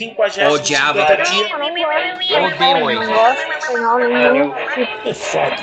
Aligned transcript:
50 0.00 0.48
Odiava. 0.48 1.04
dia. 1.24 1.48
Eu 2.30 2.44
odeio 2.44 2.90
ele. 2.90 3.12
É 5.04 5.12
foda. 5.12 5.56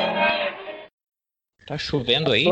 Tá 1.65 1.77
chovendo 1.77 2.31
aí? 2.31 2.45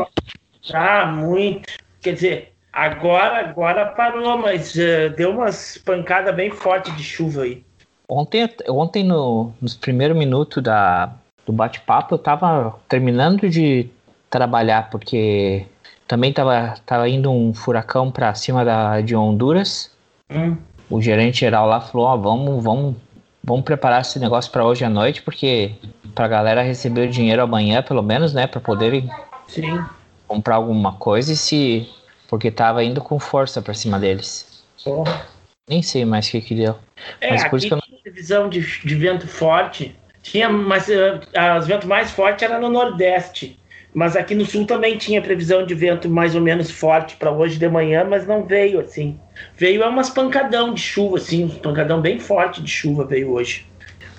Tá 0.68 1.06
muito. 1.06 1.72
Quer 2.02 2.14
dizer, 2.14 2.52
agora, 2.72 3.38
agora 3.38 3.86
parou, 3.86 4.36
mas 4.36 4.76
eh, 4.76 5.10
deu 5.10 5.30
umas 5.30 5.78
pancadas 5.78 6.34
bem 6.34 6.50
fortes 6.50 6.94
de 6.96 7.04
chuva 7.04 7.42
aí. 7.42 7.64
Ontem, 8.08 8.48
ontem 8.68 9.04
no, 9.04 9.52
nos 9.60 9.76
primeiros 9.76 10.16
minutos 10.16 10.62
da, 10.62 11.12
do 11.44 11.52
bate-papo, 11.52 12.14
eu 12.14 12.18
tava 12.18 12.78
terminando 12.88 13.48
de 13.48 13.88
trabalhar, 14.28 14.90
porque 14.90 15.66
também 16.06 16.32
tava, 16.32 16.74
tava 16.84 17.08
indo 17.08 17.30
um 17.30 17.54
furacão 17.54 18.10
pra 18.10 18.34
cima 18.34 18.64
da, 18.64 19.00
de 19.00 19.14
Honduras. 19.14 19.90
Hum. 20.30 20.56
O 20.88 21.00
gerente 21.00 21.40
geral 21.40 21.66
lá 21.66 21.80
falou: 21.80 22.06
Ó, 22.06 22.16
vamos, 22.16 22.62
vamos, 22.62 22.94
vamos 23.42 23.64
preparar 23.64 24.00
esse 24.02 24.18
negócio 24.18 24.50
pra 24.52 24.64
hoje 24.64 24.84
à 24.84 24.88
noite, 24.90 25.22
porque 25.22 25.72
pra 26.14 26.28
galera 26.28 26.62
receber 26.62 27.08
o 27.08 27.10
dinheiro 27.10 27.42
amanhã, 27.42 27.82
pelo 27.82 28.02
menos, 28.02 28.32
né, 28.32 28.46
pra 28.46 28.60
poderem 28.60 29.08
Sim. 29.48 29.84
comprar 30.26 30.56
alguma 30.56 30.92
coisa 30.92 31.32
e 31.32 31.36
se. 31.36 31.88
Porque 32.28 32.50
tava 32.50 32.82
indo 32.82 33.00
com 33.00 33.18
força 33.20 33.62
pra 33.62 33.72
cima 33.74 33.98
deles. 34.00 34.64
Porra. 34.84 35.26
Nem 35.68 35.80
sei 35.82 36.04
mais 36.04 36.26
o 36.28 36.30
que 36.32 36.40
que 36.40 36.54
deu. 36.54 36.76
É, 37.20 37.30
Mas 37.30 37.44
por 37.48 37.56
isso 37.56 37.68
que 37.68 37.72
eu 37.74 37.76
não- 37.76 37.82
tinha 37.86 38.00
previsão 38.02 38.48
de, 38.48 38.60
de 38.60 38.94
vento 38.94 39.26
forte. 39.28 39.94
Tinha, 40.22 40.48
mas 40.48 40.88
eh, 40.90 41.20
os 41.58 41.66
ventos 41.68 41.86
mais 41.86 42.10
fortes 42.10 42.42
eram 42.42 42.60
no 42.60 42.68
Nordeste. 42.68 43.58
Mas 43.96 44.14
aqui 44.14 44.34
no 44.34 44.44
Sul 44.44 44.66
também 44.66 44.98
tinha 44.98 45.22
previsão 45.22 45.64
de 45.64 45.74
vento 45.74 46.06
mais 46.06 46.34
ou 46.34 46.40
menos 46.42 46.70
forte 46.70 47.16
para 47.16 47.30
hoje 47.30 47.58
de 47.58 47.66
manhã, 47.66 48.04
mas 48.04 48.26
não 48.26 48.44
veio 48.44 48.78
assim. 48.78 49.18
Veio 49.56 49.82
é 49.82 49.88
umas 49.88 50.10
pancadão 50.10 50.74
de 50.74 50.82
chuva, 50.82 51.16
assim, 51.16 51.44
um 51.44 51.48
pancadão 51.48 52.02
bem 52.02 52.20
forte 52.20 52.62
de 52.62 52.70
chuva 52.70 53.06
veio 53.06 53.32
hoje. 53.32 53.66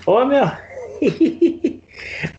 Ô 0.04 0.24
meu! 0.24 0.42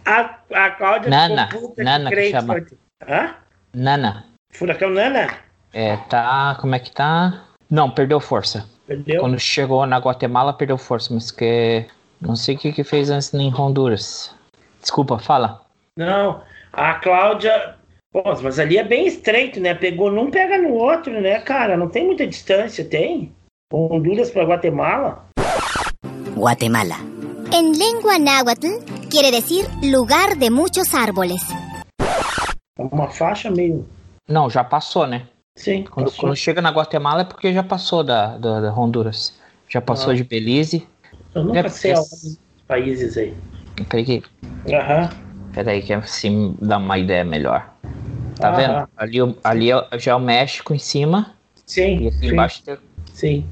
a, 0.05 0.35
a 0.53 0.69
Cláudia 0.71 1.09
Nana, 1.09 1.47
ficou 1.47 1.69
puta 1.69 1.81
Nana 1.81 2.09
que 2.09 2.15
crente 2.17 2.31
chama. 2.31 2.65
Hã? 3.07 3.35
Nana, 3.73 4.25
Furacão 4.51 4.89
Nana? 4.89 5.29
é, 5.71 5.95
tá. 5.95 6.57
Como 6.59 6.75
é 6.75 6.79
que 6.79 6.91
tá? 6.91 7.45
Não, 7.69 7.89
perdeu 7.89 8.19
força. 8.19 8.69
Perdeu? 8.85 9.21
Quando 9.21 9.39
chegou 9.39 9.85
na 9.85 9.97
Guatemala, 9.97 10.51
perdeu 10.51 10.77
força, 10.77 11.13
mas 11.13 11.31
que. 11.31 11.85
Não 12.19 12.35
sei 12.35 12.55
o 12.55 12.57
que 12.57 12.73
que 12.73 12.83
fez 12.83 13.09
antes 13.09 13.33
em 13.33 13.53
Honduras. 13.55 14.35
Desculpa, 14.81 15.17
fala. 15.17 15.61
Não, 15.95 16.41
a 16.73 16.93
Cláudia. 16.95 17.75
Pô, 18.11 18.23
mas 18.41 18.57
ali 18.59 18.77
é 18.77 18.83
bem 18.83 19.05
estreito, 19.05 19.59
né? 19.59 19.73
Pegou 19.75 20.11
num, 20.11 20.31
pega 20.31 20.57
no 20.57 20.73
outro, 20.73 21.19
né, 21.21 21.39
cara? 21.41 21.77
Não 21.77 21.87
tem 21.89 22.05
muita 22.05 22.25
distância, 22.25 22.83
tem? 22.83 23.31
Honduras 23.71 24.31
para 24.31 24.43
Guatemala? 24.45 25.25
Guatemala. 26.35 26.95
En 27.53 27.73
lengua 27.77 28.17
náhuatl 28.17 28.67
quiere 29.11 29.31
decir 29.31 29.67
lugar 29.91 30.35
de 30.35 30.49
muchos 30.49 30.93
árboles. 30.93 31.41
É 32.01 32.81
uma 32.91 33.09
faixa 33.09 33.51
meio. 33.51 33.87
Não, 34.27 34.49
já 34.49 34.63
passou, 34.63 35.05
né? 35.05 35.27
Sim, 35.57 35.83
Quando, 35.83 36.05
passou. 36.07 36.19
quando 36.21 36.35
chega 36.35 36.61
na 36.61 36.71
Guatemala 36.71 37.21
é 37.21 37.25
porque 37.25 37.53
já 37.53 37.61
passou 37.63 38.03
da, 38.03 38.37
da, 38.37 38.61
da 38.61 38.73
Honduras. 38.73 39.33
Já 39.67 39.81
passou 39.81 40.11
Ah. 40.11 40.15
de 40.15 40.23
Belize. 40.23 40.87
Eu 41.35 41.43
nunca 41.43 41.59
É, 41.59 41.69
sei 41.69 41.91
é- 41.91 41.95
a 41.95 41.99
ordem 41.99 42.09
dos 42.21 42.39
países 42.67 43.17
aí. 43.17 43.35
Que- 43.75 44.23
Aham. 44.73 45.09
Peraí 45.59 45.81
que 45.81 45.93
assim 45.93 46.55
dá 46.61 46.77
uma 46.77 46.97
ideia 46.97 47.25
melhor. 47.25 47.69
Tá 48.37 48.47
Aham. 48.49 48.57
vendo? 48.57 48.87
Ali, 48.95 49.19
ali 49.43 49.69
já 49.99 50.11
é 50.13 50.15
o 50.15 50.19
México 50.19 50.73
em 50.73 50.79
cima 50.79 51.35
Sim, 51.65 52.03
e 52.03 52.07
aqui 52.07 52.19
sim, 52.19 52.27
embaixo 52.27 52.63
tem 52.63 52.77
sim. 53.13 53.45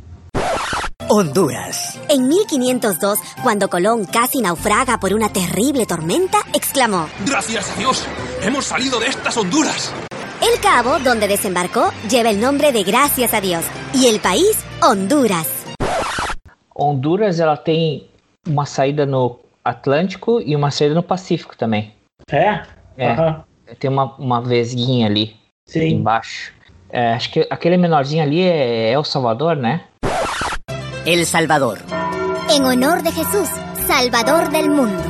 Honduras. 1.10 2.00
En 2.10 2.28
1502, 2.28 3.20
cuando 3.44 3.70
Colón 3.70 4.06
casi 4.06 4.42
naufraga 4.42 4.98
por 5.00 5.14
una 5.14 5.30
terrible 5.32 5.86
tormenta, 5.86 6.40
exclamó, 6.54 7.08
Gracias 7.26 7.72
a 7.72 7.80
Dios, 7.80 8.06
hemos 8.42 8.66
salido 8.66 9.00
de 9.00 9.08
estas 9.08 9.36
Honduras. 9.38 9.94
El 10.42 10.60
cabo 10.62 11.00
donde 11.00 11.28
desembarcó 11.28 11.92
lleva 12.10 12.30
el 12.30 12.40
nombre 12.40 12.72
de 12.72 12.84
Gracias 12.84 13.34
a 13.34 13.42
Dios 13.42 13.66
y 13.94 14.08
el 14.08 14.20
país, 14.20 14.64
Honduras. 14.82 15.48
Honduras 16.74 17.40
ela 17.40 17.58
tem 17.58 18.08
uma 18.46 18.66
saída 18.66 19.06
no 19.06 19.40
Atlântico 19.64 20.42
e 20.42 20.56
uma 20.56 20.72
saída 20.72 20.96
no 20.96 21.04
Pacífico 21.04 21.58
também. 21.58 21.97
É? 22.30 22.62
É. 22.98 23.12
Aham. 23.12 23.44
Tem 23.80 23.90
uma, 23.90 24.14
uma 24.18 24.42
vesguinha 24.42 25.08
ali 25.08 25.38
Sim. 25.66 25.96
embaixo. 25.96 26.52
É, 26.90 27.14
acho 27.14 27.32
que 27.32 27.48
aquele 27.50 27.78
menorzinho 27.78 28.22
ali 28.22 28.42
é 28.42 28.92
El 28.92 29.04
Salvador, 29.06 29.56
né? 29.56 29.86
El 31.06 31.26
Salvador. 31.26 31.80
En 32.50 32.66
honor 32.66 33.02
de 33.02 33.12
Jesús, 33.14 33.48
Salvador 33.88 34.50
del 34.50 34.70
mundo. 34.70 35.02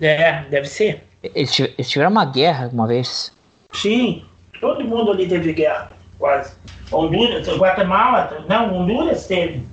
É, 0.00 0.42
deve 0.48 0.66
ser. 0.66 1.04
Eles 1.22 1.60
eles 1.60 1.90
tiveram 1.90 2.10
uma 2.10 2.24
guerra 2.24 2.70
uma 2.72 2.86
vez. 2.86 3.30
Sim. 3.74 4.24
Todo 4.58 4.82
mundo 4.84 5.10
ali 5.10 5.28
teve 5.28 5.52
guerra, 5.52 5.90
quase. 6.18 6.54
Honduras, 6.90 7.46
Guatemala, 7.46 8.44
não, 8.48 8.74
Honduras 8.74 9.26
teve. 9.26 9.66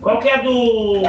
Qual 0.00 0.18
que 0.18 0.30
é 0.30 0.42
do, 0.42 1.02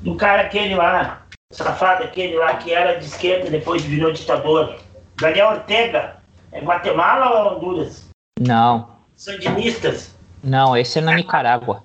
do 0.00 0.14
cara 0.14 0.42
aquele 0.42 0.74
lá, 0.74 1.24
safado 1.54 2.04
aquele 2.04 2.36
lá 2.36 2.54
que 2.54 2.72
era 2.72 2.98
de 2.98 3.06
esquerda 3.06 3.46
e 3.48 3.50
depois 3.50 3.82
virou 3.82 4.12
ditador? 4.12 4.76
Daniel 5.20 5.48
Ortega. 5.48 6.16
É 6.52 6.60
Guatemala 6.60 7.30
ou 7.30 7.56
Honduras? 7.56 8.08
Não, 8.40 8.88
Sandinistas. 9.16 10.14
não, 10.42 10.76
esse 10.76 10.98
é 10.98 11.02
na 11.02 11.14
Nicarágua. 11.14 11.82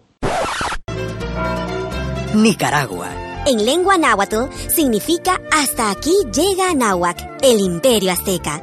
Nicaragua. 2.35 3.07
En 3.47 3.57
lengua 3.65 3.97
náhuatl 3.97 4.47
significa 4.69 5.39
hasta 5.51 5.89
aquí 5.91 6.11
llega 6.31 6.69
Anáhuac, 6.71 7.19
el 7.41 7.59
imperio 7.59 8.11
azteca. 8.11 8.61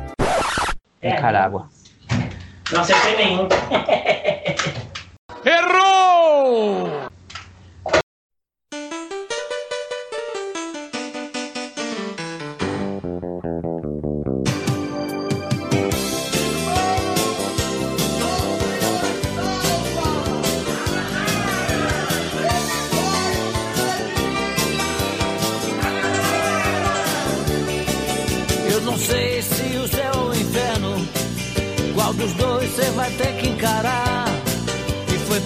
É, 1.02 1.10
Nicarágua. 1.14 1.68
Não 2.72 2.80
acertei 2.80 3.16
nenhum. 3.16 3.48
¡Error! 5.44 7.05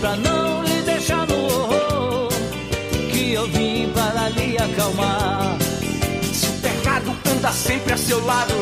Pra 0.01 0.17
não 0.17 0.63
lhe 0.65 0.81
deixar 0.83 1.27
no 1.27 1.45
horror 1.45 2.29
que 3.13 3.35
eu 3.35 3.47
vim 3.49 3.93
para 3.95 4.31
lhe 4.31 4.57
acalmar. 4.57 5.57
Se 6.33 6.47
o 6.47 6.53
pecado 6.55 7.15
anda 7.31 7.53
sempre 7.53 7.93
a 7.93 7.97
seu 7.97 8.25
lado 8.25 8.55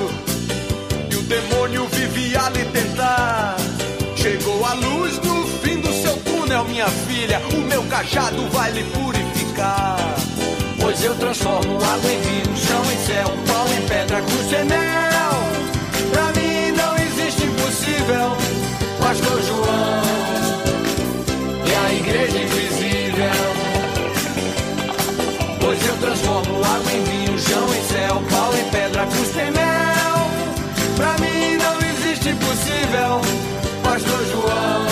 e 1.11 1.15
o 1.15 1.23
demônio 1.23 1.87
vive 1.93 2.37
a 2.37 2.51
lhe 2.51 2.65
tentar, 2.67 3.57
chegou 4.17 4.65
a 4.67 4.75
luz 4.75 5.19
no 5.21 5.47
fim 5.63 5.81
do 5.81 5.93
seu 5.93 6.17
túnel, 6.19 6.65
minha 6.65 6.89
filha. 6.89 7.41
O 7.55 7.59
meu 7.59 7.85
cajado 7.85 8.49
vai 8.51 8.73
lhe 8.73 8.83
purificar. 8.85 9.97
Pois 10.81 11.03
eu 11.05 11.15
transformo 11.15 11.77
água 11.77 12.13
em 12.13 12.21
vinho, 12.21 12.57
chão 12.57 12.83
em 12.93 13.07
céu, 13.07 13.29
pau 13.47 13.67
em 13.69 13.87
pedra, 13.87 14.21
cruz 14.23 14.53
em 14.53 14.65
mel. 14.65 15.39
Pra 16.11 16.33
mim 16.33 16.73
não 16.77 16.97
existe 16.97 17.45
impossível. 17.45 18.37
Pastor 19.01 19.43
João 19.43 19.98
igreja 22.09 22.39
invisível. 22.39 23.49
Pois 25.61 25.87
eu 25.87 25.97
transformo 25.99 26.65
água 26.65 26.93
em 26.93 27.05
vinho, 27.05 27.39
chão 27.39 27.67
em 27.75 27.83
céu, 27.83 28.23
pau 28.31 28.55
em 28.57 28.71
pedra, 28.71 29.07
cruz 29.07 29.37
em 29.37 29.51
mel. 29.51 30.31
Pra 30.97 31.13
mim 31.19 31.57
não 31.59 31.77
existe 31.91 32.31
impossível. 32.31 33.21
Pastor 33.83 34.25
João 34.27 34.87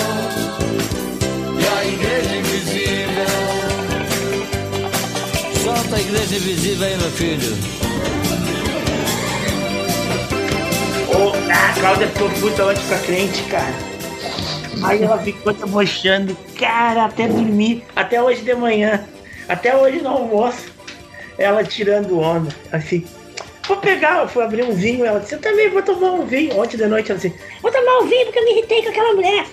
e 1.59 1.67
a 1.67 1.85
igreja 1.85 2.35
invisível. 2.35 3.27
Solta 5.63 5.95
a 5.95 5.99
igreja 5.99 6.35
invisível 6.35 6.87
aí, 6.87 6.97
meu 6.97 7.11
filho. 7.11 7.57
Ô, 11.09 11.33
a 11.51 11.79
Cláudia 11.79 12.07
ficou 12.09 12.29
puta 12.29 12.65
hoje 12.65 12.81
com 12.87 12.95
a 12.95 12.99
crente, 12.99 13.41
cara. 13.43 13.96
Aí 14.87 15.03
ela 15.03 15.17
ficou 15.17 15.51
debochando, 15.51 16.35
cara, 16.57 17.05
até 17.05 17.27
dormir, 17.27 17.83
até 17.93 18.23
hoje 18.23 18.41
de 18.41 18.53
manhã, 18.53 19.05
até 19.49 19.75
hoje 19.75 20.01
no 20.01 20.07
almoço, 20.07 20.71
ela 21.37 21.61
tirando 21.61 22.17
onda, 22.17 22.55
assim. 22.71 23.05
Vou 23.67 23.75
pegar, 23.75 24.21
eu 24.21 24.29
fui 24.29 24.41
abrir 24.41 24.63
um 24.63 24.71
vinho, 24.71 25.03
ela 25.03 25.19
disse, 25.19 25.35
eu 25.35 25.41
também 25.41 25.69
vou 25.69 25.81
tomar 25.81 26.11
um 26.11 26.25
vinho. 26.25 26.57
Ontem 26.57 26.77
de 26.77 26.85
noite 26.85 27.11
ela 27.11 27.19
disse, 27.19 27.37
vou 27.61 27.69
tomar 27.69 27.99
um 27.99 28.07
vinho 28.07 28.25
porque 28.27 28.39
eu 28.39 28.45
me 28.45 28.51
irritei 28.51 28.81
com 28.81 28.89
aquela 28.89 29.13
mulher. 29.13 29.45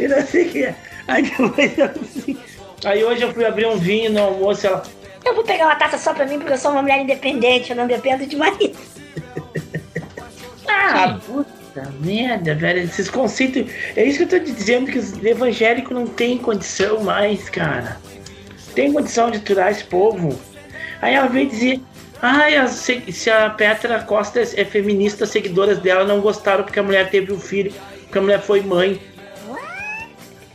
E 0.00 0.08
não 0.08 0.26
sei 0.26 0.46
o 0.46 0.50
que. 0.50 0.74
Aí 1.06 1.22
depois 1.22 1.70
disse, 2.00 2.38
Aí 2.82 3.04
hoje 3.04 3.22
eu 3.22 3.34
fui 3.34 3.44
abrir 3.44 3.66
um 3.66 3.76
vinho 3.76 4.10
no 4.10 4.22
almoço 4.22 4.66
ela. 4.66 4.82
Eu 5.22 5.34
vou 5.34 5.44
pegar 5.44 5.66
uma 5.66 5.76
taça 5.76 5.98
só 5.98 6.14
pra 6.14 6.24
mim 6.24 6.38
porque 6.38 6.54
eu 6.54 6.58
sou 6.58 6.70
uma 6.70 6.80
mulher 6.80 6.98
independente, 6.98 7.70
eu 7.70 7.76
não 7.76 7.86
dependo 7.86 8.24
de 8.24 8.36
marido. 8.36 8.78
ah, 10.66 11.18
puta 11.26 11.57
merda, 12.00 12.54
velho. 12.54 12.82
Esses 12.82 13.10
conceitos. 13.10 13.70
É 13.96 14.04
isso 14.04 14.18
que 14.18 14.34
eu 14.34 14.40
tô 14.40 14.44
dizendo, 14.44 14.90
que 14.90 14.98
os 14.98 15.22
evangélicos 15.24 15.92
não 15.92 16.06
tem 16.06 16.38
condição 16.38 17.02
mais, 17.02 17.48
cara. 17.48 17.96
Tem 18.74 18.92
condição 18.92 19.30
de 19.30 19.38
aturar 19.38 19.70
esse 19.70 19.84
povo. 19.84 20.38
Aí 21.00 21.14
ela 21.14 21.28
veio 21.28 21.48
dizer. 21.48 21.80
Ai, 22.20 22.56
ah, 22.56 22.66
se 22.66 23.30
a 23.30 23.48
Petra 23.50 24.02
Costa 24.02 24.40
é 24.40 24.64
feminista, 24.64 25.22
as 25.22 25.30
seguidoras 25.30 25.78
dela 25.78 26.04
não 26.04 26.20
gostaram 26.20 26.64
porque 26.64 26.80
a 26.80 26.82
mulher 26.82 27.08
teve 27.10 27.32
um 27.32 27.38
filho, 27.38 27.72
porque 28.02 28.18
a 28.18 28.20
mulher 28.20 28.40
foi 28.40 28.60
mãe. 28.60 29.00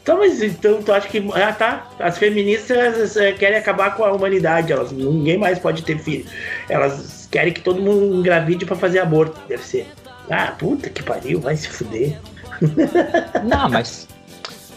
Então, 0.03 0.17
mas 0.17 0.43
então 0.43 0.83
tu 0.83 0.91
acha 0.91 1.07
que. 1.07 1.25
Ah, 1.33 1.53
tá. 1.53 1.89
As 1.97 2.17
feministas 2.17 3.15
é, 3.15 3.31
querem 3.31 3.57
acabar 3.57 3.95
com 3.95 4.03
a 4.03 4.11
humanidade. 4.11 4.73
Elas, 4.73 4.91
ninguém 4.91 5.37
mais 5.37 5.57
pode 5.57 5.81
ter 5.83 5.97
filho. 5.97 6.25
Elas 6.67 7.27
querem 7.31 7.53
que 7.53 7.61
todo 7.61 7.81
mundo 7.81 8.13
engravide 8.13 8.65
para 8.65 8.75
fazer 8.75 8.99
aborto. 8.99 9.39
Deve 9.47 9.63
ser. 9.63 9.87
Ah, 10.33 10.51
puta 10.57 10.89
que 10.89 11.03
pariu, 11.03 11.39
vai 11.39 11.55
se 11.55 11.67
fuder. 11.69 12.19
Não, 13.43 13.69
mas. 13.69 14.07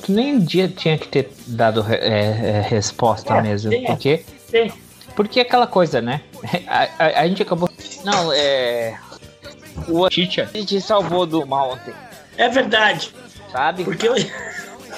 Tu 0.05 0.12
nem 0.12 0.37
um 0.37 0.38
dia 0.38 0.69
tinha 0.69 0.99
que 0.99 1.08
ter 1.08 1.32
dado 1.47 1.85
é, 1.88 1.97
é, 1.97 2.61
resposta 2.61 3.35
é, 3.35 3.43
mesmo. 3.43 3.73
Sim, 3.73 3.85
porque. 3.85 4.25
Sim. 4.50 4.70
Porque 5.14 5.41
aquela 5.41 5.67
coisa, 5.67 6.03
né? 6.03 6.20
A, 6.67 6.88
a, 6.99 7.20
a 7.23 7.29
gente 7.29 7.43
acabou. 7.43 7.70
Não, 8.05 8.31
é. 8.32 8.99
O 9.88 10.08
Chicha, 10.11 10.50
a 10.53 10.58
gente 10.58 10.79
salvou 10.81 11.26
do 11.26 11.47
mal 11.47 11.73
ontem. 11.73 11.94
É 12.37 12.49
verdade. 12.49 13.14
Sabe? 13.50 13.85
Porque 13.85 14.06
eu. 14.06 14.14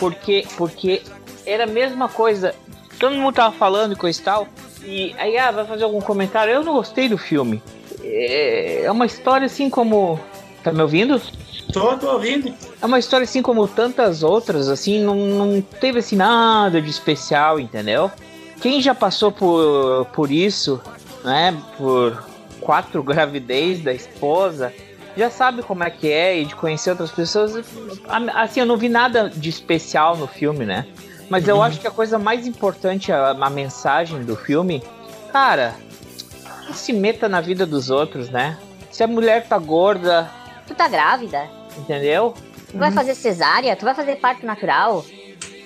Porque, 0.01 0.45
porque 0.57 1.03
era 1.47 1.65
a 1.65 1.67
mesma 1.69 2.09
coisa. 2.09 2.55
Todo 2.99 3.15
mundo 3.15 3.35
tava 3.35 3.55
falando 3.55 3.93
e 3.93 3.97
coisa 3.97 4.21
e 4.21 4.25
tal. 4.25 4.49
E 4.83 5.15
aí, 5.19 5.39
ah, 5.39 5.53
vai 5.53 5.65
fazer 5.65 5.85
algum 5.85 6.01
comentário? 6.01 6.53
Eu 6.53 6.65
não 6.65 6.73
gostei 6.73 7.09
do 7.09 7.17
filme. 7.17 7.63
É, 8.03 8.83
é 8.85 8.91
uma 8.91 9.07
história 9.07 9.47
assim 9.47 9.71
como. 9.71 10.19
Tá 10.69 10.75
me 10.75 10.83
ouvindo? 10.83 11.21
Tô, 11.73 11.97
tô 11.97 12.13
ouvindo. 12.13 12.55
É 12.81 12.85
uma 12.85 12.99
história 12.99 13.25
assim 13.25 13.41
como 13.41 13.67
tantas 13.67 14.23
outras, 14.23 14.69
assim, 14.69 15.03
não, 15.03 15.17
não 15.17 15.63
teve 15.63 16.01
assim 16.01 16.17
nada 16.17 16.81
de 16.81 16.91
especial, 16.91 17.59
entendeu? 17.59 18.11
Quem 18.61 18.83
já 18.83 18.95
passou 18.95 19.33
por, 19.33 20.07
por 20.13 20.31
isso, 20.31 20.79
né? 21.25 21.57
Por 21.79 22.23
quatro 22.61 23.01
gravidez 23.05 23.81
da 23.83 23.95
esposa, 23.95 24.73
já 25.17 25.31
sabe 25.31 25.63
como 25.63 25.83
é 25.83 25.91
que 25.91 26.11
é 26.11 26.39
e 26.39 26.45
de 26.45 26.55
conhecer 26.55 26.91
outras 26.91 27.11
pessoas. 27.11 27.55
Assim, 28.35 28.61
eu 28.61 28.67
não 28.67 28.77
vi 28.77 28.91
nada 28.91 29.33
de 29.35 29.49
especial 29.49 30.17
no 30.17 30.27
filme, 30.27 30.67
né? 30.67 30.87
Mas 31.31 31.49
eu 31.49 31.57
uhum. 31.57 31.63
acho 31.63 31.81
que 31.81 31.87
a 31.87 31.91
coisa 31.91 32.19
mais 32.19 32.47
importante, 32.47 33.11
a, 33.11 33.31
a 33.31 33.51
mensagem 33.51 34.23
do 34.23 34.37
filme, 34.37 34.83
cara, 35.33 35.75
não 36.67 36.75
se 36.75 36.93
meta 36.93 37.27
na 37.27 37.41
vida 37.41 37.65
dos 37.65 37.91
outros, 37.91 38.29
né? 38.29 38.59
Se 38.91 39.03
a 39.03 39.07
mulher 39.07 39.47
tá 39.47 39.59
gorda. 39.59 40.38
Tu 40.69 40.75
tá 40.75 40.87
grávida. 40.87 41.49
Entendeu? 41.77 42.35
Tu 42.71 42.79
vai 42.79 42.93
fazer 42.93 43.15
cesárea, 43.15 43.75
tu 43.75 43.85
vai 43.85 43.95
fazer 43.95 44.17
parto 44.17 44.47
natural. 44.47 45.05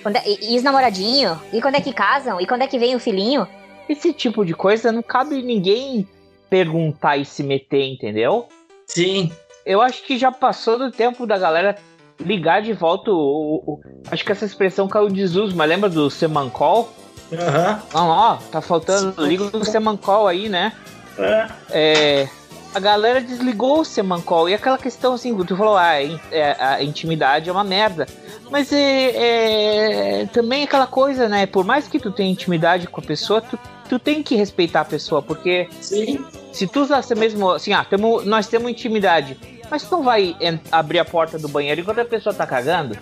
Quando 0.01 0.15
é, 0.15 0.23
e, 0.25 0.53
e, 0.53 0.57
os 0.57 0.63
namoradinhos? 0.63 1.37
E 1.51 1.61
quando 1.61 1.75
é 1.75 1.81
que 1.81 1.93
casam? 1.93 2.41
E 2.41 2.47
quando 2.47 2.63
é 2.63 2.67
que 2.67 2.79
vem 2.79 2.95
o 2.95 2.99
filhinho? 2.99 3.47
Esse 3.87 4.13
tipo 4.13 4.45
de 4.45 4.53
coisa 4.53 4.91
não 4.91 5.03
cabe 5.03 5.41
ninguém 5.43 6.07
perguntar 6.49 7.17
e 7.17 7.25
se 7.25 7.43
meter, 7.43 7.83
entendeu? 7.85 8.47
Sim 8.87 9.31
eu 9.65 9.81
acho 9.81 10.03
que 10.03 10.17
já 10.17 10.31
passou 10.31 10.77
do 10.77 10.91
tempo 10.91 11.25
da 11.25 11.37
galera 11.37 11.75
ligar 12.19 12.61
de 12.61 12.73
volta 12.73 13.11
o, 13.11 13.15
o, 13.15 13.73
o 13.73 13.81
acho 14.11 14.23
que 14.23 14.31
essa 14.31 14.45
expressão 14.45 14.87
caiu 14.87 15.07
de 15.07 15.15
desuso, 15.15 15.55
mas 15.55 15.67
lembra 15.67 15.89
do 15.89 16.09
Semancol? 16.09 16.91
Aham. 17.31 17.81
Uhum. 17.93 18.01
ó, 18.01 18.37
tá 18.51 18.61
faltando, 18.61 19.25
liga 19.25 19.43
o 19.55 19.65
Semancol 19.65 20.27
aí, 20.27 20.49
né? 20.49 20.73
É. 21.17 21.47
é. 21.71 22.29
A 22.73 22.79
galera 22.79 23.21
desligou 23.21 23.81
o 23.81 23.85
Semancol. 23.85 24.49
E 24.49 24.53
aquela 24.53 24.77
questão 24.77 25.13
assim, 25.13 25.35
tu 25.43 25.55
falou, 25.55 25.77
ah, 25.77 25.93
é, 26.31 26.55
a 26.59 26.83
intimidade 26.83 27.49
é 27.49 27.51
uma 27.51 27.63
merda. 27.63 28.07
Mas 28.49 28.71
é, 28.71 30.21
é, 30.21 30.25
também 30.27 30.63
aquela 30.63 30.87
coisa, 30.87 31.27
né? 31.29 31.45
Por 31.45 31.63
mais 31.63 31.87
que 31.87 31.99
tu 31.99 32.11
tenha 32.11 32.31
intimidade 32.31 32.87
com 32.87 33.01
a 33.01 33.03
pessoa, 33.03 33.41
tu, 33.41 33.57
tu 33.89 33.99
tem 33.99 34.21
que 34.21 34.35
respeitar 34.35 34.81
a 34.81 34.85
pessoa, 34.85 35.21
porque 35.21 35.67
Sim. 35.81 36.23
se 36.51 36.67
tu 36.67 36.81
usasse 36.81 37.13
mesmo 37.15 37.51
assim, 37.51 37.73
ah, 37.73 37.83
temo, 37.83 38.21
nós 38.21 38.47
temos 38.47 38.69
intimidade, 38.69 39.37
mas 39.69 39.83
tu 39.83 39.91
não 39.91 40.03
vai 40.03 40.35
abrir 40.71 40.99
a 40.99 41.05
porta 41.05 41.39
do 41.39 41.47
banheiro 41.47 41.81
enquanto 41.81 41.99
a 41.99 42.05
pessoa 42.05 42.33
tá 42.33 42.45
cagando? 42.45 42.97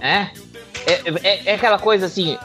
É? 0.00 0.30
É, 0.86 1.02
é, 1.22 1.42
é 1.50 1.54
aquela 1.54 1.78
coisa 1.78 2.06
assim, 2.06 2.36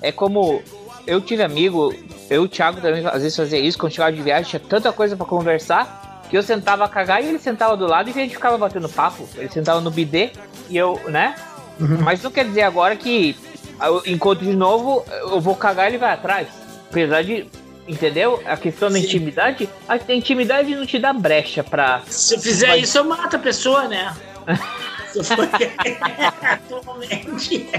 é 0.00 0.10
como 0.12 0.62
eu 1.06 1.20
tive 1.20 1.42
amigo, 1.42 1.94
eu 2.30 2.42
e 2.42 2.44
o 2.44 2.48
Thiago 2.48 2.80
também 2.80 3.06
às 3.06 3.22
vezes 3.22 3.36
fazia 3.36 3.58
isso, 3.58 3.78
quando 3.78 3.92
chegava 3.92 4.12
de 4.12 4.22
viagem, 4.22 4.50
tinha 4.50 4.60
tanta 4.60 4.92
coisa 4.92 5.16
para 5.16 5.26
conversar, 5.26 6.22
que 6.28 6.36
eu 6.36 6.42
sentava 6.42 6.84
a 6.84 6.88
cagar 6.88 7.22
e 7.22 7.28
ele 7.28 7.38
sentava 7.38 7.76
do 7.76 7.86
lado 7.86 8.08
e 8.08 8.10
a 8.10 8.14
gente 8.14 8.34
ficava 8.34 8.56
batendo 8.56 8.88
papo. 8.88 9.28
Ele 9.36 9.50
sentava 9.50 9.80
no 9.80 9.90
bidê 9.90 10.30
e 10.70 10.76
eu, 10.76 11.00
né? 11.08 11.34
Uhum. 11.78 11.98
Mas 12.00 12.22
não 12.22 12.30
quer 12.30 12.44
dizer 12.44 12.62
agora 12.62 12.96
que 12.96 13.36
eu 13.80 14.02
encontro 14.06 14.44
de 14.44 14.54
novo, 14.54 15.04
eu 15.10 15.40
vou 15.40 15.54
cagar 15.54 15.86
e 15.86 15.90
ele 15.90 15.98
vai 15.98 16.12
atrás. 16.12 16.48
Apesar 16.90 17.22
de 17.22 17.46
Entendeu? 17.86 18.40
A 18.46 18.56
questão 18.56 18.88
da 18.88 18.96
Sim. 18.96 19.04
intimidade, 19.04 19.68
a 19.88 19.96
intimidade 20.12 20.72
não 20.72 20.86
te 20.86 21.00
dá 21.00 21.12
brecha 21.12 21.64
pra. 21.64 22.00
Se 22.06 22.36
eu 22.36 22.40
fizer 22.40 22.68
Mas... 22.68 22.84
isso, 22.84 22.98
eu 22.98 23.04
mato 23.04 23.34
a 23.34 23.38
pessoa, 23.40 23.88
né? 23.88 24.14
Atualmente. 26.42 27.68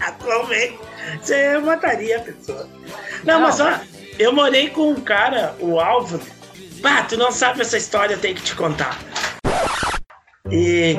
Atualmente. 0.00 0.91
Você 1.20 1.58
mataria 1.58 2.18
a 2.18 2.20
pessoa. 2.20 2.68
Não, 3.24 3.34
não 3.34 3.40
mas 3.40 3.60
ó, 3.60 3.80
eu 4.18 4.32
morei 4.32 4.68
com 4.70 4.90
um 4.90 5.00
cara, 5.00 5.54
o 5.60 5.80
Álvaro. 5.80 6.22
Bah, 6.80 7.02
tu 7.02 7.16
não 7.16 7.30
sabe 7.30 7.60
essa 7.60 7.76
história, 7.76 8.14
eu 8.14 8.18
tenho 8.18 8.34
que 8.34 8.42
te 8.42 8.54
contar. 8.54 8.98
E 10.50 10.96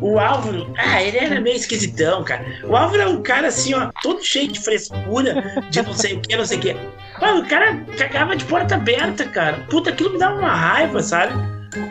o 0.00 0.18
Álvaro, 0.18 0.72
ah, 0.76 1.02
ele 1.02 1.18
era 1.18 1.40
meio 1.40 1.56
esquisitão, 1.56 2.24
cara. 2.24 2.44
O 2.64 2.74
Álvaro 2.74 3.02
é 3.02 3.06
um 3.06 3.22
cara 3.22 3.48
assim, 3.48 3.74
ó, 3.74 3.90
todo 4.02 4.24
cheio 4.24 4.50
de 4.50 4.60
frescura, 4.60 5.62
de 5.70 5.82
não 5.82 5.92
sei 5.92 6.14
o 6.14 6.20
que, 6.20 6.36
não 6.36 6.44
sei 6.44 6.58
o 6.58 6.60
que. 6.60 6.76
Mano, 7.20 7.42
o 7.42 7.48
cara 7.48 7.76
cagava 7.96 8.34
de 8.34 8.44
porta 8.44 8.74
aberta, 8.74 9.24
cara. 9.26 9.64
Puta, 9.70 9.90
aquilo 9.90 10.12
me 10.12 10.18
dava 10.18 10.38
uma 10.38 10.54
raiva, 10.54 11.02
sabe? 11.02 11.34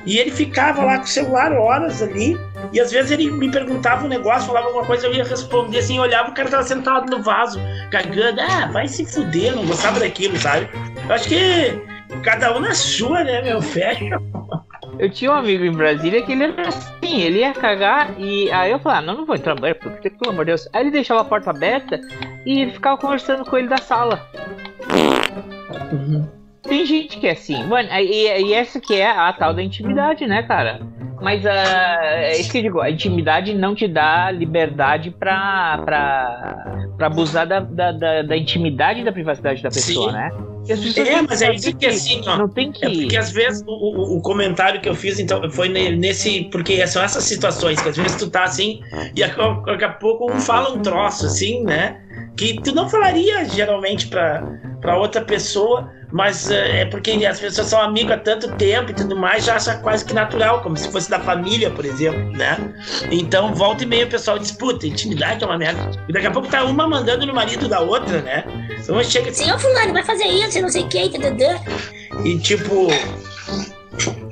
E 0.05 0.17
ele 0.17 0.31
ficava 0.31 0.83
lá 0.83 0.97
com 0.97 1.05
o 1.05 1.07
celular 1.07 1.53
horas 1.53 2.01
ali. 2.01 2.37
E 2.75 2.79
às 2.81 2.91
vezes 2.91 3.09
ele 3.09 3.31
me 3.31 3.49
perguntava 3.49 4.03
um 4.03 4.09
negócio, 4.09 4.47
falava 4.47 4.67
alguma 4.67 4.85
coisa, 4.85 5.07
eu 5.07 5.13
ia 5.13 5.23
responder 5.23 5.77
assim, 5.77 5.97
olhava, 5.97 6.29
o 6.29 6.33
cara 6.33 6.49
tava 6.49 6.63
sentado 6.63 7.09
no 7.09 7.23
vaso, 7.23 7.57
cagando. 7.89 8.41
Ah, 8.41 8.67
vai 8.67 8.85
se 8.85 9.05
fuder, 9.05 9.55
não 9.55 9.65
gostava 9.65 9.97
daquilo, 9.97 10.35
sabe? 10.35 10.67
Eu 11.07 11.15
acho 11.15 11.29
que 11.29 11.81
cada 12.21 12.53
um 12.53 12.59
na 12.59 12.73
sua, 12.73 13.23
né, 13.23 13.41
meu? 13.41 13.61
Fecha. 13.61 14.19
Eu 14.99 15.09
tinha 15.09 15.31
um 15.31 15.35
amigo 15.35 15.63
em 15.63 15.71
Brasília 15.71 16.21
que 16.21 16.33
ele 16.33 16.43
era 16.43 16.67
assim, 16.67 17.21
ele 17.21 17.39
ia 17.39 17.53
cagar 17.53 18.13
e 18.19 18.51
aí 18.51 18.71
eu 18.71 18.79
falava, 18.79 18.99
ah, 18.99 19.05
não, 19.05 19.17
não 19.19 19.25
vou 19.25 19.37
entrar 19.37 19.55
no 19.55 19.61
banheiro, 19.61 19.79
porque 19.79 20.09
pelo 20.09 20.31
amor 20.31 20.43
de 20.43 20.51
Deus. 20.51 20.67
Aí 20.73 20.81
ele 20.81 20.91
deixava 20.91 21.21
a 21.21 21.25
porta 21.25 21.51
aberta 21.51 22.01
e 22.45 22.71
ficava 22.71 22.97
conversando 22.97 23.45
com 23.45 23.57
ele 23.57 23.69
da 23.69 23.77
sala. 23.77 24.27
Uhum. 25.93 26.44
Tem 26.67 26.85
gente 26.85 27.17
que 27.17 27.27
é 27.27 27.31
assim, 27.31 27.63
mano, 27.65 27.89
e, 27.91 28.41
e 28.41 28.53
essa 28.53 28.79
que 28.79 28.95
é 28.95 29.09
a 29.09 29.31
tal 29.33 29.53
da 29.53 29.61
intimidade, 29.61 30.25
né, 30.25 30.43
cara? 30.43 30.81
Mas 31.21 31.43
uh, 31.43 31.47
é 31.47 32.39
isso 32.39 32.51
que 32.51 32.57
eu 32.57 32.61
digo, 32.63 32.81
a 32.81 32.89
intimidade 32.89 33.53
não 33.53 33.73
te 33.73 33.87
dá 33.87 34.29
liberdade 34.31 35.11
pra, 35.11 35.81
pra, 35.83 36.91
pra 36.97 37.07
abusar 37.07 37.47
da, 37.47 37.59
da, 37.61 37.91
da, 37.91 38.21
da 38.21 38.37
intimidade 38.37 39.01
e 39.01 39.03
da 39.03 39.11
privacidade 39.11 39.63
da 39.63 39.69
pessoa, 39.69 40.11
Sim. 40.11 40.17
né? 40.17 40.31
É, 40.67 41.21
mas 41.21 41.41
é 41.43 41.53
isso 41.53 41.75
que 41.75 41.85
assim, 41.85 42.21
ó. 42.25 42.37
Não 42.37 42.49
tem 42.49 42.71
que. 42.71 42.83
É 42.83 42.89
porque 42.89 43.17
às 43.17 43.31
vezes 43.31 43.63
o, 43.67 43.71
o, 43.71 44.17
o, 44.17 44.21
comentário 44.21 44.81
que 44.81 44.89
eu 44.89 44.95
fiz 44.95 45.19
então 45.19 45.47
foi 45.51 45.69
nesse. 45.69 46.45
Porque 46.51 46.85
são 46.87 47.03
essas 47.03 47.23
situações 47.23 47.79
que 47.79 47.89
às 47.89 47.95
vezes 47.95 48.15
tu 48.17 48.29
tá 48.29 48.43
assim 48.43 48.81
e 49.15 49.21
daqui 49.21 49.85
a 49.85 49.89
pouco 49.89 50.31
um 50.31 50.39
fala 50.39 50.73
um 50.73 50.81
troço 50.81 51.27
assim, 51.27 51.63
né? 51.63 52.01
Que 52.35 52.61
tu 52.61 52.73
não 52.73 52.89
falaria 52.89 53.45
geralmente 53.45 54.07
pra, 54.07 54.43
pra 54.81 54.97
outra 54.97 55.21
pessoa, 55.21 55.89
mas 56.11 56.49
é, 56.51 56.81
é 56.81 56.85
porque 56.85 57.11
as 57.25 57.39
pessoas 57.39 57.67
são 57.67 57.81
amigas 57.81 58.17
há 58.17 58.19
tanto 58.19 58.55
tempo 58.55 58.91
e 58.91 58.93
tudo 58.93 59.15
mais, 59.15 59.45
já 59.45 59.55
acha 59.55 59.75
quase 59.77 60.05
que 60.05 60.13
natural, 60.13 60.61
como 60.61 60.77
se 60.77 60.91
fosse 60.91 61.09
da 61.09 61.19
família, 61.19 61.71
por 61.71 61.85
exemplo, 61.85 62.31
né? 62.31 62.57
Então, 63.11 63.53
volta 63.53 63.83
e 63.83 63.87
meia 63.87 64.05
o 64.05 64.09
pessoal 64.09 64.37
disputa, 64.37 64.85
intimidade 64.85 65.43
é 65.43 65.47
uma 65.47 65.57
merda. 65.57 65.91
E 66.07 66.13
daqui 66.13 66.27
a 66.27 66.31
pouco 66.31 66.47
tá 66.47 66.63
uma 66.63 66.87
mandando 66.87 67.25
no 67.25 67.33
marido 67.33 67.67
da 67.67 67.79
outra, 67.79 68.21
né? 68.21 68.43
Então 68.79 69.03
chega 69.03 69.29
assim, 69.29 69.51
ô 69.51 69.57
fulano, 69.57 69.93
vai 69.93 70.03
fazer 70.03 70.25
isso, 70.25 70.61
não 70.61 70.69
sei 70.69 70.83
o 70.83 70.87
que, 70.87 71.09
tadadã. 71.09 71.57
E 72.23 72.37
tipo. 72.39 72.87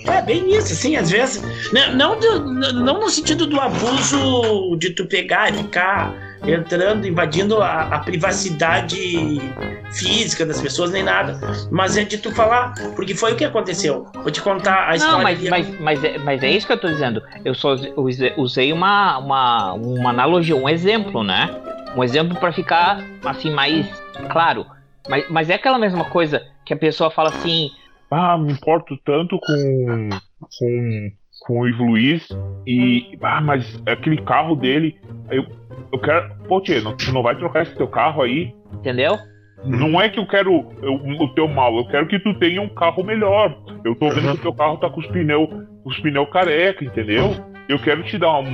É 0.05 0.21
bem 0.21 0.55
isso, 0.55 0.73
assim, 0.73 0.95
às 0.97 1.09
vezes. 1.09 1.41
Não, 1.71 1.95
não, 1.95 2.19
do, 2.19 2.73
não 2.73 2.99
no 2.99 3.09
sentido 3.09 3.47
do 3.47 3.59
abuso 3.59 4.75
de 4.77 4.91
tu 4.91 5.05
pegar 5.05 5.53
e 5.53 5.57
ficar 5.57 6.13
entrando, 6.45 7.07
invadindo 7.07 7.61
a, 7.61 7.83
a, 7.83 7.99
privacidade 7.99 9.39
física 9.91 10.45
das 10.45 10.61
pessoas, 10.61 10.91
nem 10.91 11.03
nada. 11.03 11.39
Mas 11.71 11.97
é 11.97 12.03
de 12.03 12.17
tu 12.17 12.31
falar, 12.31 12.73
porque 12.95 13.15
foi 13.15 13.33
o 13.33 13.35
que 13.35 13.45
aconteceu. 13.45 14.05
Vou 14.13 14.31
te 14.31 14.41
contar 14.41 14.89
a 14.89 14.95
história. 14.95 15.17
Não, 15.17 15.23
mas, 15.23 15.49
mas, 15.49 15.79
mas, 15.79 16.03
é, 16.03 16.17
mas 16.17 16.43
é 16.43 16.49
isso 16.49 16.67
que 16.67 16.73
eu 16.73 16.79
tô 16.79 16.87
dizendo. 16.87 17.21
Eu 17.45 17.55
só 17.55 17.75
usei 18.37 18.73
uma, 18.73 19.17
uma, 19.17 19.73
uma 19.73 20.09
analogia, 20.09 20.55
um 20.55 20.67
exemplo, 20.67 21.23
né? 21.23 21.49
Um 21.95 22.03
exemplo 22.03 22.37
para 22.39 22.51
ficar 22.51 23.03
assim 23.23 23.51
mais 23.51 23.87
claro. 24.29 24.65
Mas, 25.07 25.29
mas 25.29 25.49
é 25.49 25.55
aquela 25.55 25.77
mesma 25.77 26.05
coisa 26.05 26.45
que 26.65 26.73
a 26.73 26.77
pessoa 26.77 27.09
fala 27.09 27.29
assim: 27.29 27.69
Ah, 28.09 28.37
me 28.37 28.51
importo 28.51 28.97
tanto 29.05 29.39
com, 29.39 30.09
com, 30.39 31.11
com 31.45 31.59
o 31.59 31.67
Ivo 31.67 31.83
Luiz 31.85 32.27
e. 32.65 33.17
Ah, 33.21 33.41
mas 33.41 33.81
aquele 33.85 34.17
carro 34.21 34.55
dele. 34.55 34.97
Eu, 35.29 35.45
eu 35.91 35.99
quero. 35.99 36.35
Pô, 36.47 36.61
Tchê, 36.61 36.81
não, 36.81 36.95
tu 36.95 37.11
não 37.11 37.23
vai 37.23 37.35
trocar 37.35 37.63
esse 37.63 37.75
teu 37.75 37.87
carro 37.87 38.21
aí? 38.21 38.53
entendeu? 38.73 39.17
Não 39.65 40.01
é 40.01 40.09
que 40.09 40.19
eu 40.19 40.27
quero 40.27 40.51
eu- 40.81 40.95
o 41.21 41.33
teu 41.33 41.47
mal, 41.47 41.77
eu 41.77 41.87
quero 41.87 42.05
que 42.07 42.19
tu 42.19 42.33
tenha 42.37 42.61
um 42.61 42.67
carro 42.67 43.01
melhor. 43.03 43.57
Eu 43.85 43.95
tô 43.95 44.09
vendo 44.09 44.33
que 44.33 44.39
o 44.39 44.41
teu 44.41 44.53
carro 44.53 44.77
tá 44.77 44.89
com 44.89 44.99
os 44.99 45.07
pneus, 45.07 45.47
os 45.85 45.97
pneus 45.99 46.29
careca, 46.31 46.83
entendeu? 46.83 47.33
Eu 47.69 47.79
quero 47.79 48.03
te 48.03 48.17
dar 48.17 48.39
um. 48.39 48.45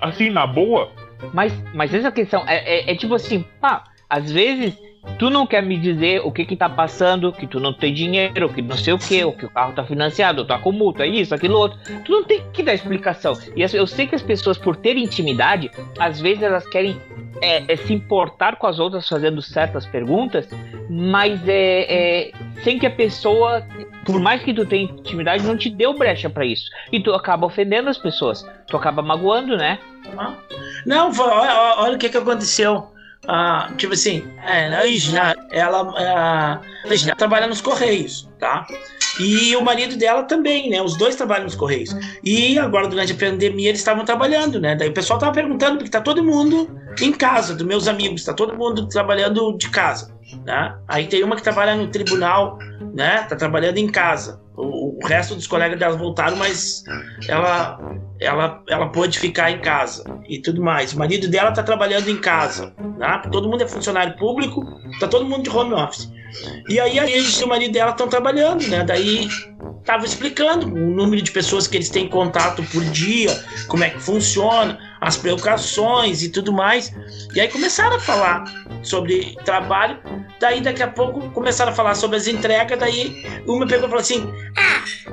Assim, 0.00 0.30
na 0.30 0.46
boa. 0.46 0.90
Mas, 1.34 1.52
mas 1.74 1.92
essa 1.92 2.10
questão 2.10 2.42
é, 2.46 2.88
é, 2.88 2.92
é 2.92 2.94
tipo 2.96 3.14
assim, 3.14 3.44
pá, 3.60 3.84
às 4.08 4.32
vezes 4.32 4.78
tu 5.18 5.30
não 5.30 5.46
quer 5.46 5.62
me 5.62 5.76
dizer 5.76 6.20
o 6.24 6.30
que 6.30 6.44
que 6.44 6.56
tá 6.56 6.68
passando, 6.68 7.32
que 7.32 7.46
tu 7.46 7.58
não 7.58 7.72
tem 7.72 7.92
dinheiro, 7.92 8.48
que 8.48 8.62
não 8.62 8.76
sei 8.76 8.92
o 8.92 8.98
que, 8.98 9.24
ou 9.24 9.32
que 9.32 9.46
o 9.46 9.50
carro 9.50 9.72
tá 9.72 9.84
financiado, 9.84 10.44
tá 10.44 10.58
com 10.58 10.72
multa, 10.72 11.06
isso, 11.06 11.34
aquilo 11.34 11.58
outro. 11.58 11.78
Tu 12.04 12.12
não 12.12 12.24
tem 12.24 12.42
que 12.52 12.62
dar 12.62 12.74
explicação. 12.74 13.38
E 13.54 13.62
eu 13.62 13.86
sei 13.86 14.06
que 14.06 14.14
as 14.14 14.22
pessoas, 14.22 14.58
por 14.58 14.76
terem 14.76 15.04
intimidade, 15.04 15.70
às 15.98 16.20
vezes 16.20 16.42
elas 16.42 16.66
querem 16.66 16.96
é, 17.40 17.72
é 17.72 17.76
se 17.76 17.92
importar 17.92 18.56
com 18.56 18.66
as 18.66 18.78
outras 18.78 19.08
fazendo 19.08 19.42
certas 19.42 19.86
perguntas, 19.86 20.48
mas 20.88 21.40
é, 21.48 21.86
é 21.88 22.32
sem 22.62 22.78
que 22.78 22.86
a 22.86 22.90
pessoa, 22.90 23.66
por 24.04 24.20
mais 24.20 24.42
que 24.42 24.54
tu 24.54 24.64
tenha 24.64 24.84
intimidade, 24.84 25.44
não 25.44 25.56
te 25.56 25.70
deu 25.70 25.94
brecha 25.94 26.30
pra 26.30 26.44
isso. 26.44 26.70
E 26.90 27.00
tu 27.00 27.12
acaba 27.12 27.46
ofendendo 27.46 27.88
as 27.88 27.98
pessoas. 27.98 28.46
Tu 28.66 28.76
acaba 28.76 29.02
magoando, 29.02 29.56
né? 29.56 29.78
Não, 30.84 31.10
olha, 31.18 31.74
olha 31.78 31.96
o 31.96 31.98
que, 31.98 32.08
que 32.08 32.16
aconteceu. 32.16 32.95
Ah, 33.28 33.72
tipo 33.76 33.92
assim, 33.92 34.24
é, 34.44 34.66
ela, 35.50 35.92
ah, 35.98 36.60
a 36.84 36.94
Isna 36.94 37.16
trabalha 37.16 37.46
nos 37.46 37.60
Correios, 37.60 38.28
tá? 38.38 38.66
E 39.18 39.56
o 39.56 39.62
marido 39.62 39.96
dela 39.96 40.22
também, 40.24 40.70
né? 40.70 40.80
Os 40.80 40.96
dois 40.96 41.16
trabalham 41.16 41.44
nos 41.44 41.54
Correios. 41.54 41.90
E 42.22 42.58
agora, 42.58 42.86
durante 42.86 43.12
a 43.12 43.16
pandemia, 43.16 43.70
eles 43.70 43.80
estavam 43.80 44.04
trabalhando, 44.04 44.60
né? 44.60 44.76
Daí 44.76 44.90
o 44.90 44.94
pessoal 44.94 45.18
tava 45.18 45.32
perguntando, 45.32 45.78
porque 45.78 45.90
tá 45.90 46.00
todo 46.00 46.22
mundo 46.22 46.70
em 47.00 47.12
casa, 47.12 47.54
dos 47.54 47.66
meus 47.66 47.88
amigos, 47.88 48.24
tá 48.24 48.32
todo 48.32 48.56
mundo 48.56 48.88
trabalhando 48.88 49.56
de 49.56 49.68
casa, 49.70 50.14
né? 50.44 50.76
Aí 50.86 51.06
tem 51.06 51.24
uma 51.24 51.36
que 51.36 51.42
trabalha 51.42 51.74
no 51.74 51.88
tribunal, 51.88 52.58
né? 52.94 53.22
Tá 53.22 53.34
trabalhando 53.34 53.78
em 53.78 53.88
casa. 53.88 54.40
O, 54.56 54.98
o 54.98 55.06
resto 55.06 55.34
dos 55.34 55.46
colegas 55.46 55.78
dela 55.78 55.96
voltaram, 55.96 56.36
mas 56.36 56.82
ela, 57.28 57.78
ela, 58.20 58.62
ela 58.68 58.88
pôde 58.88 59.18
ficar 59.18 59.50
em 59.50 59.60
casa 59.60 60.04
e 60.28 60.40
tudo 60.40 60.62
mais. 60.62 60.92
O 60.92 60.98
marido 60.98 61.28
dela 61.28 61.52
tá 61.52 61.62
trabalhando 61.62 62.08
em 62.08 62.16
casa, 62.16 62.72
né? 62.98 63.22
Todo 63.30 63.48
mundo 63.48 63.62
é 63.62 63.68
funcionário 63.68 64.16
público, 64.16 64.64
tá 64.98 65.06
todo 65.06 65.24
mundo 65.24 65.42
de 65.42 65.50
home 65.50 65.74
office. 65.74 66.10
E 66.68 66.80
aí 66.80 66.98
a 66.98 67.06
gente 67.06 67.40
e 67.40 67.44
o 67.44 67.48
marido 67.48 67.72
dela 67.72 67.90
estão 67.90 68.08
trabalhando, 68.08 68.66
né? 68.68 68.84
Daí 68.84 69.28
tava 69.84 70.04
explicando 70.04 70.66
o 70.66 70.90
número 70.90 71.22
de 71.22 71.30
pessoas 71.30 71.66
que 71.66 71.76
eles 71.76 71.88
têm 71.88 72.08
contato 72.08 72.62
por 72.64 72.84
dia, 72.86 73.30
como 73.68 73.84
é 73.84 73.90
que 73.90 74.00
funciona, 74.00 74.78
as 75.00 75.16
preocupações 75.16 76.22
e 76.22 76.28
tudo 76.28 76.52
mais. 76.52 76.92
E 77.34 77.40
aí 77.40 77.48
começaram 77.48 77.96
a 77.96 78.00
falar 78.00 78.44
sobre 78.82 79.36
trabalho. 79.44 79.98
Daí 80.38 80.60
daqui 80.60 80.82
a 80.82 80.88
pouco 80.88 81.30
começaram 81.30 81.72
a 81.72 81.74
falar 81.74 81.94
sobre 81.94 82.16
as 82.16 82.26
entregas. 82.26 82.78
Daí 82.78 83.26
uma 83.46 83.66
pegou 83.66 83.86
e 83.86 83.90
falou 83.90 84.00
assim: 84.00 84.32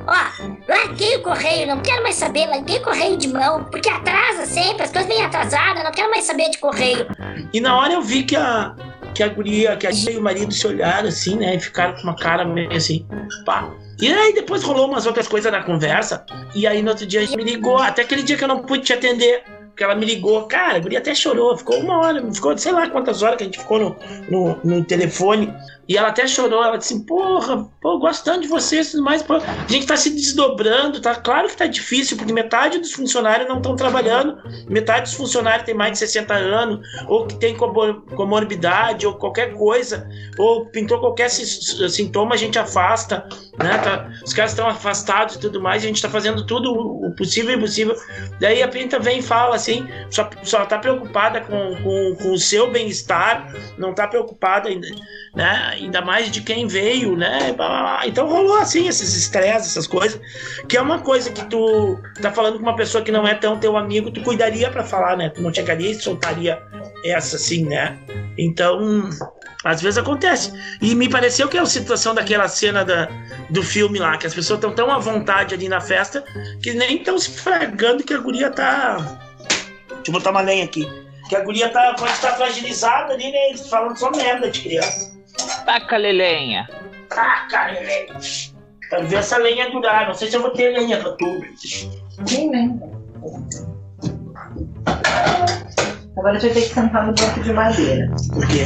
Ó, 0.08 0.46
larguei 0.68 1.18
o 1.18 1.24
correio, 1.24 1.68
não 1.68 1.82
quero 1.82 2.04
mais 2.04 2.16
saber, 2.16 2.48
larguei 2.48 2.78
o 2.78 2.84
correio 2.84 3.18
de 3.18 3.28
mão, 3.28 3.64
porque 3.66 3.90
atrasa 3.90 4.46
sempre, 4.46 4.84
as 4.84 4.92
coisas 4.92 5.08
vêm 5.08 5.24
atrasadas, 5.24 5.84
não 5.84 5.92
quero 5.92 6.10
mais 6.10 6.26
saber 6.26 6.50
de 6.50 6.58
correio. 6.58 7.08
E 7.54 7.62
na 7.62 7.78
hora 7.78 7.94
eu 7.94 8.02
vi 8.02 8.24
que 8.24 8.36
a, 8.36 8.76
que 9.14 9.24
a 9.24 9.30
guria, 9.30 9.78
que 9.78 9.88
a 9.88 9.92
e 9.92 10.18
o 10.18 10.22
marido 10.22 10.54
se 10.54 10.68
olharam 10.68 11.08
assim, 11.08 11.36
né? 11.36 11.56
E 11.56 11.60
ficaram 11.60 11.96
com 11.96 12.04
uma 12.04 12.16
cara 12.16 12.44
meio 12.44 12.72
assim, 12.74 13.08
pá. 13.46 13.70
E 14.02 14.12
aí 14.12 14.34
depois 14.34 14.64
rolou 14.64 14.88
umas 14.88 15.06
outras 15.06 15.28
coisas 15.28 15.52
na 15.52 15.64
conversa. 15.64 16.26
E 16.54 16.68
aí 16.68 16.82
no 16.82 16.90
outro 16.90 17.06
dia 17.06 17.22
a 17.22 17.24
gente 17.24 17.38
me 17.38 17.44
ligou, 17.44 17.78
até 17.78 18.02
aquele 18.02 18.24
dia 18.24 18.36
que 18.36 18.44
eu 18.44 18.48
não 18.48 18.64
pude 18.64 18.84
te 18.84 18.94
atender. 18.94 19.44
Porque 19.74 19.84
ela 19.84 19.96
me 19.96 20.06
ligou, 20.06 20.44
cara, 20.44 20.76
a 20.78 20.80
guria 20.80 21.00
até 21.00 21.16
chorou, 21.16 21.58
ficou 21.58 21.80
uma 21.80 21.98
hora, 21.98 22.32
ficou 22.32 22.56
sei 22.56 22.72
lá 22.72 22.88
quantas 22.88 23.24
horas 23.24 23.38
que 23.38 23.44
a 23.44 23.46
gente 23.48 23.58
ficou 23.58 23.80
no, 23.80 23.96
no, 24.30 24.60
no 24.64 24.86
telefone. 24.86 25.52
E 25.88 25.98
ela 25.98 26.08
até 26.10 26.26
chorou, 26.28 26.64
ela 26.64 26.78
disse, 26.78 27.06
porra, 27.06 27.68
pô, 27.82 28.00
gosto 28.00 28.24
tanto 28.24 28.42
de 28.42 28.48
vocês 28.48 28.88
e 28.88 28.92
tudo 28.92 29.04
mais. 29.04 29.22
Pô, 29.22 29.34
a 29.36 29.68
gente 29.68 29.86
tá 29.86 29.98
se 29.98 30.10
desdobrando, 30.12 31.02
tá 31.02 31.14
claro 31.16 31.50
que 31.50 31.58
tá 31.58 31.66
difícil, 31.68 32.16
porque 32.16 32.32
metade 32.32 32.78
dos 32.80 32.94
funcionários 32.94 33.50
não 33.50 33.58
estão 33.58 33.76
trabalhando, 33.76 34.38
metade 34.70 35.04
dos 35.04 35.14
funcionários 35.14 35.66
tem 35.66 35.76
mais 35.76 35.92
de 35.94 35.98
60 36.00 36.34
anos, 36.34 36.88
ou 37.08 37.28
que 37.28 37.36
tem 37.36 37.56
comor- 37.58 38.02
comorbidade, 38.16 39.06
ou 39.06 39.16
qualquer 39.16 39.54
coisa, 39.54 40.08
ou 40.38 40.66
pintou 40.68 41.00
qualquer 41.00 41.30
si- 41.30 41.90
sintoma, 41.90 42.34
a 42.36 42.38
gente 42.38 42.58
afasta, 42.58 43.28
né? 43.60 43.78
Tá- 43.80 44.10
os 44.26 44.34
caras 44.34 44.52
estão 44.52 44.68
afastados 44.68 45.36
e 45.36 45.40
tudo 45.40 45.62
mais, 45.62 45.84
a 45.84 45.88
gente 45.88 46.02
tá 46.02 46.10
fazendo 46.10 46.46
tudo 46.46 46.72
o 46.74 47.04
o 47.04 47.12
possível 47.16 47.52
e 47.52 47.58
impossível. 47.58 47.96
Daí 48.40 48.64
a 48.64 48.68
Pinta 48.68 48.98
vem 48.98 49.20
e 49.20 49.22
fala 49.22 49.56
assim, 49.58 49.86
só, 50.10 50.30
só 50.42 50.66
tá 50.66 50.80
preocupada 50.80 51.42
com, 51.42 51.76
com, 51.84 52.16
com 52.16 52.32
o 52.32 52.38
seu 52.40 52.72
bem-estar, 52.72 53.54
não 53.78 53.94
tá 53.94 54.08
preocupada 54.08 54.70
ainda, 54.70 54.88
né? 55.36 55.73
Ainda 55.74 56.02
mais 56.02 56.32
de 56.32 56.42
quem 56.42 56.68
veio, 56.68 57.16
né? 57.16 57.56
Então 58.06 58.28
rolou 58.28 58.58
assim 58.58 58.88
esses 58.88 59.16
estresses, 59.16 59.72
essas 59.72 59.88
coisas, 59.88 60.20
que 60.68 60.78
é 60.78 60.82
uma 60.82 61.00
coisa 61.00 61.32
que 61.32 61.44
tu 61.46 62.00
tá 62.22 62.32
falando 62.32 62.58
com 62.58 62.64
uma 62.64 62.76
pessoa 62.76 63.04
que 63.04 63.12
não 63.12 63.28
é 63.28 63.34
tão 63.34 63.60
teu 63.60 63.78
amigo, 63.78 64.12
tu 64.12 64.22
cuidaria 64.22 64.70
pra 64.70 64.84
falar, 64.84 65.18
né? 65.18 65.30
Tu 65.30 65.42
não 65.42 65.54
chegaria 65.54 65.92
e 65.92 65.96
soltaria 65.96 66.62
essa 67.06 67.36
assim, 67.36 67.66
né? 67.66 67.98
Então, 68.38 69.10
às 69.64 69.82
vezes 69.82 69.98
acontece. 69.98 70.52
E 70.82 70.94
me 70.94 71.10
pareceu 71.10 71.48
que 71.48 71.58
é 71.58 71.62
a 71.62 71.66
situação 71.66 72.14
daquela 72.14 72.48
cena 72.48 72.84
da, 72.84 73.10
do 73.50 73.64
filme 73.64 74.00
lá, 74.00 74.18
que 74.18 74.28
as 74.28 74.34
pessoas 74.34 74.58
estão 74.58 74.74
tão 74.74 74.92
à 74.92 75.00
vontade 75.00 75.54
ali 75.54 75.70
na 75.70 75.80
festa 75.80 76.24
que 76.62 76.74
nem 76.74 76.98
estão 76.98 77.18
se 77.18 77.32
fragando 77.32 78.04
que 78.04 78.14
a 78.14 78.18
guria 78.18 78.50
tá. 78.50 78.98
Deixa 79.88 80.04
eu 80.08 80.14
botar 80.14 80.32
uma 80.32 80.42
lenha 80.42 80.66
aqui. 80.66 80.86
Que 81.30 81.36
a 81.36 81.40
guria 81.40 81.70
tá, 81.70 81.96
pode 81.98 82.12
estar 82.12 82.34
fragilizada 82.34 83.14
ali, 83.14 83.32
né? 83.32 83.50
Eles 83.50 83.68
falando 83.70 83.98
só 83.98 84.12
merda 84.12 84.52
de 84.52 84.62
criança. 84.62 85.13
Taca 85.66 85.98
lelenha. 85.98 86.68
Ah, 87.12 87.48
cara, 87.50 87.74
lenha. 87.74 88.14
Quero 88.90 89.08
ver 89.08 89.16
essa 89.18 89.38
lenha 89.38 89.70
durar. 89.72 90.08
Não 90.08 90.14
sei 90.14 90.30
se 90.30 90.36
eu 90.36 90.42
vou 90.42 90.52
ter 90.52 90.70
lenha 90.78 90.98
pra 91.00 91.12
tudo. 91.14 91.42
Nem 92.32 92.50
lembro. 92.52 92.92
Agora 96.18 96.38
a 96.38 96.40
gente 96.40 96.54
vai 96.54 96.62
ter 96.62 96.68
que 96.70 96.74
sentar 96.74 97.08
no 97.08 97.14
banco 97.14 97.40
de 97.42 97.54
madeira. 97.54 98.12
Por 98.32 98.48
quê? 98.48 98.66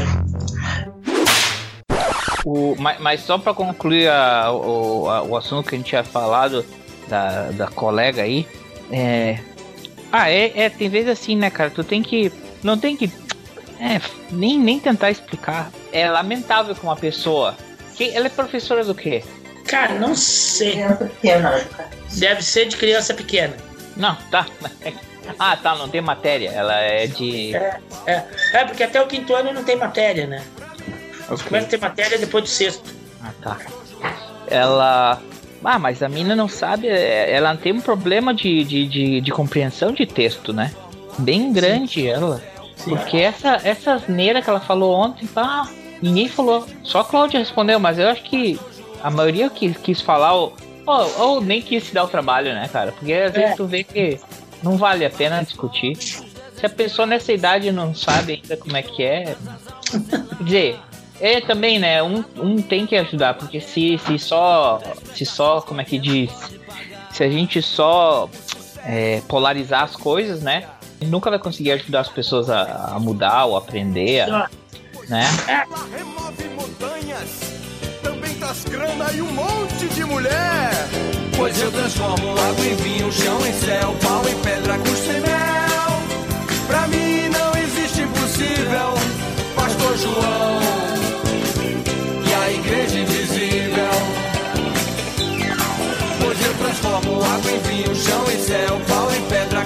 O, 2.45 2.75
mas, 2.79 2.99
mas 2.99 3.21
só 3.21 3.37
pra 3.37 3.53
concluir 3.53 4.09
a- 4.09 4.51
o, 4.51 5.09
a- 5.09 5.23
o 5.23 5.35
assunto 5.37 5.67
que 5.69 5.75
a 5.75 5.77
gente 5.77 5.87
tinha 5.87 6.03
falado 6.03 6.65
da, 7.07 7.51
da 7.51 7.67
colega 7.67 8.21
aí, 8.23 8.47
é. 8.91 9.39
Ah, 10.11 10.29
é, 10.29 10.51
é, 10.61 10.69
tem 10.69 10.87
vezes 10.89 11.09
assim, 11.09 11.35
né, 11.35 11.49
cara? 11.49 11.69
Tu 11.69 11.83
tem 11.83 12.01
que. 12.01 12.31
Não 12.63 12.77
tem 12.77 12.95
que. 12.95 13.11
É, 13.79 13.99
nem, 14.31 14.57
nem 14.57 14.79
tentar 14.79 15.11
explicar. 15.11 15.69
É 15.91 16.09
lamentável 16.09 16.75
que 16.75 16.83
uma 16.83 16.95
pessoa. 16.95 17.55
Que, 17.95 18.15
ela 18.15 18.27
é 18.27 18.29
professora 18.29 18.83
do 18.83 18.93
quê? 18.93 19.23
Cara, 19.65 19.95
não 19.95 20.15
sei. 20.15 20.73
Criança 20.73 21.05
pequena, 21.05 21.51
né? 21.51 21.65
Deve 22.13 22.41
ser 22.41 22.65
de 22.67 22.77
criança 22.77 23.13
pequena. 23.13 23.53
Não, 23.95 24.15
tá. 24.31 24.45
Ah, 25.37 25.57
tá, 25.57 25.75
não 25.75 25.89
tem 25.89 25.99
matéria. 25.99 26.49
Ela 26.51 26.75
é 26.79 27.05
de. 27.05 27.53
É, 27.53 27.79
é, 28.05 28.23
é, 28.53 28.63
porque 28.63 28.81
até 28.81 29.01
o 29.01 29.07
quinto 29.07 29.35
ano 29.35 29.51
não 29.51 29.61
tem 29.61 29.75
matéria, 29.75 30.25
né? 30.25 30.41
Ok. 31.29 31.45
Começa 31.45 31.65
a 31.65 31.69
ter 31.69 31.79
matéria 31.81 32.17
depois 32.17 32.45
do 32.45 32.49
sexto. 32.49 32.89
Ah, 33.21 33.31
tá. 33.41 33.57
Ela. 34.47 35.21
Ah, 35.63 35.79
mas 35.79 36.01
a 36.01 36.07
mina 36.07 36.33
não 36.33 36.47
sabe. 36.47 36.87
é, 36.87 37.29
Ela 37.29 37.55
tem 37.57 37.73
um 37.73 37.81
problema 37.81 38.33
de, 38.33 38.63
de, 38.63 38.87
de, 38.87 39.21
de 39.21 39.31
compreensão 39.31 39.91
de 39.91 40.05
texto, 40.05 40.53
né? 40.53 40.71
Bem 41.17 41.51
grande 41.51 42.07
ela. 42.07 42.41
Porque 42.89 43.17
essa, 43.17 43.59
essa 43.63 43.93
asneira 43.93 44.41
que 44.41 44.49
ela 44.49 44.59
falou 44.59 44.93
ontem, 44.93 45.25
pá, 45.27 45.67
ninguém 46.01 46.27
falou. 46.27 46.65
Só 46.83 47.01
a 47.01 47.05
Cláudia 47.05 47.39
respondeu, 47.39 47.79
mas 47.79 47.97
eu 47.99 48.07
acho 48.09 48.23
que 48.23 48.59
a 49.01 49.09
maioria 49.09 49.49
que 49.49 49.73
quis 49.73 50.01
falar 50.01 50.33
ou, 50.33 50.55
ou, 50.85 51.19
ou 51.19 51.41
nem 51.41 51.61
quis 51.61 51.83
se 51.85 51.93
dar 51.93 52.03
o 52.03 52.07
trabalho, 52.07 52.53
né, 52.53 52.67
cara? 52.71 52.91
Porque 52.91 53.13
às 53.13 53.31
vezes 53.33 53.51
É. 53.51 53.55
tu 53.55 53.65
vê 53.65 53.83
que 53.83 54.19
não 54.63 54.77
vale 54.77 55.05
a 55.05 55.09
pena 55.09 55.43
discutir. 55.43 55.95
Se 55.97 56.65
a 56.65 56.69
pessoa 56.69 57.05
nessa 57.05 57.31
idade 57.31 57.71
não 57.71 57.93
sabe 57.93 58.41
ainda 58.41 58.57
como 58.57 58.75
é 58.75 58.81
que 58.81 59.03
é. 59.03 59.35
Quer 59.91 60.43
dizer, 60.43 60.79
é 61.21 61.41
também, 61.41 61.77
né? 61.77 62.01
Um, 62.01 62.23
um 62.37 62.61
tem 62.61 62.85
que 62.87 62.95
ajudar, 62.95 63.35
porque 63.35 63.59
se, 63.61 63.97
se 63.99 64.17
só. 64.17 64.79
Se 65.13 65.25
só, 65.25 65.61
como 65.61 65.81
é 65.81 65.83
que 65.83 65.99
diz? 65.99 66.31
Se 67.11 67.23
a 67.23 67.29
gente 67.29 67.61
só 67.61 68.27
é, 68.85 69.21
polarizar 69.27 69.83
as 69.83 69.95
coisas, 69.95 70.41
né? 70.41 70.65
nunca 71.05 71.29
vai 71.29 71.39
conseguir 71.39 71.71
ajudar 71.73 72.01
as 72.01 72.09
pessoas 72.09 72.49
a, 72.49 72.93
a 72.95 72.99
mudar 72.99 73.45
ou 73.45 73.57
aprender, 73.57 74.21
a, 74.21 74.49
né? 75.07 75.25
É. 75.47 75.63
remove 75.95 76.43
montanhas, 76.55 77.29
também 78.03 78.33
traz 78.35 78.63
grana 78.65 79.11
e 79.13 79.21
um 79.21 79.31
monte 79.31 79.87
de 79.87 80.03
mulher. 80.03 80.71
Pois 81.35 81.61
eu 81.61 81.71
transformo 81.71 82.31
água 82.31 82.65
em 82.65 82.75
vinho, 82.77 83.11
chão 83.11 83.45
em 83.45 83.53
céu, 83.53 83.95
pau 84.01 84.27
em 84.27 84.35
pedra, 84.41 84.77
com 84.77 84.95
em. 84.95 85.67
Pra 86.65 86.87
mim 86.87 87.29
não 87.29 87.61
existe 87.61 88.01
impossível, 88.01 88.93
Pastor 89.55 89.97
João 89.97 90.59
e 92.25 92.33
a 92.33 92.51
igreja 92.51 92.99
invisível. 92.99 93.87
Pois 96.19 96.45
eu 96.45 96.53
transformo 96.55 97.23
água 97.23 97.51
em 97.51 97.59
vinho, 97.59 97.95
chão 97.95 98.23
em 98.31 98.39
céu, 98.39 98.81
pau 98.87 99.11
em 99.13 99.21
pedra. 99.29 99.56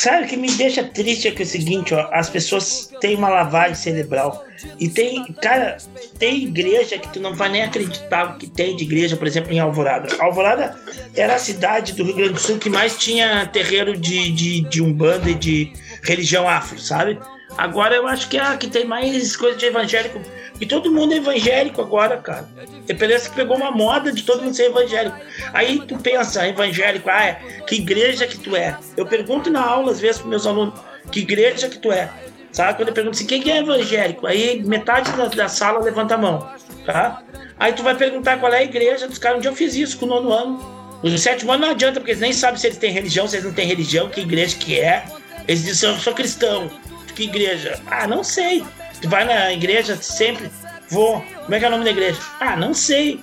Sabe 0.00 0.24
o 0.24 0.28
que 0.28 0.36
me 0.38 0.50
deixa 0.50 0.82
triste 0.82 1.28
é 1.28 1.30
que 1.30 1.42
é 1.42 1.44
o 1.44 1.48
seguinte, 1.48 1.92
ó, 1.92 2.08
as 2.10 2.30
pessoas 2.30 2.90
têm 3.02 3.16
uma 3.16 3.28
lavagem 3.28 3.74
cerebral. 3.74 4.46
E 4.78 4.88
tem, 4.88 5.30
cara, 5.34 5.76
tem 6.18 6.44
igreja 6.44 6.98
que 6.98 7.12
tu 7.12 7.20
não 7.20 7.34
vai 7.34 7.50
nem 7.50 7.64
acreditar 7.64 8.30
o 8.30 8.38
que 8.38 8.46
tem 8.46 8.74
de 8.74 8.84
igreja, 8.84 9.14
por 9.14 9.26
exemplo, 9.26 9.52
em 9.52 9.60
Alvorada. 9.60 10.08
Alvorada 10.18 10.74
era 11.14 11.34
a 11.34 11.38
cidade 11.38 11.92
do 11.92 12.02
Rio 12.02 12.16
Grande 12.16 12.32
do 12.32 12.40
Sul 12.40 12.56
que 12.56 12.70
mais 12.70 12.96
tinha 12.96 13.44
terreiro 13.44 13.94
de, 13.94 14.30
de, 14.30 14.60
de 14.62 14.80
Umbanda 14.80 15.28
e 15.28 15.34
de 15.34 15.70
religião 16.02 16.48
afro, 16.48 16.78
sabe? 16.78 17.18
Agora 17.56 17.94
eu 17.94 18.06
acho 18.06 18.28
que 18.28 18.36
é 18.36 18.40
a 18.40 18.56
que 18.56 18.68
tem 18.68 18.84
mais 18.84 19.36
coisa 19.36 19.56
de 19.56 19.66
evangélico. 19.66 20.20
E 20.60 20.66
todo 20.66 20.90
mundo 20.90 21.14
é 21.14 21.16
evangélico 21.16 21.80
agora, 21.80 22.18
cara. 22.18 22.48
E 22.88 22.94
parece 22.94 23.30
que 23.30 23.36
pegou 23.36 23.56
uma 23.56 23.70
moda 23.70 24.12
de 24.12 24.22
todo 24.22 24.42
mundo 24.42 24.54
ser 24.54 24.66
evangélico. 24.66 25.16
Aí 25.52 25.80
tu 25.86 25.96
pensa, 25.98 26.46
evangélico, 26.46 27.08
ah, 27.08 27.24
é, 27.24 27.34
que 27.66 27.76
igreja 27.76 28.26
que 28.26 28.38
tu 28.38 28.54
é? 28.54 28.78
Eu 28.96 29.06
pergunto 29.06 29.50
na 29.50 29.62
aula, 29.62 29.90
às 29.90 30.00
vezes, 30.00 30.18
pros 30.18 30.30
meus 30.30 30.46
alunos, 30.46 30.78
que 31.10 31.20
igreja 31.20 31.68
que 31.68 31.78
tu 31.78 31.90
é? 31.90 32.10
Sabe? 32.52 32.76
Quando 32.76 32.88
eu 32.88 32.94
pergunto 32.94 33.16
assim, 33.16 33.26
quem 33.26 33.40
que 33.40 33.50
é 33.50 33.58
evangélico? 33.58 34.26
Aí 34.26 34.62
metade 34.64 35.10
da, 35.12 35.26
da 35.26 35.48
sala 35.48 35.80
levanta 35.80 36.14
a 36.14 36.18
mão, 36.18 36.48
tá? 36.84 37.22
Aí 37.58 37.72
tu 37.72 37.82
vai 37.82 37.94
perguntar 37.94 38.38
qual 38.38 38.52
é 38.52 38.58
a 38.58 38.62
igreja 38.62 39.06
dos 39.06 39.18
caras. 39.18 39.38
Um 39.38 39.40
dia 39.40 39.50
eu 39.50 39.54
fiz 39.54 39.74
isso 39.74 39.98
com 39.98 40.06
o 40.06 40.08
nono 40.08 40.32
ano. 40.32 40.80
No 41.02 41.16
sétimo 41.16 41.52
ano 41.52 41.62
não 41.62 41.70
adianta, 41.70 42.00
porque 42.00 42.10
eles 42.12 42.20
nem 42.20 42.32
sabem 42.32 42.58
se 42.58 42.66
eles 42.66 42.78
têm 42.78 42.92
religião, 42.92 43.26
se 43.26 43.36
eles 43.36 43.46
não 43.46 43.54
têm 43.54 43.66
religião, 43.66 44.08
que 44.08 44.20
igreja 44.20 44.56
que 44.56 44.78
é. 44.78 45.04
Eles 45.48 45.64
dizem, 45.64 45.90
eu 45.90 45.98
sou 45.98 46.12
cristão. 46.12 46.70
Que 47.14 47.24
igreja? 47.24 47.80
Ah, 47.86 48.06
não 48.06 48.22
sei. 48.22 48.64
Tu 49.00 49.08
vai 49.08 49.24
na 49.24 49.52
igreja 49.52 49.96
sempre? 49.96 50.50
Vou. 50.88 51.24
Como 51.44 51.54
é 51.54 51.58
que 51.58 51.64
é 51.64 51.68
o 51.68 51.70
nome 51.70 51.84
da 51.84 51.90
igreja? 51.90 52.20
Ah, 52.40 52.56
não 52.56 52.74
sei. 52.74 53.20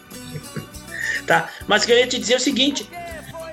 tá, 1.27 1.49
mas 1.67 1.85
queria 1.85 2.07
te 2.07 2.19
dizer 2.19 2.35
o 2.35 2.39
seguinte. 2.39 2.87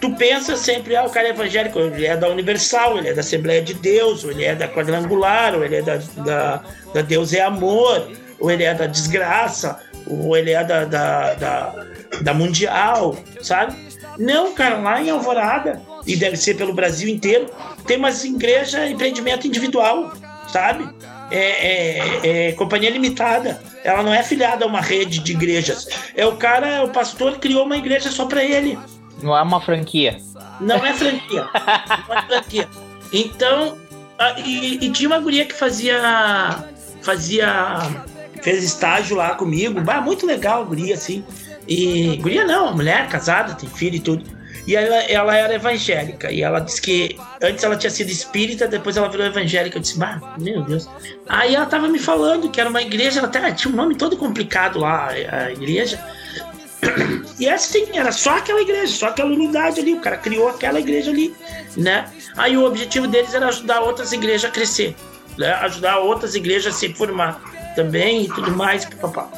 Tu 0.01 0.15
pensa 0.17 0.57
sempre, 0.57 0.95
ah, 0.97 1.05
o 1.05 1.11
cara 1.11 1.29
é 1.29 1.31
evangélico, 1.31 1.79
ele 1.79 2.07
é 2.07 2.17
da 2.17 2.29
Universal, 2.29 2.99
ele 2.99 3.09
é 3.09 3.15
da 3.15 3.21
Assembleia 3.21 3.63
de 3.63 3.73
Deus, 3.73 4.23
ou 4.23 4.31
ele 4.31 4.45
é 4.45 4.55
da 4.55 4.69
Quadrangular, 4.69 5.55
ou 5.55 5.65
ele 5.65 5.77
é 5.77 5.83
da, 5.83 5.97
da, 5.97 6.63
da 6.93 7.01
Deus 7.01 7.33
é 7.33 7.41
Amor, 7.41 8.11
ou 8.39 8.51
ele 8.51 8.65
é 8.65 8.75
da 8.75 8.87
Desgraça, 8.87 9.81
ou 10.07 10.37
ele 10.37 10.53
é 10.53 10.63
da, 10.63 10.85
da, 10.85 11.35
da, 11.35 11.87
da 12.21 12.35
Mundial, 12.35 13.17
sabe? 13.41 13.75
Não, 14.19 14.55
cara, 14.55 14.77
lá 14.77 15.01
em 15.01 15.11
Alvorada, 15.11 15.81
e 16.07 16.17
deve 16.17 16.37
ser 16.37 16.55
pelo 16.55 16.73
Brasil 16.73 17.09
inteiro, 17.09 17.47
tem 17.87 17.97
umas 17.97 18.25
igrejas, 18.25 18.91
empreendimento 18.91 19.47
individual, 19.47 20.13
sabe? 20.53 20.89
É, 21.31 21.39
é, 22.29 22.49
é 22.49 22.53
companhia 22.53 22.91
limitada. 22.91 23.61
Ela 23.83 24.03
não 24.03 24.13
é 24.15 24.23
filiada 24.23 24.65
a 24.65 24.69
uma 24.69 24.81
rede 24.81 25.19
de 25.19 25.33
igrejas. 25.33 25.89
É 26.15 26.27
o 26.27 26.37
cara, 26.37 26.85
o 26.85 26.91
pastor 26.91 27.39
criou 27.39 27.65
uma 27.65 27.77
igreja 27.77 28.11
só 28.11 28.27
para 28.27 28.45
ele. 28.45 28.79
Não 29.23 29.37
é 29.37 29.43
uma 29.43 29.61
franquia. 29.61 30.19
Não 30.61 30.85
é 30.85 30.93
franquia. 30.93 31.49
não 32.09 32.17
é 32.17 32.23
franquia. 32.27 32.69
Então, 33.13 33.79
a- 34.19 34.39
e, 34.41 34.85
e 34.85 34.91
tinha 34.93 35.09
uma 35.09 35.19
guria 35.19 35.45
que 35.45 35.55
fazia. 35.55 36.65
Fazia. 37.03 37.79
Fez 38.43 38.63
estágio 38.63 39.17
lá 39.17 39.35
comigo. 39.35 39.81
Bah, 39.81 40.01
muito 40.01 40.27
legal 40.27 40.63
a 40.63 40.65
guria, 40.65 40.95
assim. 40.95 41.25
E. 41.67 42.17
Guria 42.21 42.45
não, 42.45 42.75
mulher 42.75 43.09
casada, 43.09 43.55
tem 43.55 43.69
filho 43.69 43.97
e 43.97 44.01
tudo. 44.01 44.25
E 44.67 44.77
ela, 44.77 44.97
ela 44.97 45.37
era 45.37 45.55
evangélica. 45.55 46.33
E 46.33 46.43
ela 46.43 46.61
disse 46.61 46.81
que 46.81 47.19
antes 47.43 47.63
ela 47.63 47.77
tinha 47.77 47.91
sido 47.91 48.11
espírita, 48.11 48.67
depois 48.67 48.97
ela 48.97 49.09
virou 49.09 49.27
evangélica. 49.27 49.77
Eu 49.77 49.83
disse, 49.83 49.99
bah, 49.99 50.21
meu 50.39 50.63
Deus. 50.63 50.89
Aí 51.29 51.55
ela 51.55 51.67
tava 51.67 51.89
me 51.89 51.99
falando 51.99 52.51
que 52.51 52.61
era 52.61 52.71
uma 52.71 52.83
igreja, 52.83 53.19
ela 53.19 53.29
até 53.29 53.53
tinha 53.53 53.73
um 53.73 53.77
nome 53.77 53.95
todo 53.95 54.17
complicado 54.17 54.79
lá, 54.79 55.09
a 55.09 55.53
igreja. 55.53 56.03
E 57.37 57.49
assim, 57.49 57.89
era 57.95 58.13
só 58.13 58.39
aquela 58.39 58.61
igreja, 58.61 58.93
só 58.93 59.09
aquela 59.09 59.31
unidade 59.31 59.81
ali. 59.81 59.95
O 59.95 60.01
cara 60.01 60.17
criou 60.17 60.49
aquela 60.49 60.79
igreja 60.79 61.11
ali, 61.11 61.35
né? 61.77 62.09
Aí 62.37 62.57
o 62.57 62.65
objetivo 62.65 63.09
deles 63.09 63.35
era 63.35 63.49
ajudar 63.49 63.81
outras 63.81 64.13
igrejas 64.13 64.49
a 64.49 64.53
crescer, 64.53 64.95
né? 65.37 65.53
Ajudar 65.55 65.99
outras 65.99 66.37
igrejas 66.37 66.73
a 66.73 66.79
se 66.79 66.95
formar 66.95 67.41
também 67.75 68.23
e 68.23 68.29
tudo 68.29 68.53
mais. 68.53 68.85
Papapá. 68.85 69.29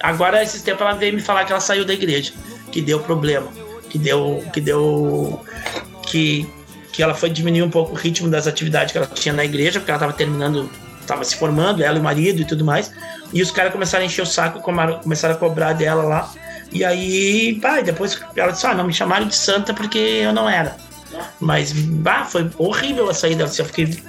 Agora, 0.00 0.42
esses 0.42 0.60
tempos, 0.62 0.82
ela 0.82 0.94
veio 0.94 1.14
me 1.14 1.22
falar 1.22 1.44
que 1.44 1.52
ela 1.52 1.60
saiu 1.60 1.84
da 1.84 1.94
igreja, 1.94 2.32
que 2.72 2.80
deu 2.82 2.98
problema, 2.98 3.48
que 3.96 4.04
deu. 4.04 4.44
que 4.52 4.60
deu. 4.60 5.40
que, 6.02 6.46
que 6.92 7.02
ela 7.02 7.14
foi 7.14 7.30
diminuir 7.30 7.62
um 7.62 7.70
pouco 7.70 7.92
o 7.92 7.94
ritmo 7.94 8.28
das 8.28 8.46
atividades 8.46 8.92
que 8.92 8.98
ela 8.98 9.06
tinha 9.06 9.34
na 9.34 9.44
igreja, 9.44 9.80
porque 9.80 9.90
ela 9.90 9.98
estava 9.98 10.12
terminando, 10.12 10.70
estava 11.00 11.24
se 11.24 11.36
formando, 11.36 11.82
ela 11.82 11.96
e 11.96 12.00
o 12.00 12.02
marido 12.02 12.42
e 12.42 12.44
tudo 12.44 12.64
mais. 12.64 12.92
E 13.32 13.42
os 13.42 13.50
caras 13.50 13.72
começaram 13.72 14.02
a 14.04 14.06
encher 14.06 14.22
o 14.22 14.26
saco, 14.26 14.60
começaram 14.60 15.34
a 15.34 15.38
cobrar 15.38 15.72
dela 15.72 16.02
lá. 16.02 16.32
E 16.72 16.84
aí, 16.84 17.58
e 17.58 17.82
depois 17.82 18.20
ela 18.36 18.52
disse: 18.52 18.66
Ah, 18.66 18.74
não 18.74 18.86
me 18.86 18.92
chamaram 18.92 19.26
de 19.26 19.34
santa 19.34 19.72
porque 19.72 19.98
eu 19.98 20.32
não 20.32 20.48
era. 20.48 20.76
Mas, 21.40 21.72
bah, 21.72 22.24
foi 22.24 22.50
horrível 22.58 23.08
a 23.08 23.14
saída. 23.14 23.44
Assim, 23.44 23.62
eu 23.62 23.66
fiquei 23.66 24.02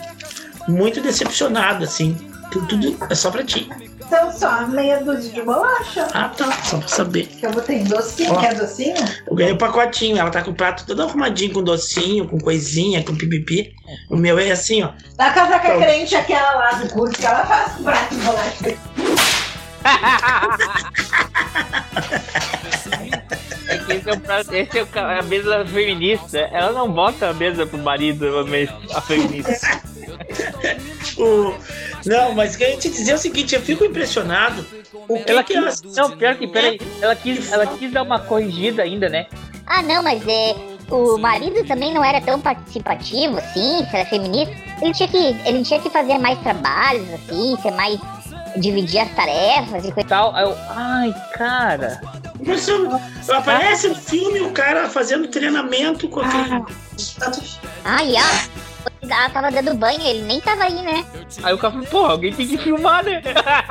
muito 0.68 1.02
decepcionado, 1.02 1.84
assim. 1.84 2.18
Tudo 2.52 2.98
é 3.10 3.16
só 3.16 3.30
pra 3.30 3.44
ti. 3.44 3.70
Então 4.08 4.32
só 4.32 4.66
meia 4.68 5.04
dúzia 5.04 5.34
de 5.34 5.42
bolacha. 5.42 6.08
Ah, 6.14 6.30
tá, 6.30 6.50
só 6.64 6.78
pra 6.78 6.88
saber. 6.88 7.26
Que 7.28 7.46
eu 7.46 7.52
botei 7.52 7.80
em 7.80 7.84
docinho, 7.84 8.32
Ó. 8.32 8.40
quer 8.40 8.56
docinho? 8.56 8.96
Eu 9.30 9.36
ganhei 9.36 9.52
o 9.54 9.58
pacotinho, 9.58 10.18
ela 10.18 10.30
tá 10.30 10.42
com 10.42 10.52
o 10.52 10.56
prato 10.56 10.86
todo 10.86 11.04
arrumadinho, 11.04 11.54
com 11.54 11.62
docinho, 11.62 12.26
com 12.26 12.40
coisinha, 12.40 13.04
com 13.04 13.14
pipipi. 13.14 13.76
O 14.10 14.16
meu 14.16 14.40
é 14.40 14.50
assim, 14.52 14.82
ó. 14.82 14.92
Da 15.18 15.32
casa 15.32 15.60
que 15.60 15.68
a 15.68 15.78
crente, 15.78 16.16
aquela 16.16 16.56
lá 16.56 16.72
do 16.74 16.88
curso, 16.90 17.16
que 17.20 17.26
ela 17.26 17.46
faz 17.46 17.74
com 17.74 17.84
prato 17.84 18.16
de 18.16 18.22
bolacha. 18.22 18.78
É 23.68 23.78
que 23.80 23.92
esse 23.94 24.10
é, 24.10 24.14
o 24.14 24.20
prato- 24.22 24.54
esse 24.56 24.80
é 24.80 24.88
a 25.20 25.22
mesa 25.24 25.66
feminista. 25.66 26.38
Ela 26.40 26.72
não 26.72 26.90
bota 26.92 27.28
a 27.30 27.34
mesa 27.34 27.66
pro 27.66 27.78
marido, 27.78 28.38
a 28.40 28.44
mesa- 28.46 28.74
a 28.96 29.02
feminista. 29.02 29.82
O... 31.18 31.54
Não, 32.06 32.34
mas 32.34 32.56
queria 32.56 32.78
te 32.78 32.90
dizer 32.90 33.14
o 33.16 33.18
seguinte, 33.18 33.56
eu 33.56 33.62
fico 33.62 33.84
impressionado. 33.84 34.66
O 35.08 35.24
que 35.24 35.32
Ela 35.32 35.44
que 35.44 35.54
quis, 35.54 35.82
não, 35.96 36.16
pior 36.16 36.36
que, 36.36 36.48
peraí, 36.48 36.80
ela 37.02 37.16
quis, 37.16 37.52
ela 37.52 37.66
quis 37.66 37.92
dar 37.92 38.04
uma 38.04 38.20
corrigida 38.20 38.84
ainda, 38.84 39.10
né? 39.10 39.28
Ah, 39.66 39.82
não, 39.82 40.04
mas 40.04 40.22
é. 40.28 40.56
O 40.90 41.18
marido 41.18 41.66
também 41.66 41.94
não 41.94 42.04
era 42.04 42.22
tão 42.22 42.40
participativo, 42.40 43.38
assim, 43.38 43.86
se 43.90 43.96
era 43.96 44.06
feminista. 44.08 44.56
Ele 44.82 44.94
tinha 44.94 45.10
que, 45.10 45.36
ele 45.46 45.64
tinha 45.64 45.82
que 45.82 45.90
fazer 45.90 46.18
mais 46.18 46.40
trabalhos, 46.40 47.08
assim, 47.14 47.58
ser 47.62 47.72
mais. 47.72 48.00
dividir 48.56 49.00
as 49.00 49.12
tarefas 49.12 49.86
e 49.86 49.92
coisa 49.92 50.08
tal. 50.08 50.38
Eu, 50.38 50.56
ai, 50.70 51.14
cara. 51.34 52.00
Isso, 52.40 52.72
aparece 53.30 53.90
no 53.90 53.96
filme 53.96 54.42
o 54.42 54.52
cara 54.52 54.90
fazendo 54.90 55.28
treinamento 55.28 56.08
com 56.08 56.22
aquele. 56.22 56.64
Ai, 57.84 58.16
ah, 58.16 58.48
ela 59.02 59.30
tava 59.30 59.52
dando 59.52 59.76
banho, 59.76 60.02
ele 60.02 60.22
nem 60.24 60.40
tava 60.42 60.64
aí, 60.64 60.82
né? 60.82 61.06
Aí 61.44 61.54
o 61.54 61.58
cara 61.58 61.74
falou, 61.74 61.88
pô, 61.88 62.06
alguém 62.06 62.34
tem 62.34 62.48
que 62.48 62.58
filmar, 62.58 63.04
né? 63.04 63.22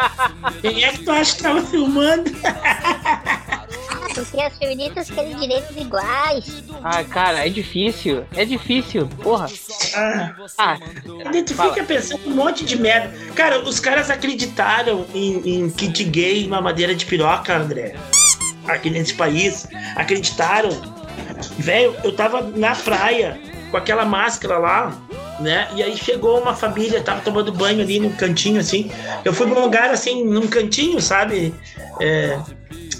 Quem 0.60 0.84
é 0.84 0.90
que 0.92 1.04
tu 1.04 1.10
acha 1.10 1.36
que 1.36 1.42
tava 1.42 1.62
filmando? 1.62 2.30
Ah, 2.44 4.08
porque 4.14 4.40
as 4.40 4.56
feministas 4.56 5.10
querem 5.10 5.36
direitos 5.36 5.76
iguais. 5.76 6.62
Ah, 6.82 7.04
cara, 7.04 7.46
é 7.46 7.48
difícil. 7.50 8.24
É 8.34 8.44
difícil, 8.44 9.06
porra. 9.22 9.46
Ah, 9.94 10.32
Ah, 10.58 10.78
tu 11.04 11.54
Fala. 11.54 11.74
fica 11.74 11.84
pensando 11.86 12.28
um 12.30 12.34
monte 12.34 12.64
de 12.64 12.76
merda. 12.78 13.12
Cara, 13.34 13.60
os 13.60 13.78
caras 13.80 14.10
acreditaram 14.10 15.04
em, 15.14 15.64
em 15.64 15.70
kit 15.70 16.02
gay 16.04 16.44
e 16.44 16.48
mamadeira 16.48 16.94
de 16.94 17.04
piroca, 17.04 17.56
André. 17.56 17.94
Aqui 18.66 18.90
nesse 18.90 19.14
país. 19.14 19.66
Acreditaram. 19.96 20.70
Velho, 21.58 21.94
eu 22.02 22.14
tava 22.14 22.40
na 22.42 22.74
praia 22.74 23.38
com 23.70 23.76
aquela 23.76 24.04
máscara 24.04 24.58
lá, 24.58 24.96
né? 25.40 25.68
E 25.74 25.82
aí 25.82 25.96
chegou 25.96 26.40
uma 26.40 26.54
família, 26.54 27.02
tava 27.02 27.20
tomando 27.20 27.52
banho 27.52 27.80
ali 27.80 28.00
num 28.00 28.12
cantinho 28.12 28.60
assim. 28.60 28.90
Eu 29.24 29.32
fui 29.32 29.46
pra 29.48 29.58
um 29.58 29.62
lugar 29.62 29.90
assim, 29.90 30.24
num 30.24 30.46
cantinho, 30.46 31.00
sabe? 31.00 31.54
É, 32.00 32.38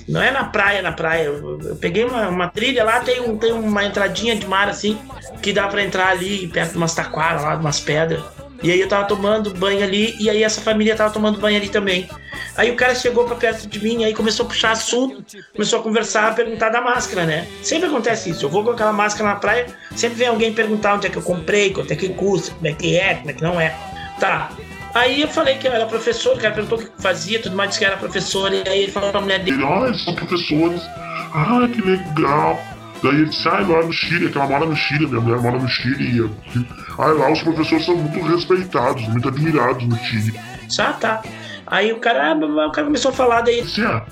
não 0.09 0.23
é 0.23 0.31
na 0.31 0.45
praia, 0.45 0.83
na 0.83 0.93
praia. 0.93 1.25
Eu, 1.25 1.61
eu 1.61 1.77
peguei 1.77 2.05
uma, 2.05 2.29
uma 2.29 2.49
trilha 2.49 2.85
lá, 2.85 3.01
tem, 3.01 3.21
um, 3.21 3.37
tem 3.37 3.53
uma 3.53 3.85
entradinha 3.85 4.37
de 4.37 4.47
mar 4.47 4.69
assim, 4.69 4.99
que 5.43 5.53
dá 5.53 5.67
pra 5.69 5.83
entrar 5.83 6.09
ali 6.09 6.47
perto 6.49 6.73
de 6.73 6.77
umas 6.77 6.95
taquaras 6.95 7.43
lá, 7.43 7.57
umas 7.57 7.81
pedras. 7.81 8.23
E 8.63 8.71
aí 8.71 8.81
eu 8.81 8.89
tava 8.89 9.07
tomando 9.07 9.53
banho 9.55 9.83
ali, 9.83 10.17
e 10.19 10.31
aí 10.31 10.43
essa 10.43 10.61
família 10.61 10.97
tava 10.97 11.13
tomando 11.13 11.39
banho 11.39 11.57
ali 11.57 11.69
também. 11.69 12.09
Aí 12.57 12.71
o 12.71 12.77
cara 12.77 12.95
chegou 12.95 13.25
pra 13.25 13.37
perto 13.37 13.67
de 13.67 13.83
mim, 13.83 14.05
aí 14.05 14.15
começou 14.15 14.47
a 14.47 14.49
puxar 14.49 14.71
assunto, 14.73 15.25
começou 15.53 15.81
a 15.81 15.83
conversar, 15.83 16.29
a 16.29 16.35
perguntar 16.35 16.71
da 16.71 16.81
máscara, 16.81 17.25
né? 17.27 17.47
Sempre 17.63 17.89
acontece 17.89 18.31
isso. 18.31 18.45
Eu 18.45 18.49
vou 18.49 18.65
com 18.65 18.71
aquela 18.71 18.93
máscara 18.93 19.31
na 19.31 19.37
praia, 19.37 19.67
sempre 19.95 20.19
vem 20.19 20.29
alguém 20.29 20.53
perguntar 20.53 20.95
onde 20.95 21.07
é 21.07 21.11
que 21.11 21.17
eu 21.17 21.23
comprei, 21.23 21.73
quanto 21.73 21.93
é 21.93 21.97
que 21.97 22.09
custa, 22.09 22.55
como 22.55 22.67
é 22.67 22.73
que 22.73 22.97
é, 22.97 23.15
como 23.17 23.31
é 23.31 23.33
que 23.35 23.43
não 23.43 23.61
é. 23.61 23.77
Tá. 24.19 24.51
Aí 24.95 25.21
eu 25.21 25.29
falei 25.29 25.57
que 25.57 25.69
eu 25.69 25.73
era 25.73 25.85
professor, 25.85 26.35
o 26.37 26.41
cara 26.41 26.55
perguntou 26.55 26.79
o 26.79 26.83
que 26.83 27.03
fazia, 27.03 27.39
tudo 27.39 27.55
mais, 27.55 27.69
disse 27.69 27.81
que 27.81 27.85
era 27.85 27.99
professor, 27.99 28.51
e 28.51 28.67
aí 28.67 28.85
ele 28.85 28.93
falou 28.93 29.11
pra 29.11 29.21
mulher 29.21 29.41
dele. 29.41 29.63
Ah, 29.63 29.93
são 29.93 30.15
professores. 30.15 30.81
Ah, 31.35 31.69
que 31.71 31.83
legal. 31.83 32.59
Daí 33.07 33.21
ele 33.21 33.27
disse, 33.27 33.49
ah, 33.49 33.61
lá 33.61 33.85
no 33.85 33.93
Chile, 33.93 34.29
que 34.29 34.37
ela 34.37 34.49
mora 34.49 34.67
no 34.67 34.75
Chile, 34.75 35.07
minha 35.07 35.21
mulher 35.21 35.41
mora 35.41 35.59
no 35.59 35.69
Chile. 35.69 36.19
E, 36.19 36.67
ah, 36.99 37.07
lá 37.07 37.31
os 37.31 37.41
professores 37.41 37.85
são 37.85 37.97
muito 37.97 38.27
respeitados, 38.27 39.07
muito 39.09 39.29
admirados 39.29 39.87
no 39.87 39.97
Chile. 39.99 40.35
Já 40.69 40.93
tá. 40.93 41.23
Aí 41.69 41.93
o 41.93 42.01
cara, 42.01 42.33
ah, 42.33 42.67
o 42.67 42.73
cara 42.73 42.87
começou 42.87 43.13
a 43.13 43.15
falar 43.15 43.43
daí. 43.43 43.61
Assim, 43.61 43.83
ah, 43.83 44.05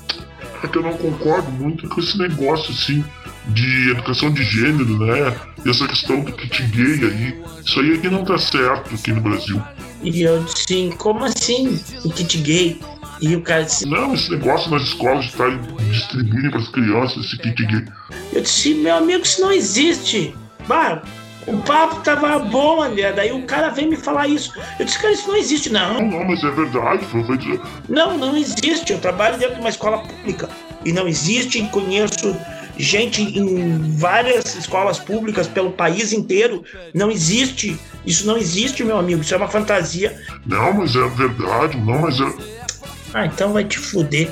é 0.63 0.69
que 0.69 0.79
eu 0.79 0.83
não 0.83 0.93
concordo 0.93 1.51
muito 1.51 1.89
com 1.89 2.01
esse 2.01 2.17
negócio, 2.17 2.73
assim, 2.73 3.05
de 3.47 3.91
educação 3.91 4.33
de 4.33 4.45
gênero, 4.45 4.97
né? 4.99 5.35
E 5.65 5.71
essa 5.71 5.89
questão 5.89 6.21
do 6.21 6.33
kit 6.33 6.63
gay 6.69 7.05
aí. 7.05 7.43
Isso 7.65 7.81
aí 7.81 7.95
aqui 7.95 8.09
não 8.09 8.25
tá 8.25 8.39
certo 8.39 8.95
aqui 8.95 9.13
no 9.13 9.21
Brasil. 9.21 9.61
E 10.03 10.23
eu 10.23 10.45
disse, 10.45 10.95
como 10.99 11.25
assim? 11.25 11.81
O 12.05 12.11
kit 12.11 12.39
gay? 12.39 12.81
E 13.21 13.37
o 13.37 13.43
cara 13.43 13.65
disse, 13.65 13.87
Não, 13.87 14.15
esse 14.15 14.31
negócio 14.31 14.71
nas 14.71 14.83
escolas 14.83 15.27
estar 15.27 15.51
distribuindo 15.91 16.51
para 16.51 16.61
as 16.61 16.69
crianças 16.69 17.25
esse 17.25 17.39
kit 17.39 17.67
gay. 17.67 17.85
eu 18.33 18.41
disse, 18.43 18.75
meu 18.75 18.97
amigo, 18.97 19.23
isso 19.23 19.41
não 19.41 19.53
existe. 19.53 20.35
Bah, 20.67 21.03
o 21.47 21.59
papo 21.59 22.01
tava 22.03 22.39
bom, 22.39 22.83
André. 22.83 23.13
Daí 23.13 23.33
o 23.33 23.43
cara 23.43 23.69
vem 23.69 23.89
me 23.89 23.97
falar 23.97 24.29
isso. 24.29 24.53
Eu 24.79 24.85
disse, 24.85 24.99
cara, 24.99 25.13
isso 25.13 25.29
não 25.29 25.37
existe, 25.37 25.71
não. 25.71 25.95
Não, 25.95 26.19
não, 26.19 26.25
mas 26.25 26.43
é 26.43 26.51
verdade, 26.51 27.05
feito. 27.05 27.61
Não, 27.89 28.17
não 28.17 28.37
existe. 28.37 28.93
Eu 28.93 28.99
trabalho 28.99 29.39
dentro 29.39 29.57
de 29.57 29.61
uma 29.61 29.69
escola 29.69 29.99
pública. 29.99 30.49
E 30.85 30.93
não 30.93 31.07
existe. 31.07 31.59
e 31.59 31.69
Conheço 31.69 32.35
gente 32.77 33.23
em 33.23 33.97
várias 33.97 34.55
escolas 34.55 34.99
públicas 34.99 35.47
pelo 35.47 35.71
país 35.71 36.13
inteiro. 36.13 36.65
Não 36.95 37.11
existe. 37.11 37.79
Isso 38.07 38.27
não 38.27 38.37
existe, 38.37 38.83
meu 38.83 38.99
amigo. 38.99 39.21
Isso 39.21 39.35
é 39.35 39.37
uma 39.37 39.49
fantasia. 39.49 40.19
Não, 40.47 40.73
mas 40.73 40.97
é 40.97 41.09
verdade, 41.09 41.77
não, 41.77 42.01
mas 42.01 42.21
é. 42.21 42.54
Ah, 43.15 43.27
então 43.27 43.53
vai 43.53 43.65
te 43.65 43.79
fuder. 43.79 44.31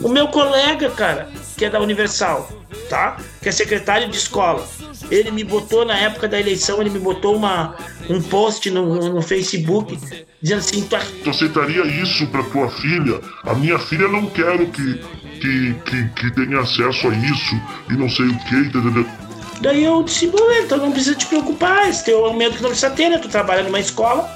O 0.00 0.08
meu 0.08 0.28
colega, 0.28 0.90
cara, 0.90 1.28
que 1.56 1.64
é 1.64 1.70
da 1.70 1.80
Universal, 1.80 2.52
tá? 2.88 3.16
Que 3.42 3.48
é 3.48 3.52
secretário 3.52 4.08
de 4.08 4.16
escola. 4.16 4.68
Ele 5.10 5.30
me 5.30 5.42
botou 5.42 5.84
na 5.84 5.98
época 5.98 6.28
da 6.28 6.38
eleição, 6.38 6.80
ele 6.80 6.90
me 6.90 6.98
botou 6.98 7.34
uma, 7.34 7.74
um 8.08 8.20
post 8.20 8.70
no, 8.70 9.10
no 9.14 9.22
Facebook 9.22 9.98
dizendo 10.42 10.58
assim: 10.58 10.82
tu, 10.82 10.96
Tu 11.24 11.30
aceitaria 11.30 11.84
isso 11.86 12.26
pra 12.28 12.42
tua 12.44 12.70
filha? 12.70 13.20
A 13.44 13.54
minha 13.54 13.78
filha 13.78 14.06
não 14.06 14.26
quero 14.26 14.66
que, 14.68 15.00
que, 15.40 15.74
que, 15.84 16.08
que 16.10 16.30
tenha 16.34 16.60
acesso 16.60 17.08
a 17.08 17.14
isso 17.14 17.54
e 17.90 17.94
não 17.94 18.08
sei 18.10 18.26
o 18.26 18.38
que, 18.44 18.56
entendeu? 18.56 19.06
Daí 19.60 19.82
eu 19.82 20.02
disse, 20.04 20.28
bom, 20.28 20.52
então 20.52 20.78
não 20.78 20.92
precisa 20.92 21.16
te 21.16 21.26
preocupar, 21.26 21.88
esse 21.88 22.04
teu 22.04 22.24
é 22.24 22.30
um 22.30 22.36
medo 22.36 22.56
que 22.56 22.62
não 22.62 22.70
precisa 22.70 22.90
ter, 22.90 23.08
né? 23.08 23.18
Tu 23.18 23.28
trabalha 23.28 23.64
numa 23.64 23.80
escola, 23.80 24.30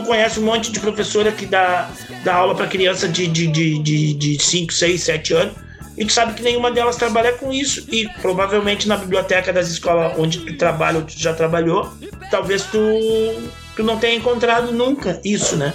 tu 0.00 0.06
conhece 0.06 0.40
um 0.40 0.44
monte 0.44 0.70
de 0.72 0.80
professora 0.80 1.32
que 1.32 1.46
dá, 1.46 1.88
dá 2.24 2.34
aula 2.34 2.54
pra 2.54 2.66
criança 2.66 3.08
de 3.08 3.22
5, 3.26 3.32
de, 3.32 3.46
de, 3.48 3.78
de, 3.78 4.14
de 4.14 4.42
5, 4.42 4.72
6, 4.72 5.02
7 5.02 5.34
anos, 5.34 5.54
e 5.96 6.04
tu 6.04 6.12
sabe 6.12 6.34
que 6.34 6.42
nenhuma 6.42 6.70
delas 6.70 6.96
trabalha 6.96 7.32
com 7.32 7.52
isso, 7.52 7.84
e 7.90 8.08
provavelmente 8.22 8.86
na 8.86 8.96
biblioteca 8.96 9.52
das 9.52 9.68
escolas 9.68 10.12
onde 10.18 10.38
tu 10.40 10.56
trabalha 10.56 10.98
ou 10.98 11.04
tu 11.04 11.12
já 11.18 11.32
trabalhou, 11.34 11.92
talvez 12.30 12.62
tu, 12.64 12.78
tu 13.76 13.82
não 13.82 13.98
tenha 13.98 14.14
encontrado 14.16 14.72
nunca 14.72 15.20
isso, 15.24 15.56
né? 15.56 15.74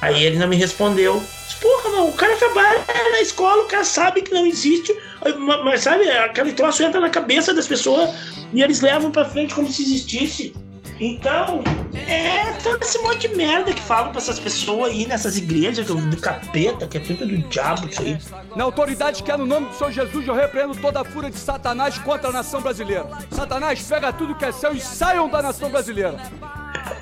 Aí 0.00 0.24
ele 0.24 0.38
não 0.38 0.48
me 0.48 0.56
respondeu. 0.56 1.22
Porra, 1.60 1.90
não, 1.96 2.08
o 2.08 2.12
cara 2.12 2.36
trabalha 2.36 2.84
na 3.12 3.20
escola, 3.22 3.62
o 3.62 3.66
cara 3.66 3.84
sabe 3.84 4.20
que 4.20 4.34
não 4.34 4.44
existe, 4.44 4.94
ma- 5.38 5.62
mas 5.64 5.80
sabe, 5.82 6.06
aquele 6.10 6.52
troço 6.52 6.82
entra 6.82 7.00
na 7.00 7.08
cabeça 7.08 7.54
das 7.54 7.66
pessoas 7.66 8.10
e 8.52 8.60
eles 8.62 8.80
levam 8.82 9.10
pra 9.10 9.24
frente 9.24 9.54
como 9.54 9.70
se 9.72 9.82
existisse. 9.82 10.52
Então, 11.00 11.62
é 12.06 12.52
todo 12.62 12.82
esse 12.82 12.98
monte 13.02 13.28
de 13.28 13.34
merda 13.34 13.72
que 13.72 13.80
falam 13.80 14.10
pra 14.10 14.18
essas 14.20 14.38
pessoas 14.38 14.92
aí 14.92 15.06
nessas 15.06 15.36
igrejas 15.36 15.86
do, 15.86 15.96
do 15.96 16.16
capeta, 16.16 16.86
que 16.86 16.96
é 16.98 17.00
tudo 17.00 17.26
do 17.26 17.36
diabo 17.48 17.88
isso 17.88 18.00
aí. 18.02 18.16
Na 18.54 18.64
autoridade 18.64 19.22
que 19.22 19.30
é 19.30 19.36
no 19.36 19.44
nome 19.46 19.66
do 19.68 19.74
Senhor 19.74 19.90
Jesus, 19.90 20.26
eu 20.28 20.34
repreendo 20.34 20.74
toda 20.76 21.00
a 21.00 21.04
fúria 21.04 21.30
de 21.30 21.36
Satanás 21.38 21.98
contra 21.98 22.28
a 22.28 22.32
nação 22.32 22.60
brasileira. 22.60 23.06
Satanás, 23.30 23.82
pega 23.82 24.12
tudo 24.12 24.34
que 24.34 24.44
é 24.44 24.52
seu 24.52 24.72
e 24.72 24.80
saiam 24.80 25.28
da 25.28 25.42
nação 25.42 25.68
brasileira. 25.70 26.14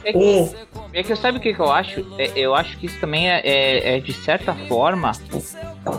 É 0.05 0.12
que, 0.12 0.50
é 0.92 1.02
que 1.02 1.16
sabe 1.16 1.38
o 1.38 1.40
que, 1.40 1.52
que 1.52 1.61
eu 1.61 1.70
acho? 1.70 2.00
É- 2.18 2.33
eu 2.37 2.55
acho 2.55 2.78
que 2.78 2.87
isso 2.87 2.98
também 3.00 3.28
é, 3.31 3.40
é- 3.44 3.96
é, 3.96 4.00
de 4.00 4.12
certa 4.12 4.55
forma, 4.68 5.12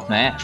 né? 0.09 0.35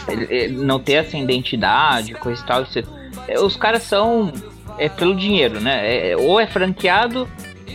não 0.52 0.80
ter 0.80 0.94
essa 0.94 1.18
identidade, 1.18 2.14
coisa 2.16 2.42
e 2.42 2.46
tal. 2.46 2.64
isso- 2.64 2.80
é, 3.28 3.40
os 3.40 3.56
caras 3.56 3.84
são 3.84 4.32
é 4.80 4.90
pelo 4.90 5.16
dinheiro, 5.16 5.60
né? 5.60 5.86
É- 5.88 6.12
é- 6.12 6.18
ou 6.18 6.40
é 6.40 6.48
franqueado, 6.48 7.28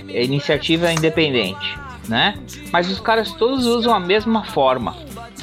é 0.08 0.24
iniciativa 0.24 0.92
independente, 0.92 1.78
né? 2.08 2.36
Mas 2.72 2.90
os 2.90 3.00
caras 3.00 3.32
todos 3.32 3.66
usam 3.66 3.94
a 3.94 4.00
mesma 4.00 4.44
forma. 4.44 4.96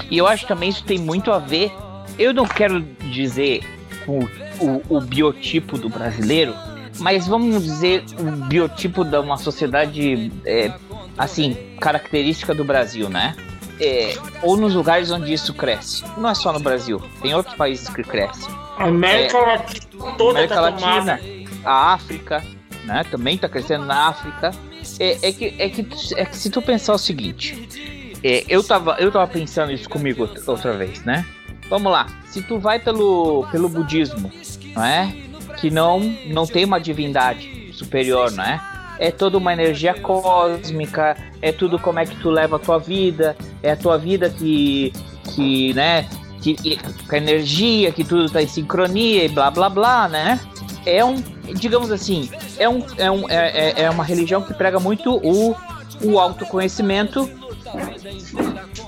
E 0.10 0.17
eu 0.17 0.28
acho 0.28 0.45
também 0.47 0.69
isso 0.69 0.84
tem 0.84 0.97
muito 0.97 1.32
a 1.32 1.39
ver. 1.39 1.71
Eu 2.19 2.34
não 2.34 2.45
quero 2.45 2.82
dizer 3.10 3.62
o, 4.08 4.19
o, 4.60 4.97
o 4.97 5.02
biotipo 5.02 5.78
do 5.78 5.88
brasileiro, 5.89 6.54
mas 7.00 7.28
vamos 7.28 7.63
dizer 7.63 8.04
o 8.19 8.24
biotipo 8.47 9.04
de 9.04 9.17
uma 9.17 9.38
sociedade 9.38 10.32
é, 10.45 10.71
assim 11.17 11.56
característica 11.80 12.54
do 12.54 12.63
Brasil, 12.63 13.10
né? 13.10 13.36
É, 13.80 14.15
ou 14.43 14.56
nos 14.58 14.76
lugares 14.76 15.10
onde 15.10 15.34
isso 15.34 15.54
cresce. 15.54 16.04
Não 16.17 16.30
é 16.30 16.36
só 16.36 16.52
no 16.54 16.60
Brasil, 16.60 17.02
tem 17.21 17.34
outros 17.34 17.56
países 17.56 17.89
que 17.89 18.04
crescem. 18.04 18.54
América 18.78 19.38
É, 19.38 19.45
Latina 19.45 20.12
toda 20.17 20.32
América 20.39 20.56
tá 20.56 20.62
Latina, 20.62 21.17
tomada. 21.17 21.41
A 21.63 21.93
África, 21.93 22.43
né? 22.86 23.04
Também 23.10 23.38
tá 23.38 23.47
crescendo 23.50 23.86
na 23.86 24.08
África. 24.08 24.52
É, 25.00 25.28
é 25.30 25.32
que, 25.32 25.56
é, 25.60 25.69
que, 25.69 25.88
é 26.15 26.26
que 26.26 26.36
se 26.38 26.50
tu 26.50 26.62
pensar 26.62 26.93
o 26.93 26.97
seguinte, 26.97 28.15
é, 28.24 28.43
eu, 28.50 28.63
tava, 28.63 28.95
eu 29.00 29.12
tava 29.12 29.28
pensando 29.28 29.71
isso 29.71 29.88
comigo 29.89 30.24
outra- 30.43 30.78
vez, 30.78 31.04
né? 31.04 31.26
Vamos 31.69 31.91
lá, 31.91 32.08
se 32.26 32.41
tu 32.41 32.60
vai 32.60 32.80
pelo, 32.80 33.47
pelo 33.52 33.69
budismo, 33.69 34.32
não 34.76 34.84
é? 34.84 35.13
Que 35.60 35.69
não, 35.69 36.00
não 36.28 36.45
tem 36.45 36.65
uma 36.65 36.80
divindade 36.80 37.71
superior, 37.74 38.32
não 38.32 38.43
é? 38.43 38.60
É 39.00 39.10
toda 39.12 39.38
uma 39.38 39.54
energia 39.54 39.93
cósmica, 39.93 41.15
é 41.41 41.52
tudo 41.52 41.80
como 41.80 42.00
é 42.00 42.06
que 42.06 42.15
tu 42.17 42.30
leva 42.30 42.58
a 42.58 42.60
tua 42.60 42.78
vida, 42.78 43.36
é 43.63 43.71
a 43.71 43.76
tua 43.76 43.97
vida 43.97 44.30
que, 44.30 44.91
que 45.34 45.74
né? 45.74 46.08
Que, 46.41 46.56
que- 46.56 46.80
a 47.10 47.17
energia, 47.17 47.91
que 47.91 48.04
tudo 48.04 48.30
tá 48.30 48.41
em 48.41 48.47
sincronia 48.47 49.24
e 49.26 49.30
blá 49.30 49.50
blá 49.52 49.69
blá, 49.69 50.08
né? 50.10 50.39
É 50.86 51.06
um, 51.06 51.24
digamos 51.54 51.92
assim, 51.92 52.30
é, 52.58 52.68
um, 52.68 52.84
é, 52.98 53.12
um, 53.12 53.30
é, 53.30 53.36
é- 53.36 53.82
é 53.84 53.90
uma 53.90 54.04
religião 54.04 54.42
que 54.42 54.54
prega 54.54 54.80
muito 54.80 55.16
o, 55.18 55.56
o 56.02 56.20
autoconhecimento, 56.20 57.30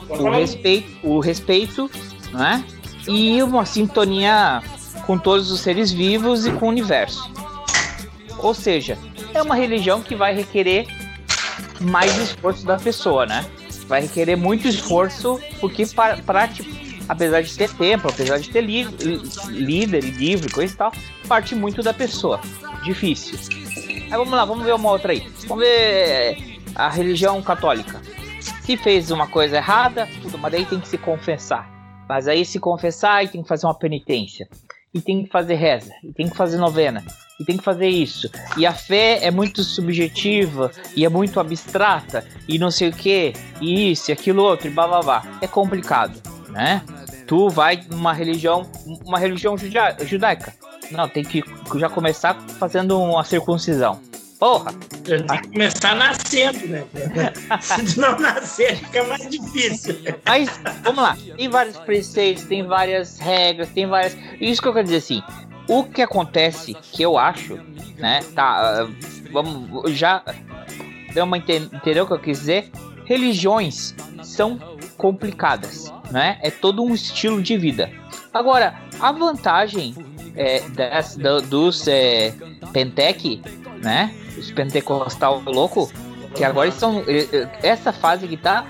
o 0.10 0.30
respeito, 0.30 1.08
o 1.08 1.20
respeito, 1.20 1.90
né? 2.32 2.64
E 3.08 3.42
uma 3.44 3.66
sintonia 3.66 4.62
com 5.06 5.18
todos 5.18 5.52
os 5.52 5.60
seres 5.60 5.92
vivos 5.92 6.46
e 6.46 6.52
com 6.52 6.68
o 6.68 6.70
universo. 6.70 7.30
Ou 8.40 8.54
seja, 8.54 8.98
é 9.34 9.42
uma 9.42 9.56
religião 9.56 10.02
que 10.02 10.16
vai 10.16 10.34
requerer 10.34 10.86
mais 11.82 12.16
esforço 12.18 12.66
da 12.66 12.78
pessoa, 12.78 13.26
né? 13.26 13.46
Vai 13.88 14.02
requerer 14.02 14.38
muito 14.38 14.68
esforço, 14.68 15.40
porque 15.60 15.86
para, 15.88 16.18
para 16.18 16.50
apesar 17.08 17.42
de 17.42 17.56
ter 17.56 17.70
tempo, 17.74 18.08
apesar 18.08 18.40
de 18.40 18.50
ter 18.50 18.62
li, 18.62 18.84
líder, 19.50 20.04
livre, 20.04 20.52
coisa 20.52 20.74
e 20.74 20.78
tal, 20.78 20.92
parte 21.28 21.56
muito 21.56 21.82
da 21.82 21.94
pessoa. 21.94 22.40
Difícil. 22.84 23.38
Aí 24.06 24.18
vamos 24.18 24.32
lá, 24.32 24.46
vamos 24.46 24.64
ver 24.64 24.74
uma 24.74 24.92
outra 24.92 25.12
aí. 25.12 25.28
Vamos 25.48 25.64
ver 25.64 26.60
a 26.76 26.90
religião 26.90 27.42
católica. 27.42 28.02
Se 28.62 28.78
fez 28.78 29.12
uma 29.12 29.28
coisa 29.28 29.58
errada, 29.58 30.08
tudo, 30.22 30.38
mas 30.38 30.52
daí 30.52 30.66
tem 30.66 30.80
que 30.80 30.88
se 30.88 30.98
confessar. 30.98 31.70
Mas 32.08 32.28
aí 32.28 32.46
se 32.46 32.60
confessar 32.60 33.24
e 33.24 33.28
tem 33.28 33.42
que 33.42 33.48
fazer 33.48 33.66
uma 33.66 33.78
penitência. 33.78 34.48
E 34.94 35.02
tem 35.02 35.24
que 35.24 35.32
fazer 35.32 35.56
reza, 35.56 35.92
e 36.04 36.14
tem 36.14 36.30
que 36.30 36.38
fazer 36.38 36.58
novena, 36.58 37.04
e 37.40 37.44
tem 37.44 37.58
que 37.58 37.64
fazer 37.64 37.88
isso. 37.88 38.30
E 38.56 38.64
a 38.64 38.74
fé 38.74 39.26
é 39.26 39.32
muito 39.32 39.64
subjetiva, 39.64 40.70
e 40.96 41.04
é 41.04 41.10
muito 41.10 41.40
abstrata, 41.40 42.24
e 42.48 42.60
não 42.60 42.70
sei 42.70 42.90
o 42.90 42.94
que, 42.94 43.34
e 43.60 43.92
isso, 43.92 44.12
e 44.12 44.14
aquilo 44.14 44.44
outro, 44.44 44.68
e 44.68 44.70
blá 44.70 44.88
blá 44.88 45.02
blá. 45.02 45.40
É 45.42 45.48
complicado, 45.48 46.22
né? 46.54 46.82
Tu 47.28 47.50
vai 47.50 47.82
numa 47.90 48.14
religião, 48.14 48.70
uma 49.06 49.20
religião 49.20 49.58
judia- 49.58 49.96
judaica. 50.06 50.54
Não, 50.92 51.08
tem 51.08 51.24
que 51.24 51.44
já 51.78 51.90
começar 51.90 52.40
fazendo 52.60 53.00
uma 53.02 53.24
circuncisão. 53.24 54.00
Porra! 54.40 54.74
Tem 55.06 55.26
que 55.26 55.48
começar 55.50 55.96
nascendo, 55.96 56.68
né? 56.68 56.84
Se 57.62 58.00
não 58.00 58.20
nascer, 58.20 58.76
fica 58.78 59.04
mais 59.06 59.30
difícil. 59.30 59.96
Mas, 60.26 60.50
vamos 60.84 61.02
lá, 61.04 61.18
tem 61.38 61.50
vários 61.50 61.78
preceitos, 61.78 62.44
tem 62.44 62.66
várias 62.66 63.20
regras, 63.20 63.70
tem 63.70 63.88
várias. 63.88 64.16
Isso 64.42 64.62
que 64.62 64.68
eu 64.68 64.74
quero 64.74 64.84
dizer 64.86 64.98
assim. 64.98 65.24
O 65.68 65.86
que 65.86 66.02
acontece, 66.02 66.74
que 66.74 67.02
eu 67.02 67.18
acho, 67.18 67.58
né? 67.98 68.20
Tá, 68.36 68.82
ah, 68.84 68.88
vamos. 69.32 69.92
Já. 69.94 70.22
Deu 71.14 71.24
uma 71.24 71.38
enten- 71.38 71.70
entendeu 71.72 72.04
o 72.04 72.08
que 72.08 72.14
eu 72.14 72.20
quis 72.20 72.40
dizer? 72.40 72.70
Religiões 73.06 73.96
são 74.24 74.60
complicadas, 75.04 75.92
né? 76.12 76.38
É 76.42 76.50
todo 76.50 76.82
um 76.82 76.94
estilo 76.94 77.42
de 77.42 77.58
vida. 77.58 77.90
Agora, 78.34 78.74
a 79.02 79.12
vantagem 79.12 79.94
é, 80.34 80.62
das, 80.70 81.18
do- 81.18 81.42
dos 81.42 81.86
é, 81.90 82.34
Pentec, 82.72 83.42
né? 83.84 84.16
Os 84.38 84.50
pentecostal 84.52 85.44
louco, 85.46 85.92
que 86.34 86.44
agora 86.46 86.70
eh, 86.70 87.50
Essa 87.62 87.92
fase 87.92 88.28
que 88.30 88.38
tá 88.38 88.66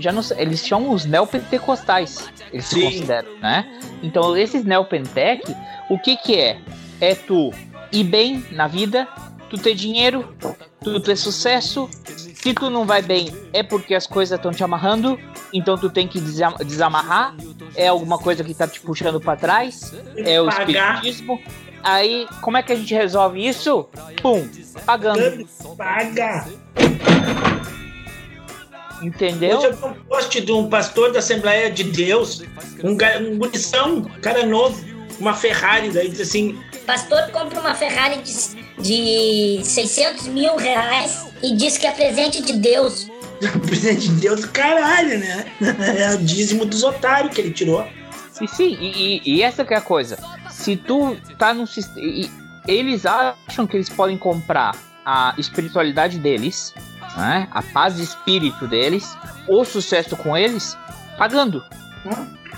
já 0.00 0.10
não, 0.10 0.22
eles 0.36 0.66
chamam 0.66 0.90
os 0.90 1.04
neopentecostais, 1.04 2.28
eles 2.52 2.64
se 2.66 2.74
Sim. 2.74 2.82
consideram, 2.82 3.38
né? 3.40 3.64
Então, 4.02 4.36
esses 4.36 4.64
neopentec, 4.64 5.54
o 5.88 5.96
que 6.00 6.16
que 6.16 6.34
é? 6.36 6.58
É 7.00 7.14
tu 7.14 7.52
ir 7.92 8.02
bem 8.02 8.44
na 8.50 8.66
vida, 8.66 9.06
tu 9.50 9.58
ter 9.58 9.74
dinheiro, 9.74 10.34
tu 10.82 11.00
ter 11.00 11.16
sucesso. 11.16 11.88
Se 12.34 12.54
tu 12.54 12.70
não 12.70 12.84
vai 12.86 13.02
bem, 13.02 13.28
é 13.52 13.62
porque 13.62 13.94
as 13.94 14.06
coisas 14.06 14.36
estão 14.38 14.52
te 14.52 14.62
amarrando, 14.62 15.18
então 15.52 15.76
tu 15.76 15.90
tem 15.90 16.06
que 16.06 16.20
desam- 16.20 16.56
desamarrar. 16.64 17.34
É 17.74 17.88
alguma 17.88 18.18
coisa 18.18 18.42
que 18.44 18.54
tá 18.54 18.66
te 18.68 18.80
puxando 18.80 19.20
pra 19.20 19.36
trás, 19.36 19.92
é 20.16 20.40
o 20.40 20.48
espiritismo. 20.48 21.40
Aí, 21.82 22.26
como 22.40 22.56
é 22.56 22.62
que 22.62 22.72
a 22.72 22.76
gente 22.76 22.92
resolve 22.94 23.46
isso? 23.46 23.88
Pum, 24.22 24.48
pagando. 24.84 25.46
Paga. 25.76 26.46
Entendeu? 29.02 29.58
Hoje 29.58 29.66
eu 29.66 29.76
vi 29.76 29.84
um 29.84 29.94
post 30.04 30.40
de 30.40 30.52
um 30.52 30.68
pastor 30.70 31.12
da 31.12 31.18
Assembleia 31.18 31.70
de 31.70 31.84
Deus, 31.84 32.42
um, 32.82 32.92
um 32.92 33.38
gurição, 33.38 33.96
um 33.98 34.02
cara 34.20 34.46
novo, 34.46 34.82
uma 35.18 35.34
Ferrari, 35.34 35.90
daí 35.90 36.08
diz 36.08 36.20
assim, 36.20 36.58
Pastor 36.86 37.30
compra 37.30 37.60
uma 37.60 37.74
Ferrari 37.74 38.20
de, 38.22 38.32
de 38.82 39.64
600 39.64 40.26
mil 40.28 40.56
reais 40.56 41.26
e 41.42 41.54
diz 41.56 41.76
que 41.78 41.86
é 41.86 41.90
presente 41.92 42.42
de 42.42 42.52
Deus. 42.54 43.08
presente 43.66 44.08
de 44.08 44.14
Deus, 44.20 44.44
caralho, 44.46 45.18
né? 45.18 45.46
É 45.98 46.14
o 46.14 46.18
dízimo 46.18 46.64
dos 46.64 46.82
otários 46.82 47.34
que 47.34 47.40
ele 47.40 47.50
tirou. 47.52 47.86
E 48.40 48.46
sim, 48.48 48.76
e, 48.80 49.16
e- 49.24 49.36
e 49.36 49.42
essa 49.42 49.64
que 49.64 49.72
é 49.74 49.76
a 49.78 49.80
coisa. 49.80 50.18
Se 50.50 50.76
tu 50.76 51.16
tá 51.38 51.52
num 51.54 51.66
sistema. 51.66 52.30
Eles 52.68 53.06
acham 53.06 53.66
que 53.66 53.76
eles 53.76 53.88
podem 53.88 54.18
comprar 54.18 54.74
a 55.04 55.34
espiritualidade 55.38 56.18
deles, 56.18 56.74
né? 57.16 57.46
A 57.52 57.62
paz 57.62 57.96
de 57.96 58.02
espírito 58.02 58.66
deles, 58.66 59.16
o 59.48 59.64
sucesso 59.64 60.16
com 60.16 60.36
eles, 60.36 60.76
pagando. 61.16 61.62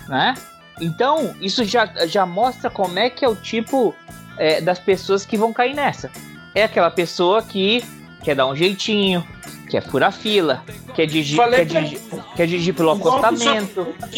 Né? 0.09 0.35
Então, 0.81 1.35
isso 1.41 1.65
já, 1.65 1.87
já 2.07 2.25
mostra 2.27 2.71
como 2.71 2.99
é 2.99 3.11
que 3.11 3.25
é 3.25 3.29
o 3.29 3.35
tipo 3.37 3.95
é, 4.37 4.61
das 4.61 4.79
pessoas 4.79 5.25
que 5.27 5.37
vão 5.37 5.53
cair 5.53 5.75
nessa. 5.75 6.11
É 6.55 6.63
aquela 6.65 6.91
pessoa 6.91 7.43
que 7.43 7.85
quer 8.23 8.35
dar 8.35 8.47
um 8.47 8.55
jeitinho, 8.57 9.27
quer 9.69 9.83
furar 9.83 10.13
fila, 10.13 10.63
quer 10.95 11.07
dirigir, 11.07 11.39
quer 11.39 11.49
pra- 11.49 11.65
dirigir, 11.65 12.01
quer 12.37 12.47
dirigir 12.47 12.75
pelo 12.75 12.93
O 12.93 12.97
golpe 12.97 13.27
acostamento. 13.27 13.75
só- 13.75 14.09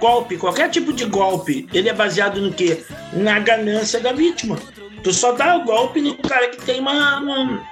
golpe, 0.00 0.36
qualquer 0.36 0.68
tipo 0.70 0.92
de 0.92 1.04
golpe, 1.06 1.66
ele 1.72 1.88
é 1.88 1.92
baseado 1.94 2.40
no 2.40 2.52
quê? 2.52 2.84
Na 3.12 3.38
ganância 3.38 4.00
da 4.00 4.12
vítima. 4.12 4.58
Tu 5.02 5.12
só 5.12 5.32
dá 5.32 5.56
o 5.56 5.64
golpe 5.64 6.00
no 6.00 6.14
cara 6.16 6.48
que 6.48 6.58
tem 6.58 6.80
uma, 6.80 7.18
uma- 7.20 7.62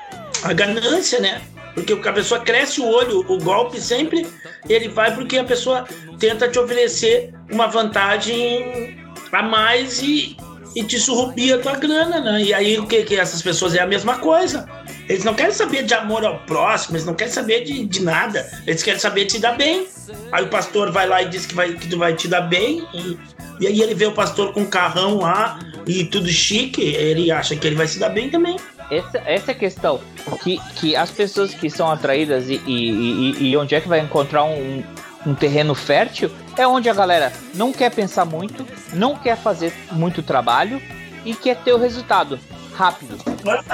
a 0.43 0.53
ganância, 0.53 1.21
né? 1.21 1.41
Porque 1.75 1.93
a 1.93 2.13
pessoa 2.13 2.41
cresce 2.41 2.81
o 2.81 2.87
olho, 2.87 3.21
o 3.21 3.39
golpe 3.39 3.81
sempre 3.81 4.27
ele 4.69 4.89
vai 4.89 5.15
porque 5.15 5.39
a 5.39 5.45
pessoa 5.45 5.87
tenta 6.19 6.49
te 6.49 6.59
oferecer 6.59 7.33
uma 7.51 7.67
vantagem 7.67 8.97
a 9.33 9.43
mais 9.43 10.03
e, 10.03 10.37
e 10.77 10.85
te 10.85 10.99
surrupia 10.99 11.57
a 11.57 11.59
tua 11.59 11.77
grana, 11.77 12.21
né? 12.21 12.43
E 12.43 12.55
aí 12.55 12.79
o 12.79 12.87
que 12.87 13.03
que 13.03 13.17
essas 13.17 13.43
pessoas 13.43 13.75
é 13.75 13.81
a 13.81 13.87
mesma 13.87 14.19
coisa. 14.19 14.69
Eles 15.09 15.25
não 15.25 15.35
querem 15.35 15.53
saber 15.53 15.83
de 15.83 15.95
amor 15.95 16.25
ao 16.25 16.39
próximo, 16.41 16.97
eles 16.97 17.07
não 17.07 17.15
querem 17.15 17.33
saber 17.33 17.65
de, 17.65 17.85
de 17.85 18.03
nada. 18.03 18.49
Eles 18.67 18.83
querem 18.83 19.01
saber 19.01 19.25
de 19.25 19.39
dar 19.39 19.57
bem. 19.57 19.87
Aí 20.31 20.45
o 20.45 20.49
pastor 20.49 20.93
vai 20.93 21.09
lá 21.09 21.23
e 21.23 21.29
diz 21.29 21.45
que, 21.45 21.55
vai, 21.55 21.73
que 21.73 21.89
tu 21.89 21.99
vai 21.99 22.15
te 22.15 22.29
dar 22.29 22.43
bem. 22.43 22.87
E, 22.95 23.19
e 23.61 23.67
aí 23.67 23.83
ele 23.83 23.95
vê 23.95 24.07
o 24.07 24.13
pastor 24.13 24.53
com 24.53 24.65
carrão 24.65 25.19
lá 25.19 25.59
e 25.87 26.05
tudo 26.05 26.29
chique. 26.29 26.83
Ele 26.83 27.31
acha 27.31 27.57
que 27.57 27.67
ele 27.67 27.77
vai 27.77 27.89
se 27.89 27.99
dar 27.99 28.11
bem 28.11 28.31
também. 28.31 28.57
Essa, 28.93 29.19
essa 29.25 29.51
é 29.51 29.55
a 29.55 29.59
questão. 29.59 30.01
Que, 30.43 30.59
que 30.77 30.95
as 30.95 31.11
pessoas 31.11 31.55
que 31.55 31.71
são 31.71 31.91
atraídas 31.91 32.49
e, 32.49 32.61
e, 32.67 32.91
e- 32.91 33.51
e 33.51 33.57
onde 33.57 33.75
é 33.75 33.81
que 33.81 33.89
vai 33.89 34.01
encontrar 34.01 34.45
um, 34.45 34.83
um 35.27 35.35
terreno 35.35 35.75
fértil 35.75 36.31
é 36.59 36.67
onde 36.67 36.89
a 36.91 36.95
galera 36.95 37.33
não 37.55 37.73
quer 37.73 37.91
pensar 37.95 38.25
muito, 38.25 38.67
não 38.93 39.17
quer 39.17 39.37
fazer 39.37 39.73
muito 39.93 40.23
trabalho 40.23 40.81
e 41.25 41.35
quer 41.35 41.57
ter 41.63 41.73
o 41.73 41.79
resultado 41.79 42.39
rápido. 42.75 43.17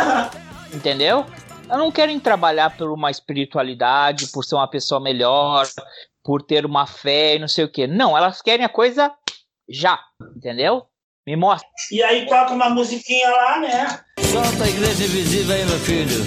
Entendeu? 0.73 1.25
Elas 1.69 1.79
não 1.79 1.91
querem 1.91 2.19
trabalhar 2.21 2.77
por 2.77 2.91
uma 2.91 3.11
espiritualidade, 3.11 4.29
por 4.29 4.45
ser 4.45 4.55
uma 4.55 4.69
pessoa 4.69 5.01
melhor, 5.01 5.67
por 6.25 6.43
ter 6.43 6.65
uma 6.65 6.87
fé 6.87 7.37
e 7.37 7.39
não 7.39 7.49
sei 7.49 7.65
o 7.65 7.69
que. 7.71 7.87
Não, 7.87 8.17
elas 8.17 8.41
querem 8.41 8.65
a 8.65 8.69
coisa 8.69 9.13
já. 9.69 9.99
Entendeu? 10.37 10.87
Me 11.29 11.37
mostra. 11.37 11.69
E 11.93 12.03
aí 12.03 12.25
toca 12.25 12.55
uma 12.55 12.71
musiquinha 12.71 13.29
lá, 13.29 13.61
né? 13.61 14.01
Solta 14.33 14.65
a 14.65 14.67
igreja 14.67 15.05
invisível 15.05 15.55
aí, 15.55 15.65
meu 15.67 15.79
filho. 15.81 16.25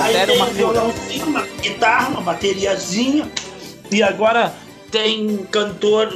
Aí 0.00 0.26
tem 0.26 0.34
uma 0.34 0.46
um 0.46 0.52
violãozinho, 0.54 1.26
uma 1.26 1.42
guitarra, 1.60 2.08
uma 2.08 2.22
bateriazinha. 2.22 3.30
E 3.90 4.02
agora 4.02 4.50
tem 4.90 5.44
cantor 5.50 6.10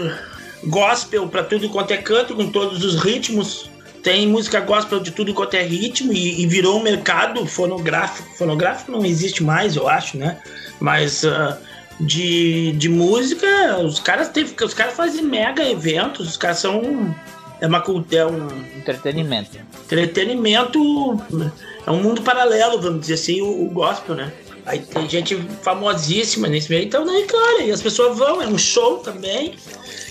gospel 0.65 1.29
pra 1.29 1.45
tudo 1.45 1.69
quanto 1.69 1.91
é 1.91 1.99
canto, 1.99 2.35
com 2.35 2.51
todos 2.51 2.83
os 2.83 3.03
ritmos. 3.03 3.71
Tem 4.03 4.27
música 4.27 4.61
gospel 4.61 5.01
de 5.01 5.11
tudo 5.11 5.35
quanto 5.35 5.53
é 5.53 5.63
ritmo 5.63 6.15
e, 6.15 6.41
e 6.41 6.47
virou 6.47 6.81
um 6.81 6.83
mercado 6.83 7.45
fonográfico. 7.45 8.27
Fonográfico 8.39 8.91
não 8.91 9.05
existe 9.05 9.43
mais, 9.43 9.77
eu 9.77 9.87
acho, 9.87 10.17
né? 10.17 10.41
Mas 10.81 11.27
ah, 11.27 11.59
de, 12.01 12.73
de 12.73 12.89
música, 12.89 13.79
os 13.79 14.01
caras 14.01 14.29
têm, 14.29 14.45
os 14.45 14.75
caras 14.75 14.95
fazem 14.95 15.23
mega 15.23 15.63
eventos, 15.69 16.29
os 16.29 16.37
caras 16.37 16.59
são. 16.59 17.15
É 17.61 17.67
uma 17.67 17.81
cultura. 17.81 18.23
É 18.23 18.27
um 18.27 18.49
Entretenimento. 18.79 19.59
entretenimento 19.85 21.21
é 21.87 21.91
um 21.91 22.03
mundo 22.03 22.23
paralelo, 22.23 22.81
vamos 22.81 23.01
dizer 23.03 23.15
assim, 23.15 23.43
o, 23.43 23.67
o 23.67 23.71
gospel, 23.71 24.15
né? 24.15 24.33
Aí 24.65 24.79
tem 24.79 25.09
gente 25.09 25.37
famosíssima 25.63 26.49
nesse 26.49 26.71
meio, 26.71 26.85
então 26.85 27.05
daí, 27.05 27.25
claro, 27.25 27.63
e 27.63 27.71
as 27.71 27.83
pessoas 27.83 28.17
vão, 28.17 28.41
é 28.41 28.47
um 28.47 28.57
show 28.57 28.99
também. 28.99 29.55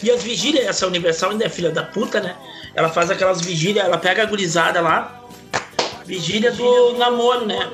E 0.03 0.11
as 0.11 0.21
vigílias, 0.21 0.67
essa 0.67 0.87
Universal 0.87 1.31
ainda 1.31 1.45
é 1.45 1.49
filha 1.49 1.71
da 1.71 1.83
puta, 1.83 2.19
né? 2.19 2.35
Ela 2.75 2.89
faz 2.89 3.09
aquelas 3.09 3.41
vigílias, 3.41 3.85
ela 3.85 3.97
pega 3.97 4.21
a 4.21 4.25
gurizada 4.25 4.79
lá, 4.79 5.23
vigília 6.05 6.51
do 6.51 6.97
namoro, 6.97 7.45
né? 7.45 7.71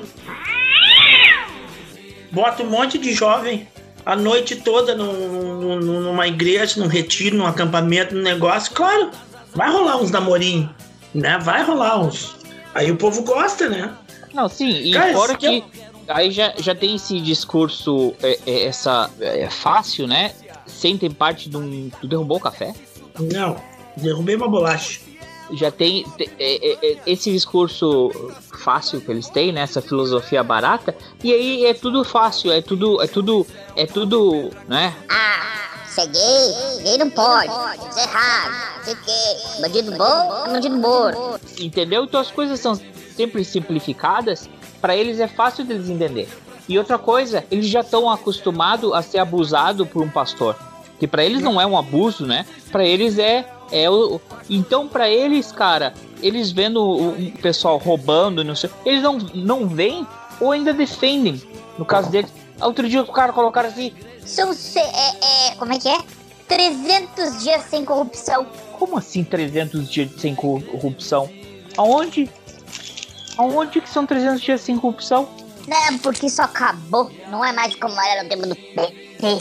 Bota 2.30 2.62
um 2.62 2.70
monte 2.70 2.98
de 2.98 3.12
jovem 3.12 3.66
a 4.06 4.14
noite 4.14 4.54
toda 4.56 4.94
num- 4.94 5.78
num- 5.80 6.00
numa 6.00 6.28
igreja, 6.28 6.80
num 6.80 6.86
retiro, 6.86 7.36
num 7.36 7.44
acampamento, 7.46 8.14
num 8.14 8.22
negócio. 8.22 8.72
Claro, 8.72 9.10
vai 9.52 9.70
rolar 9.70 9.96
uns 9.96 10.12
namorinhos, 10.12 10.70
né? 11.12 11.38
Vai 11.42 11.64
rolar 11.64 11.98
uns. 12.00 12.36
Aí 12.72 12.90
o 12.90 12.96
povo 12.96 13.22
gosta, 13.22 13.68
né? 13.68 13.92
Não, 14.32 14.48
sim, 14.48 14.70
e 14.70 14.92
Cara, 14.92 15.12
fora 15.12 15.36
que 15.36 15.60
que 15.62 15.66
aí 16.08 16.30
já, 16.30 16.54
já 16.58 16.74
tem 16.74 16.94
esse 16.94 17.20
discurso, 17.20 18.14
é, 18.22 18.38
é, 18.46 18.64
essa 18.66 19.10
é, 19.20 19.50
fácil, 19.50 20.06
né? 20.06 20.32
Sentem 20.66 21.10
parte 21.10 21.48
de 21.48 21.56
um. 21.56 21.90
Tu 22.00 22.06
derrubou 22.06 22.36
o 22.36 22.40
café? 22.40 22.74
Não, 23.18 23.56
derrubei 23.96 24.36
uma 24.36 24.48
bolacha. 24.48 25.00
Já 25.52 25.70
tem 25.70 26.02
te- 26.16 26.30
é, 26.38 26.56
é, 26.72 26.92
é, 26.92 26.98
esse 27.06 27.30
discurso 27.30 28.10
fácil 28.64 29.00
que 29.00 29.10
eles 29.10 29.28
têm, 29.28 29.52
né? 29.52 29.60
Essa 29.62 29.80
filosofia 29.80 30.42
barata, 30.42 30.94
e 31.22 31.32
aí 31.32 31.64
é 31.66 31.74
tudo 31.74 32.02
fácil, 32.04 32.50
é 32.50 32.60
tudo, 32.60 33.00
é 33.02 33.06
tudo, 33.06 33.46
é 33.76 33.86
tudo, 33.86 34.50
né? 34.68 34.92
Ah, 35.08 35.86
ser 35.86 36.06
gay, 36.08 36.82
gay 36.82 36.98
não 36.98 37.10
pode, 37.10 37.46
isso 37.88 37.98
é 37.98 38.02
errado, 38.02 38.84
sei. 38.84 39.62
Bandido 39.62 39.92
bom 39.96 40.44
é 40.46 40.52
bandido 40.52 40.76
morto. 40.76 41.40
Entendeu? 41.60 42.04
Então 42.04 42.20
as 42.20 42.30
coisas 42.30 42.58
são 42.58 42.78
sempre 43.16 43.44
simplificadas, 43.44 44.48
para 44.80 44.96
eles 44.96 45.20
é 45.20 45.28
fácil 45.28 45.64
deles 45.64 45.88
entender. 45.88 46.28
E 46.68 46.76
outra 46.78 46.98
coisa, 46.98 47.44
eles 47.50 47.66
já 47.66 47.80
estão 47.80 48.10
acostumados 48.10 48.92
a 48.92 49.00
ser 49.00 49.18
abusado 49.18 49.86
por 49.86 50.02
um 50.02 50.08
pastor, 50.10 50.56
que 50.98 51.06
para 51.06 51.24
eles 51.24 51.40
não 51.40 51.60
é 51.60 51.64
um 51.66 51.78
abuso, 51.78 52.26
né? 52.26 52.44
Para 52.72 52.84
eles 52.84 53.16
é 53.18 53.48
é 53.72 53.88
o 53.90 54.20
então 54.48 54.86
para 54.88 55.08
eles, 55.08 55.50
cara, 55.52 55.92
eles 56.22 56.50
vendo 56.52 56.80
o, 56.82 57.10
o 57.10 57.32
pessoal 57.42 57.78
roubando, 57.78 58.42
não 58.44 58.54
sei, 58.54 58.70
eles 58.84 59.02
não 59.02 59.18
não 59.34 59.66
veem 59.68 60.06
ou 60.40 60.52
ainda 60.52 60.72
defendem. 60.72 61.40
No 61.78 61.84
caso 61.84 62.10
deles, 62.10 62.32
outro 62.60 62.88
dia 62.88 63.02
o 63.02 63.06
cara 63.12 63.32
colocaram 63.32 63.68
assim, 63.68 63.92
São, 64.24 64.52
se- 64.52 64.78
é, 64.78 65.48
é, 65.50 65.54
como 65.56 65.72
é 65.72 65.78
que 65.78 65.88
é? 65.88 65.98
300 66.48 67.42
dias 67.42 67.62
sem 67.64 67.84
corrupção. 67.84 68.46
Como 68.78 68.96
assim 68.98 69.24
300 69.24 69.90
dias 69.90 70.10
sem 70.18 70.34
corrupção? 70.34 71.28
Aonde? 71.76 72.30
Aonde 73.36 73.80
que 73.80 73.88
são 73.88 74.06
300 74.06 74.40
dias 74.40 74.60
sem 74.60 74.78
corrupção? 74.78 75.28
Não, 75.66 75.98
porque 75.98 76.26
isso 76.26 76.40
acabou. 76.40 77.10
Não 77.30 77.44
é 77.44 77.52
mais 77.52 77.74
como 77.76 78.00
era 78.00 78.22
no 78.22 78.28
tempo 78.28 78.46
do 78.46 78.54
PT. 78.54 79.38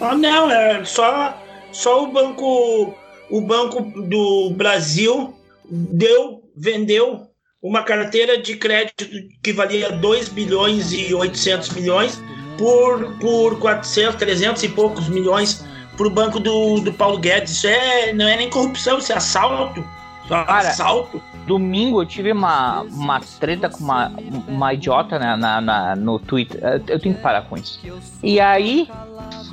Ah, 0.00 0.14
não, 0.16 0.50
é 0.50 0.84
só, 0.84 1.36
só 1.70 2.02
o 2.04 2.06
banco, 2.08 2.94
o 3.30 3.40
banco 3.40 3.80
do 4.02 4.50
Brasil 4.56 5.34
deu, 5.70 6.42
vendeu 6.56 7.26
uma 7.62 7.82
carteira 7.82 8.40
de 8.40 8.56
crédito 8.56 9.04
que 9.42 9.52
valia 9.52 9.90
2 9.92 10.28
bilhões 10.28 10.92
e 10.92 11.12
800 11.14 11.70
milhões 11.70 12.20
por, 12.56 13.18
por 13.20 13.58
400, 13.58 14.16
300 14.16 14.62
e 14.62 14.68
poucos 14.68 15.08
milhões 15.08 15.64
pro 15.96 16.08
banco 16.10 16.38
do, 16.38 16.80
do 16.80 16.92
Paulo 16.92 17.18
Guedes. 17.18 17.52
Isso 17.52 17.66
é, 17.66 18.12
não 18.12 18.26
é 18.28 18.36
nem 18.36 18.48
corrupção, 18.48 18.98
isso 18.98 19.12
é 19.12 19.16
assalto. 19.16 19.84
Só 20.28 20.44
Cara, 20.44 20.68
assalto. 20.68 21.22
domingo 21.46 22.02
eu 22.02 22.06
tive 22.06 22.30
uma, 22.32 22.82
uma 22.82 23.18
treta 23.40 23.68
com 23.70 23.82
uma, 23.82 24.12
uma 24.46 24.74
idiota 24.74 25.18
na, 25.18 25.36
na, 25.36 25.60
na- 25.60 25.96
no 25.96 26.18
Twitter. 26.18 26.60
Eu- 26.86 27.00
tenho 27.00 27.14
que 27.14 27.20
parar 27.22 27.42
com 27.42 27.56
isso. 27.56 27.80
E 28.22 28.38
aí, 28.38 28.88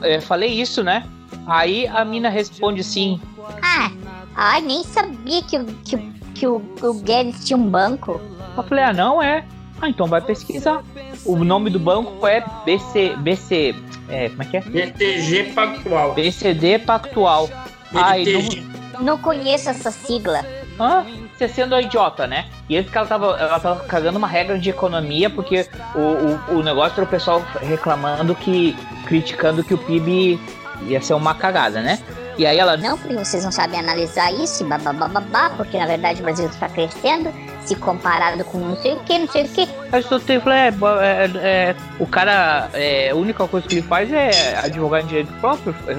eu 0.04 0.22
falei 0.22 0.50
isso, 0.50 0.84
né? 0.84 1.08
Aí 1.48 1.88
a 1.88 2.04
mina 2.06 2.30
responde 2.30 2.82
assim: 2.82 3.20
Ah, 3.62 3.92
ai, 4.36 4.62
nem 4.62 4.84
sabia 4.84 5.42
que, 5.44 5.58
o- 5.58 5.66
que, 5.84 5.96
o- 5.96 6.14
que 6.34 6.48
o, 6.48 6.62
o 6.82 6.94
Guedes 7.02 7.46
tinha 7.46 7.58
um 7.58 7.68
banco. 7.70 8.20
Eu 8.58 8.64
falei, 8.64 8.84
ah, 8.84 8.94
não 8.94 9.22
é? 9.22 9.44
Ah, 9.82 9.90
então 9.90 10.08
vai 10.08 10.22
pesquisar. 10.22 10.82
O 11.26 11.44
nome 11.44 11.70
do 11.70 11.80
banco 11.80 12.26
é 12.26 12.44
BC. 12.66 13.16
BC. 13.18 13.76
É, 14.08 14.30
como 14.30 14.44
é 14.44 14.46
que 14.46 14.58
é? 14.58 14.62
BTG 14.62 15.44
Pactual. 15.54 16.14
BCD 16.14 16.80
Pactual. 16.80 17.50
Ai, 17.94 18.24
BTG. 18.24 18.64
Não 19.02 19.18
conheço 19.18 19.70
essa 19.70 19.92
sigla. 19.92 20.42
não. 20.78 20.86
Hã? 20.86 21.06
Você 21.38 21.50
sendo 21.50 21.78
idiota, 21.80 22.26
né? 22.26 22.46
E 22.70 22.76
esse 22.78 22.90
cara 22.90 23.06
tava, 23.06 23.26
ela 23.38 23.60
tava 23.60 23.84
cagando 23.84 24.18
uma 24.18 24.28
regra 24.28 24.58
de 24.58 24.70
economia, 24.70 25.30
porque 25.30 25.68
o, 25.94 26.54
o, 26.54 26.60
o 26.60 26.64
negócio 26.64 26.94
era 26.96 27.04
o 27.04 27.08
pessoal 27.08 27.44
reclamando 27.62 28.34
que. 28.36 28.74
criticando 29.06 29.62
que 29.64 29.74
o 29.74 29.78
PIB 29.78 30.40
ia 30.84 31.02
ser 31.02 31.14
uma 31.14 31.34
cagada, 31.36 31.82
né? 31.82 32.00
E 32.38 32.46
aí 32.46 32.58
ela. 32.58 32.76
Não, 32.76 32.98
porque 32.98 33.16
vocês 33.16 33.44
não 33.46 33.52
sabem 33.52 33.80
analisar 33.80 34.32
isso, 34.34 34.66
babá, 34.66 35.52
porque 35.56 35.78
na 35.78 35.86
verdade 35.86 36.20
o 36.20 36.24
Brasil 36.24 36.46
está 36.48 36.68
crescendo, 36.68 37.32
se 37.66 37.76
comparado 37.78 38.44
com 38.44 38.58
não 38.58 38.76
sei 38.82 38.94
o 38.96 39.00
que, 39.00 39.18
não 39.18 39.28
sei 39.28 39.46
o 39.46 39.48
que. 39.50 39.70
Soltei 40.04 40.36
e 40.38 40.40
falei, 40.42 40.60
é, 40.60 40.68
é, 40.68 41.32
é, 41.38 41.76
o 41.98 42.06
cara, 42.06 42.70
é, 42.74 43.10
a 43.12 43.16
única 43.16 43.48
coisa 43.48 43.66
que 43.66 43.76
ele 43.76 43.82
faz 43.88 44.12
é 44.12 44.58
advogar 44.64 45.02
em 45.02 45.06
direito 45.06 45.32
próprio. 45.40 45.74
É, 45.88 45.98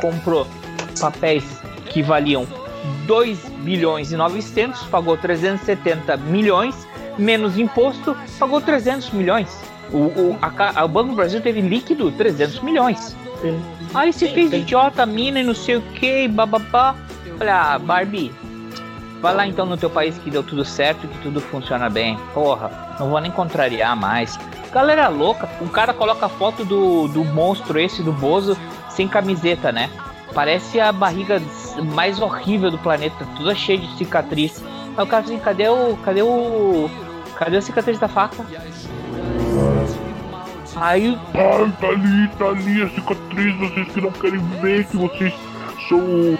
Comprou 0.00 0.46
papéis 1.00 1.44
que 1.88 2.02
valiam 2.02 2.46
2 3.06 3.38
bilhões 3.60 4.12
e 4.12 4.16
900, 4.16 4.82
pagou 4.88 5.16
370 5.16 6.16
milhões, 6.18 6.74
menos 7.16 7.56
imposto, 7.56 8.14
pagou 8.38 8.60
300 8.60 9.10
milhões. 9.12 9.48
O, 9.92 9.98
o, 9.98 10.38
a 10.42 10.50
ca- 10.50 10.84
o 10.84 10.88
Banco 10.88 11.10
do 11.10 11.16
Brasil 11.16 11.40
teve 11.40 11.60
líquido 11.60 12.10
300 12.12 12.60
milhões. 12.60 13.16
Aí 13.96 14.12
se 14.12 14.28
fez 14.28 14.52
idiota, 14.52 15.06
mina 15.06 15.40
e 15.40 15.42
não 15.42 15.54
sei 15.54 15.76
o 15.76 15.82
que, 15.82 16.28
bababá. 16.28 16.94
Falei, 17.38 17.52
ah, 17.52 17.78
Barbie, 17.78 18.32
Vai 19.20 19.34
lá 19.34 19.46
então 19.46 19.66
no 19.66 19.76
teu 19.76 19.88
país 19.88 20.16
que 20.18 20.30
deu 20.30 20.42
tudo 20.42 20.64
certo, 20.64 21.08
que 21.08 21.18
tudo 21.18 21.40
funciona 21.40 21.88
bem. 21.88 22.18
Porra, 22.34 22.96
não 23.00 23.08
vou 23.08 23.20
nem 23.20 23.30
contrariar 23.30 23.96
mais. 23.96 24.38
Galera 24.72 25.08
louca, 25.08 25.48
um 25.60 25.68
cara 25.68 25.94
coloca 25.94 26.26
a 26.26 26.28
foto 26.28 26.64
do, 26.64 27.08
do 27.08 27.24
monstro 27.24 27.78
esse, 27.78 28.02
do 28.02 28.12
Bozo, 28.12 28.56
sem 28.90 29.08
camiseta, 29.08 29.72
né? 29.72 29.90
Parece 30.34 30.78
a 30.78 30.92
barriga 30.92 31.40
mais 31.94 32.20
horrível 32.20 32.70
do 32.70 32.78
planeta, 32.78 33.26
toda 33.36 33.54
cheia 33.54 33.78
de 33.78 33.96
cicatriz. 33.96 34.62
Aí 34.96 35.02
o 35.02 35.06
cara 35.06 35.24
assim, 35.24 35.38
cadê 35.38 35.68
o. 35.68 35.96
Cadê 36.04 36.22
o. 36.22 36.90
Cadê 37.36 37.56
a 37.56 37.62
cicatriz 37.62 37.98
da 37.98 38.08
faca? 38.08 38.44
Aí 40.76 41.18
Ai, 41.34 41.72
tá 41.80 41.86
ali, 41.88 42.28
tá 42.38 42.44
ali 42.46 42.82
a 42.82 42.88
cicatriz, 42.90 43.56
vocês 43.56 43.88
que 43.88 44.00
não 44.00 44.10
querem 44.12 44.40
ver 44.60 44.86
que 44.86 44.96
vocês 44.96 45.34
são. 45.88 46.38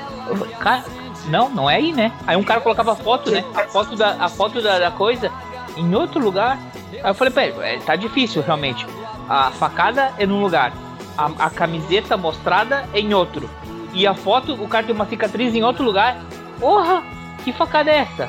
Cara, 0.59 0.85
não, 1.29 1.49
não 1.49 1.71
é 1.71 1.77
aí, 1.77 1.93
né? 1.93 2.13
Aí 2.27 2.37
um 2.37 2.43
cara 2.43 2.61
colocava 2.61 2.93
a 2.93 2.97
foto, 2.97 3.31
né? 3.31 3.43
A 3.55 3.63
foto 3.63 3.97
da, 3.97 4.11
a 4.23 4.29
foto 4.29 4.61
da, 4.61 4.79
da 4.79 4.91
coisa 4.91 5.33
em 5.77 5.95
outro 5.95 6.21
lugar. 6.23 6.59
Aí 6.93 7.11
eu 7.11 7.15
falei, 7.15 7.33
peraí, 7.33 7.77
é, 7.77 7.79
tá 7.79 7.97
difícil 7.97 8.43
realmente. 8.43 8.87
A 9.29 9.51
facada 9.53 10.13
é 10.19 10.27
num 10.27 10.41
lugar, 10.41 10.73
a, 11.17 11.47
a 11.47 11.51
camiseta 11.51 12.17
mostrada 12.17 12.87
é 12.93 13.01
em 13.01 13.15
outro. 13.15 13.49
E 13.95 14.07
a 14.07 14.15
foto, 14.15 14.53
o 14.53 14.69
cara 14.69 14.85
tem 14.85 14.95
uma 14.95 15.07
cicatriz 15.07 15.55
em 15.55 15.63
outro 15.63 15.83
lugar. 15.83 16.19
Porra, 16.61 17.03
que 17.43 17.53
facada 17.53 17.91
é 17.91 17.99
essa? 17.99 18.29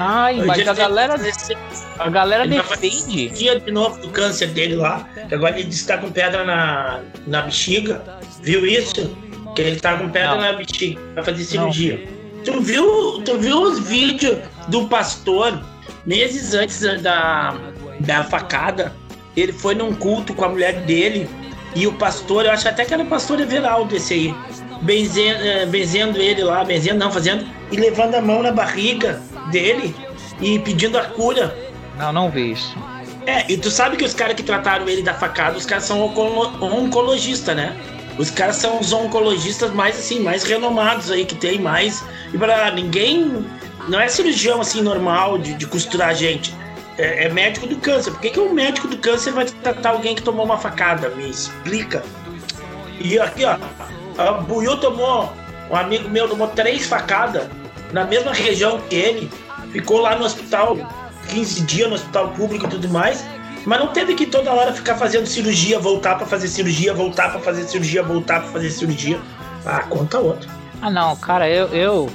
Ai, 0.00 0.36
mas 0.44 0.68
a 0.68 0.72
galera. 0.74 1.16
A 1.98 2.08
galera 2.08 2.44
Ele 2.44 2.56
defende. 2.56 3.28
Dia 3.30 3.58
de 3.58 3.72
novo 3.72 4.00
do 4.00 4.08
câncer 4.10 4.46
dele 4.48 4.76
lá. 4.76 5.08
Agora 5.32 5.58
ele 5.58 5.70
está 5.70 5.98
com 5.98 6.08
pedra 6.10 6.44
na, 6.44 7.00
na 7.26 7.42
bexiga. 7.42 8.02
Viu 8.40 8.64
isso? 8.64 9.16
Que 9.56 9.62
ele 9.62 9.80
tá 9.80 9.96
com 9.96 10.08
pedra 10.08 10.36
Não. 10.36 10.40
na 10.42 10.52
bexiga. 10.52 11.00
Vai 11.16 11.24
fazer 11.24 11.44
cirurgia. 11.44 12.08
Tu 12.44 12.60
viu, 12.60 13.20
tu 13.24 13.36
viu 13.38 13.60
os 13.60 13.80
vídeos 13.80 14.38
do 14.68 14.86
pastor 14.86 15.60
meses 16.06 16.54
antes 16.54 16.80
da- 16.80 16.94
da, 16.94 17.54
da 17.98 18.24
facada? 18.24 18.94
Ele 19.36 19.52
foi 19.52 19.74
num 19.74 19.92
culto 19.92 20.32
com 20.32 20.44
a 20.44 20.48
mulher 20.48 20.74
dele. 20.82 21.28
E 21.74 21.86
o 21.88 21.92
pastor, 21.94 22.44
eu 22.44 22.52
acho 22.52 22.68
até 22.68 22.84
que 22.84 22.94
era 22.94 23.02
o 23.02 23.06
pastor 23.06 23.40
Everaldo 23.40 23.96
esse 23.96 24.14
aí. 24.14 24.34
Benzendo, 24.82 25.42
eh, 25.44 25.66
benzendo 25.66 26.18
ele 26.18 26.44
lá, 26.44 26.64
benzendo 26.64 27.00
não, 27.00 27.10
fazendo. 27.10 27.44
E 27.72 27.76
levando 27.76 28.14
a 28.14 28.20
mão 28.20 28.42
na 28.44 28.52
barriga 28.52 29.20
dele 29.50 29.94
e 30.40 30.58
pedindo 30.58 30.98
a 30.98 31.04
cura. 31.04 31.56
Não, 31.96 32.12
não 32.12 32.30
vi 32.30 32.52
isso. 32.52 32.76
É, 33.26 33.44
e 33.50 33.58
tu 33.58 33.70
sabe 33.70 33.96
que 33.96 34.04
os 34.04 34.14
caras 34.14 34.34
que 34.34 34.42
trataram 34.42 34.88
ele 34.88 35.02
da 35.02 35.12
facada, 35.12 35.58
os 35.58 35.66
caras 35.66 35.84
são 35.84 36.02
onco- 36.02 36.64
oncologistas, 36.64 37.54
né? 37.54 37.76
Os 38.16 38.30
caras 38.30 38.56
são 38.56 38.80
os 38.80 38.92
oncologistas 38.92 39.72
mais 39.72 39.98
assim, 39.98 40.20
mais 40.20 40.42
renomados 40.42 41.10
aí 41.10 41.24
que 41.24 41.34
tem 41.34 41.58
mais. 41.58 42.04
E 42.32 42.38
pra 42.38 42.70
ninguém. 42.70 43.44
Não 43.88 43.98
é 44.00 44.08
cirurgião 44.08 44.60
assim 44.60 44.82
normal 44.82 45.38
de, 45.38 45.54
de 45.54 45.66
costurar 45.66 46.14
gente. 46.14 46.54
É, 46.98 47.24
é 47.24 47.28
médico 47.28 47.66
do 47.66 47.76
câncer. 47.76 48.10
Por 48.10 48.20
que, 48.20 48.30
que 48.30 48.40
o 48.40 48.52
médico 48.52 48.88
do 48.88 48.98
câncer 48.98 49.32
vai 49.32 49.44
tratar 49.46 49.90
alguém 49.90 50.14
que 50.14 50.22
tomou 50.22 50.44
uma 50.44 50.58
facada? 50.58 51.08
Me 51.10 51.30
explica. 51.30 52.02
E 53.00 53.18
aqui, 53.18 53.44
ó. 53.44 53.56
A 54.20 54.32
Buiu 54.32 54.76
tomou. 54.78 55.32
Um 55.70 55.76
amigo 55.76 56.08
meu 56.08 56.28
tomou 56.28 56.48
três 56.48 56.86
facadas 56.86 57.46
na 57.92 58.04
mesma 58.04 58.32
região 58.32 58.80
que 58.88 58.94
ele. 58.94 59.30
Ficou 59.72 60.00
lá 60.00 60.16
no 60.16 60.24
hospital 60.24 60.76
15 61.28 61.62
dias 61.62 61.88
no 61.88 61.94
hospital 61.94 62.28
público 62.30 62.66
e 62.66 62.68
tudo 62.68 62.88
mais. 62.88 63.24
Mas 63.64 63.80
não 63.80 63.88
teve 63.88 64.14
que 64.14 64.26
toda 64.26 64.52
hora 64.52 64.72
ficar 64.72 64.96
fazendo 64.96 65.26
cirurgia, 65.26 65.78
voltar 65.78 66.16
pra 66.16 66.26
fazer 66.26 66.48
cirurgia, 66.48 66.94
voltar 66.94 67.30
pra 67.30 67.40
fazer 67.40 67.64
cirurgia, 67.64 68.02
voltar 68.02 68.40
pra 68.40 68.50
fazer 68.50 68.70
cirurgia. 68.70 69.20
Ah, 69.66 69.80
conta 69.80 70.18
outro. 70.18 70.48
Ah 70.80 70.90
não, 70.90 71.14
cara, 71.16 71.48
eu, 71.48 71.68
eu. 71.68 72.10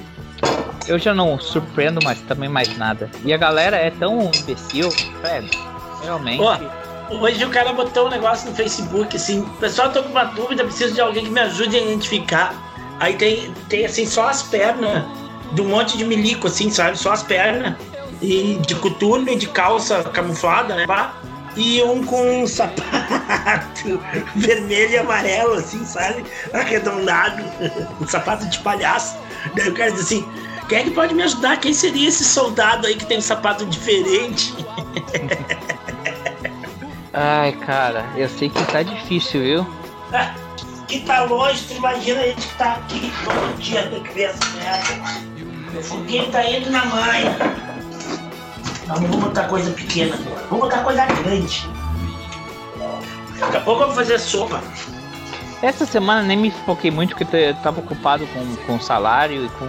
Eu 0.87 0.99
já 0.99 1.13
não 1.13 1.39
surpreendo 1.39 2.03
mais 2.03 2.19
também 2.21 2.49
mais 2.49 2.75
nada. 2.77 3.09
E 3.23 3.33
a 3.33 3.37
galera 3.37 3.77
é 3.77 3.91
tão 3.91 4.31
imbecil, 4.33 4.89
velho. 5.21 5.49
Realmente. 6.03 6.41
Ó, 6.41 6.57
hoje 7.21 7.45
o 7.45 7.49
cara 7.49 7.71
botou 7.71 8.07
um 8.07 8.09
negócio 8.09 8.49
no 8.49 8.55
Facebook 8.55 9.15
assim, 9.15 9.45
pessoal, 9.59 9.91
tô 9.91 10.03
com 10.03 10.09
uma 10.09 10.25
dúvida, 10.25 10.63
preciso 10.63 10.93
de 10.93 11.01
alguém 11.01 11.23
que 11.23 11.29
me 11.29 11.39
ajude 11.39 11.77
a 11.77 11.81
identificar. 11.81 12.53
Aí 12.99 13.13
tem, 13.15 13.53
tem 13.69 13.85
assim, 13.85 14.05
só 14.05 14.27
as 14.27 14.43
pernas 14.43 15.03
de 15.53 15.61
um 15.61 15.69
monte 15.69 15.97
de 15.97 16.03
milico, 16.03 16.47
assim, 16.47 16.69
sabe? 16.69 16.97
Só 16.97 17.13
as 17.13 17.23
pernas. 17.23 17.75
E 18.21 18.59
de 18.65 18.75
coturno 18.75 19.29
e 19.29 19.35
de 19.35 19.47
calça 19.47 20.03
camuflada, 20.03 20.75
né? 20.75 20.85
E 21.55 21.81
um 21.83 22.03
com 22.03 22.43
um 22.43 22.47
sapato 22.47 22.83
vermelho 24.35 24.91
e 24.91 24.97
amarelo, 24.97 25.53
assim, 25.53 25.85
sabe? 25.85 26.25
Arredondado. 26.53 27.43
um 28.01 28.07
sapato 28.07 28.45
de 28.47 28.59
palhaço. 28.59 29.15
Daí 29.55 29.69
o 29.69 29.73
cara 29.73 29.91
diz 29.91 30.01
assim: 30.01 30.25
quem 30.67 30.79
é 30.79 30.83
que 30.83 30.91
pode 30.91 31.13
me 31.13 31.23
ajudar? 31.23 31.57
Quem 31.57 31.73
seria 31.73 32.07
esse 32.07 32.23
soldado 32.23 32.87
aí 32.87 32.95
que 32.95 33.05
tem 33.05 33.17
um 33.17 33.21
sapato 33.21 33.65
diferente? 33.65 34.53
Ai, 37.13 37.51
cara, 37.51 38.05
eu 38.15 38.27
sei 38.27 38.49
que 38.49 38.63
tá 38.71 38.81
difícil, 38.81 39.41
viu? 39.41 39.67
que 40.87 41.01
tá 41.01 41.23
longe, 41.23 41.63
tu 41.67 41.73
imagina 41.73 42.21
a 42.21 42.27
gente 42.27 42.47
que 42.47 42.55
tá 42.55 42.73
aqui 42.73 43.11
todo 43.23 43.57
dia 43.57 43.89
da 43.89 43.99
criança 44.01 44.39
merda. 44.55 45.32
O 45.75 45.81
foguinho 45.81 46.29
tá 46.31 46.43
indo 46.49 46.69
na 46.69 46.85
mãe. 46.85 47.23
Não, 48.87 48.95
não 48.95 49.07
vou 49.07 49.21
botar 49.21 49.43
coisa 49.45 49.71
pequena, 49.71 50.15
vou 50.49 50.59
botar 50.59 50.83
coisa 50.83 51.05
grande. 51.05 51.67
Daqui 53.39 53.57
a 53.57 53.61
pouco 53.61 53.81
eu 53.81 53.87
vou 53.87 53.95
fazer 53.95 54.19
sopa. 54.19 54.61
Essa 55.61 55.85
semana 55.85 56.21
nem 56.21 56.37
me 56.37 56.51
foquei 56.51 56.91
muito 56.91 57.15
porque 57.15 57.35
eu 57.35 57.55
tava 57.55 57.79
ocupado 57.79 58.27
com, 58.27 58.55
com 58.67 58.79
salário 58.79 59.45
e 59.45 59.49
com, 59.49 59.65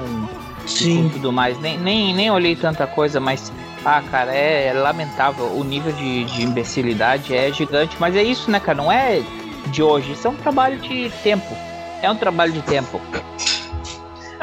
e 0.84 1.02
com 1.02 1.08
tudo 1.08 1.32
mais. 1.32 1.58
Nem, 1.60 1.78
nem, 1.78 2.14
nem 2.14 2.30
olhei 2.30 2.56
tanta 2.56 2.86
coisa, 2.86 3.20
mas. 3.20 3.52
Ah, 3.84 4.02
cara, 4.10 4.34
é, 4.34 4.72
lamentável. 4.72 5.46
O 5.56 5.62
nível 5.62 5.92
de, 5.92 6.24
de 6.24 6.42
imbecilidade 6.42 7.34
é 7.34 7.52
gigante. 7.52 7.96
Mas 8.00 8.16
é 8.16 8.22
isso, 8.22 8.50
né, 8.50 8.58
cara? 8.58 8.76
Não 8.76 8.90
é 8.90 9.22
de 9.66 9.82
hoje. 9.82 10.12
Isso 10.12 10.26
é 10.26 10.30
um 10.30 10.36
trabalho 10.36 10.78
de 10.78 11.10
tempo. 11.22 11.54
É 12.02 12.10
um 12.10 12.16
trabalho 12.16 12.52
de 12.52 12.62
tempo. 12.62 13.00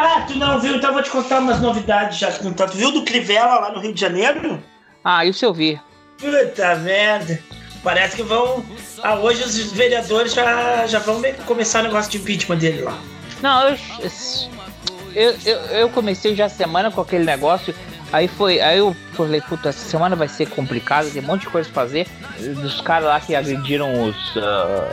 Ah, 0.04 0.22
tu 0.28 0.36
não 0.36 0.60
viu? 0.60 0.76
Então 0.76 0.90
eu 0.90 0.94
vou 0.96 1.04
te 1.04 1.12
contar 1.12 1.38
umas 1.38 1.62
novidades 1.62 2.18
já. 2.18 2.32
Tu 2.32 2.52
viu 2.74 2.92
do 2.92 3.04
Crivella 3.04 3.60
lá 3.60 3.72
no 3.72 3.80
Rio 3.80 3.94
de 3.94 4.02
Janeiro? 4.02 4.62
Ah, 5.04 5.24
isso 5.24 5.46
eu 5.46 5.54
vi. 5.54 5.80
Puta 6.18 6.76
merda. 6.78 7.40
Parece 7.84 8.16
que 8.16 8.24
vão. 8.24 8.66
Ah, 9.04 9.16
hoje 9.16 9.44
os 9.44 9.72
vereadores 9.72 10.34
já, 10.34 10.88
já 10.88 10.98
vão 10.98 11.22
começar 11.46 11.82
o 11.82 11.84
negócio 11.84 12.10
de 12.10 12.18
impeachment 12.18 12.58
dele 12.58 12.82
lá. 12.82 12.98
Não, 13.44 13.70
eu, 13.70 13.78
eu, 15.14 15.36
eu, 15.46 15.58
eu 15.78 15.90
comecei 15.90 16.36
já 16.36 16.46
a 16.46 16.50
semana 16.50 16.90
com 16.90 17.02
aquele 17.02 17.24
negócio. 17.24 17.74
Aí 18.12 18.28
foi, 18.28 18.60
aí 18.60 18.80
eu 18.80 18.96
falei, 19.14 19.40
puta, 19.40 19.70
essa 19.70 19.88
semana 19.88 20.16
vai 20.16 20.28
ser 20.28 20.50
complicada, 20.50 21.10
tem 21.12 21.22
um 21.22 21.28
monte 21.28 21.42
de 21.42 21.50
coisa 21.50 21.70
pra 21.70 21.84
fazer. 21.84 22.08
Dos 22.40 22.82
caras 22.82 23.06
lá 23.06 23.20
que 23.20 23.36
agrediram 23.36 24.04
os, 24.04 24.34
ah, 24.38 24.90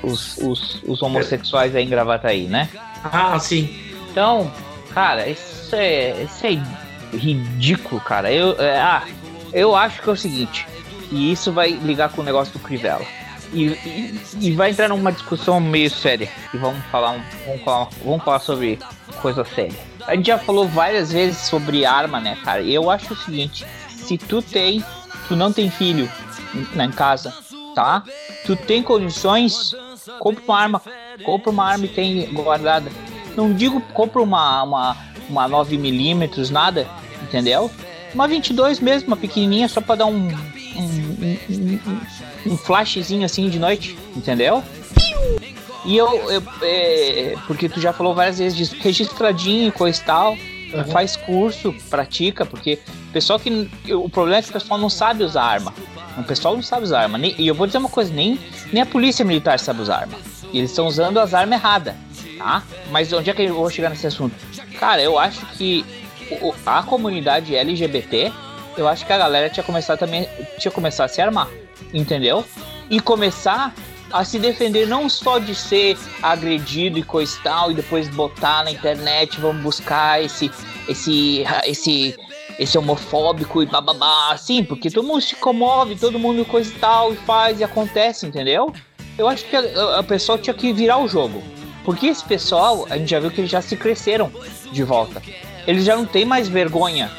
os, 0.00 0.38
os, 0.38 0.82
os 0.84 1.02
homossexuais 1.02 1.74
aí 1.74 1.84
em 1.84 1.88
Gravataí, 1.88 2.46
né? 2.46 2.68
Ah, 3.02 3.38
sim. 3.40 3.93
Então, 4.14 4.48
cara, 4.92 5.28
isso 5.28 5.74
é, 5.74 6.22
isso 6.22 6.46
é 6.46 7.16
ridículo, 7.16 8.00
cara. 8.00 8.32
Eu, 8.32 8.54
é, 8.62 8.78
ah, 8.78 9.02
eu 9.52 9.74
acho 9.74 10.00
que 10.00 10.08
é 10.08 10.12
o 10.12 10.16
seguinte, 10.16 10.68
e 11.10 11.32
isso 11.32 11.50
vai 11.50 11.72
ligar 11.72 12.10
com 12.10 12.20
o 12.20 12.24
negócio 12.24 12.52
do 12.52 12.60
Crivella. 12.60 13.04
E, 13.52 13.64
e, 13.64 14.20
e 14.40 14.52
vai 14.52 14.70
entrar 14.70 14.88
numa 14.88 15.10
discussão 15.10 15.58
meio 15.58 15.90
séria. 15.90 16.28
E 16.52 16.56
vamos 16.56 16.80
falar, 16.92 17.24
vamos 17.44 17.62
falar, 17.64 17.88
vamos 18.04 18.22
falar 18.22 18.38
sobre 18.38 18.78
coisa 19.20 19.44
séria. 19.44 19.76
A 20.06 20.14
gente 20.14 20.26
já 20.26 20.38
falou 20.38 20.68
várias 20.68 21.10
vezes 21.10 21.38
sobre 21.38 21.84
arma, 21.84 22.20
né, 22.20 22.38
cara? 22.44 22.62
E 22.62 22.72
eu 22.72 22.88
acho 22.88 23.14
o 23.14 23.16
seguinte: 23.16 23.66
se 23.88 24.16
tu 24.16 24.40
tem, 24.40 24.84
tu 25.26 25.34
não 25.34 25.52
tem 25.52 25.68
filho 25.68 26.08
na 26.74 26.84
em 26.84 26.92
casa, 26.92 27.34
tá? 27.74 28.04
Tu 28.46 28.54
tem 28.54 28.80
condições, 28.80 29.74
compra 30.20 30.44
uma 30.44 30.60
arma, 30.60 30.82
compra 31.24 31.50
uma 31.50 31.64
arma 31.64 31.84
e 31.86 31.88
tem 31.88 32.32
guardada. 32.32 32.88
Não 33.36 33.52
digo 33.52 33.80
compra 33.92 34.22
uma 34.22 34.62
uma, 34.62 34.96
uma 35.28 35.48
9mm, 35.48 36.50
nada, 36.50 36.88
entendeu? 37.22 37.70
Uma 38.14 38.28
22 38.28 38.78
mesmo, 38.78 39.08
uma 39.08 39.16
pequenininha, 39.16 39.68
só 39.68 39.80
pra 39.80 39.96
dar 39.96 40.06
um, 40.06 40.28
um, 40.28 41.20
um, 41.50 42.52
um 42.52 42.56
flashzinho 42.56 43.24
assim 43.24 43.48
de 43.48 43.58
noite, 43.58 43.98
entendeu? 44.16 44.62
E 45.84 45.96
eu, 45.96 46.30
eu 46.30 46.42
é, 46.62 47.34
porque 47.46 47.68
tu 47.68 47.80
já 47.80 47.92
falou 47.92 48.14
várias 48.14 48.38
vezes 48.38 48.56
disso, 48.56 48.76
registradinho 48.80 49.70
coisa 49.72 50.00
e 50.00 50.04
tal, 50.04 50.32
uhum. 50.32 50.84
faz 50.90 51.16
curso, 51.16 51.74
pratica, 51.90 52.46
porque 52.46 52.78
o 53.08 53.12
pessoal 53.12 53.38
que. 53.38 53.68
O 53.92 54.08
problema 54.08 54.38
é 54.38 54.42
que 54.42 54.50
o 54.50 54.52
pessoal 54.52 54.78
não 54.78 54.88
sabe 54.88 55.24
usar 55.24 55.42
arma. 55.42 55.74
O 56.16 56.22
pessoal 56.22 56.54
não 56.54 56.62
sabe 56.62 56.84
usar 56.84 57.02
arma. 57.02 57.18
Nem, 57.18 57.34
e 57.38 57.46
eu 57.46 57.54
vou 57.54 57.66
dizer 57.66 57.78
uma 57.78 57.88
coisa, 57.88 58.12
nem, 58.12 58.38
nem 58.72 58.82
a 58.82 58.86
polícia 58.86 59.24
militar 59.24 59.58
sabe 59.58 59.82
usar 59.82 59.96
arma. 59.98 60.18
E 60.52 60.58
eles 60.58 60.70
estão 60.70 60.86
usando 60.86 61.18
as 61.18 61.34
armas 61.34 61.58
erradas, 61.58 61.94
tá? 62.38 62.62
Mas 62.90 63.12
onde 63.12 63.30
é 63.30 63.34
que 63.34 63.42
eu 63.42 63.54
vou 63.54 63.70
chegar 63.70 63.90
nesse 63.90 64.06
assunto? 64.06 64.34
Cara, 64.78 65.02
eu 65.02 65.18
acho 65.18 65.44
que 65.56 65.84
a 66.64 66.82
comunidade 66.82 67.54
LGBT, 67.54 68.32
eu 68.76 68.88
acho 68.88 69.06
que 69.06 69.12
a 69.12 69.18
galera 69.18 69.50
tinha 69.50 69.64
começado 69.64 69.98
também, 69.98 70.28
tinha 70.58 70.72
começado 70.72 71.06
a 71.06 71.08
se 71.08 71.20
armar, 71.20 71.48
entendeu? 71.92 72.44
E 72.90 73.00
começar 73.00 73.74
a 74.12 74.24
se 74.24 74.38
defender 74.38 74.86
não 74.86 75.08
só 75.08 75.38
de 75.38 75.54
ser 75.54 75.98
agredido 76.22 76.98
e 76.98 77.02
coisa 77.02 77.36
e 77.36 77.42
tal, 77.42 77.70
e 77.70 77.74
depois 77.74 78.08
botar 78.08 78.64
na 78.64 78.70
internet, 78.70 79.40
vamos 79.40 79.62
buscar 79.62 80.22
esse, 80.22 80.50
esse, 80.88 81.44
esse, 81.64 82.16
esse 82.58 82.78
homofóbico 82.78 83.62
e 83.62 83.66
bababá, 83.66 84.30
assim, 84.30 84.62
porque 84.62 84.90
todo 84.90 85.06
mundo 85.06 85.20
se 85.20 85.34
comove, 85.36 85.96
todo 85.96 86.18
mundo 86.18 86.44
coisa 86.44 86.70
e 86.70 86.78
tal, 86.78 87.12
e 87.12 87.16
faz 87.16 87.60
e 87.60 87.64
acontece, 87.64 88.26
entendeu? 88.26 88.72
Eu 89.18 89.28
acho 89.28 89.44
que 89.46 89.56
a, 89.56 89.98
a 89.98 90.02
pessoa 90.02 90.38
tinha 90.38 90.54
que 90.54 90.72
virar 90.72 90.98
o 90.98 91.08
jogo. 91.08 91.42
Porque 91.84 92.06
esse 92.06 92.24
pessoal, 92.24 92.86
a 92.90 92.96
gente 92.96 93.10
já 93.10 93.20
viu 93.20 93.30
que 93.30 93.40
eles 93.40 93.50
já 93.50 93.60
se 93.60 93.76
cresceram 93.76 94.32
de 94.72 94.82
volta. 94.82 95.22
Eles 95.66 95.84
já 95.84 95.96
não 95.96 96.06
têm 96.06 96.24
mais 96.24 96.48
vergonha 96.48 97.10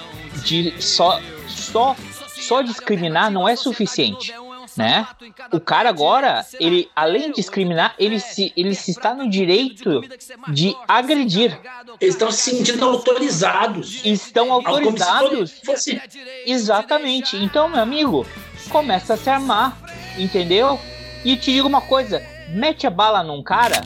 de 0.44 0.74
só, 0.82 1.20
só, 1.48 1.96
só 2.28 2.62
discriminar 2.62 3.32
não 3.32 3.48
é 3.48 3.56
suficiente 3.56 4.34
né? 4.76 5.08
O 5.52 5.60
cara 5.60 5.90
agora, 5.90 6.46
ele 6.60 6.90
além 6.96 7.30
de 7.30 7.36
discriminar, 7.36 7.96
ele 7.98 8.20
se, 8.20 8.52
ele 8.56 8.76
se 8.76 8.92
está 8.92 9.14
no 9.14 9.30
direito 9.30 10.02
de 10.50 10.76
agredir. 10.88 11.58
Eles 12.00 12.16
estão 12.16 12.32
se 12.32 12.52
sentindo 12.52 12.86
autorizados. 12.86 14.02
Estão 14.04 14.52
autorizados. 14.52 15.60
Fosse... 15.64 16.02
Exatamente. 16.46 17.38
Então, 17.38 17.70
meu 17.70 17.80
amigo, 17.80 18.26
começa 18.70 19.14
a 19.14 19.18
se 19.18 19.30
armar, 19.30 19.78
entendeu? 20.18 20.80
E 21.24 21.36
te 21.38 21.52
digo 21.52 21.68
uma 21.68 21.82
coisa, 21.82 22.22
mete 22.50 22.86
a 22.86 22.90
bala 22.90 23.24
num 23.24 23.42
cara, 23.42 23.82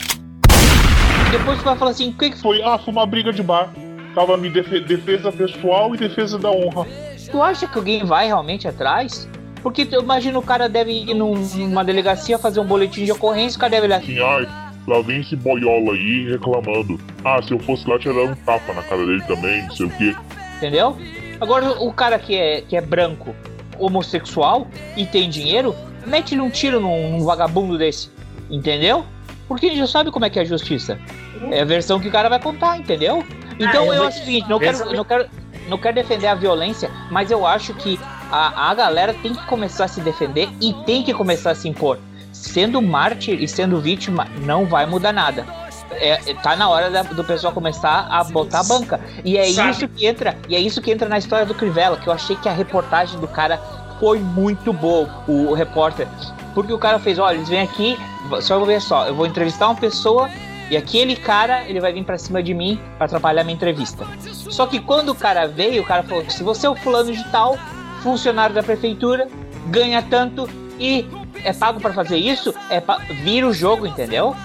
depois 1.32 1.59
tu 1.59 1.65
vai 1.65 1.75
falar 1.75 1.91
assim, 1.91 2.09
o 2.09 2.13
que, 2.13 2.32
que 2.32 2.38
foi? 2.38 2.61
Ah, 2.61 2.77
foi 2.77 2.91
uma 2.91 3.05
briga 3.05 3.32
de 3.32 3.43
bar. 3.43 3.71
Tava 4.15 4.36
me 4.38 4.49
def 4.49 4.69
defesa 4.86 5.32
pessoal 5.32 5.93
e 5.93 5.97
defesa 5.97 6.39
da 6.39 6.49
honra. 6.49 6.88
Tu 7.30 7.41
acha 7.41 7.67
que 7.67 7.77
alguém 7.77 8.03
vai 8.03 8.25
realmente 8.27 8.67
atrás? 8.67 9.30
Porque 9.61 9.88
eu 9.91 10.01
imagino 10.01 10.39
o 10.39 10.43
cara 10.43 10.67
deve 10.67 10.91
ir 10.91 11.13
numa 11.13 11.84
delegacia 11.84 12.39
fazer 12.39 12.59
um 12.59 12.65
boletim 12.65 13.05
de 13.05 13.11
ocorrência, 13.11 13.57
o 13.57 13.59
cara 13.59 13.71
deve 13.71 13.86
olhar 13.86 13.97
assim, 13.97 14.19
ai, 14.19 14.47
lá 14.88 15.01
vem 15.01 15.21
esse 15.21 15.36
boiola 15.36 15.93
aí 15.93 16.32
reclamando. 16.32 16.99
Ah, 17.23 17.41
se 17.41 17.51
eu 17.51 17.59
fosse 17.59 17.88
lá, 17.88 17.99
tirar 17.99 18.23
um 18.23 18.36
tapa 18.36 18.73
na 18.73 18.82
cara 18.82 19.05
dele 19.05 19.21
também, 19.27 19.61
não 19.63 19.71
sei 19.71 19.86
o 19.86 19.89
quê. 19.89 20.15
Entendeu? 20.57 20.97
Agora, 21.39 21.71
o 21.82 21.93
cara 21.93 22.17
que 22.17 22.36
é, 22.36 22.61
que 22.61 22.75
é 22.75 22.82
branco, 22.82 23.36
homossexual 23.77 24.67
e 24.97 25.05
tem 25.05 25.30
dinheiro, 25.30 25.75
mete-lhe 26.07 26.41
um 26.41 26.49
tiro 26.49 26.80
num, 26.80 27.11
num 27.11 27.23
vagabundo 27.23 27.77
desse. 27.77 28.09
Entendeu? 28.49 29.05
Porque 29.50 29.66
a 29.66 29.70
gente 29.70 29.80
já 29.80 29.88
sabe 29.88 30.12
como 30.12 30.24
é 30.24 30.30
que 30.30 30.38
é 30.38 30.43
a 30.43 30.45
justiça. 30.45 31.00
É 31.50 31.62
a 31.62 31.66
versão 31.66 32.00
que 32.00 32.08
o 32.08 32.12
cara 32.12 32.30
vai 32.30 32.39
contar, 32.39 32.78
entendeu? 32.78 33.26
Então 33.60 33.89
ah, 33.91 33.95
eu 33.95 34.08
acho 34.08 34.22
o 34.22 34.26
seguinte, 34.26 34.47
não 34.47 34.60
quero, 34.60 34.93
não 34.93 35.04
quero, 35.04 35.30
não 35.68 35.78
quero 35.78 35.95
defender 35.95 36.28
a 36.28 36.36
violência, 36.36 36.89
mas 37.10 37.32
eu 37.32 37.45
acho 37.45 37.74
que 37.74 38.00
a, 38.32 38.70
a 38.70 38.76
galera 38.76 39.12
tem 39.12 39.34
que 39.34 39.45
começar 39.47 39.86
a 39.86 39.88
se 39.88 40.02
defender 40.02 40.47
e 40.62 40.72
tem 40.86 41.04
que 41.04 41.14
começar 41.16 41.52
a 41.52 41.56
se 41.56 41.68
impor. 41.68 41.97
Sendo 42.32 42.80
mártir 42.80 43.41
e 43.41 43.47
sendo 43.47 43.82
vítima, 43.82 44.28
não 44.45 44.68
vai 44.68 44.86
mudar 44.86 45.12
nada. 45.12 45.43
É, 45.93 46.18
tá 46.36 46.56
na 46.56 46.70
hora 46.70 46.91
da, 46.91 47.02
do 47.02 47.24
pessoal 47.24 47.52
começar 47.52 48.08
a 48.08 48.24
botar 48.26 48.60
a 48.60 48.64
banca. 48.64 49.02
E 49.26 49.36
é 49.36 49.52
Sabe. 49.52 49.72
isso 49.72 49.88
que 49.88 50.06
entra, 50.06 50.38
e 50.47 50.56
é 50.56 50.60
isso 50.60 50.80
que 50.80 50.91
entra 50.91 51.10
na 51.10 51.18
história 51.18 51.47
do 51.47 51.56
Crivella, 51.56 51.97
que 51.97 52.08
eu 52.08 52.14
achei 52.14 52.36
que 52.36 52.47
a 52.47 52.54
reportagem 52.54 53.20
do 53.20 53.28
cara 53.28 53.60
foi 54.00 54.20
muito 54.20 54.72
boa, 54.72 55.24
o, 55.28 55.47
o 55.47 55.54
repórter. 55.56 56.08
Porque 56.54 56.74
o 56.74 56.78
cara 56.80 57.00
fez, 57.00 57.20
olha, 57.20 57.36
eles 57.36 57.50
vêm 57.50 57.62
aqui, 57.62 57.97
só 58.41 58.58
vou 58.58 58.68
ver 58.68 58.82
só, 58.82 59.08
eu 59.08 59.16
vou 59.16 59.26
entrevistar 59.26 59.68
uma 59.68 59.76
pessoa 59.76 60.30
e 60.70 60.78
aquele 60.78 61.16
cara, 61.16 61.68
ele 61.68 61.80
vai 61.80 61.91
vir 61.91 62.04
para 62.04 62.18
cima 62.18 62.43
de 62.43 62.54
mim 62.54 62.80
para 62.97 63.06
atrapalhar 63.06 63.43
minha 63.43 63.56
entrevista. 63.56 64.06
Só 64.22 64.68
que 64.68 64.80
quando 64.80 65.10
o 65.10 65.16
cara 65.16 65.47
veio, 65.47 65.82
o 65.82 65.86
cara 65.86 66.04
falou: 66.04 66.30
se 66.30 66.43
você 66.43 66.68
é 66.68 66.70
o 66.70 66.76
fulano 66.76 67.12
de 67.12 67.24
tal, 67.32 67.58
funcionário 68.04 68.54
da 68.54 68.62
prefeitura, 68.62 69.28
ganha 69.68 70.02
tanto 70.02 70.47
e 70.80 71.08
é 71.43 71.52
pago 71.54 71.80
para 71.82 71.91
fazer 71.91 72.18
isso, 72.18 72.54
é 72.70 72.80
pa... 72.80 72.97
vira 73.24 73.47
o 73.47 73.54
jogo, 73.54 73.88
entendeu? 73.88 74.36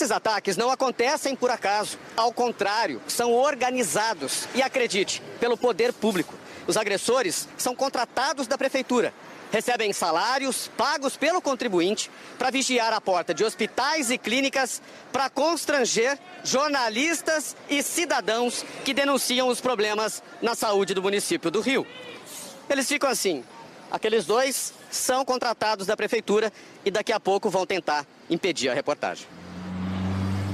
Esses 0.00 0.10
ataques 0.10 0.56
não 0.56 0.70
acontecem 0.70 1.36
por 1.36 1.50
acaso. 1.50 1.98
Ao 2.16 2.32
contrário, 2.32 3.02
são 3.06 3.32
organizados. 3.34 4.48
E 4.54 4.62
acredite, 4.62 5.20
pelo 5.40 5.58
poder 5.58 5.92
público. 5.92 6.34
Os 6.68 6.76
agressores 6.76 7.48
são 7.56 7.74
contratados 7.74 8.46
da 8.46 8.56
prefeitura 8.56 9.12
recebem 9.50 9.92
salários 9.92 10.68
pagos 10.76 11.16
pelo 11.16 11.40
contribuinte 11.40 12.10
para 12.38 12.50
vigiar 12.50 12.92
a 12.92 13.00
porta 13.00 13.32
de 13.32 13.44
hospitais 13.44 14.10
e 14.10 14.18
clínicas 14.18 14.82
para 15.12 15.30
constranger 15.30 16.18
jornalistas 16.44 17.56
e 17.68 17.82
cidadãos 17.82 18.64
que 18.84 18.94
denunciam 18.94 19.48
os 19.48 19.60
problemas 19.60 20.22
na 20.42 20.54
saúde 20.54 20.94
do 20.94 21.02
município 21.02 21.50
do 21.50 21.60
Rio. 21.60 21.86
Eles 22.68 22.88
ficam 22.88 23.08
assim. 23.08 23.44
Aqueles 23.90 24.26
dois 24.26 24.74
são 24.90 25.24
contratados 25.24 25.86
da 25.86 25.96
prefeitura 25.96 26.52
e 26.84 26.90
daqui 26.90 27.12
a 27.12 27.18
pouco 27.18 27.48
vão 27.48 27.64
tentar 27.64 28.06
impedir 28.28 28.68
a 28.68 28.74
reportagem. 28.74 29.26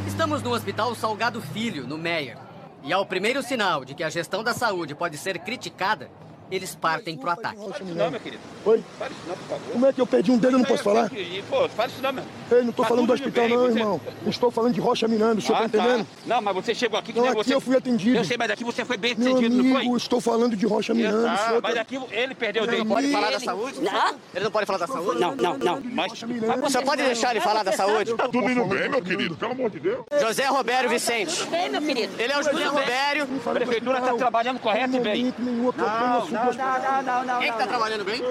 Estamos 0.07 0.41
no 0.41 0.53
Hospital 0.53 0.95
Salgado 0.95 1.41
Filho, 1.41 1.85
no 1.85 1.99
Meyer. 1.99 2.44
E 2.87 2.93
ao 2.93 3.07
primeiro 3.07 3.43
sinal 3.43 3.83
de 3.83 3.95
que 3.95 4.05
a 4.05 4.11
gestão 4.11 4.45
da 4.45 4.53
saúde 4.53 4.95
pode 4.95 5.17
ser 5.17 5.39
criticada, 5.39 6.11
eles 6.51 6.75
partem 6.75 7.17
pro 7.17 7.31
ataque. 7.31 7.59
Não, 7.95 8.11
meu 8.11 8.21
querido. 8.21 8.43
Oi? 8.65 8.83
Fale 8.99 9.15
isso 9.15 9.29
não, 9.29 9.37
por 9.37 9.49
favor. 9.49 9.73
Como 9.73 9.87
é 9.87 9.93
que 9.93 10.01
eu 10.01 10.07
perdi 10.07 10.31
um 10.31 10.39
dedo 10.39 10.57
e 10.57 10.59
não 10.59 10.65
posso 10.65 10.83
falar? 10.83 11.11
Pô, 11.49 11.69
fale 11.69 11.93
isso 11.93 12.03
não, 12.03 12.13
meu. 12.13 12.25
Ei, 12.51 12.63
não 12.63 12.73
tô 12.73 12.83
tá 12.83 12.89
falando 12.89 13.07
do 13.07 13.13
hospital 13.13 13.49
não, 13.49 13.57
você... 13.59 13.79
irmão. 13.79 14.01
Não 14.23 14.31
estou 14.31 14.51
falando 14.51 14.75
de 14.75 14.81
Rocha 14.81 15.09
Miranda, 15.09 15.39
o 15.39 15.43
senhor 15.43 15.59
tá 15.59 15.65
ah, 15.65 15.69
tá 15.69 15.79
entendendo? 15.79 16.05
Tá. 16.05 16.13
Não, 16.27 16.43
mas 16.43 16.55
você 16.55 16.75
chegou 16.75 16.99
aqui 16.99 17.13
que 17.13 17.19
não, 17.19 17.29
aqui 17.29 17.37
você... 17.37 17.55
eu 17.55 17.61
fui 17.61 17.77
atendido. 17.77 18.17
Eu 18.17 18.25
sei, 18.25 18.37
mas 18.37 18.51
aqui 18.51 18.65
você 18.65 18.85
foi 18.85 18.97
bem 18.97 19.15
Meu 19.17 19.33
atendido, 19.33 19.61
amigo, 19.61 19.75
não 19.75 19.85
foi? 19.85 19.97
estou 19.97 20.21
falando 20.21 20.57
de 20.57 20.67
Rocha 20.67 20.95
Miranda. 20.95 21.33
Ah, 21.33 21.37
senhor... 21.37 21.63
mas 21.63 21.77
aqui 21.77 22.01
ele 22.11 22.35
perdeu 22.35 22.65
o 22.65 22.67
dedo. 22.67 22.83
Ele 22.83 22.89
pode 22.89 23.11
falar 23.11 23.31
da 23.31 23.41
saúde? 23.41 23.81
Não. 23.81 24.15
Ele 24.35 24.45
não 24.45 24.51
pode 24.51 24.67
falar 24.67 24.79
da 24.79 24.87
saúde? 24.87 25.21
Não, 25.21 25.35
não, 25.35 25.59
não. 25.59 25.83
Mas, 25.85 26.13
você 26.61 26.83
pode 26.83 27.03
deixar 27.03 27.31
ele 27.31 27.41
falar 27.41 27.63
da 27.63 27.73
saúde? 27.73 28.15
Tá 28.15 28.29
tudo 28.29 28.51
indo 28.51 28.65
bem, 28.67 28.89
meu 28.89 29.03
querido, 29.03 29.37
pelo 29.37 29.53
amor 29.53 29.71
de 29.71 29.81
Deus. 29.81 30.05
José 30.21 30.47
Robério 30.47 30.91
Vicente. 30.91 31.39
Tudo 31.39 31.51
bem, 31.51 31.71
meu 31.71 31.81
querido. 31.81 32.15
Ele 32.19 32.33
é 32.33 32.39
o 32.39 32.43
José 32.43 32.65
Robério. 32.65 33.29
A 33.47 33.51
prefeitura 33.51 33.99
está 33.99 34.15
trabalhando 34.15 34.59
correto 34.61 34.97
e 34.97 35.01
bem. 35.01 35.35
Não, 35.39 36.34
não, 36.35 36.53
não, 36.53 37.03
não, 37.03 37.25
não. 37.25 37.39
Quem 37.41 37.49
está 37.49 37.67
trabalhando 37.67 38.05
bem? 38.05 38.23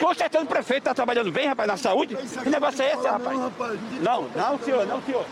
Com 0.00 0.14
certeza 0.14 0.44
o 0.44 0.46
prefeito 0.46 0.78
está 0.80 0.94
trabalhando 0.94 1.30
bem, 1.30 1.46
rapaz, 1.46 1.68
na 1.68 1.76
saúde. 1.76 2.16
Que 2.16 2.50
negócio 2.50 2.82
é 2.82 2.92
esse, 2.92 3.06
rapaz? 3.06 3.38
Não, 4.00 4.22
não, 4.34 4.58
senhor, 4.58 4.86
não, 4.86 5.02
senhor. 5.02 5.24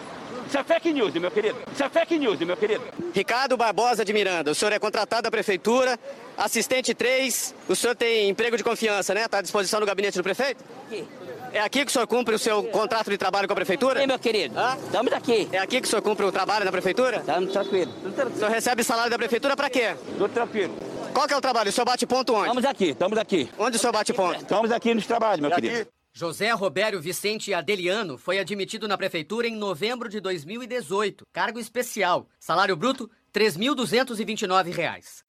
Isso 0.46 0.58
é 0.58 0.64
fake 0.64 0.92
news, 0.92 1.14
meu 1.14 1.30
querido. 1.30 1.58
Isso 1.72 1.82
é 1.82 1.88
fake 1.88 2.18
news, 2.18 2.38
meu 2.40 2.56
querido. 2.56 2.84
Ricardo 3.14 3.56
Barbosa 3.56 4.04
de 4.04 4.12
Miranda, 4.12 4.50
o 4.50 4.54
senhor 4.54 4.70
é 4.72 4.78
contratado 4.78 5.22
da 5.22 5.30
prefeitura, 5.30 5.98
assistente 6.36 6.94
3, 6.94 7.54
o 7.68 7.74
senhor 7.74 7.94
tem 7.96 8.28
emprego 8.28 8.56
de 8.56 8.62
confiança, 8.62 9.14
né? 9.14 9.24
Está 9.24 9.38
à 9.38 9.42
disposição 9.42 9.80
do 9.80 9.86
gabinete 9.86 10.18
do 10.18 10.22
prefeito? 10.22 10.62
Aqui. 10.86 11.08
É 11.54 11.60
aqui 11.60 11.84
que 11.84 11.90
o 11.90 11.92
senhor 11.92 12.06
cumpre 12.06 12.34
o 12.34 12.38
seu 12.38 12.64
contrato 12.64 13.10
de 13.10 13.18
trabalho 13.18 13.46
com 13.46 13.52
a 13.52 13.56
prefeitura? 13.56 14.00
Sim, 14.00 14.06
meu 14.06 14.18
querido. 14.18 14.54
Estamos 14.84 15.12
aqui. 15.12 15.48
É 15.52 15.58
aqui 15.58 15.80
que 15.80 15.86
o 15.86 15.90
senhor 15.90 16.02
cumpre 16.02 16.24
o 16.24 16.32
trabalho 16.32 16.64
na 16.64 16.72
prefeitura? 16.72 17.18
Estamos 17.18 17.52
tranquilo. 17.52 17.92
O 18.04 18.38
senhor 18.38 18.50
recebe 18.50 18.82
salário 18.82 19.10
da 19.10 19.18
prefeitura 19.18 19.54
para 19.56 19.68
quê? 19.68 19.94
Tudo 20.18 20.28
tranquilo. 20.30 20.74
Qual 21.12 21.26
que 21.28 21.34
é 21.34 21.36
o 21.36 21.40
trabalho? 21.40 21.68
O 21.68 21.72
senhor 21.72 21.84
bate 21.84 22.06
ponto 22.06 22.32
onde? 22.34 22.42
Estamos 22.48 22.64
aqui, 22.64 22.84
estamos 22.90 23.18
aqui. 23.18 23.50
Onde 23.58 23.76
o 23.76 23.80
senhor 23.80 23.92
bate 23.92 24.12
ponto? 24.12 24.40
Estamos 24.40 24.70
aqui 24.72 24.94
nos 24.94 25.06
trabalhos, 25.06 25.40
meu 25.40 25.50
É 25.50 25.54
querido. 25.54 25.76
aqui? 25.82 25.90
José 26.14 26.50
Robério 26.52 27.00
Vicente 27.00 27.54
Adeliano 27.54 28.18
foi 28.18 28.38
admitido 28.38 28.86
na 28.86 28.98
prefeitura 28.98 29.46
em 29.48 29.56
novembro 29.56 30.08
de 30.08 30.20
2018. 30.20 31.24
Cargo 31.32 31.58
especial. 31.58 32.28
Salário 32.38 32.76
bruto, 32.76 33.10
3.229 33.32 34.72
reais. 34.72 35.24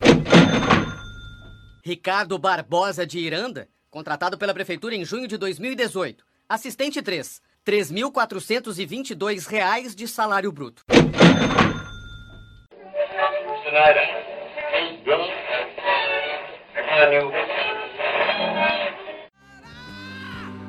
Ricardo 1.84 2.38
Barbosa 2.38 3.06
de 3.06 3.20
Iranda, 3.20 3.68
contratado 3.90 4.38
pela 4.38 4.54
prefeitura 4.54 4.96
em 4.96 5.06
junho 5.06 5.28
de 5.28 5.38
2018. 5.38 6.24
Assistente 6.50 7.02
3, 7.02 7.42
3.422 7.66 9.48
reais 9.48 9.96
de 9.96 10.08
salário 10.08 10.52
bruto. 10.52 10.84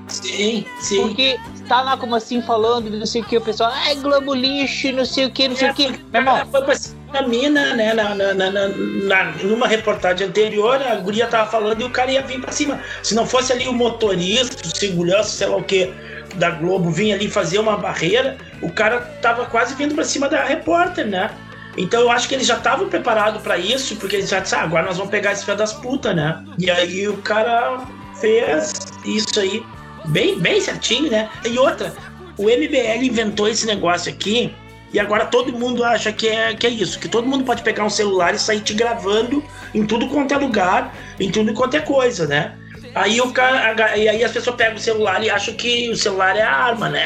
Sim, 0.09 0.65
sim. 0.81 1.01
Porque 1.03 1.39
tá 1.69 1.81
lá 1.81 1.97
como 1.97 2.15
assim 2.15 2.41
falando, 2.43 2.91
não 2.91 3.07
sei 3.07 3.23
o 3.23 3.25
que, 3.25 3.37
o 3.37 3.41
pessoal, 3.41 3.71
ai, 3.73 3.97
Globo 3.97 4.35
lixo, 4.35 4.93
não 4.93 5.05
sei 5.05 5.27
o 5.27 5.31
que, 5.31 5.49
não 5.49 5.57
sei 5.57 5.71
o 5.71 5.75
que. 5.75 5.89
Meu 5.89 6.21
irmão, 6.21 6.47
Foi 6.47 6.63
pra 6.63 6.75
cima 6.75 6.97
da 7.13 7.23
mina, 7.23 7.75
né? 7.75 7.95
Na, 7.95 8.15
na, 8.15 8.35
na, 8.35 8.51
na- 8.51 8.69
na- 8.69 9.25
numa 9.43 9.67
reportagem 9.67 10.27
anterior, 10.27 10.81
a 10.83 10.95
guria 10.97 11.27
tava 11.27 11.51
falando 11.51 11.81
e 11.81 11.85
o 11.85 11.91
cara 11.91 12.11
ia 12.13 12.23
vir 12.23 12.41
pra 12.41 12.53
cima. 12.53 12.81
Se 13.03 13.15
não 13.15 13.27
fosse 13.27 13.53
ali 13.53 13.67
o 13.67 13.73
motorista, 13.73 14.67
o 14.67 14.77
segurança, 14.77 15.31
sei 15.31 15.47
lá 15.47 15.57
o 15.57 15.63
que, 15.65 15.93
da 16.37 16.51
Globo, 16.51 16.91
vinha 16.91 17.15
ali 17.15 17.29
fazer 17.31 17.59
uma 17.59 17.77
barreira, 17.77 18.37
o 18.61 18.71
cara 18.71 19.01
tava 19.23 19.47
quase 19.47 19.75
vindo 19.75 19.95
pra 19.95 20.05
cima 20.05 20.29
da 20.29 20.45
repórter, 20.45 21.07
né? 21.07 21.31
Então 21.77 22.01
eu 22.01 22.11
acho 22.11 22.29
que 22.29 22.35
eles 22.35 22.47
já 22.47 22.57
estavam 22.57 22.89
preparados 22.89 23.43
pra 23.43 23.59
isso, 23.59 23.97
porque 23.97 24.17
eles 24.17 24.29
já 24.29 24.41
disseram, 24.41 24.63
ah, 24.63 24.67
agora 24.67 24.87
nós 24.87 24.97
vamos 24.97 25.11
pegar 25.11 25.33
esse 25.33 25.45
filho 25.45 25.57
das 25.57 25.73
putas, 25.73 26.15
né? 26.15 26.45
E 26.59 26.71
aí 26.71 27.09
o 27.09 27.17
cara 27.19 27.87
fez 28.21 28.73
isso 29.05 29.41
aí 29.41 29.63
bem, 30.07 30.39
bem 30.39 30.61
certinho, 30.61 31.11
né? 31.11 31.29
E 31.45 31.59
outra, 31.59 31.93
o 32.39 32.45
MBL 32.45 33.05
inventou 33.05 33.49
esse 33.49 33.67
negócio 33.67 34.13
aqui 34.13 34.55
e 34.93 35.01
agora 35.01 35.27
todo 35.27 35.53
mundo 35.53 35.83
acha 35.83 36.13
que 36.13 36.29
é, 36.29 36.55
que 36.55 36.67
é 36.67 36.71
isso, 36.71 37.01
que 37.01 37.09
todo 37.09 37.27
mundo 37.27 37.45
pode 37.45 37.63
pegar 37.63 37.85
um 37.85 37.91
celular 37.91 38.33
e 38.35 38.39
sair 38.39 38.61
te 38.61 38.73
gravando 38.75 39.43
em 39.75 39.85
tudo 39.85 40.09
quanto 40.09 40.33
é 40.33 40.39
lugar, 40.39 40.95
em 41.19 41.31
tudo 41.31 41.53
quanto 41.53 41.77
é 41.77 41.81
coisa, 41.81 42.27
né? 42.27 42.57
Aí 42.95 43.21
o 43.21 43.33
cara, 43.33 43.97
e 43.97 44.09
aí 44.09 44.23
as 44.23 44.31
pessoas 44.33 44.55
pegam 44.57 44.77
o 44.77 44.79
celular 44.79 45.23
e 45.23 45.29
acham 45.29 45.55
que 45.55 45.91
o 45.91 45.97
celular 45.97 46.37
é 46.37 46.43
a 46.43 46.51
arma, 46.53 46.89
né? 46.89 47.03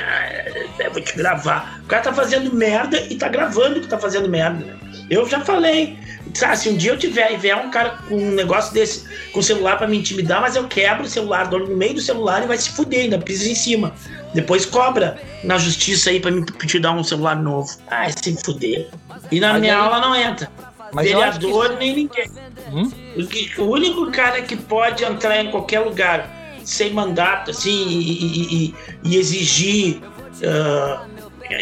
É, 0.79 0.91
vou 0.91 1.01
te 1.01 1.17
gravar. 1.17 1.81
O 1.83 1.87
cara 1.87 2.03
tá 2.03 2.13
fazendo 2.13 2.55
merda 2.55 3.01
e 3.09 3.15
tá 3.17 3.29
gravando 3.29 3.81
que 3.81 3.87
tá 3.87 3.99
fazendo 3.99 4.29
merda. 4.29 4.65
né? 4.65 4.77
Eu 5.09 5.27
já 5.27 5.41
falei, 5.41 5.99
sabe, 6.35 6.59
se 6.59 6.69
um 6.69 6.77
dia 6.77 6.93
eu 6.93 6.99
tiver 6.99 7.33
e 7.33 7.37
vier 7.39 7.57
um 7.57 7.71
cara 7.71 7.99
com 8.07 8.17
um 8.17 8.31
negócio 8.33 8.75
desse, 8.75 9.05
com 9.33 9.41
o 9.41 9.43
celular 9.43 9.79
pra 9.79 9.87
me 9.89 9.97
intimidar, 9.97 10.43
mas 10.43 10.57
eu 10.57 10.65
quebro 10.69 11.05
o 11.05 11.09
celular, 11.09 11.47
dou 11.49 11.61
no 11.61 11.75
meio 11.75 11.95
do 11.95 12.01
celular 12.03 12.43
e 12.45 12.47
vai 12.47 12.59
se 12.59 12.69
fuder, 12.71 13.05
ainda 13.05 13.19
pisa 13.19 13.49
em 13.49 13.55
cima. 13.55 13.95
Depois 14.35 14.67
cobra 14.67 15.19
na 15.43 15.57
justiça 15.57 16.11
aí 16.11 16.21
pra 16.21 16.31
me 16.31 16.45
te 16.45 16.79
dar 16.79 16.93
um 16.93 17.03
celular 17.03 17.35
novo. 17.37 17.71
Ah, 17.87 18.07
se 18.11 18.37
fuder. 18.45 18.89
E 19.33 19.41
na 19.41 19.53
Mas 19.55 19.61
minha 19.63 19.75
aí- 19.75 19.81
aula 19.81 20.01
não 20.01 20.15
entra. 20.15 20.51
Mas 20.93 21.07
que 21.07 21.13
Vereador 21.15 21.65
isso- 21.67 21.77
nem 21.79 21.95
ninguém. 21.95 22.31
Hum? 22.73 22.91
O, 23.17 23.27
que- 23.27 23.61
único 23.61 24.11
cara 24.11 24.43
que 24.43 24.57
pode 24.57 25.05
entrar 25.05 25.43
em 25.43 25.51
qualquer 25.51 25.81
lugar 25.81 26.31
sem 26.65 26.93
mandato, 26.93 27.51
assim, 27.51 27.87
e, 27.89 28.13
e- 28.13 28.55
e- 28.67 28.75
e 29.05 29.17
exigir 29.17 30.01
ah, 30.47 31.05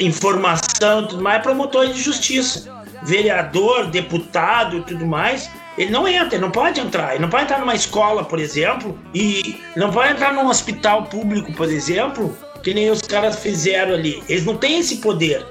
informação 0.00 1.02
e 1.04 1.08
tudo 1.08 1.22
mais, 1.22 1.38
é 1.38 1.42
promotor 1.42 1.86
de 1.86 2.00
justiça. 2.00 2.74
Vereador, 3.02 3.86
deputado 3.86 4.78
e 4.78 4.82
tudo 4.82 5.06
mais, 5.06 5.48
ele 5.78 5.90
não 5.90 6.08
entra, 6.08 6.34
ele 6.36 6.42
não 6.42 6.50
pode 6.50 6.80
entrar. 6.80 7.12
Ele 7.12 7.20
não 7.22 7.28
pode 7.28 7.44
entrar 7.44 7.60
numa 7.60 7.74
escola, 7.74 8.24
por 8.24 8.40
exemplo, 8.40 8.98
e 9.14 9.60
não 9.76 9.90
pode 9.92 10.12
entrar 10.12 10.32
num 10.34 10.46
hospital 10.48 11.04
público, 11.04 11.52
por 11.52 11.68
exemplo, 11.70 12.36
que 12.62 12.74
nem 12.74 12.90
os 12.90 13.00
caras 13.02 13.38
fizeram 13.38 13.94
ali. 13.94 14.22
Eles 14.28 14.44
não 14.44 14.56
têm 14.56 14.80
esse 14.80 14.96
poder. 14.96 15.46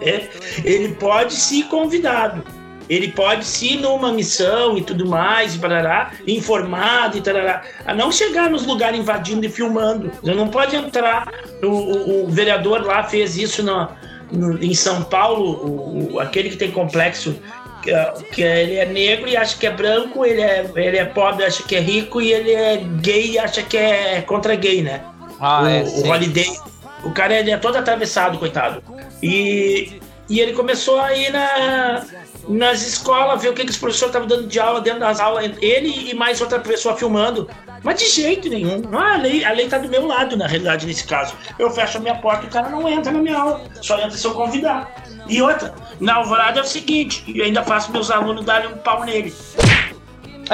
É, 0.00 0.28
Ele 0.64 0.94
pode 0.94 1.32
ser 1.34 1.64
convidado. 1.64 2.44
Ele 2.88 3.08
pode 3.08 3.44
se 3.44 3.74
ir 3.74 3.76
numa 3.80 4.12
missão 4.12 4.76
e 4.76 4.82
tudo 4.82 5.06
mais, 5.06 5.54
e 5.54 5.58
barará, 5.58 6.12
informado 6.26 7.16
e 7.16 7.20
tarará, 7.20 7.62
a 7.86 7.94
não 7.94 8.10
chegar 8.12 8.50
nos 8.50 8.66
lugares 8.66 8.98
invadindo 8.98 9.46
e 9.46 9.48
filmando. 9.48 10.10
Ele 10.22 10.34
não 10.34 10.48
pode 10.48 10.76
entrar. 10.76 11.28
O, 11.62 11.66
o- 11.66 12.24
o 12.24 12.28
vereador 12.28 12.82
lá 12.82 13.04
fez 13.04 13.36
isso 13.36 13.62
na- 13.62 13.90
no- 14.30 14.62
em 14.62 14.74
São 14.74 15.02
Paulo, 15.02 16.12
o- 16.14 16.20
aquele 16.20 16.50
que 16.50 16.56
tem 16.56 16.70
complexo, 16.70 17.34
que, 17.82 17.90
é- 17.92 18.12
que 18.32 18.42
ele 18.42 18.76
é 18.76 18.86
negro 18.86 19.28
e 19.28 19.36
acha 19.36 19.56
que 19.56 19.66
é 19.66 19.70
branco, 19.70 20.24
ele 20.24 20.40
é, 20.42 20.68
ele 20.76 20.98
é 20.98 21.04
pobre, 21.04 21.44
acha 21.44 21.62
que 21.62 21.74
é 21.76 21.80
rico, 21.80 22.20
e 22.20 22.32
ele 22.32 22.52
é 22.52 22.76
gay 23.00 23.32
e 23.32 23.38
acha 23.38 23.62
que 23.62 23.76
é 23.76 24.20
contra 24.22 24.54
gay, 24.54 24.82
né? 24.82 25.02
Ah, 25.40 25.62
o, 25.62 25.66
é, 25.68 25.82
o 25.82 25.86
sim. 25.86 26.08
Holiday. 26.10 26.56
O 27.04 27.10
cara 27.10 27.34
ele 27.34 27.50
é 27.50 27.56
todo 27.56 27.76
atravessado, 27.76 28.38
coitado. 28.38 28.82
E, 29.20 30.00
e 30.28 30.38
ele 30.40 30.52
começou 30.52 31.00
a 31.00 31.12
ir 31.16 31.30
na, 31.32 32.04
nas 32.48 32.86
escolas, 32.86 33.40
ver 33.40 33.50
o 33.50 33.54
que, 33.54 33.64
que 33.64 33.70
os 33.70 33.76
professores 33.76 34.10
estavam 34.10 34.28
dando 34.28 34.48
de 34.48 34.58
aula 34.58 34.80
dentro 34.80 35.00
das 35.00 35.20
aulas. 35.20 35.44
Ele 35.60 36.10
e 36.10 36.14
mais 36.14 36.40
outra 36.40 36.58
pessoa 36.58 36.96
filmando. 36.96 37.48
Mas 37.82 37.98
de 37.98 38.08
jeito 38.08 38.48
nenhum. 38.48 38.82
Ah, 38.92 39.14
a, 39.14 39.16
lei, 39.16 39.44
a 39.44 39.52
lei 39.52 39.68
tá 39.68 39.78
do 39.78 39.88
meu 39.88 40.06
lado, 40.06 40.36
na 40.36 40.46
realidade, 40.46 40.86
nesse 40.86 41.04
caso. 41.04 41.34
Eu 41.58 41.70
fecho 41.70 41.98
a 41.98 42.00
minha 42.00 42.14
porta 42.16 42.44
e 42.44 42.48
o 42.48 42.50
cara 42.50 42.68
não 42.68 42.88
entra 42.88 43.12
na 43.12 43.18
minha 43.18 43.36
aula. 43.36 43.62
Só 43.80 43.98
entra 43.98 44.10
se 44.10 44.26
eu 44.26 44.34
convidar. 44.34 44.90
E 45.28 45.42
outra, 45.42 45.74
na 46.00 46.16
alvorada 46.16 46.60
é 46.60 46.62
o 46.62 46.66
seguinte, 46.66 47.24
eu 47.34 47.44
ainda 47.44 47.62
faço 47.62 47.92
meus 47.92 48.10
alunos 48.10 48.44
darem 48.44 48.72
um 48.72 48.78
pau 48.78 49.04
nele. 49.04 49.32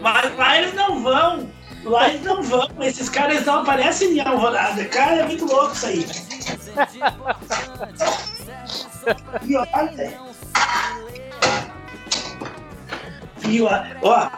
Mas 0.00 0.36
lá 0.36 0.58
eles 0.58 0.74
não 0.74 1.02
vão. 1.02 1.50
Lá 1.84 2.08
eles 2.08 2.22
não 2.22 2.42
vão. 2.42 2.68
Esses 2.80 3.08
caras 3.08 3.44
não 3.44 3.62
aparecem 3.62 4.16
em 4.16 4.20
Alvorada. 4.20 4.84
Cara, 4.86 5.16
é 5.16 5.26
muito 5.26 5.46
louco 5.46 5.74
isso 5.74 5.86
aí. 5.86 6.06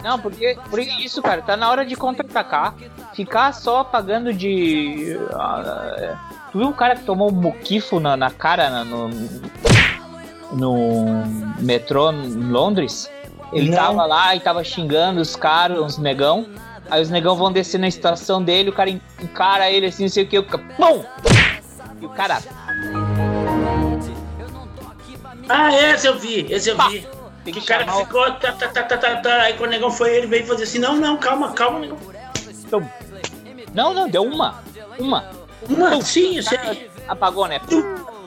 Não, 0.02 0.18
porque, 0.18 0.56
porque 0.68 0.90
isso, 1.04 1.22
cara, 1.22 1.42
tá 1.42 1.56
na 1.56 1.70
hora 1.70 1.84
de 1.84 1.96
contra-atacar. 1.96 2.74
Ficar 3.14 3.52
só 3.52 3.82
pagando 3.82 4.32
de. 4.32 5.18
ah, 5.32 6.16
tu 6.52 6.58
viu 6.58 6.68
o 6.68 6.74
cara 6.74 6.96
que 6.96 7.04
tomou 7.04 7.30
um 7.30 7.34
muquifo 7.34 7.98
na, 7.98 8.16
na 8.16 8.30
cara 8.30 8.84
no, 8.84 9.08
no 10.52 11.24
metrô 11.58 12.12
em 12.12 12.34
Londres? 12.50 13.10
Ele 13.52 13.70
Não. 13.70 13.76
tava 13.76 14.06
lá 14.06 14.36
e 14.36 14.40
tava 14.40 14.62
xingando 14.62 15.20
os 15.20 15.34
caras, 15.34 15.78
uns 15.80 15.98
negão. 15.98 16.46
Aí 16.88 17.00
os 17.02 17.10
negão 17.10 17.36
vão 17.36 17.52
descer 17.52 17.78
na 17.78 17.88
estação 17.88 18.42
dele, 18.42 18.70
o 18.70 18.72
cara 18.72 18.90
en- 18.90 19.00
encara 19.20 19.70
ele 19.70 19.86
assim, 19.86 20.04
não 20.04 20.10
sei 20.10 20.24
o 20.24 20.26
que, 20.26 20.38
o 20.38 20.44
cara. 20.44 20.62
Pum! 20.76 21.04
E 22.00 22.06
o 22.06 22.08
cara. 22.08 22.42
Ah, 25.48 25.74
esse 25.74 26.06
eu 26.06 26.18
vi, 26.18 26.46
esse 26.50 26.70
eu 26.70 26.78
vi. 26.88 27.06
Tem 27.44 27.54
Que 27.54 27.60
o 27.60 27.64
cara 27.64 27.84
chamar 27.84 28.04
ficou. 28.04 28.24
Tá, 28.32 28.52
tá, 28.52 28.68
tá, 28.68 28.82
tá, 28.82 28.96
tá, 28.98 29.16
tá. 29.16 29.42
Aí 29.42 29.54
quando 29.54 29.70
o 29.70 29.72
negão 29.72 29.90
foi, 29.90 30.14
ele 30.16 30.26
veio 30.26 30.46
fazer 30.46 30.64
assim: 30.64 30.78
não, 30.78 30.96
não, 30.96 31.16
calma, 31.16 31.52
calma, 31.52 31.80
negão. 31.80 31.98
Então, 32.64 32.90
Não, 33.74 33.92
não, 33.92 34.08
deu 34.08 34.22
uma. 34.22 34.62
Uma. 34.98 35.24
Uma, 35.68 36.00
sim, 36.02 36.36
eu 36.36 36.42
sei. 36.42 36.90
Apagou, 37.08 37.46
né? 37.46 37.60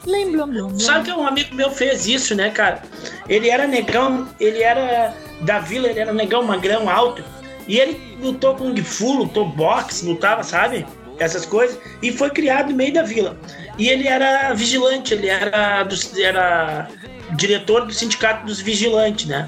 Lembra. 0.06 0.46
Sabe 0.78 1.06
que 1.06 1.12
um 1.12 1.26
amigo 1.26 1.56
meu 1.56 1.72
fez 1.72 2.06
isso, 2.08 2.36
né, 2.36 2.50
cara? 2.50 2.82
Ele 3.30 3.50
era 3.50 3.66
negão, 3.66 4.28
ele 4.40 4.62
era 4.62 5.14
da 5.42 5.60
vila, 5.60 5.88
ele 5.88 6.00
era 6.00 6.14
negão 6.14 6.44
magrão 6.44 6.90
alto. 6.90 7.24
E 7.68 7.80
ele 7.80 8.18
lutou 8.20 8.56
com 8.56 8.76
Fu, 8.84 9.14
lutou 9.14 9.48
boxe, 9.48 10.06
lutava, 10.06 10.44
sabe? 10.44 10.86
Essas 11.18 11.46
coisas. 11.46 11.80
E 12.02 12.12
foi 12.12 12.30
criado 12.30 12.72
no 12.72 12.76
meio 12.76 12.94
da 12.94 13.04
vila. 13.04 13.38
E 13.78 13.90
ele 13.90 14.08
era 14.08 14.54
vigilante, 14.54 15.14
ele 15.14 15.28
era, 15.28 15.84
do, 15.84 15.96
era 16.22 16.88
diretor 17.36 17.86
do 17.86 17.94
sindicato 17.94 18.46
dos 18.46 18.60
vigilantes, 18.62 19.26
né? 19.26 19.48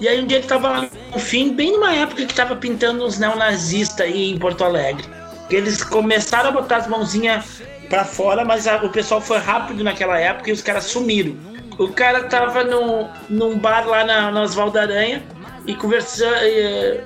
E 0.00 0.08
aí 0.08 0.20
um 0.22 0.26
dia 0.26 0.38
ele 0.38 0.46
tava 0.46 0.68
lá 0.68 0.88
no 1.12 1.18
fim, 1.18 1.52
bem 1.54 1.72
numa 1.72 1.94
época 1.94 2.24
que 2.24 2.32
tava 2.34 2.56
pintando 2.56 3.04
uns 3.04 3.18
neonazistas 3.18 4.00
aí 4.06 4.30
em 4.30 4.38
Porto 4.38 4.64
Alegre. 4.64 5.04
Eles 5.50 5.82
começaram 5.84 6.48
a 6.50 6.52
botar 6.52 6.76
as 6.78 6.86
mãozinhas 6.86 7.60
pra 7.88 8.04
fora, 8.04 8.44
mas 8.44 8.66
a- 8.66 8.76
o 8.82 8.88
pessoal 8.88 9.20
foi 9.20 9.38
rápido 9.38 9.84
naquela 9.84 10.18
época 10.18 10.48
e 10.48 10.52
os 10.52 10.62
caras 10.62 10.84
sumiram. 10.84 11.36
O 11.78 11.88
cara 11.88 12.24
tava 12.24 12.64
no, 12.64 13.08
num 13.28 13.58
bar 13.58 13.86
lá 13.86 14.04
na, 14.04 14.30
na 14.30 14.42
Oswaldo 14.42 14.78
Aranha 14.78 15.22
e 15.66 15.74
conversando. 15.74 16.36
e, 16.44 17.00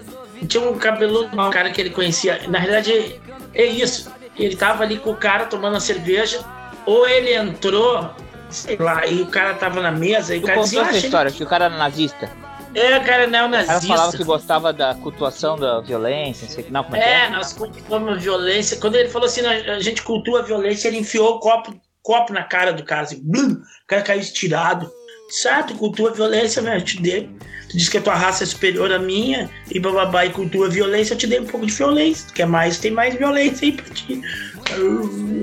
tinha 0.47 0.63
um 0.63 0.77
cabeludo, 0.79 1.29
um 1.41 1.51
cara 1.51 1.71
que 1.71 1.81
ele 1.81 1.91
conhecia. 1.91 2.41
Na 2.49 2.59
realidade, 2.59 3.21
é 3.55 3.65
isso. 3.65 4.13
Ele 4.37 4.57
tava 4.57 4.83
ali 4.83 4.99
com 4.99 5.11
o 5.11 5.17
cara 5.17 5.47
tomando 5.47 5.75
uma 5.75 5.81
cerveja, 5.81 6.45
ou 6.87 7.09
ele 7.09 7.35
entrou, 7.35 8.11
sei 8.51 8.77
lá, 8.77 9.07
e 9.07 9.23
o 9.23 9.27
cara 9.27 9.55
tava 9.55 9.81
na 9.81 9.93
mesa 9.93 10.35
e 10.35 10.39
o 10.39 10.43
cara 10.43 10.61
dizia, 10.61 10.83
ah, 10.83 10.89
essa 10.89 10.99
história, 10.99 11.31
que 11.31 11.43
o 11.43 11.47
cara 11.47 11.67
era 11.67 11.77
nazista. 11.77 12.31
É, 12.75 12.99
o 12.99 13.05
cara 13.05 13.23
é 13.23 13.27
O 13.29 13.31
cara 13.31 13.63
falava 13.63 13.81
neonazista. 13.87 14.17
que 14.17 14.25
gostava 14.25 14.73
da 14.73 14.95
cultuação 14.97 15.57
da 15.57 15.81
violência, 15.81 16.47
não 16.47 16.53
sei 16.53 16.65
que. 16.65 16.73
Não, 16.73 16.83
como 16.83 16.97
é 16.97 17.01
que 17.01 17.09
É, 17.09 17.25
é? 17.27 17.31
nós 17.31 17.53
cultuamos 17.53 18.21
violência. 18.21 18.77
Quando 18.79 18.97
ele 18.97 19.09
falou 19.09 19.27
assim, 19.27 19.47
a 19.47 19.79
gente 19.79 20.03
cultua 20.03 20.41
a 20.41 20.43
violência, 20.43 20.89
ele 20.89 20.99
enfiou 20.99 21.37
o 21.37 21.39
copo 21.39 21.73
copo 22.05 22.35
na 22.35 22.45
cara 22.45 22.71
do 22.73 22.85
cara, 22.85 23.03
assim, 23.03 23.19
blum, 23.25 23.55
o 23.55 23.87
cara 23.89 24.03
caiu 24.03 24.21
estirado. 24.21 24.91
Certo, 25.29 25.75
cultua 25.75 26.13
violência, 26.13 26.63
velho, 26.63 26.81
eu 26.81 26.85
te 26.85 27.01
dei. 27.01 27.29
Tu 27.69 27.77
diz 27.79 27.89
que 27.89 27.99
a 27.99 28.03
tua 28.03 28.15
raça 28.15 28.45
é 28.45 28.47
superior 28.47 28.93
à 28.93 28.99
minha, 28.99 29.51
e 29.71 29.81
bababá, 29.81 30.25
e 30.27 30.31
cultua 30.31 30.69
violência, 30.69 31.15
eu 31.15 31.19
te 31.19 31.27
dei 31.27 31.41
um 31.41 31.47
pouco 31.47 31.67
de 31.67 31.73
violência. 31.73 32.27
Tu 32.29 32.35
quer 32.35 32.47
mais, 32.47 32.79
tem 32.79 32.91
mais 32.91 33.15
violência 33.15 33.67
aí 33.67 33.73
pra 33.73 33.95
ti. 33.95 34.21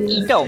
Então, 0.10 0.46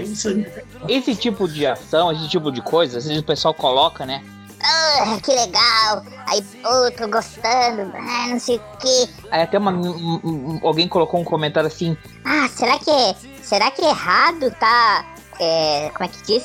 É 0.88 0.92
esse 0.92 1.14
tipo 1.14 1.48
de 1.48 1.66
ação, 1.66 2.12
esse 2.12 2.28
tipo 2.28 2.50
de 2.50 2.60
coisa, 2.62 2.98
às 2.98 3.04
vezes 3.06 3.20
o 3.22 3.26
pessoal 3.26 3.52
coloca, 3.54 4.04
né? 4.06 4.22
Ah, 4.62 5.18
que 5.22 5.30
legal. 5.30 6.02
Aí, 6.26 6.40
pô, 6.62 6.90
tô 6.96 7.06
gostando. 7.08 7.92
Ah, 7.94 8.28
não 8.28 8.38
sei 8.40 8.56
o 8.56 8.60
quê. 8.78 9.08
Aí 9.30 9.42
até 9.42 9.58
uma, 9.58 9.70
um- 9.70 10.20
um- 10.24 10.60
alguém 10.62 10.88
colocou 10.88 11.20
um 11.20 11.24
comentário 11.24 11.66
assim, 11.66 11.94
Ah, 12.24 12.48
será 12.48 12.78
que 12.78 12.90
é. 12.90 13.14
Será 13.42 13.70
que 13.70 13.82
é 13.84 13.90
errado 13.90 14.50
tá. 14.58 15.04
É, 15.38 15.90
como 15.94 16.08
é 16.08 16.08
que 16.08 16.22
diz? 16.24 16.44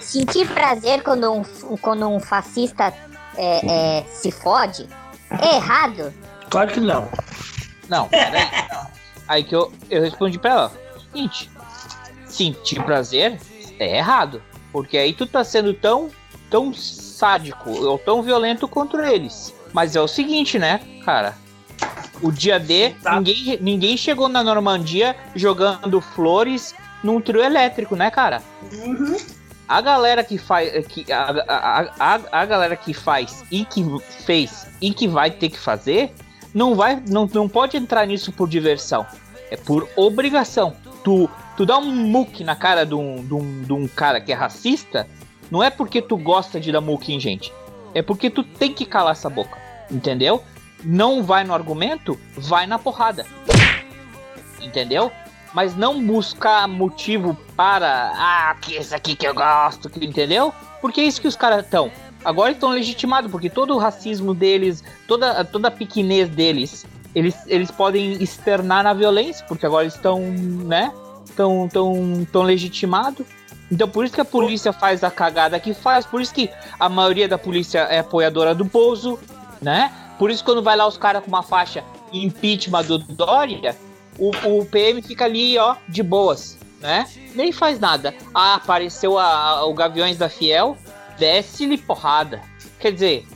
Sentir 0.00 0.48
prazer 0.48 1.02
quando 1.02 1.32
um, 1.32 1.42
quando 1.78 2.08
um 2.08 2.20
fascista 2.20 2.92
é, 3.36 3.98
é, 3.98 4.04
se 4.04 4.30
fode? 4.30 4.88
É 5.30 5.56
errado? 5.56 6.12
Claro 6.50 6.70
que 6.70 6.80
não. 6.80 7.08
Não, 7.88 8.08
peraí. 8.08 8.48
Aí 9.26 9.42
que 9.42 9.54
eu, 9.54 9.72
eu 9.90 10.02
respondi 10.02 10.38
pra 10.38 10.50
ela: 10.50 10.72
seguinte, 11.12 11.50
sentir 12.26 12.82
prazer 12.82 13.40
é 13.78 13.98
errado. 13.98 14.42
Porque 14.72 14.98
aí 14.98 15.12
tu 15.12 15.26
tá 15.26 15.44
sendo 15.44 15.72
tão, 15.72 16.10
tão 16.50 16.72
sádico 16.74 17.70
ou 17.70 17.98
tão 17.98 18.22
violento 18.22 18.66
contra 18.66 19.12
eles. 19.12 19.54
Mas 19.72 19.96
é 19.96 20.00
o 20.00 20.08
seguinte, 20.08 20.58
né, 20.58 20.80
cara? 21.04 21.36
O 22.22 22.30
dia 22.30 22.58
D, 22.58 22.94
ninguém, 23.12 23.58
ninguém 23.60 23.96
chegou 23.96 24.28
na 24.28 24.42
Normandia 24.42 25.16
jogando 25.34 26.00
flores 26.00 26.74
num 27.02 27.20
trio 27.20 27.42
elétrico, 27.42 27.96
né, 27.96 28.10
cara? 28.10 28.42
A 29.74 29.80
galera 29.80 30.22
que 30.22 30.38
faz. 30.38 30.86
Que, 30.86 31.12
a, 31.12 31.30
a, 31.48 31.80
a, 31.98 32.20
a 32.30 32.46
galera 32.46 32.76
que 32.76 32.94
faz 32.94 33.44
e 33.50 33.64
que 33.64 33.84
fez 34.24 34.68
e 34.80 34.94
que 34.94 35.08
vai 35.08 35.32
ter 35.32 35.48
que 35.48 35.58
fazer 35.58 36.14
não 36.54 36.76
vai 36.76 37.02
não, 37.08 37.26
não 37.34 37.48
pode 37.48 37.76
entrar 37.76 38.06
nisso 38.06 38.30
por 38.30 38.48
diversão. 38.48 39.04
É 39.50 39.56
por 39.56 39.88
obrigação. 39.96 40.76
Tu, 41.02 41.28
tu 41.56 41.66
dá 41.66 41.76
um 41.76 41.90
muque 41.90 42.44
na 42.44 42.54
cara 42.54 42.86
de 42.86 42.94
um, 42.94 43.16
de, 43.16 43.34
um, 43.34 43.62
de 43.62 43.72
um 43.72 43.88
cara 43.88 44.20
que 44.20 44.30
é 44.30 44.34
racista, 44.36 45.08
não 45.50 45.60
é 45.60 45.70
porque 45.70 46.00
tu 46.00 46.16
gosta 46.16 46.60
de 46.60 46.70
dar 46.70 46.80
muque 46.80 47.12
em 47.12 47.18
gente. 47.18 47.52
É 47.92 48.00
porque 48.00 48.30
tu 48.30 48.44
tem 48.44 48.72
que 48.72 48.86
calar 48.86 49.10
essa 49.10 49.28
boca. 49.28 49.58
Entendeu? 49.90 50.40
Não 50.84 51.20
vai 51.20 51.42
no 51.42 51.52
argumento, 51.52 52.16
vai 52.36 52.64
na 52.64 52.78
porrada. 52.78 53.26
Entendeu? 54.62 55.10
Mas 55.54 55.76
não 55.76 56.04
buscar 56.04 56.66
motivo 56.66 57.36
para. 57.56 58.12
Ah, 58.16 58.56
que 58.60 58.74
esse 58.74 58.94
aqui 58.94 59.14
que 59.14 59.26
eu 59.26 59.34
gosto, 59.34 59.88
que, 59.88 60.04
entendeu? 60.04 60.52
Porque 60.80 61.00
é 61.00 61.04
isso 61.04 61.20
que 61.20 61.28
os 61.28 61.36
caras 61.36 61.64
estão. 61.64 61.90
Agora 62.24 62.52
estão 62.52 62.70
legitimados, 62.70 63.30
porque 63.30 63.48
todo 63.48 63.74
o 63.74 63.78
racismo 63.78 64.34
deles, 64.34 64.82
toda, 65.06 65.44
toda 65.44 65.68
a 65.68 65.70
pequenez 65.70 66.28
deles, 66.28 66.84
eles, 67.14 67.36
eles 67.46 67.70
podem 67.70 68.22
externar 68.22 68.82
na 68.82 68.92
violência, 68.92 69.44
porque 69.46 69.64
agora 69.64 69.86
estão, 69.86 70.20
né? 70.20 70.92
Estão 71.24 71.68
tão, 71.68 72.26
tão 72.32 72.42
legitimados. 72.42 73.26
Então 73.70 73.88
por 73.88 74.04
isso 74.04 74.14
que 74.14 74.20
a 74.20 74.24
polícia 74.24 74.72
faz 74.72 75.02
a 75.02 75.10
cagada 75.10 75.58
que 75.58 75.72
faz, 75.72 76.04
por 76.04 76.20
isso 76.20 76.34
que 76.34 76.50
a 76.78 76.88
maioria 76.88 77.26
da 77.26 77.38
polícia 77.38 77.80
é 77.80 78.00
apoiadora 78.00 78.54
do 78.54 78.64
Bozo, 78.64 79.18
né? 79.60 79.92
Por 80.18 80.30
isso 80.30 80.44
quando 80.44 80.62
vai 80.62 80.76
lá 80.76 80.86
os 80.86 80.96
caras 80.96 81.22
com 81.24 81.28
uma 81.28 81.42
faixa 81.42 81.82
impeachment 82.12 82.84
do 82.84 82.98
Dória, 82.98 83.76
o, 84.18 84.30
o 84.60 84.64
PM 84.66 85.02
fica 85.02 85.24
ali, 85.24 85.56
ó, 85.58 85.76
de 85.88 86.02
boas, 86.02 86.56
né? 86.80 87.06
Nem 87.34 87.50
faz 87.52 87.78
nada. 87.80 88.14
Ah, 88.34 88.54
apareceu 88.54 89.18
a, 89.18 89.24
a- 89.24 89.64
o 89.66 89.74
Gaviões 89.74 90.16
da 90.16 90.28
Fiel, 90.28 90.76
desce-lhe 91.18 91.76
porrada. 91.78 92.40
Quer 92.78 92.92
dizer, 92.92 93.26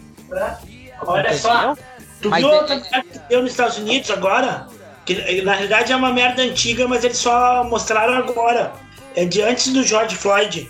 Olha 1.07 1.37
só, 1.37 1.75
tu 2.21 2.29
Mas 2.31 2.43
viu 2.43 2.53
é- 2.53 2.57
outra 2.61 2.77
merda 2.77 3.03
que 3.03 3.19
deu 3.29 3.43
nos 3.43 3.51
Estados 3.53 3.79
Unidos 3.79 4.11
agora? 4.11 4.67
Que 5.07 5.41
na 5.43 5.53
realidade 5.55 5.93
é 5.93 5.97
uma 5.97 6.13
merda 6.13 6.43
antiga, 6.43 6.87
mas 6.87 7.03
eles 7.05 7.17
só 7.19 7.65
mostraram 7.65 8.15
agora. 8.15 8.73
É 9.17 9.25
de 9.25 9.41
antes 9.43 9.73
do 9.73 9.83
George 9.83 10.15
Floyd. 10.17 10.69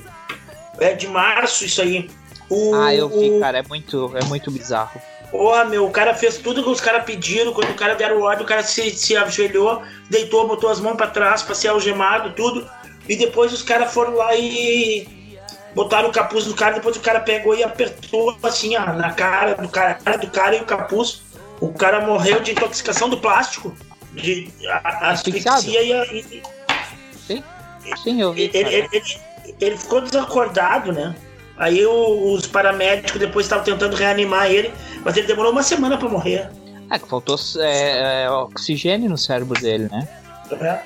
É 0.78 0.94
de 0.94 1.08
março 1.08 1.64
isso 1.64 1.82
aí. 1.82 2.08
O, 2.48 2.72
ah, 2.74 2.94
eu 2.94 3.08
vi, 3.08 3.30
o- 3.30 3.40
cara, 3.40 3.58
é 3.58 3.62
muito, 3.68 4.12
é 4.16 4.24
muito 4.24 4.50
bizarro. 4.50 5.00
Porra, 5.30 5.64
meu, 5.66 5.84
o 5.86 5.90
cara 5.90 6.14
fez 6.14 6.38
tudo 6.38 6.62
que 6.62 6.68
os 6.70 6.80
caras 6.80 7.04
pediram. 7.04 7.52
Quando 7.52 7.70
o 7.70 7.74
cara 7.74 7.94
deram 7.94 8.22
ordem, 8.22 8.44
o 8.44 8.48
cara 8.48 8.62
se, 8.62 8.90
se 8.90 9.16
ajoelhou, 9.16 9.82
deitou, 10.08 10.48
botou 10.48 10.70
as 10.70 10.80
mãos 10.80 10.96
pra 10.96 11.06
trás 11.06 11.42
pra 11.42 11.54
ser 11.54 11.68
algemado, 11.68 12.32
tudo. 12.34 12.68
E 13.08 13.14
depois 13.16 13.52
os 13.52 13.62
caras 13.62 13.92
foram 13.92 14.14
lá 14.14 14.34
e 14.34 15.06
botaram 15.74 16.08
o 16.08 16.12
capuz 16.12 16.46
no 16.46 16.54
cara. 16.54 16.74
Depois 16.76 16.96
o 16.96 17.00
cara 17.00 17.20
pegou 17.20 17.54
e 17.54 17.62
apertou 17.62 18.36
assim, 18.42 18.76
ó, 18.76 18.86
na 18.94 19.12
cara 19.12 19.54
do 19.54 19.68
cara 19.68 19.98
do 20.18 20.30
cara 20.30 20.56
e 20.56 20.60
o 20.60 20.64
capuz. 20.64 21.22
O 21.60 21.72
cara 21.74 22.00
morreu 22.06 22.40
de 22.40 22.52
intoxicação 22.52 23.08
do 23.10 23.18
plástico, 23.18 23.76
de 24.14 24.48
a- 24.68 25.10
asfixia 25.10 25.82
e, 25.82 25.92
e, 26.20 26.42
Sim, 27.26 27.42
sim, 28.02 28.20
eu 28.22 28.32
vi. 28.32 28.42
ele, 28.54 28.56
ele, 28.76 28.88
ele- 28.92 29.54
ele 29.60 29.76
ficou 29.76 30.00
desacordado, 30.00 30.92
né? 30.92 31.14
Aí 31.58 31.84
o- 31.84 32.32
os 32.32 32.46
paramédicos 32.46 33.18
depois 33.18 33.46
estavam 33.46 33.64
tentando 33.64 33.96
reanimar 33.96 34.50
ele, 34.50 34.72
mas 35.04 35.16
ele 35.16 35.26
demorou 35.26 35.50
uma 35.52 35.62
semana 35.62 35.96
pra 35.98 36.08
morrer. 36.08 36.48
É 36.90 36.98
que 36.98 37.08
faltou 37.08 37.36
é, 37.58 38.24
é, 38.24 38.30
oxigênio 38.30 39.10
no 39.10 39.18
cérebro 39.18 39.60
dele, 39.60 39.88
né? 39.90 40.08
É. 40.52 40.80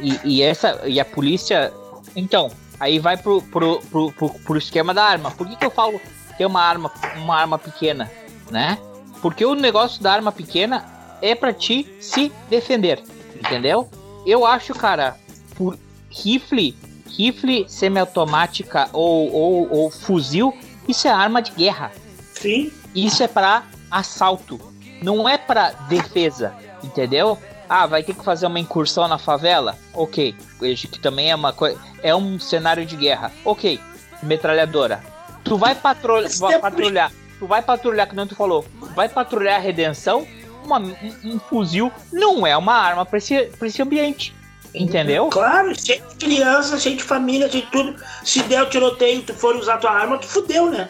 E, 0.00 0.20
e 0.24 0.42
essa 0.42 0.80
e 0.86 0.98
a 1.00 1.04
polícia, 1.04 1.72
então, 2.16 2.50
aí 2.80 2.98
vai 2.98 3.16
pro, 3.16 3.40
pro, 3.42 3.80
pro, 3.90 4.12
pro, 4.12 4.28
pro 4.30 4.58
esquema 4.58 4.92
da 4.92 5.04
arma. 5.04 5.30
Por 5.30 5.46
que, 5.48 5.56
que 5.56 5.64
eu 5.64 5.70
falo 5.70 6.00
que 6.36 6.42
é 6.42 6.46
uma 6.46 6.60
arma, 6.62 6.90
uma 7.16 7.36
arma 7.36 7.58
pequena, 7.58 8.10
né? 8.50 8.76
Porque 9.20 9.44
o 9.44 9.54
negócio 9.54 10.02
da 10.02 10.12
arma 10.12 10.32
pequena 10.32 10.84
é 11.22 11.34
pra 11.34 11.52
ti 11.52 11.86
se 12.00 12.32
defender, 12.50 13.00
entendeu? 13.36 13.88
Eu 14.26 14.44
acho, 14.44 14.74
cara, 14.74 15.16
por 15.56 15.78
rifle, 16.10 16.76
rifle 17.16 17.66
semiautomática 17.68 18.88
ou, 18.92 19.32
ou, 19.32 19.68
ou 19.70 19.90
fuzil, 19.90 20.56
isso 20.88 21.06
é 21.06 21.10
arma 21.10 21.40
de 21.42 21.50
guerra. 21.52 21.92
Sim. 22.34 22.72
Isso 22.94 23.22
é 23.22 23.28
pra 23.28 23.64
assalto, 23.90 24.60
não 25.02 25.28
é 25.28 25.36
pra 25.38 25.70
defesa, 25.88 26.54
entendeu? 26.82 27.38
Ah, 27.68 27.86
vai 27.86 28.02
ter 28.02 28.14
que 28.14 28.24
fazer 28.24 28.46
uma 28.46 28.58
incursão 28.60 29.08
na 29.08 29.16
favela? 29.18 29.78
Ok, 29.94 30.34
que 30.60 30.98
também 30.98 31.30
é 31.30 31.34
uma 31.34 31.52
coisa, 31.52 31.78
é 32.02 32.14
um 32.14 32.38
cenário 32.38 32.84
de 32.84 32.96
guerra. 32.96 33.32
Ok, 33.44 33.80
metralhadora. 34.22 35.02
Tu 35.44 35.56
vai, 35.56 35.74
patrulha, 35.74 36.28
vai 36.38 36.58
patrulhar, 36.60 37.12
tu 37.38 37.46
vai 37.46 37.62
patrulhar, 37.62 38.08
que 38.08 38.14
não 38.14 38.26
tu 38.26 38.34
falou, 38.36 38.64
vai 38.94 39.08
patrulhar 39.08 39.56
a 39.56 39.58
redenção, 39.58 40.26
uma- 40.64 40.78
um, 40.78 40.94
um 41.24 41.38
fuzil 41.40 41.90
não 42.12 42.46
é 42.46 42.56
uma 42.56 42.74
arma 42.74 43.04
pra 43.04 43.18
esse, 43.18 43.44
pra 43.58 43.66
esse 43.66 43.82
ambiente. 43.82 44.34
Entendeu? 44.74 45.28
Claro, 45.28 45.74
cheio 45.78 46.02
de 46.08 46.14
criança, 46.26 46.78
cheio 46.78 46.96
de 46.96 47.02
família, 47.02 47.48
cheio 47.50 47.64
de 47.64 47.70
tudo. 47.70 47.94
Se 48.24 48.42
der 48.44 48.62
o 48.62 48.70
tiroteio 48.70 49.18
e 49.20 49.22
tu 49.22 49.34
for 49.34 49.54
usar 49.56 49.78
tua 49.78 49.90
arma, 49.90 50.16
tu 50.18 50.26
fudeu, 50.26 50.70
né? 50.70 50.88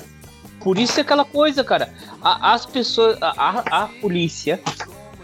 Por 0.60 0.78
isso 0.78 0.98
é 0.98 1.02
aquela 1.02 1.24
coisa, 1.24 1.64
cara. 1.64 1.92
A- 2.22 2.52
as 2.54 2.64
pessoas. 2.64 3.18
A, 3.20 3.82
a, 3.82 3.86
polícia. 4.00 4.60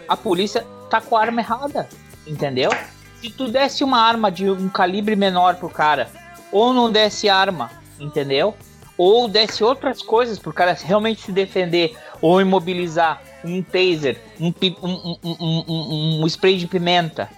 A 0.07 0.17
polícia 0.17 0.65
tá 0.89 0.99
com 0.99 1.15
a 1.15 1.21
arma 1.21 1.39
errada. 1.39 1.87
Entendeu? 2.27 2.69
Se 3.21 3.29
tu 3.29 3.47
desse 3.47 3.83
uma 3.83 3.99
arma 4.01 4.29
de 4.31 4.49
um 4.49 4.67
calibre 4.69 5.15
menor 5.15 5.55
pro 5.55 5.69
cara, 5.69 6.09
ou 6.51 6.73
não 6.73 6.91
desse 6.91 7.29
arma, 7.29 7.71
entendeu? 7.99 8.53
Ou 8.97 9.27
desse 9.29 9.63
outras 9.63 10.01
coisas 10.01 10.37
pro 10.37 10.51
cara 10.53 10.73
realmente 10.73 11.21
se 11.21 11.31
defender, 11.31 11.95
ou 12.21 12.41
imobilizar 12.41 13.21
um 13.45 13.61
taser, 13.63 14.21
um, 14.39 14.53
um, 14.83 15.17
um- 15.33 16.21
um 16.23 16.27
spray 16.27 16.57
de 16.57 16.67
pimenta, 16.67 17.29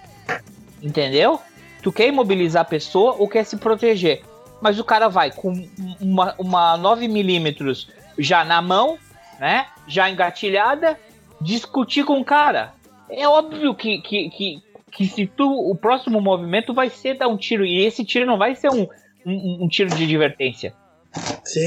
entendeu? 0.82 1.40
Tu 1.82 1.92
quer 1.92 2.08
imobilizar 2.08 2.62
a 2.62 2.66
pessoa 2.66 3.16
ou 3.18 3.28
quer 3.28 3.44
se 3.44 3.56
proteger. 3.56 4.22
Mas 4.60 4.78
o 4.78 4.84
cara 4.84 5.08
vai 5.08 5.30
com 5.30 5.52
uma, 6.00 6.34
uma 6.38 6.78
9mm 6.78 7.88
já 8.18 8.44
na 8.44 8.62
mão, 8.62 8.96
né? 9.38 9.66
Já 9.88 10.08
engatilhada, 10.08 10.98
discutir 11.40 12.04
com 12.04 12.20
o 12.20 12.24
cara. 12.24 12.72
É 13.10 13.26
óbvio 13.26 13.74
que, 13.74 14.00
que, 14.00 14.30
que, 14.30 14.62
que 14.90 15.06
se 15.06 15.26
tu. 15.26 15.50
O 15.50 15.74
próximo 15.74 16.20
movimento 16.20 16.72
vai 16.72 16.88
ser 16.88 17.14
dar 17.14 17.28
um 17.28 17.36
tiro. 17.36 17.66
E 17.66 17.84
esse 17.84 18.04
tiro 18.04 18.24
não 18.24 18.38
vai 18.38 18.54
ser 18.54 18.70
um, 18.70 18.86
um, 19.26 19.64
um 19.64 19.68
tiro 19.68 19.90
de 19.90 20.04
advertência. 20.04 20.74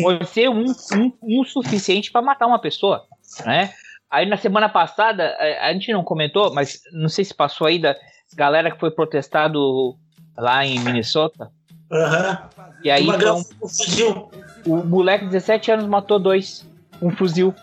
Vai 0.02 0.24
ser 0.26 0.50
um, 0.50 0.66
um, 0.94 1.12
um 1.22 1.44
suficiente 1.44 2.12
para 2.12 2.22
matar 2.22 2.48
uma 2.48 2.60
pessoa, 2.60 3.06
né? 3.46 3.72
Aí 4.10 4.26
na 4.26 4.38
semana 4.38 4.70
passada, 4.70 5.36
a, 5.38 5.68
a 5.68 5.74
gente 5.74 5.92
não 5.92 6.04
comentou, 6.04 6.54
mas 6.54 6.80
não 6.94 7.10
sei 7.10 7.26
se 7.26 7.34
passou 7.34 7.68
aí 7.68 7.78
da 7.78 7.96
galera 8.36 8.72
que 8.72 8.80
foi 8.80 8.92
protestado 8.92 9.96
lá 10.38 10.66
em 10.66 10.80
Minnesota. 10.80 11.50
Aham. 11.92 12.40
E 12.84 12.92
aí, 12.92 13.04
Uma 13.04 13.16
então, 13.16 13.38
um 13.62 13.68
fuzil. 13.68 14.30
o 14.66 14.76
moleque 14.78 15.26
de 15.26 15.32
17 15.32 15.72
anos 15.72 15.86
matou 15.88 16.20
dois. 16.20 16.66
Um 17.02 17.12
fuzil. 17.16 17.54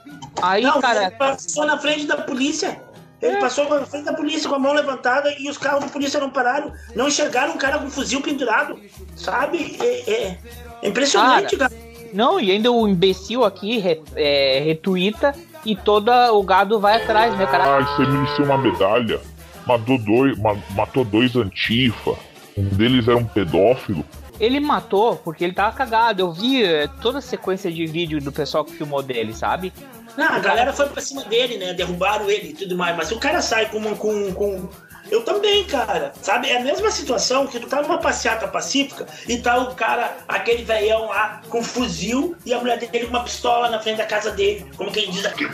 Aí, 0.43 0.62
não, 0.62 0.81
cara. 0.81 1.03
ele 1.05 1.11
passou 1.12 1.64
na 1.66 1.79
frente 1.79 2.07
da 2.07 2.16
polícia. 2.18 2.81
Ele 3.20 3.37
passou 3.37 3.68
na 3.68 3.87
frente 3.87 4.05
da 4.05 4.14
polícia 4.14 4.49
com 4.49 4.57
a 4.57 4.59
mão 4.59 4.73
levantada 4.73 5.33
e 5.39 5.49
os 5.49 5.57
carros 5.57 5.85
da 5.85 5.89
polícia 5.91 6.18
não 6.18 6.31
pararam. 6.31 6.73
Não 6.97 7.07
enxergaram 7.07 7.55
um 7.55 7.57
cara 7.57 7.79
com 7.79 7.85
um 7.87 7.91
fuzil 7.91 8.20
pendurado. 8.20 8.77
Sabe? 9.14 9.77
É, 9.81 10.11
é- 10.11 10.39
é 10.83 10.89
impressionante, 10.89 11.57
cara. 11.57 11.73
Não, 12.12 12.41
e 12.41 12.51
ainda 12.51 12.70
o 12.70 12.87
imbecil 12.89 13.45
aqui 13.45 13.79
re, 13.79 14.03
é, 14.16 14.61
retuita 14.64 15.33
e 15.64 15.77
todo 15.77 16.11
o 16.11 16.43
gado 16.43 16.81
vai 16.81 17.01
atrás, 17.03 17.37
né, 17.39 17.47
cara? 17.47 17.79
Ah, 17.79 17.81
você 17.97 18.05
mereceu 18.05 18.45
uma 18.45 18.59
medalha. 18.59 19.20
Matou 19.67 19.99
dois, 19.99 20.39
ma- 20.39 20.57
matou 20.71 21.05
dois 21.05 21.37
antifa. 21.37 22.15
Um 22.57 22.65
deles 22.65 23.09
era 23.09 23.17
um 23.17 23.25
pedófilo. 23.25 24.05
Ele 24.41 24.59
matou 24.61 25.17
porque 25.17 25.45
ele 25.45 25.53
tava 25.53 25.75
cagado. 25.77 26.21
Eu 26.23 26.33
vi 26.33 26.65
é, 26.65 26.89
toda 27.01 27.19
a 27.19 27.23
sequência 27.23 27.71
de 27.71 27.87
vídeo 27.87 28.21
do 28.21 28.33
pessoal 28.33 28.65
que 28.65 28.73
filmou 28.73 29.03
dele, 29.03 29.33
sabe? 29.33 29.73
Não, 30.17 30.27
a 30.29 30.39
galera 30.41 30.73
foi 30.73 30.87
pra 30.89 31.01
cima 31.01 31.25
dele, 31.25 31.57
né? 31.57 31.73
Derrubaram 31.73 32.29
ele 32.29 32.49
e 32.49 32.53
tudo 32.53 32.77
mais. 32.77 32.97
Mas 32.97 33.11
o 33.13 33.19
cara 33.19 33.41
sai 33.41 33.67
com. 33.71 33.81
Com, 33.97 34.33
com... 34.35 34.69
Eu 35.13 35.23
também, 35.23 35.63
cara. 35.65 36.13
Sabe? 36.23 36.49
É 36.49 36.57
a 36.57 36.61
mesma 36.61 36.91
situação 36.91 37.47
que 37.47 37.61
tu 37.61 37.67
tá 37.67 37.83
numa 37.83 37.99
passeata 37.99 38.49
pacífica 38.49 39.07
e 39.29 39.37
tá 39.37 39.59
o 39.59 39.75
cara, 39.75 40.17
aquele 40.27 40.65
velhão 40.65 41.07
lá, 41.09 41.43
com 41.51 41.63
fuzil 41.63 42.35
e 42.47 42.55
a 42.55 42.59
mulher 42.59 42.79
dele 42.79 43.05
com 43.05 43.11
uma 43.11 43.23
pistola 43.23 43.69
na 43.69 43.79
frente 43.79 43.99
da 43.99 44.07
casa 44.07 44.31
dele. 44.31 44.67
Como 44.77 44.91
quem 44.91 45.11
diz 45.11 45.27
aqui. 45.27 45.45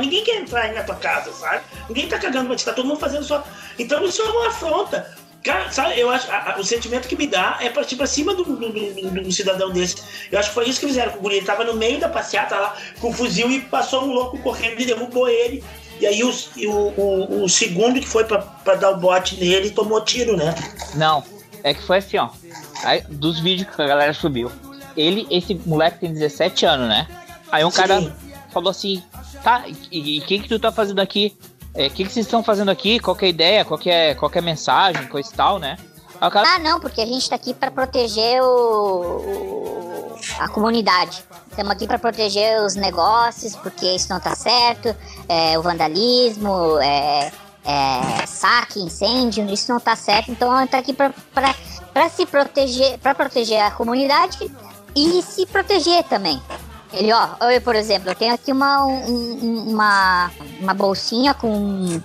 Ninguém 0.00 0.22
quer 0.22 0.36
entrar 0.36 0.62
aí 0.62 0.72
na 0.72 0.84
tua 0.84 0.94
casa, 0.94 1.32
sabe? 1.32 1.62
Ninguém 1.88 2.06
tá 2.08 2.16
cagando 2.16 2.46
pra 2.46 2.54
ti, 2.56 2.64
tá 2.64 2.72
todo 2.72 2.86
mundo 2.86 3.00
fazendo 3.00 3.24
só. 3.24 3.42
Então 3.76 4.04
isso 4.04 4.22
é 4.22 4.24
uma 4.24 4.46
afronta. 4.48 5.14
Cara, 5.42 5.70
sabe, 5.70 5.98
eu 6.00 6.08
acho. 6.10 6.30
a- 6.30 6.54
a- 6.54 6.60
o 6.60 6.64
sentimento 6.64 7.06
que 7.08 7.16
me 7.16 7.26
dá 7.26 7.58
é 7.60 7.68
partir 7.68 7.94
pra 7.96 8.06
cima 8.06 8.34
do- 8.34 8.44
do 8.44 9.32
cidadão 9.32 9.70
desse. 9.70 9.96
Eu 10.30 10.38
acho 10.38 10.48
que 10.48 10.54
foi 10.54 10.68
isso 10.68 10.80
que 10.80 10.86
fizeram 10.86 11.10
com 11.12 11.18
o 11.18 11.22
guri. 11.22 11.36
Ele 11.36 11.46
tava 11.46 11.62
no 11.64 11.74
meio 11.74 11.98
da 12.00 12.08
passeata 12.08 12.56
lá, 12.56 12.76
com 13.00 13.10
o 13.10 13.12
fuzil, 13.12 13.48
e 13.50 13.60
passou 13.60 14.04
um 14.04 14.12
louco 14.12 14.38
correndo 14.38 14.80
e 14.80 14.84
derrubou 14.84 15.28
ele. 15.28 15.62
E 16.00 16.06
aí 16.06 16.22
os- 16.24 16.50
o, 16.56 16.70
o, 16.70 17.44
o 17.44 17.48
segundo 17.48 18.00
que 18.00 18.06
foi 18.06 18.24
pra, 18.24 18.38
pra 18.38 18.74
dar 18.74 18.90
o 18.90 18.96
bote 18.98 19.36
nele 19.36 19.70
tomou 19.70 20.02
tiro, 20.04 20.36
né? 20.36 20.54
Não, 20.94 21.22
é 21.62 21.72
que 21.74 21.82
foi 21.82 21.98
assim, 21.98 22.18
ó. 22.18 22.28
Aí, 22.84 23.00
dos 23.08 23.40
vídeos 23.40 23.74
que 23.74 23.80
a 23.82 23.86
galera 23.86 24.12
subiu. 24.12 24.50
Ele, 24.96 25.26
esse 25.30 25.54
moleque 25.66 26.00
tem 26.00 26.12
17 26.12 26.64
anos, 26.66 26.88
né? 26.88 27.06
Aí 27.50 27.64
um 27.64 27.70
cara 27.70 28.00
Sim. 28.00 28.12
falou 28.52 28.70
assim, 28.70 29.02
tá, 29.42 29.64
e 29.90 30.18
o 30.18 30.22
que 30.22 30.38
que 30.40 30.48
tu 30.48 30.58
tá 30.58 30.70
fazendo 30.72 31.00
aqui? 31.00 31.36
É, 31.74 31.86
O 31.86 31.90
que 31.90 32.04
que 32.04 32.12
vocês 32.12 32.24
estão 32.26 32.42
fazendo 32.42 32.70
aqui? 32.70 32.98
Qual 32.98 33.14
que 33.14 33.24
é 33.24 33.28
a 33.28 33.30
ideia? 33.30 33.64
Qual 33.64 33.78
que 33.78 33.90
é, 33.90 34.14
qual 34.14 34.30
é 34.34 34.38
a 34.38 34.42
mensagem? 34.42 35.06
Coisa 35.08 35.28
e 35.30 35.36
tal, 35.36 35.58
né? 35.58 35.76
Ah, 36.46 36.58
não, 36.58 36.80
porque 36.80 37.00
a 37.00 37.06
gente 37.06 37.28
tá 37.28 37.36
aqui 37.36 37.52
pra 37.54 37.70
proteger 37.70 38.42
o, 38.42 40.14
a 40.38 40.48
comunidade. 40.48 41.24
Estamos 41.50 41.72
aqui 41.72 41.86
pra 41.86 41.98
proteger 41.98 42.62
os 42.62 42.74
negócios, 42.74 43.54
porque 43.56 43.86
isso 43.86 44.08
não 44.10 44.20
tá 44.20 44.34
certo. 44.34 44.94
É, 45.28 45.58
o 45.58 45.62
vandalismo, 45.62 46.78
é, 46.80 47.30
é, 47.64 48.26
saque, 48.26 48.80
incêndio, 48.80 49.48
isso 49.50 49.70
não 49.72 49.80
tá 49.80 49.96
certo. 49.96 50.30
Então 50.30 50.50
a 50.52 50.60
gente 50.60 50.70
tá 50.70 50.78
aqui 50.78 50.92
pra 50.94 52.08
se 52.10 52.26
proteger, 52.26 52.98
pra 52.98 53.14
proteger 53.14 53.60
a 53.60 53.70
comunidade 53.70 54.50
e 54.94 55.22
se 55.22 55.46
proteger 55.46 56.04
também. 56.04 56.40
Ele, 56.92 57.12
ó, 57.12 57.28
eu, 57.50 57.60
por 57.60 57.74
exemplo, 57.74 58.08
eu 58.10 58.14
tenho 58.14 58.32
aqui 58.34 58.52
uma, 58.52 58.84
um- 58.86 59.04
um- 59.08 59.70
uma, 59.70 60.30
uma 60.60 60.72
bolsinha 60.72 61.34
com 61.34 62.00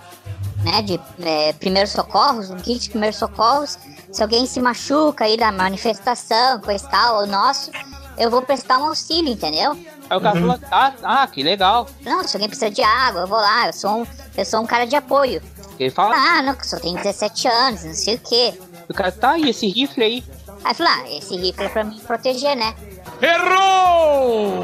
né, 0.63 0.81
de 0.81 0.99
é, 1.23 1.53
primeiros 1.53 1.91
socorros, 1.91 2.49
um 2.49 2.57
kit 2.57 2.79
de 2.79 2.89
primeiros 2.89 3.17
socorros. 3.17 3.77
Se 4.11 4.21
alguém 4.21 4.45
se 4.45 4.59
machuca 4.61 5.23
aí 5.25 5.37
da 5.37 5.51
manifestação, 5.51 6.59
coisa 6.59 6.87
tal, 6.87 7.21
ou 7.21 7.27
nosso, 7.27 7.71
eu 8.17 8.29
vou 8.29 8.41
prestar 8.41 8.77
um 8.77 8.87
auxílio, 8.87 9.31
entendeu? 9.31 9.71
aí 10.09 10.17
o 10.17 10.21
cara 10.21 10.39
falou, 10.39 10.59
ah, 10.71 10.93
ah, 11.03 11.27
que 11.27 11.41
legal. 11.41 11.87
Não, 12.01 12.27
se 12.27 12.35
alguém 12.35 12.49
precisa 12.49 12.69
de 12.69 12.81
água, 12.83 13.21
eu 13.21 13.27
vou 13.27 13.37
lá, 13.39 13.67
eu 13.67 13.73
sou 13.73 14.01
um, 14.01 14.07
eu 14.37 14.45
sou 14.45 14.59
um 14.61 14.65
cara 14.65 14.85
de 14.85 14.95
apoio. 14.95 15.41
Ele 15.79 15.89
fala, 15.89 16.15
Ah, 16.15 16.41
não, 16.41 16.53
que 16.53 16.61
eu 16.63 16.67
só 16.69 16.77
tenho 16.79 16.97
17 16.97 17.47
anos, 17.47 17.83
não 17.83 17.93
sei 17.93 18.15
o 18.15 18.19
quê. 18.19 18.59
o 18.89 18.93
cara, 18.93 19.11
tá, 19.11 19.37
e 19.37 19.49
esse 19.49 19.67
rifle 19.67 20.03
aí? 20.03 20.23
Aí 20.63 20.73
falou, 20.75 20.91
ah, 20.93 21.09
esse 21.09 21.35
rifle 21.37 21.65
é 21.65 21.69
pra 21.69 21.83
me 21.83 21.99
proteger, 22.01 22.55
né? 22.55 22.75
Errou! 23.21 24.63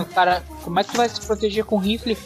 O 0.00 0.04
cara, 0.14 0.42
como 0.62 0.78
é 0.78 0.84
que 0.84 0.90
tu 0.92 0.96
vai 0.96 1.08
se 1.08 1.20
proteger 1.20 1.64
com 1.64 1.78
rifle? 1.78 2.16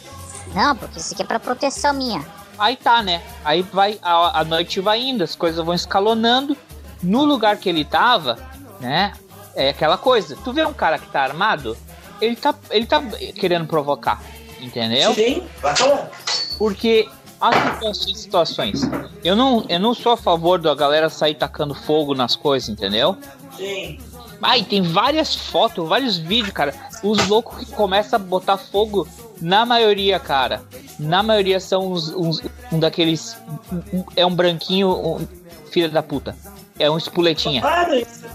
Não, 0.53 0.75
porque 0.75 0.99
isso 0.99 1.13
aqui 1.13 1.23
é 1.23 1.25
pra 1.25 1.39
proteção 1.39 1.93
minha. 1.93 2.23
Aí 2.57 2.75
tá, 2.75 3.03
né? 3.03 3.21
Aí 3.43 3.61
vai, 3.61 3.99
a, 4.01 4.41
a 4.41 4.43
noite 4.43 4.79
vai 4.79 5.01
indo, 5.01 5.23
as 5.23 5.35
coisas 5.35 5.63
vão 5.63 5.73
escalonando. 5.73 6.57
No 7.03 7.23
lugar 7.23 7.57
que 7.57 7.69
ele 7.69 7.85
tava, 7.85 8.37
né? 8.79 9.13
É 9.55 9.69
aquela 9.69 9.97
coisa. 9.97 10.35
Tu 10.43 10.53
vê 10.53 10.65
um 10.65 10.73
cara 10.73 10.97
que 10.97 11.07
tá 11.07 11.21
armado, 11.21 11.77
ele 12.21 12.35
tá, 12.35 12.53
ele 12.69 12.85
tá 12.85 13.01
querendo 13.39 13.67
provocar, 13.67 14.21
entendeu? 14.59 15.13
Sim, 15.13 15.47
vai 15.61 15.75
falar. 15.75 16.09
Porque 16.57 17.07
há 17.39 17.51
situações, 17.51 18.19
situações. 18.19 18.81
Eu 19.23 19.35
não, 19.35 19.65
eu 19.69 19.79
não 19.79 19.93
sou 19.93 20.13
a 20.13 20.17
favor 20.17 20.59
da 20.59 20.73
galera 20.73 21.09
sair 21.09 21.35
tacando 21.35 21.73
fogo 21.73 22.15
nas 22.15 22.35
coisas, 22.35 22.69
entendeu? 22.69 23.17
Sim. 23.55 23.99
Ai, 24.41 24.63
tem 24.63 24.81
várias 24.81 25.35
fotos, 25.35 25.87
vários 25.87 26.17
vídeos, 26.17 26.53
cara. 26.53 26.73
Os 27.03 27.27
loucos 27.27 27.59
que 27.59 27.71
começam 27.73 28.19
a 28.19 28.23
botar 28.23 28.57
fogo, 28.57 29.07
na 29.41 29.65
maioria, 29.65 30.19
cara. 30.19 30.63
Na 30.99 31.21
maioria 31.23 31.59
são 31.59 31.91
uns, 31.91 32.09
uns- 32.13 32.41
um 32.71 32.79
daqueles. 32.79 33.37
um- 33.93 34.03
é 34.15 34.25
um 34.25 34.33
branquinho, 34.33 34.89
um, 34.89 35.27
filha 35.71 35.89
da 35.89 36.01
puta. 36.03 36.35
É 36.79 36.89
um 36.89 36.97
espuletinha. 36.97 37.61
Para. 37.61 37.95
Isso 37.97 38.27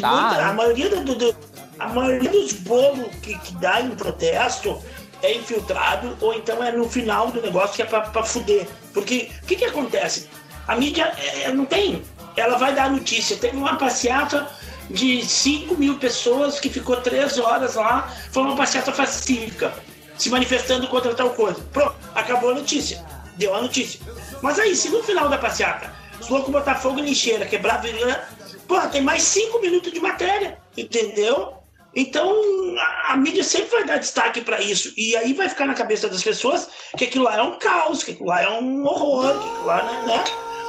Tá. 0.00 0.10
muita- 0.10 0.46
a, 0.46 0.52
maioria 0.52 0.88
do, 0.90 1.14
do- 1.14 1.36
a 1.78 1.88
maioria 1.88 2.30
dos 2.30 2.52
bolos 2.54 3.06
que, 3.22 3.36
que 3.38 3.54
dá 3.56 3.80
em 3.80 3.90
protesto 3.90 4.80
é 5.22 5.34
infiltrado 5.34 6.16
ou 6.20 6.32
então 6.34 6.62
é 6.62 6.70
no 6.70 6.88
final 6.88 7.30
do 7.32 7.40
negócio 7.42 7.74
que 7.74 7.82
é 7.82 7.84
pra, 7.84 8.02
pra 8.02 8.22
fuder. 8.22 8.66
Porque 8.94 9.30
o 9.42 9.46
que, 9.46 9.56
que 9.56 9.64
acontece? 9.64 10.28
A 10.66 10.76
mídia 10.76 11.12
é, 11.18 11.42
é, 11.44 11.52
não 11.52 11.64
tem. 11.64 12.02
Ela 12.36 12.56
vai 12.58 12.74
dar 12.74 12.90
notícia. 12.90 13.36
Teve 13.36 13.56
uma 13.56 13.76
passeata 13.76 14.46
de 14.88 15.24
5 15.24 15.74
mil 15.76 15.98
pessoas 15.98 16.60
que 16.60 16.68
ficou 16.68 16.96
três 16.98 17.38
horas 17.38 17.74
lá. 17.74 18.08
Foi 18.30 18.42
uma 18.44 18.54
passeata 18.56 18.92
pacífica, 18.92 19.72
se 20.18 20.28
manifestando 20.30 20.86
contra 20.88 21.14
tal 21.14 21.30
coisa. 21.30 21.60
Pronto, 21.72 21.94
acabou 22.14 22.50
a 22.50 22.54
notícia. 22.54 23.04
Deu 23.36 23.54
a 23.54 23.62
notícia. 23.62 24.00
Mas 24.42 24.58
aí, 24.58 24.74
se 24.74 24.88
no 24.88 25.02
final 25.02 25.28
da 25.28 25.38
passeata 25.38 25.92
os 26.20 26.28
loucos 26.28 26.50
botar 26.50 26.74
fogo 26.74 26.98
em 26.98 27.04
lixeira, 27.04 27.46
quebrar 27.46 27.76
a 27.76 28.38
porra, 28.66 28.88
tem 28.88 29.00
mais 29.00 29.22
cinco 29.22 29.60
minutos 29.60 29.92
de 29.92 30.00
matéria, 30.00 30.58
entendeu? 30.76 31.54
Então, 31.94 32.34
a, 32.78 33.12
a 33.12 33.16
mídia 33.16 33.42
sempre 33.42 33.70
vai 33.70 33.84
dar 33.84 33.98
destaque 33.98 34.40
pra 34.40 34.60
isso. 34.60 34.92
E 34.96 35.16
aí 35.16 35.32
vai 35.32 35.48
ficar 35.48 35.66
na 35.66 35.74
cabeça 35.74 36.08
das 36.08 36.22
pessoas 36.22 36.68
que 36.96 37.04
aquilo 37.04 37.24
lá 37.24 37.36
é 37.36 37.42
um 37.42 37.58
caos, 37.58 38.02
que 38.02 38.12
aquilo 38.12 38.28
lá 38.28 38.42
é 38.42 38.50
um 38.50 38.84
horror, 38.84 39.32
que 39.38 39.48
aquilo 39.48 39.66
lá, 39.66 39.82
né? 39.82 40.06
né? 40.06 40.24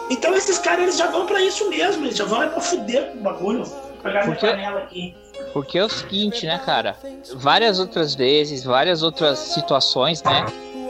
Então, 0.10 0.34
esses 0.34 0.58
caras, 0.58 0.82
eles 0.82 0.97
já 0.97 1.08
vão 1.08 1.26
pra 1.26 1.41
isso 1.41 1.70
mesmo, 1.70 2.06
eles 2.06 2.18
já 2.18 2.26
vão 2.26 2.41
é 2.41 2.47
pra 2.47 2.62
fuder 2.62 3.12
com 3.12 3.20
o 3.20 3.22
bagulho. 3.22 3.64
Pegar 4.02 4.26
minha 4.26 4.38
panela 4.38 4.80
aqui. 4.80 5.16
Porque 5.54 5.78
é 5.80 5.84
o 5.84 5.90
seguinte, 5.90 6.46
né, 6.46 6.60
cara? 6.64 6.96
Várias 7.36 7.80
outras 7.80 8.14
vezes, 8.16 8.64
várias 8.64 9.04
outras 9.04 9.40
situações, 9.40 10.22
né? 10.24 10.46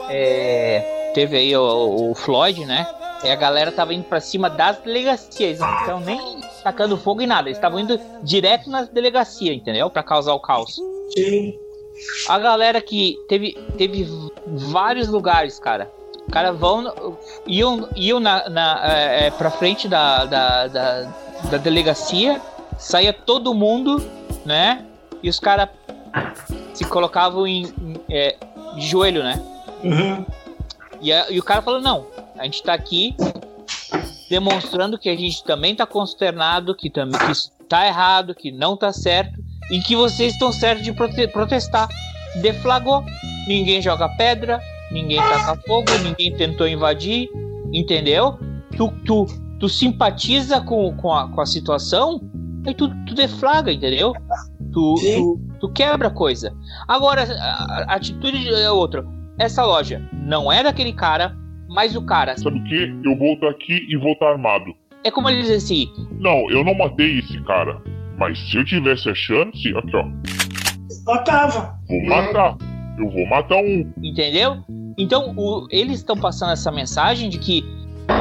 É, 0.08 1.10
teve 1.14 1.36
aí 1.36 1.56
o, 1.56 2.10
o 2.10 2.14
Floyd, 2.14 2.64
né? 2.64 2.86
E 3.24 3.28
a 3.28 3.36
galera 3.36 3.70
tava 3.70 3.92
indo 3.92 4.04
pra 4.04 4.20
cima 4.20 4.48
das 4.48 4.78
delegacias, 4.78 5.58
então 5.82 6.00
nem 6.00 6.40
tacando 6.62 6.96
fogo 6.96 7.20
em 7.20 7.26
nada. 7.26 7.48
Eles 7.48 7.58
estavam 7.58 7.78
indo 7.80 8.00
direto 8.22 8.70
nas 8.70 8.88
delegacias, 8.88 9.54
entendeu? 9.54 9.90
Pra 9.90 10.02
causar 10.02 10.34
o 10.34 10.40
caos. 10.40 10.80
Sim. 11.14 11.58
A 12.28 12.38
galera 12.38 12.80
que 12.80 13.18
teve, 13.28 13.52
teve 13.76 14.06
vários 14.46 15.08
lugares, 15.08 15.58
cara. 15.58 15.90
Os 16.26 16.32
caras 16.32 16.56
vão. 16.56 17.16
iam, 17.46 17.88
iam 17.96 18.20
na, 18.20 18.48
na, 18.48 18.80
é, 18.84 19.26
é, 19.26 19.30
pra 19.30 19.50
frente 19.50 19.88
da, 19.88 20.24
da, 20.24 20.66
da, 20.66 21.02
da 21.50 21.58
delegacia, 21.58 22.40
saía 22.78 23.12
todo 23.12 23.52
mundo, 23.52 24.02
né? 24.44 24.84
E 25.22 25.28
os 25.28 25.38
caras 25.38 25.68
se 26.74 26.84
colocavam 26.84 27.46
em, 27.46 27.64
em, 27.66 28.00
é, 28.10 28.36
de 28.74 28.86
joelho, 28.86 29.22
né? 29.22 29.40
Uhum. 29.84 30.24
E, 31.00 31.12
a- 31.12 31.30
e 31.30 31.38
o 31.38 31.42
cara 31.42 31.62
falou: 31.62 31.80
não, 31.80 32.06
a 32.38 32.44
gente 32.44 32.62
tá 32.62 32.72
aqui 32.74 33.14
demonstrando 34.28 34.98
que 34.98 35.08
a 35.08 35.16
gente 35.16 35.42
também 35.44 35.74
tá 35.74 35.86
consternado, 35.86 36.74
que, 36.74 36.88
também, 36.90 37.18
que 37.20 37.32
isso 37.32 37.50
tá 37.68 37.86
errado, 37.86 38.34
que 38.34 38.50
não 38.52 38.76
tá 38.76 38.92
certo, 38.92 39.38
e 39.70 39.80
que 39.80 39.96
vocês 39.96 40.32
estão 40.34 40.52
certos 40.52 40.84
de 40.84 40.92
prote- 40.92 41.28
protestar. 41.28 41.88
Deflagou, 42.40 43.04
ninguém 43.48 43.82
joga 43.82 44.08
pedra, 44.10 44.60
ninguém 44.92 45.18
taca 45.18 45.60
fogo, 45.66 45.90
ninguém 46.02 46.32
tentou 46.36 46.66
invadir, 46.68 47.28
entendeu? 47.72 48.38
Tu, 48.76 48.88
tu, 49.04 49.26
tu 49.58 49.68
simpatiza 49.68 50.60
com, 50.60 50.94
com, 50.96 51.12
a, 51.12 51.28
com 51.28 51.40
a 51.40 51.46
situação, 51.46 52.20
aí 52.66 52.74
tu, 52.74 52.88
tu 53.06 53.14
deflaga, 53.14 53.72
entendeu? 53.72 54.12
Tu, 54.72 54.94
tu, 55.16 55.40
tu 55.60 55.72
quebra 55.72 56.08
a 56.08 56.10
coisa. 56.12 56.52
Agora, 56.86 57.22
a, 57.24 57.84
a 57.92 57.94
atitude 57.96 58.48
é 58.48 58.70
outra. 58.70 59.04
Essa 59.38 59.64
loja 59.64 60.02
não 60.12 60.52
é 60.52 60.62
daquele 60.62 60.92
cara, 60.92 61.34
mas 61.68 61.96
o 61.96 62.02
cara. 62.02 62.36
Sabe 62.36 62.58
o 62.58 62.64
que? 62.64 62.94
Eu 63.04 63.16
vou 63.16 63.34
estar 63.34 63.48
aqui 63.48 63.86
e 63.88 63.96
vou 63.96 64.12
estar 64.12 64.28
armado. 64.30 64.72
É 65.02 65.10
como 65.10 65.28
ele 65.30 65.40
diz 65.42 65.50
assim: 65.50 65.86
Não, 66.18 66.48
eu 66.50 66.62
não 66.64 66.74
matei 66.74 67.18
esse 67.20 67.40
cara. 67.44 67.80
Mas 68.18 68.38
se 68.50 68.56
eu 68.58 68.64
tivesse 68.64 69.08
a 69.08 69.14
chance, 69.14 69.74
aqui 69.76 69.96
ó, 69.96 70.04
Matava. 71.06 71.78
vou 71.88 72.04
matar. 72.06 72.56
Eu 72.98 73.10
vou 73.10 73.26
matar 73.26 73.56
um. 73.56 73.90
entendeu? 74.02 74.58
Então, 74.98 75.32
o- 75.36 75.66
eles 75.70 75.96
estão 76.00 76.16
passando 76.16 76.52
essa 76.52 76.70
mensagem 76.70 77.30
de 77.30 77.38
que 77.38 77.64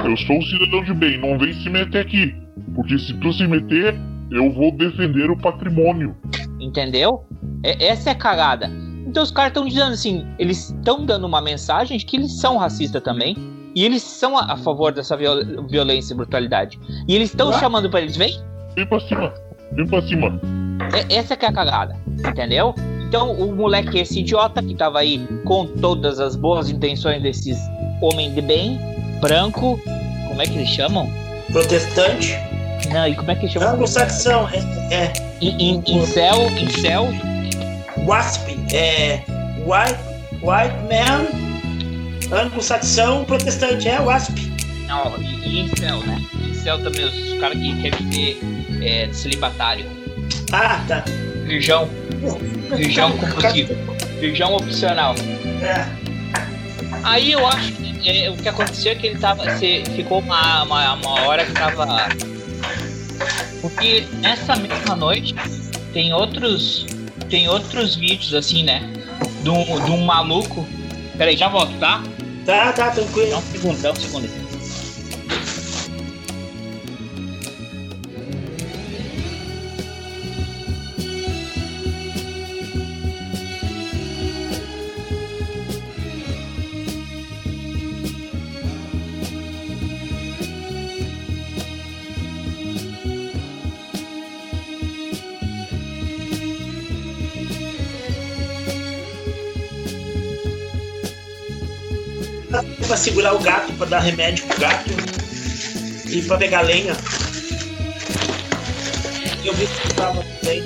Eu 0.05 0.15
sou 0.17 0.37
um 0.37 0.41
cidadão 0.43 0.83
de 0.83 0.93
bem, 0.93 1.17
não 1.19 1.37
vem 1.37 1.51
se 1.53 1.69
meter 1.69 1.99
aqui. 2.05 2.33
Porque 2.75 2.97
se 2.99 3.13
tu 3.15 3.33
se 3.33 3.45
meter, 3.47 3.95
eu 4.31 4.51
vou 4.51 4.71
defender 4.71 5.29
o 5.29 5.37
patrimônio. 5.37 6.15
Entendeu? 6.59 7.25
É- 7.63 7.87
essa 7.87 8.09
é 8.09 8.13
a 8.13 8.15
cagada. 8.15 8.69
Então 9.07 9.23
os 9.23 9.31
caras 9.31 9.49
estão 9.51 9.65
dizendo 9.65 9.91
assim, 9.93 10.25
eles 10.37 10.69
estão 10.69 11.05
dando 11.05 11.25
uma 11.25 11.41
mensagem 11.41 11.97
de 11.97 12.05
que 12.05 12.17
eles 12.17 12.39
são 12.39 12.57
racistas 12.57 13.01
também. 13.01 13.35
E 13.75 13.85
eles 13.85 14.01
são 14.01 14.37
a, 14.37 14.53
a 14.53 14.57
favor 14.57 14.91
dessa 14.91 15.15
viol- 15.15 15.67
violência 15.67 16.13
e 16.13 16.17
brutalidade. 16.17 16.79
E 17.07 17.15
eles 17.15 17.29
estão 17.29 17.51
chamando 17.59 17.89
pra 17.89 18.01
eles, 18.01 18.17
vem? 18.17 18.35
Vem 18.75 18.85
pra 18.87 18.99
cima, 18.99 19.33
vem 19.73 19.87
pra 19.87 20.01
cima. 20.01 20.39
É- 21.09 21.15
essa 21.15 21.35
que 21.37 21.45
é 21.45 21.49
a 21.49 21.53
cagada, 21.53 21.95
entendeu? 22.27 22.73
Então 23.07 23.31
o 23.31 23.55
moleque, 23.55 23.99
esse 23.99 24.19
idiota 24.19 24.61
que 24.61 24.75
tava 24.75 24.99
aí 24.99 25.19
com 25.45 25.65
todas 25.65 26.19
as 26.19 26.35
boas 26.35 26.69
intenções 26.69 27.21
desses 27.21 27.57
homens 28.01 28.33
de 28.35 28.41
bem, 28.41 28.79
branco, 29.21 29.79
como 30.27 30.41
é 30.41 30.45
que 30.45 30.55
eles 30.57 30.69
chamam? 30.69 31.07
Protestante. 31.51 32.37
Não, 32.91 33.07
e 33.07 33.15
como 33.15 33.31
é 33.31 33.35
que 33.35 33.41
eles 33.41 33.53
chamam? 33.53 33.69
Anglo-saxão, 33.69 34.49
é. 34.49 34.93
é. 34.93 35.13
In, 35.41 35.81
incel, 35.87 36.49
incel. 36.57 37.09
WASP, 38.05 38.57
é. 38.73 39.21
White, 39.65 39.99
white 40.41 40.75
man. 40.89 41.27
Anglo-saxão, 42.31 43.25
protestante, 43.25 43.87
é 43.87 43.99
WASP. 43.99 44.51
Não, 44.87 45.15
e, 45.19 45.47
e 45.47 45.59
incel, 45.61 45.99
né? 46.05 46.21
Incel 46.49 46.79
também, 46.83 47.05
os 47.05 47.39
caras 47.39 47.57
que 47.57 47.81
querem 47.81 48.11
ser 48.11 48.39
é, 48.81 49.09
celibatário. 49.13 49.85
Ah, 50.51 50.83
tá. 50.87 51.03
Virgão. 51.45 51.87
Virgão 52.75 53.11
combustível. 53.17 53.77
Virgão 54.19 54.55
opcional. 54.55 55.15
É. 55.61 55.85
Aí 57.03 57.31
eu 57.31 57.45
acho 57.47 57.71
que 57.73 58.09
é, 58.09 58.29
o 58.29 58.35
que 58.35 58.47
aconteceu 58.49 58.91
é 58.91 58.95
que 58.95 59.07
ele 59.07 59.19
tava. 59.19 59.57
se- 59.57 59.83
ficou 59.95 60.19
uma, 60.19 60.63
uma, 60.63 60.93
uma 60.95 61.21
hora 61.21 61.45
que 61.45 61.51
tava. 61.53 62.07
Porque 63.61 64.07
nessa 64.21 64.55
mesma 64.55 64.95
noite 64.95 65.35
tem 65.93 66.13
outros. 66.13 66.85
Tem 67.29 67.47
outros 67.47 67.95
vídeos 67.95 68.33
assim, 68.33 68.63
né? 68.63 68.81
De 69.43 69.49
um, 69.49 69.63
de 69.85 69.91
um 69.91 70.05
maluco. 70.05 70.67
Peraí, 71.17 71.37
já 71.37 71.47
volto, 71.47 71.77
tá? 71.79 72.01
Tá, 72.45 72.73
tá, 72.73 72.91
tranquilo. 72.91 73.29
Dá 73.29 73.37
um 73.37 73.41
segundo, 73.41 73.81
dá 73.81 73.91
um 73.91 73.95
segundo. 73.95 74.48
Pra 102.87 102.97
segurar 102.97 103.33
o 103.35 103.39
gato, 103.39 103.71
pra 103.73 103.85
dar 103.85 103.99
remédio 103.99 104.45
pro 104.47 104.59
gato. 104.59 104.89
E 106.09 106.21
pra 106.23 106.37
pegar 106.37 106.61
lenha. 106.61 106.93
Eu 109.45 109.53
vi 109.53 109.67
que 109.67 109.93
tava 109.93 110.23
bem. 110.43 110.63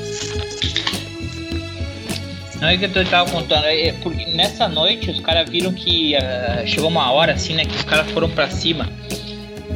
Não 2.62 2.70
é 2.70 2.78
que 2.78 2.86
eu 2.86 3.06
tava 3.10 3.30
contando, 3.30 3.66
é 3.66 3.92
porque 4.02 4.26
nessa 4.36 4.70
noite 4.70 5.12
os 5.12 5.20
caras 5.20 5.50
viram 5.50 5.74
que 5.74 6.16
ah, 6.16 6.64
chegou 6.66 6.90
uma 6.90 7.12
hora 7.12 7.34
assim, 7.34 7.54
né, 7.56 7.66
que 7.66 7.76
os 7.76 7.84
caras 7.84 8.10
foram 8.12 8.30
pra 8.30 8.50
cima 8.50 8.90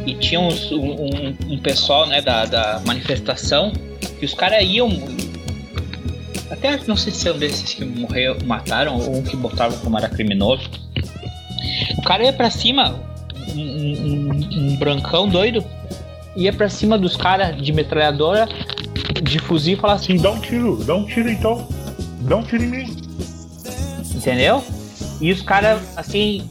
e 0.06 0.14
tinha 0.16 0.40
uns- 0.40 0.72
um, 0.72 0.92
um- 0.92 1.38
um 1.50 1.58
pessoal, 1.60 2.08
né, 2.08 2.22
da, 2.22 2.46
da 2.46 2.82
manifestação 2.86 3.74
que 4.18 4.26
os 4.26 4.34
caras 4.34 4.64
iam. 4.66 4.88
Até 6.50 6.80
não 6.88 6.96
sei 6.96 7.12
se 7.12 7.28
é 7.28 7.34
um 7.34 7.38
desses 7.38 7.74
que 7.74 7.84
morreu, 7.84 8.38
mataram 8.46 8.96
ou 8.98 9.18
um 9.18 9.22
que 9.22 9.36
botavam 9.36 9.78
como 9.80 9.98
era 9.98 10.08
criminoso. 10.08 10.70
Cara 12.08 12.24
ia 12.24 12.32
pra 12.34 12.50
cima, 12.50 12.96
um, 13.54 13.60
um- 13.62 14.50
um- 14.72 14.76
brancão 14.78 15.28
doido, 15.28 15.64
ia 16.38 16.54
pra 16.54 16.70
cima 16.70 16.98
dos 16.98 17.18
caras 17.18 17.62
de 17.62 17.74
metralhadora, 17.74 18.48
de 19.22 19.40
fuzil 19.40 19.74
e 19.74 19.80
falava 19.80 20.00
assim: 20.00 20.16
dá 20.18 20.32
um 20.32 20.40
tiro, 20.40 20.78
dá 20.86 20.96
um 20.96 21.06
tiro 21.06 21.30
então. 21.30 21.68
Dá 22.22 22.38
um 22.38 22.44
tiro 22.44 22.64
em 22.64 22.68
mim. 22.68 22.98
Entendeu? 24.16 24.64
E 25.20 25.32
os 25.32 25.42
caras, 25.42 25.82
assim. 25.98 26.44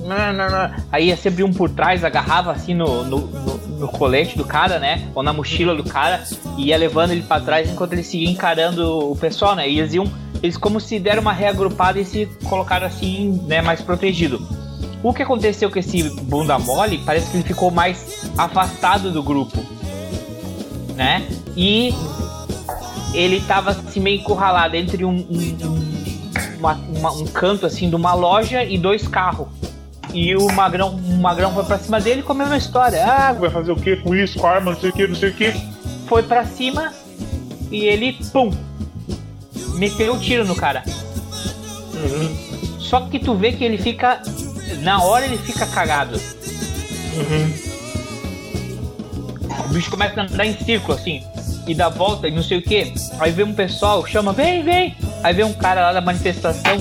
não, 0.00 0.32
não, 0.32 0.50
não. 0.50 0.70
Aí 0.90 1.06
ia 1.08 1.16
sempre 1.16 1.42
um 1.44 1.52
por 1.52 1.70
trás, 1.70 2.04
agarrava 2.04 2.50
assim 2.52 2.74
no, 2.74 3.04
no, 3.04 3.18
no- 3.20 3.54
no 3.78 3.88
colete 3.88 4.36
do 4.36 4.44
cara, 4.44 4.78
né? 4.78 5.08
Ou 5.14 5.22
na 5.22 5.32
mochila 5.32 5.74
do 5.74 5.84
cara, 5.84 6.22
e 6.58 6.66
ia 6.66 6.76
levando 6.76 7.10
ele 7.12 7.22
pra 7.22 7.40
trás 7.40 7.70
enquanto 7.70 7.92
ele 7.92 8.02
seguia 8.02 8.28
encarando 8.30 9.10
o 9.12 9.16
pessoal, 9.16 9.54
né? 9.54 9.68
E 9.68 9.78
eles 9.78 9.94
iam. 9.94 10.10
Eles 10.42 10.56
como 10.58 10.78
se 10.80 10.98
deram 10.98 11.22
uma 11.22 11.32
reagrupada 11.32 11.98
e 12.00 12.04
se 12.04 12.26
colocaram 12.44 12.86
assim, 12.86 13.40
né, 13.46 13.62
mais 13.62 13.80
protegido. 13.80 14.46
O 15.04 15.12
que 15.12 15.22
aconteceu 15.22 15.70
com 15.70 15.78
esse 15.78 16.02
bunda 16.22 16.58
mole, 16.58 16.98
parece 17.04 17.30
que 17.30 17.36
ele 17.36 17.44
ficou 17.44 17.70
mais 17.70 18.26
afastado 18.38 19.10
do 19.12 19.22
grupo, 19.22 19.58
né? 20.96 21.26
E 21.56 21.94
ele 23.12 23.40
tava 23.42 23.70
assim 23.70 24.00
meio 24.00 24.20
encurralado 24.20 24.74
entre 24.76 25.04
um, 25.04 25.10
um, 25.10 25.56
um- 25.66 26.58
uma- 26.58 26.80
uma- 26.96 27.12
um 27.12 27.26
canto 27.26 27.66
assim 27.66 27.88
de 27.90 27.94
uma 27.94 28.14
loja 28.14 28.64
e 28.64 28.78
dois 28.78 29.06
carros. 29.06 29.46
E 30.12 30.34
o 30.36 30.50
magrão, 30.52 30.94
o 30.94 31.16
magrão 31.20 31.52
foi 31.52 31.64
pra 31.64 31.78
cima 31.78 32.00
dele 32.00 32.22
com 32.22 32.32
a 32.32 32.36
mesma 32.36 32.56
história. 32.56 33.04
Ah, 33.04 33.32
Vai 33.32 33.50
fazer 33.50 33.72
o 33.72 33.76
que 33.76 33.96
com 33.96 34.14
isso, 34.14 34.38
com 34.38 34.46
arma, 34.46 34.72
não 34.72 34.80
sei 34.80 34.90
o 34.90 34.92
que, 34.92 35.06
não 35.06 35.14
sei 35.14 35.28
o 35.30 35.34
que. 35.34 35.52
foi 36.06 36.22
pra 36.22 36.44
cima 36.46 36.92
e 37.70 37.84
ele, 37.84 38.12
pum, 38.32 38.50
meteu 39.74 40.14
o 40.14 40.18
tiro 40.18 40.46
no 40.46 40.54
cara. 40.54 40.82
Só 42.78 43.00
que 43.02 43.18
tu 43.18 43.34
vê 43.34 43.52
que 43.52 43.64
ele 43.64 43.78
fica, 43.78 44.22
na 44.80 45.02
hora 45.02 45.24
ele 45.26 45.38
fica 45.38 45.66
cagado. 45.66 46.20
O 49.64 49.68
bicho 49.68 49.90
começa 49.90 50.20
a 50.20 50.24
andar 50.24 50.46
em 50.46 50.56
círculo 50.58 50.96
assim, 50.98 51.22
e 51.66 51.74
dá 51.74 51.88
volta 51.88 52.28
e 52.28 52.30
não 52.30 52.42
sei 52.42 52.58
o 52.58 52.62
que. 52.62 52.92
Aí 53.18 53.30
vem 53.32 53.44
um 53.44 53.54
pessoal, 53.54 54.04
chama, 54.06 54.32
vem, 54.32 54.62
vem. 54.62 54.96
Aí 55.22 55.32
vem 55.34 55.44
um 55.44 55.52
cara 55.52 55.80
lá 55.82 55.92
da 55.92 56.00
manifestação, 56.00 56.76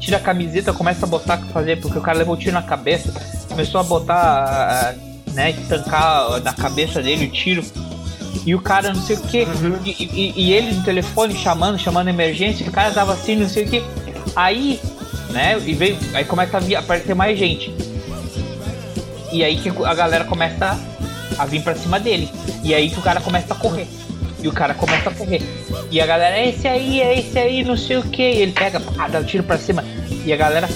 tira 0.00 0.16
a 0.16 0.20
camiseta, 0.20 0.72
começa 0.72 1.04
a 1.06 1.08
botar 1.08 1.38
o 1.38 1.42
que 1.46 1.52
fazer, 1.52 1.80
porque 1.80 1.98
o 1.98 2.02
cara 2.02 2.18
levou 2.18 2.34
o 2.34 2.38
tiro 2.38 2.52
na 2.52 2.62
cabeça, 2.62 3.12
começou 3.48 3.80
a 3.80 3.84
botar, 3.84 4.94
né, 5.32 5.50
estancar 5.50 6.40
na 6.42 6.52
cabeça 6.52 7.02
dele 7.02 7.26
o 7.26 7.30
tiro. 7.30 7.64
E 8.46 8.54
o 8.54 8.60
cara 8.60 8.92
não 8.94 9.02
sei 9.02 9.16
o 9.16 9.20
que, 9.20 9.46
e, 9.84 9.90
e- 9.90 10.32
e 10.36 10.52
ele 10.52 10.72
no 10.72 10.82
telefone 10.82 11.34
chamando, 11.36 11.78
chamando 11.78 12.08
emergência, 12.08 12.66
o 12.66 12.72
cara 12.72 12.90
tava 12.92 13.12
assim, 13.12 13.36
não 13.36 13.48
sei 13.48 13.64
o 13.64 13.68
que. 13.68 13.82
Aí, 14.34 14.80
né, 15.30 15.60
e 15.64 15.74
veio, 15.74 15.98
aí 16.14 16.24
começa 16.24 16.56
a 16.56 16.60
vir, 16.60 16.76
aparecer 16.76 17.14
mais 17.14 17.38
gente. 17.38 17.72
E 19.32 19.44
aí 19.44 19.56
que 19.56 19.68
a 19.68 19.94
galera 19.94 20.24
começa 20.24 20.78
a 21.38 21.44
vir 21.44 21.62
pra 21.62 21.74
cima 21.74 22.00
dele. 22.00 22.30
E 22.64 22.74
aí 22.74 22.88
que 22.90 22.98
o 22.98 23.02
cara 23.02 23.20
começa 23.20 23.52
a 23.52 23.56
correr. 23.56 23.86
E 24.42 24.48
o 24.48 24.52
cara 24.52 24.72
começa 24.74 25.10
a 25.10 25.14
correr. 25.14 25.42
E 25.90 26.00
a 26.00 26.06
galera, 26.06 26.38
é 26.38 26.48
esse 26.48 26.66
aí, 26.66 27.00
é 27.00 27.18
esse 27.18 27.38
aí, 27.38 27.64
não 27.64 27.76
sei 27.76 27.96
o 27.98 28.02
que. 28.02 28.22
Ele 28.22 28.52
pega, 28.52 28.80
pá, 28.80 29.08
dá 29.08 29.18
um 29.18 29.24
tiro 29.24 29.42
pra 29.42 29.58
cima. 29.58 29.84
E 30.24 30.32
a 30.32 30.36
galera. 30.36 30.68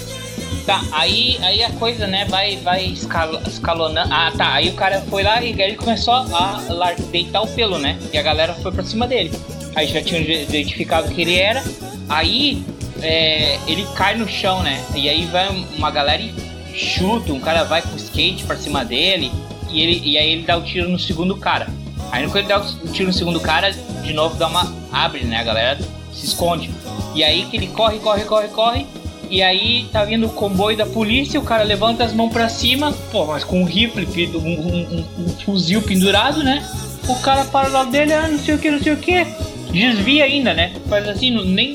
Tá, 0.66 0.80
aí, 0.92 1.38
aí 1.42 1.64
a 1.64 1.70
coisa, 1.70 2.06
né, 2.06 2.24
vai, 2.28 2.56
vai 2.58 2.84
escalo- 2.84 3.40
escalonando. 3.46 4.12
Ah, 4.12 4.32
tá. 4.36 4.52
Aí 4.52 4.68
o 4.68 4.74
cara 4.74 5.00
foi 5.08 5.22
lá 5.22 5.42
e 5.42 5.50
ele 5.60 5.76
começou 5.76 6.14
a 6.14 6.62
lar- 6.68 6.94
deitar 7.10 7.42
o 7.42 7.46
pelo, 7.48 7.78
né? 7.78 7.98
E 8.12 8.18
a 8.18 8.22
galera 8.22 8.52
foi 8.54 8.70
pra 8.70 8.84
cima 8.84 9.06
dele. 9.06 9.32
Aí 9.74 9.86
já 9.86 10.02
tinha 10.02 10.20
identificado 10.20 11.08
que 11.08 11.22
ele 11.22 11.38
era. 11.38 11.62
Aí 12.08 12.64
é, 13.02 13.58
ele 13.66 13.86
cai 13.94 14.16
no 14.16 14.28
chão, 14.28 14.62
né? 14.62 14.82
E 14.94 15.08
aí 15.08 15.24
vai 15.26 15.48
uma 15.76 15.90
galera 15.90 16.22
e 16.22 16.32
chuta, 16.74 17.32
um 17.32 17.40
cara 17.40 17.64
vai 17.64 17.82
com 17.82 17.96
skate 17.96 18.44
pra 18.44 18.56
cima 18.56 18.84
dele. 18.84 19.30
E, 19.70 19.80
ele, 19.80 20.02
e 20.04 20.18
aí 20.18 20.32
ele 20.32 20.42
dá 20.42 20.56
o 20.56 20.62
tiro 20.62 20.88
no 20.88 20.98
segundo 20.98 21.36
cara. 21.36 21.68
Aí 22.10 22.24
quando 22.24 22.36
ele 22.38 22.48
dá 22.48 22.60
o 22.60 22.88
tiro 22.88 23.08
no 23.08 23.12
segundo 23.12 23.40
cara, 23.40 23.70
de 23.72 24.12
novo 24.12 24.36
dá 24.36 24.46
uma. 24.48 24.72
abre, 24.92 25.24
né? 25.24 25.38
A 25.38 25.44
galera 25.44 25.78
se 26.12 26.26
esconde. 26.26 26.70
E 27.14 27.22
aí 27.24 27.46
que 27.46 27.56
ele 27.56 27.68
corre, 27.68 27.98
corre, 27.98 28.24
corre, 28.24 28.48
corre. 28.48 28.86
E 29.30 29.42
aí 29.42 29.86
tá 29.90 30.04
vindo 30.04 30.26
o 30.26 30.30
comboio 30.30 30.76
da 30.76 30.84
polícia, 30.84 31.40
o 31.40 31.42
cara 31.42 31.62
levanta 31.62 32.04
as 32.04 32.12
mãos 32.12 32.30
pra 32.30 32.50
cima, 32.50 32.92
pô, 33.10 33.24
mas 33.24 33.42
com 33.42 33.62
um 33.62 33.64
rifle, 33.64 34.06
um, 34.36 34.38
um- 34.40 34.98
um- 34.98 35.22
um 35.24 35.28
fuzil 35.42 35.80
pendurado, 35.80 36.42
né? 36.44 36.62
O 37.08 37.14
cara 37.16 37.46
para 37.46 37.68
lado 37.68 37.90
dele, 37.90 38.12
ah, 38.12 38.28
não 38.28 38.38
sei 38.38 38.54
o 38.54 38.58
que, 38.58 38.70
não 38.70 38.82
sei 38.82 38.92
o 38.92 38.96
que. 38.98 39.26
Desvia 39.72 40.24
ainda, 40.24 40.52
né? 40.52 40.72
Faz 40.86 41.08
assim, 41.08 41.30
não- 41.30 41.44
nem 41.44 41.74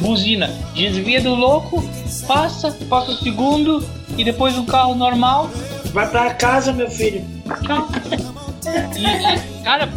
buzina. 0.00 0.50
Desvia 0.74 1.20
do 1.20 1.34
louco, 1.34 1.82
passa, 2.26 2.70
passa 2.88 3.12
o 3.12 3.16
segundo, 3.16 3.84
e 4.16 4.24
depois 4.24 4.56
um 4.56 4.64
carro 4.66 4.94
normal. 4.94 5.50
Vai 5.92 6.08
pra 6.08 6.34
casa, 6.34 6.72
meu 6.72 6.90
filho. 6.90 7.24
E, 8.94 9.00
e, 9.00 9.62
cara, 9.64 9.88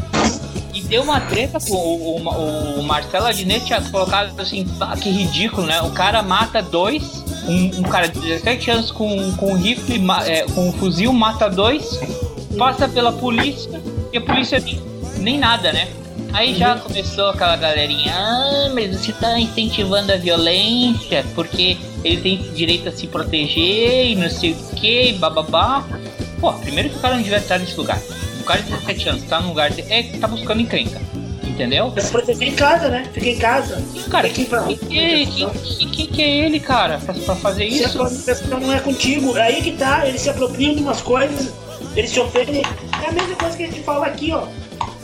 e 0.73 0.81
deu 0.83 1.03
uma 1.03 1.19
treta, 1.19 1.59
pô. 1.59 1.75
O, 1.75 2.17
o, 2.17 2.79
o 2.79 2.83
Marcelo 2.83 3.25
Adnet 3.25 3.65
tinha 3.65 3.81
colocado 3.81 4.39
assim, 4.39 4.65
"Ah, 4.79 4.95
que 4.95 5.09
ridículo, 5.09 5.67
né? 5.67 5.81
O 5.81 5.91
cara 5.91 6.23
mata 6.23 6.61
dois 6.61 7.23
um, 7.47 7.79
um 7.79 7.83
cara 7.83 8.07
de 8.07 8.19
17 8.19 8.71
anos 8.71 8.91
com, 8.91 9.31
com 9.33 9.51
um 9.51 9.55
rifle, 9.55 10.01
é, 10.25 10.43
com 10.43 10.69
um 10.69 10.73
fuzil, 10.73 11.11
mata 11.11 11.49
dois, 11.49 11.99
passa 12.57 12.87
pela 12.87 13.11
polícia 13.11 13.81
e 14.11 14.17
a 14.17 14.21
polícia 14.21 14.59
nem, 14.59 14.81
nem 15.17 15.37
nada, 15.37 15.71
né? 15.73 15.87
Aí 16.33 16.55
já 16.55 16.77
começou 16.77 17.29
aquela 17.29 17.55
galerinha, 17.55 18.11
ah, 18.15 18.71
mas 18.73 18.89
você 18.97 19.13
tá 19.13 19.39
incentivando 19.39 20.11
a 20.11 20.17
violência 20.17 21.23
porque 21.35 21.77
ele 22.03 22.17
tem 22.17 22.37
direito 22.53 22.89
a 22.89 22.91
se 22.91 23.05
proteger 23.07 24.07
e 24.11 24.15
não 24.15 24.29
sei 24.29 24.51
o 24.53 24.75
que, 24.75 25.13
bababá. 25.13 25.85
Pô, 26.41 26.51
primeiro 26.53 26.89
que 26.89 26.95
o 26.97 26.99
cara 26.99 27.15
não 27.15 27.21
devia 27.21 27.37
estar 27.37 27.59
nesse 27.59 27.77
lugar. 27.77 28.01
O 28.41 28.43
cara 28.43 28.61
de 28.61 28.69
17 28.71 29.09
anos 29.09 29.23
tá 29.23 29.39
num 29.39 29.49
lugar 29.49 29.69
de, 29.69 29.81
é 29.93 30.03
que 30.03 30.17
tá 30.17 30.27
buscando 30.27 30.59
encrenca. 30.61 30.99
Entendeu? 31.43 31.93
Se 31.99 32.09
proteger 32.11 32.47
em 32.47 32.55
casa, 32.55 32.89
né? 32.89 33.05
Fica 33.13 33.29
em 33.29 33.37
casa. 33.37 33.81
Cara, 34.09 34.27
Quem 34.27 34.45
pra- 34.45 34.63
quem, 34.63 34.75
quem, 34.77 35.27
quem, 35.27 35.89
quem 35.91 36.07
que 36.07 36.21
é 36.21 36.27
ele, 36.45 36.59
cara, 36.59 36.97
pra, 36.97 37.13
pra 37.13 37.35
fazer 37.35 37.69
Se 37.71 37.83
a 37.85 37.87
isso? 37.87 38.47
não 38.49 38.73
é 38.73 38.79
contigo, 38.79 39.37
é 39.37 39.41
aí 39.43 39.61
que 39.61 39.73
tá, 39.73 40.07
eles 40.07 40.19
se 40.21 40.31
apropriam 40.31 40.73
de 40.73 40.81
umas 40.81 40.99
coisas, 40.99 41.53
eles 41.95 42.09
se 42.09 42.19
ofendem. 42.19 42.63
É 43.05 43.07
a 43.07 43.11
mesma 43.11 43.35
coisa 43.35 43.55
que 43.55 43.63
a 43.63 43.67
gente 43.67 43.81
fala 43.83 44.07
aqui, 44.07 44.31
ó. 44.31 44.47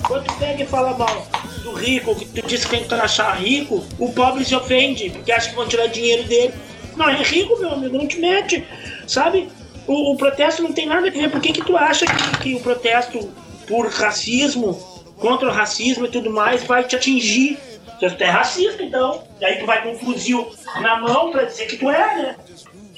Quando 0.10 0.26
tu 0.26 0.34
pega 0.39 0.64
e 0.64 0.66
fala 0.66 0.97
mal 0.97 1.28
do 1.62 1.72
rico, 1.74 2.16
que 2.16 2.26
tu 2.26 2.47
diz 2.47 2.66
que 2.66 2.72
tem 2.72 2.84
que 2.84 2.93
achar 2.95 3.32
rico, 3.39 3.86
o 3.99 4.12
pobre 4.12 4.43
se 4.43 4.55
ofende, 4.55 5.12
porque 5.12 5.32
acha 5.32 5.51
que 5.51 5.55
vão 5.55 5.68
tirar 5.68 5.86
dinheiro 5.86 6.24
dele. 6.24 6.51
Não, 6.97 7.07
é 7.07 7.22
rico, 7.22 7.60
meu 7.60 7.74
amigo, 7.74 7.95
não 7.95 8.07
te 8.07 8.20
mete, 8.20 8.68
sabe? 9.07 9.47
O, 9.86 10.14
o 10.14 10.18
protesto 10.18 10.64
não 10.64 10.74
tem 10.74 10.88
nada 10.88 11.07
a 11.07 11.12
ver. 11.12 11.30
Por 11.30 11.39
que, 11.39 11.53
que 11.53 11.64
tu 11.64 11.78
acha 11.78 12.07
que, 12.07 12.38
que 12.39 12.55
o 12.55 12.60
protesto 12.60 13.32
por 13.68 13.88
racismo, 13.88 14.74
contra 15.20 15.47
o 15.47 15.51
racismo 15.51 16.07
e 16.07 16.10
tudo 16.10 16.32
mais, 16.32 16.64
vai 16.64 16.84
te 16.86 16.95
atingir? 16.95 17.60
Se 17.99 18.10
tu 18.10 18.24
é 18.24 18.30
racista, 18.32 18.82
então. 18.82 19.22
Daí 19.39 19.60
tu 19.60 19.68
vai 19.68 19.84
com 19.84 19.91
um 19.91 19.99
fuzil 19.99 20.51
na 20.82 20.99
mão 20.99 21.30
pra 21.30 21.43
dizer 21.43 21.68
que 21.68 21.78
tu 21.78 21.88
é, 21.88 22.16
né? 22.16 22.36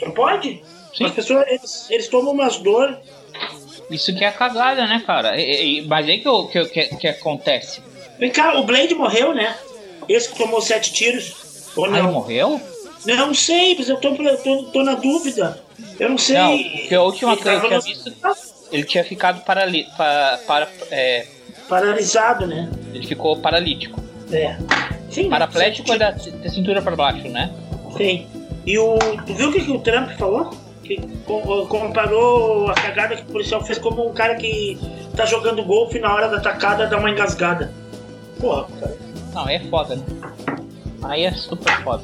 Não 0.01 0.11
pode? 0.11 0.63
As 1.01 1.11
pessoas, 1.11 1.45
eles, 1.49 1.87
eles 1.89 2.07
tomam 2.07 2.31
umas 2.31 2.55
dores. 2.55 2.95
Isso 3.91 4.15
que 4.15 4.23
é 4.23 4.31
cagada, 4.31 4.87
né, 4.87 5.03
cara? 5.05 5.39
E- 5.39 5.79
e- 5.79 5.81
mas 5.87 6.07
aí 6.07 6.19
que, 6.19 6.27
o- 6.29 6.47
que, 6.47 6.65
que, 6.65 6.83
que 6.95 7.07
acontece. 7.07 7.81
Vem 8.17 8.31
cá, 8.31 8.57
o 8.57 8.63
Blade 8.63 8.95
morreu, 8.95 9.33
né? 9.33 9.55
Esse 10.07 10.29
que 10.29 10.37
tomou 10.37 10.61
sete 10.61 10.93
tiros. 10.93 11.33
Ou 11.75 11.85
Ah, 11.85 11.89
não? 11.89 11.97
ele 11.99 12.07
morreu? 12.07 12.61
Não 13.05 13.33
sei, 13.33 13.75
mas 13.77 13.89
eu 13.89 13.97
tô, 13.97 14.09
eu 14.09 14.37
tô, 14.37 14.63
tô 14.65 14.83
na 14.83 14.93
dúvida. 14.95 15.61
Eu 15.99 16.09
não 16.09 16.17
sei. 16.17 16.37
Não, 16.37 16.57
porque 16.57 16.95
a 16.95 17.01
última 17.01 17.35
coisa 17.37 17.59
que 17.59 17.65
eu 17.65 17.69
tinha 17.69 17.79
visto, 17.81 18.13
ele 18.71 18.83
tinha 18.83 19.03
ficado 19.03 19.43
parali 19.43 19.87
pa, 19.97 20.39
para, 20.45 20.67
é, 20.91 21.25
Paralisado, 21.67 22.45
né? 22.45 22.69
ele 22.93 23.07
ficou 23.07 23.37
paralítico. 23.37 23.99
É. 24.31 24.55
Sim, 25.09 25.29
Paraplégico 25.29 25.91
é 25.93 25.97
da, 25.97 26.11
da 26.11 26.49
cintura 26.49 26.81
para 26.81 26.95
baixo, 26.95 27.27
né? 27.27 27.51
Sim. 27.97 28.27
E 28.65 28.77
o. 28.77 28.97
Tu 29.25 29.33
viu 29.33 29.49
o 29.49 29.51
que, 29.53 29.61
que 29.65 29.71
o 29.71 29.79
Trump 29.79 30.11
falou? 30.17 30.51
Que 30.97 31.07
co- 31.25 31.65
comparou 31.67 32.69
a 32.69 32.73
cagada 32.73 33.15
que 33.15 33.21
o 33.23 33.25
policial 33.25 33.63
fez 33.63 33.77
como 33.77 34.09
um 34.09 34.13
cara 34.13 34.35
que 34.35 34.77
tá 35.15 35.25
jogando 35.25 35.63
golfe 35.63 35.99
na 35.99 36.13
hora 36.13 36.27
da 36.27 36.37
atacada 36.37 36.87
dá 36.87 36.97
uma 36.97 37.09
engasgada. 37.09 37.71
Porra, 38.39 38.65
cara. 38.79 38.97
Não, 39.33 39.45
aí 39.45 39.55
é 39.55 39.59
foda, 39.59 39.95
né? 39.95 40.03
Aí 41.03 41.23
é 41.23 41.31
super 41.31 41.71
foda. 41.83 42.03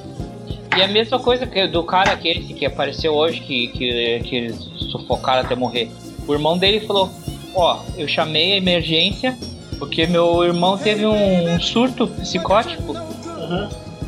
E 0.78 0.82
a 0.82 0.88
mesma 0.88 1.20
coisa 1.20 1.46
que 1.46 1.68
do 1.68 1.84
cara 1.84 2.12
aquele 2.12 2.54
que 2.54 2.66
apareceu 2.66 3.14
hoje, 3.14 3.42
que, 3.42 3.68
que, 3.70 4.20
que 4.24 4.36
eles 4.36 4.58
sufocaram 4.92 5.42
até 5.42 5.56
morrer. 5.56 5.92
O 6.28 6.34
irmão 6.34 6.58
dele 6.58 6.86
falou, 6.86 7.10
ó, 7.56 7.80
eu 7.98 8.08
chamei 8.08 8.54
a 8.54 8.58
emergência 8.58 9.38
porque 9.80 10.06
meu 10.08 10.44
irmão 10.44 10.78
teve 10.78 11.06
um 11.06 11.60
surto 11.60 12.08
psicótico. 12.08 12.96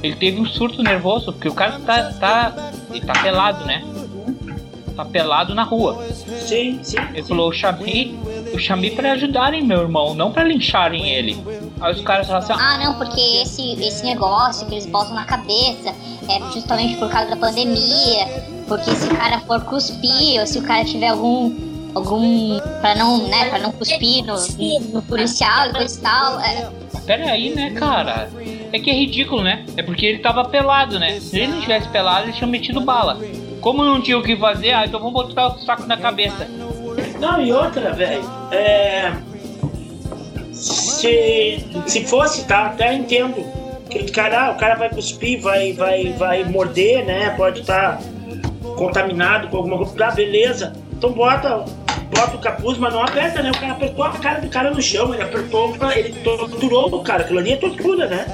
Ele 0.02 0.16
teve 0.16 0.40
um 0.40 0.46
surto 0.46 0.82
nervoso, 0.82 1.34
porque 1.34 1.50
o 1.50 1.54
cara 1.54 1.80
tá. 1.80 2.14
tá 2.14 2.72
ele 2.92 3.06
tá 3.06 3.14
pelado, 3.22 3.66
né? 3.66 3.84
Tá 5.00 5.06
pelado 5.06 5.56
na 5.56 5.64
rua. 5.64 6.06
Sim, 6.46 6.82
sim. 6.84 6.98
Ele 7.14 7.24
falou, 7.24 7.48
eu 7.48 7.54
chamei, 7.54 8.20
eu 8.52 8.60
chamei 8.60 8.92
pra 8.92 9.14
ajudarem 9.14 9.64
meu 9.64 9.80
irmão, 9.80 10.14
não 10.14 10.30
pra 10.30 10.44
lincharem 10.44 11.10
ele. 11.10 11.42
Aí 11.80 11.94
os 11.94 12.02
caras 12.02 12.28
falaram 12.28 12.46
assim, 12.46 12.62
Ah, 12.62 12.78
não, 12.84 12.96
porque 12.96 13.22
esse, 13.42 13.82
esse 13.82 14.04
negócio 14.04 14.68
que 14.68 14.74
eles 14.74 14.86
botam 14.86 15.14
na 15.14 15.24
cabeça 15.24 15.96
é 16.28 16.52
justamente 16.52 16.98
por 16.98 17.10
causa 17.10 17.30
da 17.30 17.38
pandemia. 17.38 18.28
Porque 18.68 18.94
se 18.94 19.08
o 19.08 19.16
cara 19.16 19.40
for 19.40 19.62
cuspir, 19.62 20.42
ou 20.42 20.46
se 20.46 20.60
o 20.60 20.64
cara 20.64 20.84
tiver 20.84 21.08
algum. 21.08 21.56
algum. 21.96 22.60
pra 22.82 22.94
não, 22.94 23.26
né, 23.30 23.46
pra 23.46 23.60
não 23.60 23.72
cuspir 23.72 24.26
no, 24.26 24.36
no 24.92 25.02
policial 25.04 25.70
e 25.70 25.74
coisa 25.76 25.98
e 25.98 26.02
tal. 26.02 26.42
É, 26.42 26.70
Pera 27.06 27.32
aí, 27.32 27.56
né, 27.56 27.70
cara? 27.72 28.30
É 28.74 28.78
que 28.78 28.90
é 28.90 28.94
ridículo, 28.94 29.44
né? 29.44 29.66
É 29.78 29.82
porque 29.82 30.06
ele 30.06 30.20
tava 30.20 30.44
pelado, 30.44 31.00
né? 31.00 31.22
Se 31.22 31.40
ele 31.40 31.54
não 31.54 31.62
tivesse 31.62 31.88
pelado, 31.88 32.26
eles 32.26 32.36
tinham 32.36 32.52
metido 32.52 32.82
bala. 32.82 33.18
Como 33.62 33.84
não 33.84 34.02
tinha 34.02 34.18
o 34.18 34.24
que 34.24 34.36
fazer, 34.36 34.72
ah, 34.72 34.86
então 34.86 35.00
vamos 35.00 35.14
botar 35.14 35.48
o 35.48 35.60
saco 35.60 35.86
na 35.86 35.98
cabeça. 35.98 36.48
Não, 37.20 37.42
e 37.42 37.52
outra, 37.52 37.92
velho. 37.92 38.24
É. 38.52 39.12
Se, 40.54 41.66
se 41.88 42.06
fosse, 42.06 42.46
tá? 42.46 42.68
Até 42.68 42.94
entendo. 42.94 43.46
Que 43.90 44.00
o 44.00 44.12
cara, 44.12 44.48
ah, 44.48 44.52
o 44.52 44.56
cara 44.58 44.76
vai 44.76 44.90
cuspir, 44.90 45.42
vai, 45.42 45.74
vai, 45.74 46.14
vai 46.14 46.44
morder, 46.44 47.06
né? 47.06 47.32
Pode 47.32 47.62
estar 47.62 48.00
contaminado 48.78 49.48
com 49.50 49.58
alguma 49.58 49.78
coisa. 49.78 49.96
Tá, 49.96 50.12
beleza. 50.12 50.74
Então 50.94 51.12
bota, 51.12 51.66
bota 52.14 52.36
o 52.36 52.40
capuz, 52.40 52.78
mas 52.78 52.94
não 52.94 53.04
aperta, 53.04 53.42
né? 53.42 53.52
O 53.52 53.60
cara 53.60 53.72
apertou 53.74 54.04
a 54.06 54.12
cara 54.12 54.42
do 54.42 54.50
cara 54.50 54.72
no 54.72 54.82
chão, 54.82 55.14
ele 55.14 55.24
apertou, 55.24 55.76
ele 55.92 56.14
torturou 56.24 56.94
o 56.94 57.04
cara. 57.04 57.24
Aquilo 57.24 57.40
ali 57.40 57.54
é 57.54 57.58
tortura, 57.58 58.08
né? 58.08 58.26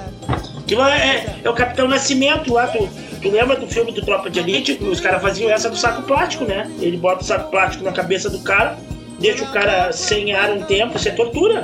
Aquilo 0.57 0.83
é, 0.83 1.25
é 1.43 1.49
o 1.49 1.53
Capitão 1.53 1.87
Nascimento 1.87 2.53
lá, 2.53 2.67
tu, 2.67 2.89
tu 3.25 3.31
lembra 3.31 3.55
do 3.55 3.67
filme 3.67 3.91
do 3.91 4.03
Tropa 4.03 4.29
de 4.29 4.39
Elite? 4.39 4.77
Os 4.83 4.99
caras 4.99 5.19
faziam 5.19 5.49
essa 5.49 5.67
do 5.67 5.75
saco 5.75 6.03
plástico, 6.03 6.45
né? 6.45 6.71
Ele 6.79 6.95
bota 6.95 7.23
o 7.23 7.25
saco 7.25 7.49
plástico 7.49 7.83
na 7.83 7.91
cabeça 7.91 8.29
do 8.29 8.39
cara, 8.39 8.77
deixa 9.19 9.43
o 9.43 9.47
cara 9.47 9.91
sem 9.91 10.31
ar 10.33 10.51
um 10.51 10.61
tempo, 10.61 10.95
isso 10.95 11.09
é 11.09 11.11
tortura. 11.11 11.63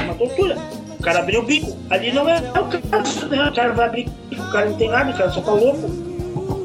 É 0.00 0.02
uma 0.04 0.14
tortura. 0.14 0.56
O 0.98 1.02
cara 1.02 1.18
abriu 1.18 1.40
o 1.40 1.44
bico. 1.44 1.76
Ali 1.90 2.12
não 2.12 2.26
é, 2.26 2.36
é 2.54 2.60
o 2.60 2.82
caso, 2.88 3.26
né? 3.26 3.46
O 3.46 3.54
cara 3.54 3.72
vai 3.74 3.86
abrir 3.86 4.06
o 4.06 4.28
bico, 4.30 4.42
o 4.42 4.52
cara 4.52 4.70
não 4.70 4.76
tem 4.76 4.88
nada, 4.88 5.10
o 5.10 5.16
cara 5.16 5.30
só 5.30 5.42
tá 5.42 5.52
louco. 5.52 5.90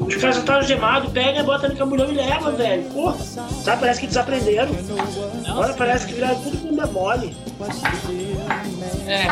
Os 0.06 0.16
caras 0.16 0.36
já 0.36 0.42
tá 0.42 0.54
algemado, 0.54 1.10
pega, 1.10 1.42
bota 1.42 1.68
no 1.68 1.76
camburão 1.76 2.10
e 2.10 2.14
leva, 2.14 2.50
velho. 2.52 2.84
Porra, 2.84 3.18
sabe? 3.18 3.80
Parece 3.80 4.00
que 4.00 4.06
desaprenderam. 4.06 4.70
Agora 5.46 5.74
parece 5.74 6.06
que 6.06 6.14
viraram 6.14 6.40
tudo 6.40 6.56
bunda 6.56 6.86
mole. 6.86 7.36
É. 9.06 9.26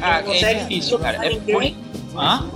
Ah, 0.00 0.22
é 0.22 0.54
difícil, 0.54 0.98
cara. 1.00 1.26
É 1.26 1.34
por... 1.34 1.64
Hã? 2.16 2.48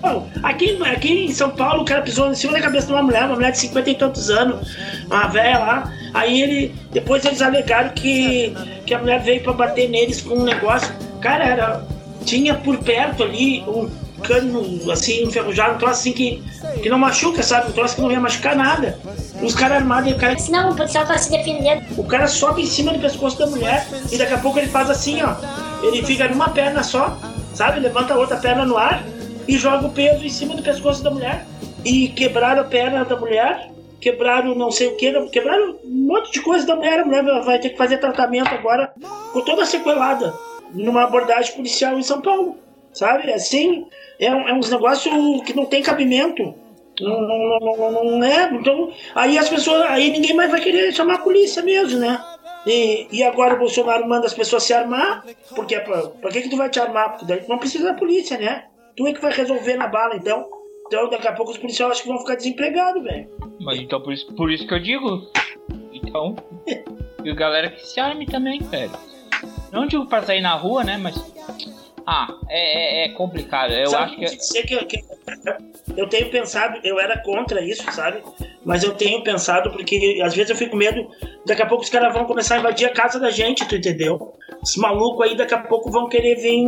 Bom, 0.00 0.28
aqui, 0.42 0.78
aqui 0.82 1.26
em 1.26 1.32
São 1.32 1.50
Paulo, 1.50 1.82
o 1.82 1.84
cara 1.84 2.02
pisou 2.02 2.30
em 2.30 2.34
cima 2.34 2.52
da 2.52 2.60
cabeça 2.60 2.86
de 2.86 2.92
uma 2.92 3.02
mulher, 3.02 3.24
uma 3.24 3.36
mulher 3.36 3.52
de 3.52 3.58
50 3.58 3.90
e 3.90 3.94
tantos 3.94 4.30
anos, 4.30 4.76
uma 5.06 5.28
velha 5.28 5.58
lá. 5.58 5.92
Aí 6.12 6.42
ele. 6.42 6.74
Depois 6.92 7.24
eles 7.24 7.40
alegaram 7.40 7.90
que, 7.90 8.54
que 8.86 8.94
a 8.94 8.98
mulher 8.98 9.20
veio 9.22 9.42
pra 9.42 9.52
bater 9.52 9.88
neles 9.88 10.20
com 10.20 10.34
um 10.34 10.44
negócio. 10.44 10.94
Cara, 11.20 11.44
era. 11.44 11.84
Tinha 12.24 12.54
por 12.54 12.78
perto 12.78 13.22
ali 13.22 13.62
um 13.66 13.90
cano 14.22 14.90
assim, 14.90 15.24
enferrujado, 15.24 15.74
um 15.74 15.78
troço 15.78 16.00
assim 16.00 16.12
que, 16.12 16.42
que 16.82 16.88
não 16.88 16.98
machuca, 16.98 17.42
sabe? 17.42 17.70
Um 17.70 17.72
troço 17.72 17.96
que 17.96 18.00
não 18.00 18.10
ia 18.10 18.20
machucar 18.20 18.56
nada. 18.56 18.98
Os 19.42 19.54
caras 19.54 19.78
armados 19.78 20.10
e 20.10 20.14
o 20.14 20.16
cara. 20.16 20.36
Não, 20.50 20.70
o 20.70 20.76
policial 20.76 21.06
tá 21.06 21.18
se 21.18 21.30
defendendo. 21.30 21.82
O 21.98 22.04
cara 22.04 22.26
sobe 22.26 22.62
em 22.62 22.66
cima 22.66 22.92
do 22.92 22.98
pescoço 22.98 23.38
da 23.38 23.46
mulher 23.46 23.86
e 24.10 24.16
daqui 24.16 24.34
a 24.34 24.38
pouco 24.38 24.58
ele 24.58 24.68
faz 24.68 24.90
assim, 24.90 25.22
ó. 25.22 25.34
Ele 25.82 26.02
fica 26.04 26.28
numa 26.28 26.48
perna 26.48 26.82
só, 26.82 27.18
sabe? 27.54 27.80
Levanta 27.80 28.14
a 28.14 28.16
outra 28.16 28.36
perna 28.36 28.64
no 28.64 28.78
ar 28.78 29.02
e 29.46 29.56
joga 29.56 29.86
o 29.86 29.92
peso 29.92 30.24
em 30.24 30.28
cima 30.28 30.54
do 30.54 30.62
pescoço 30.62 31.02
da 31.02 31.10
mulher. 31.10 31.46
E 31.84 32.08
quebraram 32.08 32.62
a 32.62 32.64
perna 32.64 33.04
da 33.04 33.16
mulher, 33.16 33.70
quebraram 34.00 34.54
não 34.54 34.70
sei 34.70 34.88
o 34.88 34.96
que, 34.96 35.12
quebraram 35.28 35.78
um 35.84 36.06
monte 36.06 36.32
de 36.32 36.40
coisa 36.40 36.66
da 36.66 36.76
mulher. 36.76 37.00
A 37.00 37.04
mulher 37.04 37.24
vai 37.42 37.58
ter 37.58 37.70
que 37.70 37.76
fazer 37.76 37.98
tratamento 37.98 38.54
agora 38.54 38.92
com 39.32 39.40
toda 39.42 39.66
sequelada 39.66 40.34
numa 40.72 41.04
abordagem 41.04 41.54
policial 41.54 41.98
em 41.98 42.02
São 42.02 42.20
Paulo, 42.20 42.56
sabe? 42.92 43.32
Assim, 43.32 43.86
é, 44.18 44.26
é 44.26 44.54
uns 44.54 44.70
negócios 44.70 45.14
que 45.44 45.54
não 45.54 45.66
tem 45.66 45.82
cabimento. 45.82 46.54
Não, 47.00 47.20
não, 47.20 47.58
não, 47.58 47.92
não, 47.92 48.04
não 48.04 48.24
é. 48.24 48.50
Então, 48.52 48.92
aí 49.14 49.36
as 49.36 49.48
pessoas. 49.48 49.82
Aí 49.90 50.10
ninguém 50.10 50.34
mais 50.34 50.50
vai 50.50 50.60
querer 50.60 50.92
chamar 50.92 51.14
a 51.14 51.22
polícia 51.22 51.62
mesmo, 51.62 51.98
né? 51.98 52.22
E, 52.66 53.06
e 53.10 53.22
agora 53.22 53.54
o 53.54 53.58
Bolsonaro 53.58 54.08
manda 54.08 54.26
as 54.26 54.34
pessoas 54.34 54.62
se 54.62 54.72
armar, 54.72 55.24
porque 55.54 55.74
é 55.74 55.80
pra, 55.80 56.02
pra 56.08 56.30
que, 56.30 56.42
que 56.42 56.48
tu 56.48 56.56
vai 56.56 56.70
te 56.70 56.80
armar? 56.80 57.10
Porque 57.10 57.26
daí 57.26 57.42
não 57.48 57.58
precisa 57.58 57.84
da 57.84 57.94
polícia, 57.94 58.38
né? 58.38 58.64
Tu 58.96 59.06
é 59.06 59.12
que 59.12 59.20
vai 59.20 59.32
resolver 59.32 59.76
na 59.76 59.88
bala, 59.88 60.16
então. 60.16 60.48
Então 60.86 61.08
daqui 61.10 61.26
a 61.26 61.32
pouco 61.32 61.52
os 61.52 61.58
policiais 61.58 61.92
acho 61.92 62.02
que 62.02 62.08
vão 62.08 62.18
ficar 62.18 62.36
desempregados, 62.36 63.02
velho. 63.02 63.28
Mas 63.60 63.78
então 63.78 64.00
por 64.00 64.12
isso, 64.12 64.32
por 64.34 64.50
isso 64.50 64.66
que 64.66 64.74
eu 64.74 64.80
digo. 64.80 65.28
Então. 65.92 66.36
E 67.24 67.30
a 67.30 67.34
galera 67.34 67.70
que 67.70 67.80
se 67.86 67.98
arme 67.98 68.26
também, 68.26 68.60
velho. 68.60 68.92
Não 69.72 69.86
digo 69.86 70.04
pra 70.06 70.22
sair 70.22 70.42
na 70.42 70.54
rua, 70.54 70.84
né? 70.84 70.98
Mas. 70.98 71.16
Ah, 72.06 72.28
é, 72.48 73.02
é- 73.02 73.06
é 73.06 73.08
complicado. 73.10 73.72
Eu 73.72 73.86
Sabe, 73.88 74.04
acho 74.04 74.16
que. 74.16 74.26
te 74.26 74.36
dizer 74.36 74.62
que, 74.66 74.84
que- 74.84 75.04
eu 75.96 76.08
tenho 76.08 76.30
pensado, 76.30 76.78
eu 76.84 76.98
era 77.00 77.18
contra 77.22 77.60
isso, 77.64 77.90
sabe? 77.92 78.22
Mas 78.64 78.82
eu 78.82 78.94
tenho 78.94 79.22
pensado 79.22 79.70
porque 79.70 80.20
às 80.22 80.34
vezes 80.34 80.50
eu 80.50 80.56
fico 80.56 80.72
com 80.72 80.76
medo, 80.76 81.08
daqui 81.46 81.62
a 81.62 81.66
pouco 81.66 81.82
os 81.84 81.90
caras 81.90 82.12
vão 82.12 82.24
começar 82.26 82.56
a 82.56 82.58
invadir 82.58 82.86
a 82.86 82.92
casa 82.92 83.18
da 83.20 83.30
gente, 83.30 83.66
tu 83.66 83.76
entendeu? 83.76 84.34
Os 84.62 84.76
malucos 84.76 85.26
aí 85.26 85.36
daqui 85.36 85.54
a 85.54 85.58
pouco 85.62 85.90
vão 85.90 86.08
querer 86.08 86.36
vir 86.36 86.66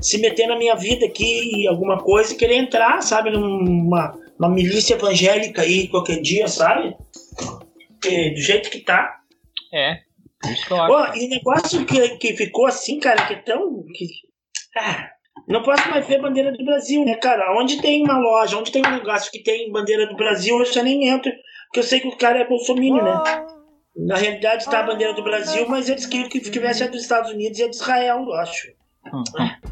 se 0.00 0.18
meter 0.18 0.46
na 0.46 0.56
minha 0.56 0.74
vida 0.74 1.06
aqui, 1.06 1.66
alguma 1.68 1.98
coisa, 1.98 2.32
e 2.32 2.36
querer 2.36 2.56
entrar, 2.56 3.00
sabe, 3.02 3.30
numa, 3.30 4.18
uma 4.38 4.48
milícia 4.48 4.94
evangélica 4.94 5.62
aí 5.62 5.88
qualquer 5.88 6.20
dia, 6.20 6.46
sabe? 6.48 6.96
Porque 7.88 8.30
do 8.30 8.40
jeito 8.40 8.70
que 8.70 8.80
tá. 8.80 9.20
É. 9.72 10.00
Isso 10.52 10.66
que 10.66 10.72
eu. 10.72 10.76
Ó, 10.76 11.14
e 11.14 11.26
o 11.26 11.30
negócio 11.30 11.84
que, 11.86 12.08
que 12.16 12.36
ficou 12.36 12.66
assim, 12.66 12.98
cara, 12.98 13.26
que 13.26 13.34
é 13.34 13.36
tão. 13.36 13.84
Que, 13.94 14.06
ah, 14.76 15.10
não 15.48 15.62
posso 15.62 15.88
mais 15.90 16.06
ver 16.06 16.20
bandeira 16.20 16.52
do 16.52 16.64
Brasil, 16.64 17.04
né, 17.04 17.14
cara? 17.16 17.54
Onde 17.58 17.80
tem 17.80 18.02
uma 18.02 18.18
loja, 18.18 18.56
onde 18.56 18.72
tem 18.72 18.84
um 18.86 18.90
negócio 18.90 19.30
que 19.30 19.42
tem 19.42 19.70
bandeira 19.70 20.06
do 20.06 20.16
Brasil, 20.16 20.58
eu 20.58 20.64
já 20.64 20.82
nem 20.82 21.08
entro, 21.08 21.32
porque 21.66 21.80
eu 21.80 21.84
sei 21.84 22.00
que 22.00 22.08
o 22.08 22.16
cara 22.16 22.38
é 22.38 22.48
bolsominion, 22.48 23.02
né? 23.02 23.22
Na 23.96 24.16
realidade 24.16 24.64
tá 24.66 24.80
a 24.80 24.84
bandeira 24.84 25.12
do 25.12 25.22
Brasil, 25.22 25.68
mas 25.68 25.88
eles 25.88 26.06
queriam 26.06 26.28
que 26.28 26.40
tivesse 26.40 26.82
a 26.82 26.86
dos 26.86 27.02
Estados 27.02 27.30
Unidos 27.30 27.58
e 27.58 27.64
a 27.64 27.68
de 27.68 27.76
Israel, 27.76 28.24
eu 28.26 28.34
acho. 28.34 28.68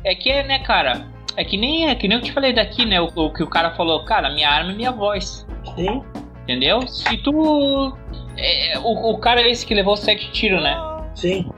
É 0.05 0.15
que, 0.15 0.43
né, 0.43 0.59
cara? 0.65 1.09
É 1.37 1.45
que 1.45 1.57
nem, 1.57 1.89
é 1.89 1.95
que 1.95 2.07
nem 2.07 2.19
eu 2.19 2.23
te 2.23 2.33
falei 2.33 2.53
daqui, 2.53 2.85
né? 2.85 3.01
O, 3.01 3.07
o 3.07 3.33
que 3.33 3.43
o 3.43 3.49
cara 3.49 3.75
falou, 3.77 4.05
cara, 4.05 4.35
minha 4.35 4.51
arma 4.51 4.73
é 4.73 4.75
minha 4.75 4.93
voz. 4.93 5.47
Sim. 5.75 6.03
Entendeu? 6.43 6.87
Se 6.87 7.17
tu. 7.23 7.97
é, 8.37 8.79
o, 8.81 9.13
o 9.13 9.19
cara 9.19 9.41
é 9.41 9.51
esse 9.51 9.65
que 9.65 9.75
levou 9.75 9.97
sete 9.97 10.31
tiros, 10.33 10.63
né? 10.63 10.77
Sim. 11.15 11.51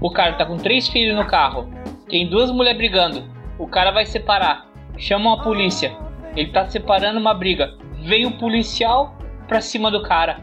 O 0.00 0.10
cara 0.10 0.34
tá 0.34 0.44
com 0.46 0.56
três 0.56 0.88
filhos 0.88 1.16
no 1.16 1.26
carro. 1.26 1.68
Tem 2.08 2.28
duas 2.28 2.50
mulheres 2.50 2.78
brigando. 2.78 3.24
O 3.58 3.66
cara 3.66 3.90
vai 3.90 4.06
separar. 4.06 4.66
Chama 4.96 5.34
a 5.34 5.42
polícia. 5.42 5.96
Ele 6.36 6.50
tá 6.50 6.66
separando 6.66 7.18
uma 7.18 7.34
briga. 7.34 7.74
Vem 8.02 8.26
o 8.26 8.38
policial 8.38 9.16
pra 9.48 9.60
cima 9.60 9.90
do 9.90 10.02
cara. 10.02 10.40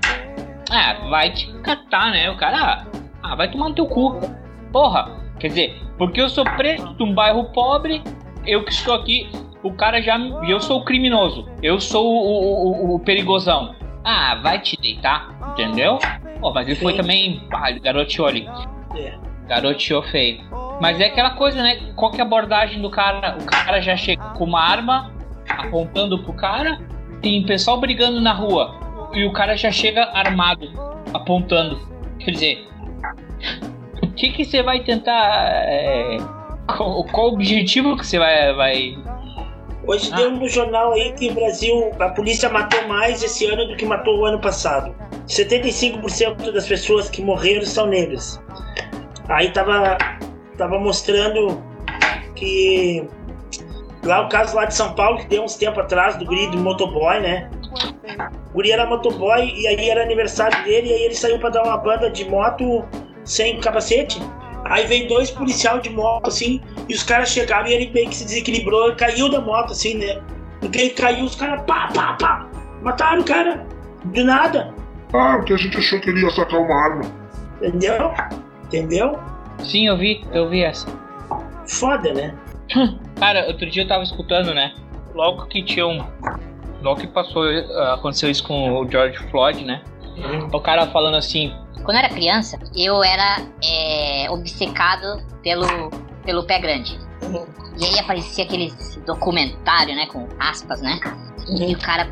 Ah, 0.70 1.08
vai 1.10 1.32
te 1.32 1.51
catar, 1.62 2.12
né? 2.12 2.30
O 2.30 2.36
cara. 2.36 2.86
Ah, 3.24 3.36
vai 3.36 3.49
tomar 3.49 3.70
no 3.70 3.76
teu 3.76 3.86
cu. 3.88 4.20
Porra. 4.72 5.24
Quer 5.39 5.47
dizer, 5.49 5.82
porque 5.97 6.20
eu 6.22 6.30
sou 6.30 6.43
preto 6.56 6.93
de 6.93 7.03
um 7.03 7.14
bairro 7.14 7.45
pobre, 7.51 8.01
eu 8.47 8.64
que 8.64 8.72
estou 8.72 8.93
aqui, 8.95 9.30
o 9.64 9.74
cara 9.74 10.01
já. 10.01 10.18
me- 10.18 10.49
Eu 10.49 10.60
sou 10.60 10.80
o 10.80 10.84
criminoso. 10.86 11.47
Eu 11.62 11.80
sou 11.80 12.06
o, 12.06 12.91
o, 12.91 12.95
o- 12.95 12.99
perigosão. 12.99 13.76
Ah, 14.03 14.36
vai 14.41 14.60
te 14.60 14.78
deitar, 14.80 15.30
entendeu? 15.51 15.97
Pô, 16.39 16.51
mas 16.53 16.68
ele 16.68 16.78
foi 16.80 16.93
Sim. 16.93 16.97
também. 17.01 17.47
Ah, 17.53 17.70
ele 17.70 17.80
garoteou 17.80 18.28
ali. 18.28 18.47
É. 18.95 19.14
Garoteou 19.47 20.03
feio. 20.03 20.43
Mas 20.81 20.99
é 20.99 21.05
aquela 21.05 21.31
coisa, 21.31 21.61
né? 21.61 21.93
Qual 21.95 22.11
que 22.11 22.19
é 22.19 22.23
a 22.23 22.25
abordagem 22.25 22.81
do 22.81 22.89
cara? 22.89 23.37
O 23.39 23.45
cara 23.45 23.79
já 23.81 23.95
chega 23.95 24.23
com 24.29 24.43
uma 24.43 24.61
arma 24.61 25.11
apontando 25.47 26.21
pro 26.23 26.33
cara, 26.33 26.79
tem 27.21 27.45
pessoal 27.45 27.79
brigando 27.79 28.19
na 28.19 28.33
rua 28.33 29.09
e 29.13 29.25
o 29.25 29.31
cara 29.31 29.55
já 29.55 29.71
chega 29.71 30.03
armado, 30.13 30.67
apontando. 31.13 31.79
Quer 32.19 32.31
dizer, 32.31 32.67
o 34.01 34.07
que 34.07 34.31
que 34.31 34.45
você 34.45 34.61
vai 34.61 34.83
tentar. 34.83 35.63
é, 35.67 36.17
qual, 36.67 37.03
qual 37.05 37.27
o 37.27 37.33
objetivo 37.33 37.97
que 37.97 38.05
você 38.05 38.19
vai. 38.19 38.53
vai... 38.53 38.97
Hoje 39.87 40.11
deu 40.15 40.31
no 40.31 40.49
jornal 40.49 40.93
aí 40.93 41.13
que 41.13 41.29
o 41.29 41.33
Brasil, 41.35 41.91
a 41.99 42.09
polícia 42.09 42.49
matou 42.49 42.87
mais 42.87 43.21
esse 43.21 43.45
ano 43.45 43.67
do 43.67 43.75
que 43.75 43.85
matou 43.85 44.19
o 44.19 44.25
ano 44.25 44.39
passado. 44.39 44.95
75% 45.27 46.51
das 46.51 46.67
pessoas 46.67 47.07
que 47.07 47.21
morreram 47.21 47.63
são 47.63 47.85
negras. 47.85 48.41
Aí 49.30 49.51
tava, 49.51 49.97
tava 50.57 50.80
mostrando 50.80 51.61
que 52.36 53.07
lá 54.03 54.21
o 54.26 54.30
caso 54.30 54.55
lá 54.55 54.65
de 54.65 54.76
São 54.76 54.93
Paulo, 54.93 55.17
que 55.19 55.28
deu 55.28 55.43
uns 55.43 55.55
tempo 55.55 55.80
atrás, 55.80 56.15
do 56.17 56.26
guri 56.26 56.47
do 56.51 56.57
motoboy, 56.57 57.19
né? 57.19 57.49
O 58.51 58.53
guri 58.53 58.71
era 58.71 58.86
motoboy 58.86 59.51
e 59.55 59.67
aí 59.67 59.89
era 59.89 60.03
aniversário 60.03 60.63
dele, 60.63 60.89
e 60.89 60.93
aí 60.93 61.03
ele 61.03 61.15
saiu 61.15 61.39
pra 61.39 61.49
dar 61.49 61.63
uma 61.63 61.78
banda 61.78 62.09
de 62.09 62.30
moto 62.30 62.86
sem 63.23 63.59
capacete. 63.59 64.21
Aí 64.65 64.86
veio 64.88 65.07
dois 65.07 65.30
policiais 65.30 65.82
de 65.82 65.89
moto, 65.89 66.28
assim, 66.28 66.61
e 66.89 66.93
os 66.93 67.03
caras 67.03 67.30
chegaram 67.30 67.67
e 67.67 67.73
ele 67.73 67.91
meio 67.91 68.09
que 68.09 68.15
se 68.15 68.26
desequilibrou 68.26 68.91
e 68.91 68.95
caiu 68.95 69.30
da 69.30 69.39
moto, 69.39 69.71
assim, 69.71 69.95
né? 69.95 70.21
Porque 70.59 70.80
ele 70.80 70.89
caiu, 70.91 71.26
os 71.26 71.36
caras, 71.36 71.61
pá, 71.67 71.89
pá, 71.93 72.13
pá, 72.19 72.47
mataram 72.82 73.21
o 73.21 73.23
cara, 73.23 73.65
do 74.05 74.23
nada, 74.23 74.73
Ah, 75.13 75.36
porque 75.38 75.53
a 75.53 75.57
gente 75.57 75.78
achou 75.78 75.99
que 76.01 76.09
ele 76.09 76.21
ia 76.21 76.32
sacar 76.32 76.59
uma 76.59 76.84
arma. 76.84 77.03
entendeu? 77.61 78.11
Entendeu? 78.76 79.17
Sim, 79.63 79.88
eu 79.88 79.97
vi, 79.97 80.26
eu 80.34 80.49
vi 80.49 80.61
essa. 80.61 80.86
Foda, 81.65 82.13
né? 82.13 82.38
Cara, 83.17 83.47
outro 83.47 83.69
dia 83.69 83.84
eu 83.84 83.88
tava 83.88 84.03
escutando, 84.03 84.53
né? 84.53 84.76
Logo 85.13 85.45
que 85.45 85.63
tinha 85.63 85.88
um. 85.88 86.05
Logo 86.82 86.99
que 86.99 87.07
passou, 87.07 87.45
ah, 87.45 87.93
aconteceu 87.93 88.30
isso 88.30 88.43
com 88.43 88.73
o 88.73 88.91
George 88.91 89.17
Floyd, 89.30 89.63
né? 89.63 89.82
O 90.51 90.59
cara 90.59 90.88
falando 90.88 91.15
assim, 91.15 91.53
Quando 91.84 91.97
eu 91.97 92.03
era 92.03 92.09
criança, 92.09 92.59
eu 92.76 93.01
era 93.01 93.41
é, 93.63 94.30
obcecado 94.30 95.23
pelo, 95.41 95.89
pelo 96.26 96.43
pé 96.43 96.59
grande. 96.59 96.99
E 97.78 97.86
aí 97.86 97.99
aparecia 97.99 98.43
aqueles 98.43 98.99
documentário, 99.05 99.95
né, 99.95 100.05
com 100.07 100.28
aspas, 100.39 100.82
né? 100.82 100.99
E 101.49 101.73
o 101.73 101.80
cara 101.80 102.07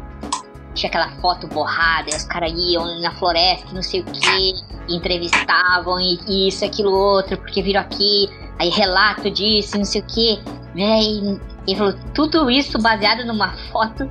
tinha 0.74 0.90
aquela 0.90 1.10
foto 1.22 1.48
borrada, 1.48 2.10
e 2.10 2.16
os 2.16 2.24
caras 2.24 2.52
iam 2.52 3.00
na 3.02 3.12
floresta, 3.12 3.74
não 3.74 3.82
sei 3.82 4.02
o 4.02 4.06
que, 4.06 4.54
entrevistavam, 4.90 6.00
e, 6.00 6.20
e 6.28 6.48
isso, 6.48 6.64
aquilo, 6.66 6.92
outro, 6.92 7.38
porque 7.38 7.62
viram 7.62 7.82
aqui, 7.82 8.30
aí 8.60 8.70
relato 8.70 9.30
disso, 9.30 9.78
não 9.78 9.86
sei 9.86 10.02
o 10.02 10.06
que, 10.06 10.40
né? 10.76 11.02
E 11.02 11.40
ele 11.68 11.78
falou, 11.78 11.94
tudo 12.14 12.50
isso 12.50 12.82
baseado 12.82 13.26
numa 13.26 13.54
foto 13.72 14.10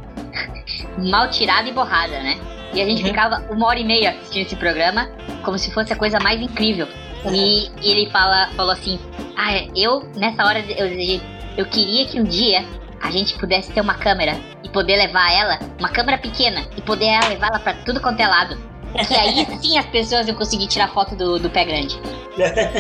mal 0.99 1.29
tirada 1.31 1.69
e 1.69 1.73
borrada, 1.73 2.23
né? 2.23 2.39
E 2.75 2.81
a 2.81 2.87
gente 2.87 3.03
ficava 3.03 3.45
uma 3.51 3.67
hora 3.67 3.79
e 3.79 3.85
meia 3.85 4.11
assistindo 4.11 4.47
esse 4.47 4.57
programa, 4.57 5.09
como 5.45 5.59
se 5.59 5.71
fosse 5.73 5.93
a 5.93 5.97
coisa 5.97 6.19
mais 6.21 6.41
incrível. 6.41 6.89
E 7.31 7.71
ele 7.83 8.11
fala, 8.11 8.49
falou 8.57 8.73
assim: 8.73 8.99
Ah, 9.37 9.53
eu, 9.77 10.09
nessa 10.17 10.45
hora, 10.45 10.59
eu, 10.61 11.21
eu 11.57 11.67
queria 11.67 12.07
que 12.07 12.19
um 12.19 12.25
dia 12.25 12.65
a 13.01 13.11
gente 13.11 13.39
pudesse 13.39 13.73
ter 13.73 13.81
uma 13.81 13.95
câmera 13.95 14.41
e 14.65 14.69
poder 14.69 14.97
levar 14.97 15.31
ela, 15.33 15.59
uma 15.79 15.91
câmera 15.91 16.17
pequena, 16.19 16.67
e 16.77 16.81
poder 16.81 17.21
levá-la 17.29 17.59
pra 17.59 17.75
tudo 17.75 18.01
quanto 18.01 18.21
é 18.21 18.27
lado. 18.27 18.72
Que 19.09 19.15
aí 19.15 19.47
sim 19.61 19.79
as 19.79 19.87
pessoas 19.87 20.27
iam 20.29 20.37
conseguir 20.37 20.67
tirar 20.67 20.89
foto 20.89 21.17
do, 21.17 21.39
do 21.39 21.51
pé 21.51 21.65
grande. 21.65 21.99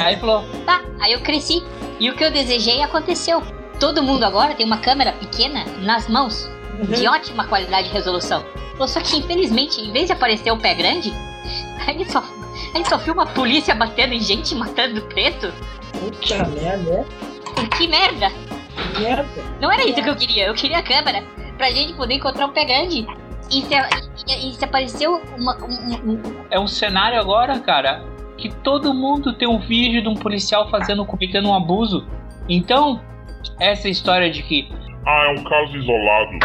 aí 0.03 0.17
falou, 0.17 0.45
Tá, 0.67 0.83
aí 1.01 1.13
eu 1.13 1.21
cresci. 1.21 1.63
E 1.99 2.11
o 2.11 2.17
que 2.17 2.25
eu 2.25 2.31
desejei 2.31 2.83
aconteceu. 2.83 3.43
Todo 3.79 4.03
mundo 4.03 4.25
agora 4.25 4.55
tem 4.55 4.65
uma 4.67 4.79
câmera 4.79 5.13
pequena 5.13 5.65
nas 5.81 6.09
mãos, 6.09 6.49
de 6.97 7.07
ótima 7.09 7.47
qualidade 7.47 7.89
de 7.89 7.95
resolução. 7.95 8.45
Só 8.86 9.01
que 9.01 9.16
infelizmente, 9.16 9.81
em 9.81 9.93
vez 9.93 10.07
de 10.07 10.12
aparecer 10.12 10.51
o 10.51 10.59
pé 10.59 10.74
grande, 10.74 11.12
a 11.86 11.93
gente 11.93 12.11
só, 12.11 12.19
a 12.20 12.77
gente 12.77 12.89
só 12.89 12.99
filma 12.99 13.24
a 13.24 13.27
polícia 13.27 13.74
batendo 13.74 14.15
em 14.15 14.20
gente, 14.20 14.55
matando 14.55 15.01
preto. 15.03 15.53
Puta 15.93 16.45
merda, 16.49 16.77
né? 16.78 17.05
Que 17.77 17.86
merda! 17.86 18.32
Merda. 18.99 19.45
Não 19.61 19.70
era 19.70 19.85
isso 19.85 20.03
que 20.03 20.09
eu 20.09 20.16
queria, 20.16 20.47
eu 20.47 20.55
queria 20.55 20.78
a 20.78 20.82
câmera 20.82 21.23
pra 21.57 21.70
gente 21.70 21.93
poder 21.95 22.15
encontrar 22.15 22.47
um 22.47 22.53
pé 22.53 22.65
grande. 22.65 23.07
E 23.53 23.62
se, 23.62 23.74
e, 24.27 24.49
e 24.51 24.55
se 24.55 24.65
apareceu 24.65 25.20
uma, 25.39 25.57
um, 25.65 26.12
um- 26.12 26.23
é 26.51 26.59
um 26.59 26.66
cenário 26.66 27.20
agora, 27.20 27.59
cara, 27.61 28.03
que 28.39 28.49
todo 28.49 28.95
mundo 28.95 29.33
tem 29.35 29.47
um 29.49 29.59
vídeo 29.59 30.03
de 30.03 30.09
um 30.09 30.15
policial 30.15 30.69
fazendo, 30.70 31.05
cometendo 31.05 31.49
um 31.49 31.55
abuso. 31.55 32.07
Então, 32.49 33.01
essa 33.61 33.89
história 33.89 34.31
de 34.31 34.43
que, 34.43 34.69
Ah, 35.07 35.27
é 35.27 35.39
um 35.39 35.45
caso 35.45 35.77
isolado. 35.77 36.39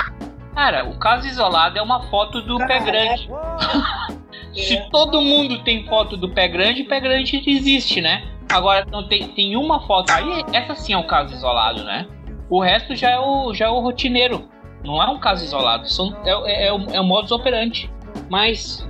cara, 0.54 0.86
o 0.90 0.98
caso 1.00 1.28
isolado 1.28 1.78
é 1.78 1.82
uma 1.82 2.04
foto 2.04 2.42
do 2.42 2.58
pé 2.68 2.80
grande. 2.80 3.30
Se 4.54 4.90
todo 4.90 5.22
mundo 5.22 5.60
tem 5.64 5.86
foto 5.86 6.18
do 6.18 6.30
pé 6.30 6.48
grande, 6.48 6.84
pé 6.84 7.00
grande 7.00 7.42
existe, 7.48 8.02
né? 8.02 8.24
Agora 8.52 8.86
não 8.92 9.08
tem, 9.08 9.28
tem 9.30 9.56
uma 9.56 9.86
foto. 9.86 10.10
Aí 10.12 10.44
essa 10.52 10.74
sim 10.74 10.94
é 10.94 10.98
um 10.98 11.06
caso 11.06 11.34
isolado, 11.34 11.84
né? 11.84 12.08
O 12.50 12.60
resto 12.62 12.96
já 12.96 13.12
é 13.12 13.20
o, 13.20 13.54
já 13.54 13.66
é 13.66 13.70
o 13.70 13.80
rotineiro. 13.80 14.48
Não 14.88 15.04
é 15.04 15.10
um 15.10 15.20
caso 15.20 15.44
isolado. 15.44 15.92
São, 15.92 16.16
é, 16.24 16.30
é, 16.30 16.68
é, 16.68 16.74
o, 16.74 16.80
é 16.92 17.02
o 17.02 17.04
modus 17.04 17.30
operandi. 17.32 17.92
Mas, 18.30 18.88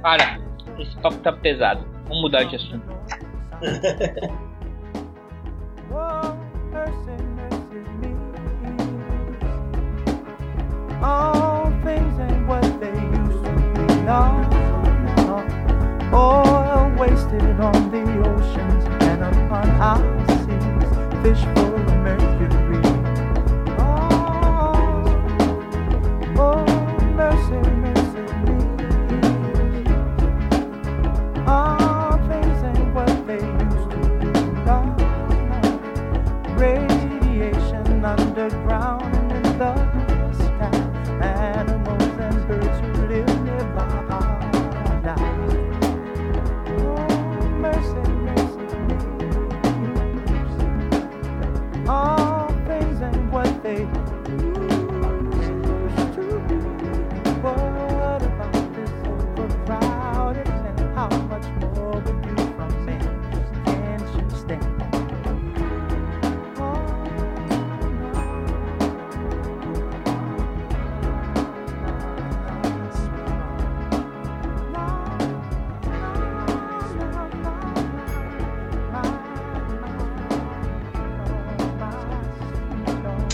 cara, 0.00 0.38
esse 0.78 0.96
papo 0.98 1.16
tá 1.16 1.32
pesado. 1.32 1.84
Vamos 2.04 2.22
mudar 2.22 2.44
de 2.44 2.54
assunto. 2.54 2.86
All 11.02 11.70
things 11.84 12.16
what 12.48 12.62
they 12.80 12.88
used 12.88 13.44
to 13.44 13.50
be. 13.74 13.84
Oil 16.14 16.94
wasted 16.98 17.60
on 17.60 17.90
the 17.90 18.02
oceans 18.30 18.84
and 19.02 19.22
upon 19.24 19.68
our 19.80 19.98
seas. 20.28 20.86
Fish 21.22 21.65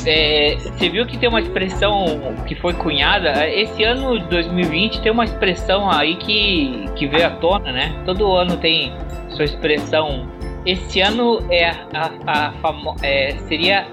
é, 0.07 0.57
você 0.59 0.89
viu 0.89 1.07
que 1.07 1.17
tem 1.19 1.29
uma 1.29 1.41
expressão 1.41 2.05
que 2.47 2.55
foi 2.57 2.73
cunhada? 2.75 3.49
Esse 3.49 3.85
ano 3.85 4.19
de 4.19 4.27
2020 4.27 5.01
tem 5.01 5.13
uma 5.13 5.25
expressão 5.25 5.91
aí 5.91 6.17
que, 6.17 6.87
que 6.97 7.07
veio 7.07 7.27
à 7.27 7.31
tona, 7.31 7.73
né? 7.73 8.03
Todo 8.05 8.33
ano 8.33 8.57
tem 8.57 8.93
sua 9.31 9.45
expressão. 9.45 10.27
Esse 10.67 11.01
ano 11.01 11.45
é 11.51 11.67
a, 11.71 12.11
a, 12.27 12.49
a 12.49 12.53
famo- 12.61 12.97
é, 13.03 13.37
seria 13.49 13.87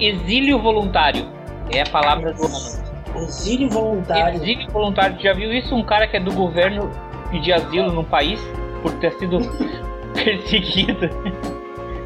exílio 0.00 0.58
voluntário. 0.58 1.26
É 1.72 1.82
a 1.82 1.86
palavra 1.86 2.32
do 2.32 2.44
ano. 2.44 2.84
Exílio 3.16 3.68
voluntário. 3.70 4.36
Exílio 4.42 4.68
voluntário. 4.70 5.16
Já 5.20 5.32
viu 5.32 5.52
isso? 5.52 5.74
Um 5.74 5.82
cara 5.84 6.06
que 6.06 6.16
é 6.16 6.20
do 6.20 6.32
governo 6.32 6.90
pedir 7.30 7.52
asilo 7.52 7.92
num 7.92 8.04
país 8.04 8.40
por 8.82 8.92
ter 8.94 9.12
sido 9.12 9.38
perseguido. 10.14 11.08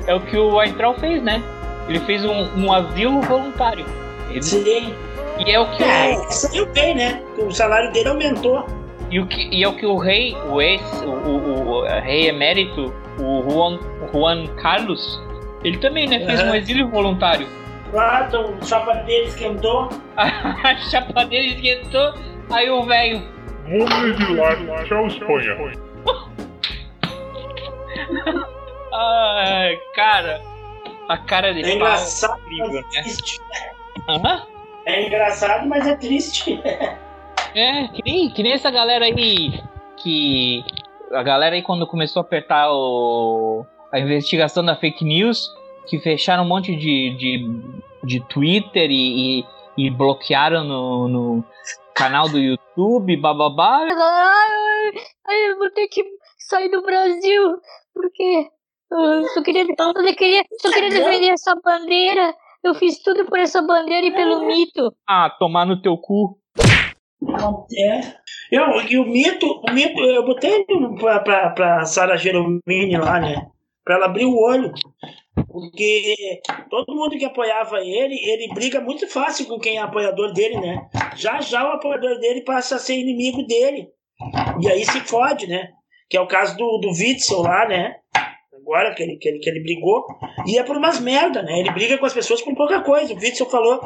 É 0.06 0.14
o 0.14 0.20
que 0.20 0.36
o 0.36 0.56
Weintraub 0.56 0.98
fez, 0.98 1.22
né? 1.22 1.42
Ele 1.88 2.00
fez 2.00 2.24
um, 2.24 2.48
um 2.64 2.72
asilo 2.72 3.20
voluntário. 3.22 3.84
Ele- 4.30 4.42
Sim. 4.42 4.94
E 5.38 5.50
é 5.52 5.58
o 5.60 5.70
que 5.70 5.82
É, 5.84 6.16
o, 6.18 6.30
saiu 6.32 6.66
bem, 6.66 6.94
né? 6.96 7.22
O 7.38 7.50
salário 7.52 7.92
dele 7.92 8.08
aumentou. 8.08 8.66
e 9.10 9.20
o 9.20 9.26
que 9.26 9.48
e 9.52 9.62
é 9.62 9.68
o 9.68 9.74
que 9.76 9.86
o 9.86 9.96
rei, 9.96 10.36
o 10.50 10.60
ex, 10.60 10.82
o, 11.02 11.08
o- 11.10 11.70
o 11.78 11.84
rei 12.00 12.28
emérito, 12.28 12.92
o 13.18 13.42
Juan, 13.48 13.78
Juan 14.12 14.46
Carlos, 14.56 15.20
ele 15.64 15.78
também, 15.78 16.06
né, 16.08 16.24
fez 16.26 16.40
Aham. 16.40 16.50
um 16.50 16.54
exílio 16.56 16.88
voluntário. 16.88 17.46
Lá, 17.92 18.26
então, 18.28 18.52
o 18.60 18.66
chapa 18.66 18.92
dele 18.94 19.28
esquentou. 19.28 19.88
A 20.16 20.76
chapa 20.90 21.24
dele 21.24 21.54
esquentou, 21.54 22.12
aí 22.50 22.68
o 22.68 22.82
velho. 22.82 23.22
Vamos 23.66 24.16
de 24.18 24.34
lá, 24.36 24.56
tchau 24.84 25.06
Espanha. 25.06 25.56
Ai, 28.92 29.78
cara. 29.94 30.40
A 31.08 31.16
cara 31.16 31.54
dele 31.54 31.70
É 31.70 31.74
engraçado, 31.74 32.38
incrível, 32.40 32.66
mas 32.66 32.74
né? 32.74 33.02
triste. 33.02 33.40
Hã? 34.08 34.46
É 34.84 35.06
engraçado, 35.06 35.66
mas 35.66 35.86
é 35.86 35.96
triste. 35.96 36.60
É, 37.54 37.88
que 37.88 38.02
nem, 38.04 38.30
que 38.30 38.42
nem 38.42 38.52
essa 38.52 38.70
galera 38.70 39.06
aí 39.06 39.62
que. 39.96 40.62
A 41.12 41.22
galera 41.22 41.56
aí 41.56 41.62
quando 41.62 41.86
começou 41.86 42.20
a 42.20 42.24
apertar 42.24 42.70
o, 42.70 43.64
a 43.90 43.98
investigação 43.98 44.62
da 44.62 44.76
fake 44.76 45.04
news, 45.04 45.48
que 45.86 45.98
fecharam 45.98 46.44
um 46.44 46.48
monte 46.48 46.76
de, 46.76 47.16
de, 47.16 47.62
de 48.04 48.20
Twitter 48.28 48.90
e, 48.90 49.40
e, 49.40 49.46
e 49.78 49.90
bloquearam 49.90 50.62
no, 50.64 51.08
no 51.08 51.44
canal 51.94 52.28
do 52.28 52.38
YouTube, 52.38 53.16
bababá. 53.16 53.86
Ai, 53.90 54.92
ai, 55.26 55.50
eu 55.50 55.58
vou 55.58 55.70
ter 55.70 55.88
que 55.88 56.04
sair 56.38 56.70
do 56.70 56.82
Brasil, 56.82 57.56
porque 57.94 58.48
eu 58.90 59.28
só 59.28 59.42
queria, 59.42 59.62
eu 59.62 60.14
queria, 60.16 60.44
só 60.60 60.70
queria 60.72 60.90
defender 60.90 61.30
essa 61.30 61.54
bandeira. 61.62 62.34
Eu 62.62 62.74
fiz 62.74 63.02
tudo 63.02 63.24
por 63.26 63.38
essa 63.38 63.62
bandeira 63.62 64.06
e 64.06 64.12
pelo 64.12 64.46
mito. 64.46 64.92
Ah, 65.08 65.30
tomar 65.38 65.64
no 65.64 65.80
teu 65.80 65.96
cu. 65.96 66.38
É. 67.76 68.00
Eu, 68.50 68.80
e 68.88 68.98
o 68.98 69.06
mito, 69.06 69.46
o 69.46 69.72
mito, 69.72 70.00
eu 70.00 70.24
botei 70.24 70.64
pra, 70.98 71.20
pra, 71.20 71.50
pra 71.50 71.84
Sara 71.84 72.16
Geromini 72.16 72.96
lá, 72.96 73.20
né? 73.20 73.46
Pra 73.84 73.96
ela 73.96 74.06
abrir 74.06 74.24
o 74.24 74.36
olho. 74.36 74.72
Porque 75.46 76.40
todo 76.68 76.94
mundo 76.94 77.16
que 77.16 77.24
apoiava 77.24 77.80
ele, 77.80 78.14
ele 78.14 78.52
briga 78.52 78.80
muito 78.80 79.08
fácil 79.08 79.46
com 79.46 79.58
quem 79.58 79.76
é 79.76 79.80
apoiador 79.80 80.32
dele, 80.32 80.60
né? 80.60 80.88
Já 81.14 81.40
já 81.40 81.64
o 81.64 81.72
apoiador 81.74 82.18
dele 82.18 82.42
passa 82.42 82.76
a 82.76 82.78
ser 82.78 82.98
inimigo 82.98 83.46
dele. 83.46 83.88
E 84.60 84.68
aí 84.68 84.84
se 84.84 85.00
fode, 85.00 85.46
né? 85.46 85.68
Que 86.10 86.16
é 86.16 86.20
o 86.20 86.26
caso 86.26 86.56
do, 86.56 86.78
do 86.78 86.88
Witzel 86.88 87.42
lá, 87.42 87.68
né? 87.68 87.96
Agora 88.70 88.94
que 88.94 89.02
ele, 89.02 89.16
que, 89.16 89.26
ele, 89.28 89.38
que 89.38 89.48
ele 89.48 89.62
brigou. 89.62 90.04
E 90.46 90.58
é 90.58 90.62
por 90.62 90.76
umas 90.76 91.00
merda, 91.00 91.42
né? 91.42 91.58
Ele 91.58 91.70
briga 91.70 91.96
com 91.96 92.04
as 92.04 92.12
pessoas 92.12 92.42
por 92.42 92.54
pouca 92.54 92.82
coisa. 92.82 93.14
O 93.14 93.16
Witzel 93.16 93.48
falou 93.48 93.80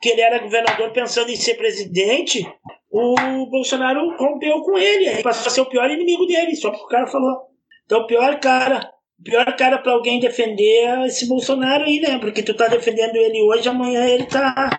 que 0.00 0.08
ele 0.08 0.22
era 0.22 0.38
governador 0.38 0.90
pensando 0.92 1.30
em 1.30 1.36
ser 1.36 1.54
presidente. 1.54 2.46
O 2.90 3.46
Bolsonaro 3.50 4.16
rompeu 4.16 4.60
com 4.62 4.78
ele. 4.78 5.06
Aí 5.08 5.22
passou 5.22 5.48
a 5.48 5.50
ser 5.50 5.60
o 5.60 5.66
pior 5.68 5.90
inimigo 5.90 6.24
dele, 6.24 6.56
só 6.56 6.70
porque 6.70 6.84
o 6.84 6.88
cara 6.88 7.06
falou. 7.06 7.42
Então 7.84 8.00
o 8.00 8.06
pior 8.06 8.40
cara. 8.40 8.90
O 9.20 9.22
pior 9.22 9.44
cara 9.56 9.78
pra 9.78 9.92
alguém 9.92 10.18
defender 10.18 10.86
é 10.88 11.06
esse 11.06 11.28
Bolsonaro 11.28 11.84
aí, 11.84 12.00
né? 12.00 12.18
Porque 12.18 12.42
tu 12.42 12.54
tá 12.54 12.68
defendendo 12.68 13.14
ele 13.16 13.40
hoje, 13.42 13.68
amanhã 13.68 14.04
ele 14.06 14.24
tá. 14.24 14.70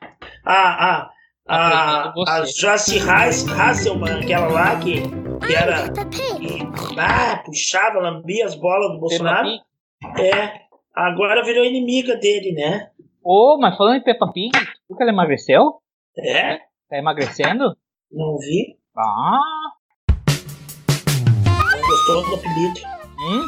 A, 0.44 0.54
a, 0.92 1.10
a, 1.48 2.14
a 2.28 2.46
Joyce 2.46 2.98
Hass- 3.00 3.46
Hasselman, 3.48 4.20
aquela 4.20 4.48
lá 4.50 4.80
que, 4.80 5.02
que 5.48 5.56
era. 5.56 5.90
Que, 6.10 7.00
ah, 7.00 7.42
puxava, 7.46 8.00
lambia 8.00 8.46
as 8.46 8.56
bolas 8.56 8.92
do 8.92 9.00
Bolsonaro. 9.00 9.50
É. 10.20 10.64
Agora 10.96 11.44
virou 11.44 11.66
inimiga 11.66 12.16
dele, 12.16 12.54
né? 12.54 12.90
Ô, 13.24 13.58
mas 13.60 13.76
falando 13.78 13.98
em 13.98 14.04
Peppa 14.04 14.32
Pig, 14.32 14.52
tu 14.52 14.58
viu 14.90 14.98
que 14.98 15.04
ela 15.04 15.12
emagreceu? 15.12 15.82
É? 16.18 16.58
Tá 16.90 16.98
emagrecendo? 16.98 17.76
Não 18.12 18.38
vi. 18.38 18.78
Ah. 18.98 19.40
Não 21.46 21.82
gostou 21.82 22.26
do 22.26 22.36
apelido. 22.36 22.80
Hum? 23.20 23.46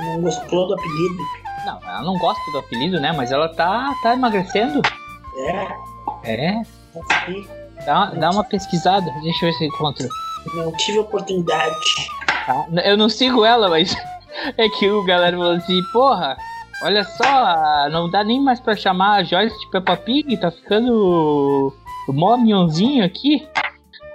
Não 0.00 0.20
gostou 0.22 0.66
do 0.66 0.74
apelido. 0.74 1.16
Não, 1.64 1.80
ela 1.82 2.02
não 2.02 2.18
gosta 2.18 2.50
do 2.52 2.58
apelido, 2.58 3.00
né? 3.00 3.12
Mas 3.12 3.32
ela 3.32 3.48
tá, 3.48 3.92
tá 4.02 4.14
emagrecendo. 4.14 4.82
É. 6.24 6.32
É. 6.32 6.62
Dá, 7.84 8.06
dá 8.10 8.30
uma 8.30 8.44
pesquisada, 8.44 9.10
deixa 9.22 9.46
eu 9.46 9.50
ver 9.50 9.56
se 9.56 9.64
eu 9.64 9.68
encontro. 9.68 10.08
Não 10.54 10.72
tive 10.76 10.98
oportunidade. 10.98 11.76
Tá? 12.46 12.66
Eu 12.84 12.96
não 12.96 13.08
sigo 13.08 13.44
ela, 13.44 13.68
mas 13.68 13.94
é 14.56 14.68
que 14.68 14.88
o 14.90 15.04
galera 15.04 15.36
falou 15.36 15.52
assim, 15.52 15.82
porra, 15.92 16.36
olha 16.82 17.04
só, 17.04 17.88
não 17.90 18.10
dá 18.10 18.24
nem 18.24 18.40
mais 18.40 18.60
pra 18.60 18.76
chamar 18.76 19.16
a 19.16 19.24
Joyce 19.24 19.58
de 19.58 19.70
Peppa 19.70 19.96
Pig, 19.96 20.36
tá 20.36 20.50
ficando 20.50 21.72
mó 22.08 22.36
minhonzinho 22.36 23.04
aqui. 23.04 23.48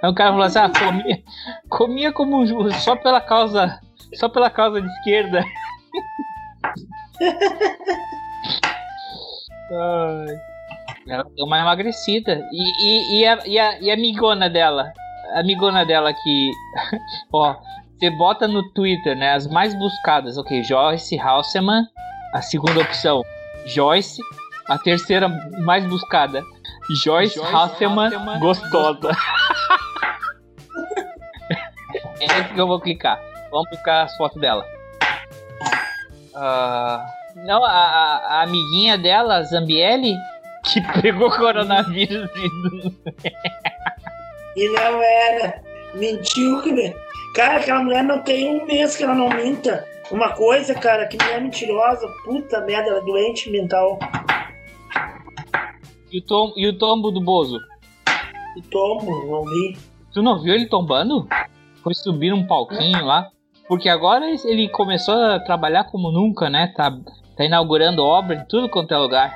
Aí 0.02 0.10
o 0.10 0.16
cara 0.16 0.32
falou 0.32 0.45
assim, 0.45 0.60
ah, 0.60 0.70
comia, 0.70 1.24
comia 1.70 2.12
como 2.12 2.41
um 2.41 2.72
só 2.72 2.95
pela 2.95 3.22
causa, 3.22 3.80
só 4.16 4.28
pela 4.30 4.49
causa 4.49 4.82
de 4.82 4.88
esquerda. 4.88 5.45
Ai. 9.72 10.52
Ela 11.08 11.26
deu 11.36 11.45
uma 11.45 11.60
emagrecida. 11.60 12.41
E, 12.52 12.62
e, 12.84 13.20
e, 13.20 13.28
a, 13.28 13.40
e, 13.45 13.60
a, 13.60 13.80
e 13.80 13.91
a 13.91 13.94
amigona 13.94 14.49
dela? 14.49 14.91
Amigona 15.36 15.86
dela 15.86 16.14
que. 16.14 16.52
Ó, 17.34 17.56
você 17.98 18.10
bota 18.12 18.48
no 18.48 18.68
Twitter, 18.74 19.16
né? 19.16 19.34
As 19.34 19.48
mais 19.48 19.74
buscadas. 19.78 20.38
Ok, 20.38 20.64
Joyce 20.64 21.18
Halseman. 21.20 21.84
A 22.34 22.41
segunda 22.41 22.80
opção, 22.82 23.22
Joyce. 23.66 24.22
A 24.68 24.78
terceira 24.78 25.28
mais 25.66 25.86
buscada, 25.86 26.41
Joyce, 27.03 27.36
Joyce 27.36 27.56
Hasselman 27.56 28.12
gostosa. 28.40 29.12
é 32.22 32.26
esse 32.26 32.44
que 32.53 32.60
eu 32.62 32.68
vou 32.68 32.80
clicar. 32.80 33.20
Vamos 33.52 33.70
buscar 33.70 34.03
as 34.03 34.16
fotos 34.16 34.40
dela. 34.40 34.64
Ah, 36.34 37.06
não, 37.45 37.66
a, 37.66 37.70
a- 37.72 38.28
a 38.38 38.41
amiguinha 38.44 38.98
dela, 38.98 39.44
Zambielli, 39.44 40.16
que 40.64 40.80
pegou 41.02 41.30
coronavírus 41.30 42.30
e 44.56 44.68
não 44.69 45.02
era. 45.02 45.61
Mentiu, 45.95 46.61
cara. 46.61 46.94
Cara, 47.36 47.57
aquela 47.60 47.84
mulher 47.84 48.03
não 48.03 48.19
tem 48.23 48.49
um 48.49 48.65
mês 48.65 48.95
que 48.95 49.03
ela 49.03 49.15
não 49.15 49.30
minta. 49.30 49.86
Uma 50.11 50.34
coisa, 50.34 50.73
cara, 50.73 51.07
que 51.07 51.18
mulher 51.22 51.41
mentirosa. 51.41 52.07
Puta 52.26 52.61
merda, 52.61 52.90
ela 52.90 52.99
é 52.99 53.06
doente 53.06 53.49
mental. 53.49 53.98
E 56.11 56.19
o, 56.19 56.22
tom, 56.22 56.53
e 56.57 56.68
o 56.68 56.78
tombo 56.78 57.10
do 57.11 57.22
Bozo? 57.22 57.57
O 58.57 58.61
tombo, 58.69 59.26
não 59.28 59.45
vi. 59.45 59.78
Tu 60.14 60.22
não 60.22 60.41
viu 60.41 60.53
ele 60.53 60.65
tombando? 60.68 61.26
Foi 61.82 61.94
subir 61.94 62.34
um 62.34 62.45
palquinho 62.45 63.06
lá. 63.06 63.30
Porque 63.68 63.88
agora 63.88 64.26
ele 64.44 64.68
começou 64.68 65.15
a 65.15 65.40
trabalhar 65.40 65.86
como 65.86 66.11
nunca, 66.11 66.49
né? 66.49 66.73
Tá, 66.76 66.91
tá 67.38 67.45
inaugurando 67.45 68.03
obra 68.03 68.36
em 68.36 68.45
tudo 68.45 68.68
quanto 68.68 68.94
é 68.94 68.98
lugar. 68.98 69.34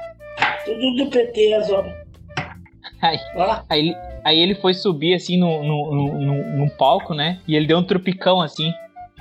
Tudo 0.66 0.96
do 1.06 1.10
PT, 1.10 1.54
as 1.54 1.70
obras. 1.70 1.96
Aí, 3.02 3.20
aí, 3.70 3.80
ele- 3.80 4.15
aí 4.26 4.40
ele 4.40 4.56
foi 4.56 4.74
subir 4.74 5.14
assim 5.14 5.38
no, 5.38 5.64
no, 5.64 5.92
no, 6.20 6.58
num 6.58 6.70
palco, 6.70 7.14
né? 7.14 7.40
E 7.48 7.56
ele 7.56 7.68
deu 7.68 7.78
um 7.78 7.84
tropicão 7.84 8.42
assim. 8.42 8.74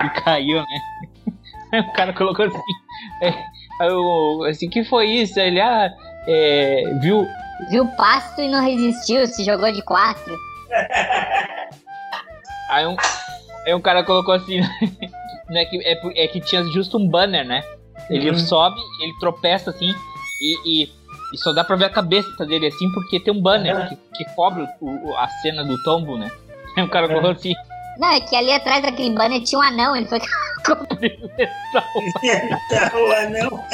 E 0.02 0.08
caiu, 0.20 0.58
né? 0.58 1.34
Aí 1.72 1.80
o 1.80 1.92
cara 1.92 2.12
colocou 2.12 2.46
assim. 2.46 2.58
é, 3.22 3.28
aí 3.80 3.88
eu, 3.88 4.44
assim, 4.48 4.68
que 4.68 4.82
foi 4.84 5.06
isso? 5.06 5.38
Aí 5.38 5.48
ele, 5.48 5.60
ah, 5.60 5.92
é, 6.26 6.82
viu, 7.00 7.26
Viu 7.70 7.84
o 7.84 7.96
pasto 7.96 8.40
e 8.40 8.48
não 8.48 8.60
resistiu, 8.62 9.26
se 9.26 9.44
jogou 9.44 9.70
de 9.72 9.80
quatro. 9.82 10.36
Aí 12.70 12.86
um, 12.86 12.96
aí 13.66 13.74
um 13.74 13.80
cara 13.80 14.02
colocou 14.04 14.34
assim, 14.34 14.60
né, 15.48 15.64
que, 15.66 15.78
é, 15.84 16.24
é 16.24 16.28
que 16.28 16.40
tinha 16.40 16.64
justo 16.64 16.98
um 16.98 17.08
banner, 17.08 17.46
né? 17.46 17.62
Ele 18.10 18.30
Uhum. 18.30 18.38
sobe, 18.38 18.80
ele 19.00 19.12
tropeça 19.20 19.70
assim, 19.70 19.94
e, 20.42 20.82
e, 20.82 20.92
e 21.34 21.38
só 21.38 21.52
dá 21.52 21.62
pra 21.64 21.76
ver 21.76 21.86
a 21.86 21.90
cabeça 21.90 22.46
dele 22.46 22.66
assim, 22.68 22.90
porque 22.92 23.18
tem 23.20 23.32
um 23.34 23.40
banner 23.42 23.88
que, 23.88 23.96
que 24.24 24.34
cobre 24.34 24.66
o- 24.80 25.10
o- 25.10 25.16
a 25.18 25.28
cena 25.42 25.64
do 25.64 25.76
tombo, 25.82 26.16
né? 26.16 26.30
Aí 26.76 26.82
um 26.82 26.88
cara 26.88 27.08
colocou 27.08 27.30
assim, 27.30 27.52
Não, 27.98 28.08
é 28.10 28.20
que 28.20 28.34
ali 28.34 28.52
atrás 28.52 28.82
daquele 28.82 29.14
banner 29.14 29.42
tinha 29.42 29.58
um 29.58 29.62
anão, 29.62 29.94
ele 29.96 30.06
foi 30.06 30.18
Então, 32.22 33.06
o 33.06 33.12
anão. 33.12 33.64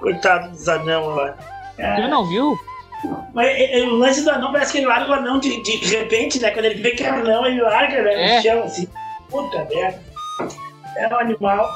Coitado 0.00 0.50
dos 0.50 0.68
anão 0.68 1.06
lá. 1.14 1.34
Tu 1.76 2.08
não 2.08 2.26
viu? 2.26 2.56
Mas 3.34 3.48
é, 3.48 3.80
é, 3.80 3.82
o 3.84 3.94
lance 3.96 4.22
do 4.24 4.30
anão 4.30 4.50
parece 4.52 4.72
que 4.72 4.78
ele 4.78 4.86
larga 4.86 5.10
o 5.10 5.14
anão 5.14 5.38
de, 5.38 5.62
de 5.62 5.76
repente, 5.96 6.40
né? 6.40 6.50
Quando 6.50 6.64
ele 6.66 6.80
vê 6.82 6.92
que 6.92 7.02
é 7.04 7.08
anão, 7.10 7.44
ele 7.46 7.60
larga 7.60 8.02
né, 8.02 8.14
É. 8.14 8.36
no 8.36 8.42
chão, 8.42 8.62
assim. 8.64 8.88
Puta 9.30 9.64
merda. 9.66 10.00
É 10.96 11.08
um 11.08 11.18
animal. 11.18 11.68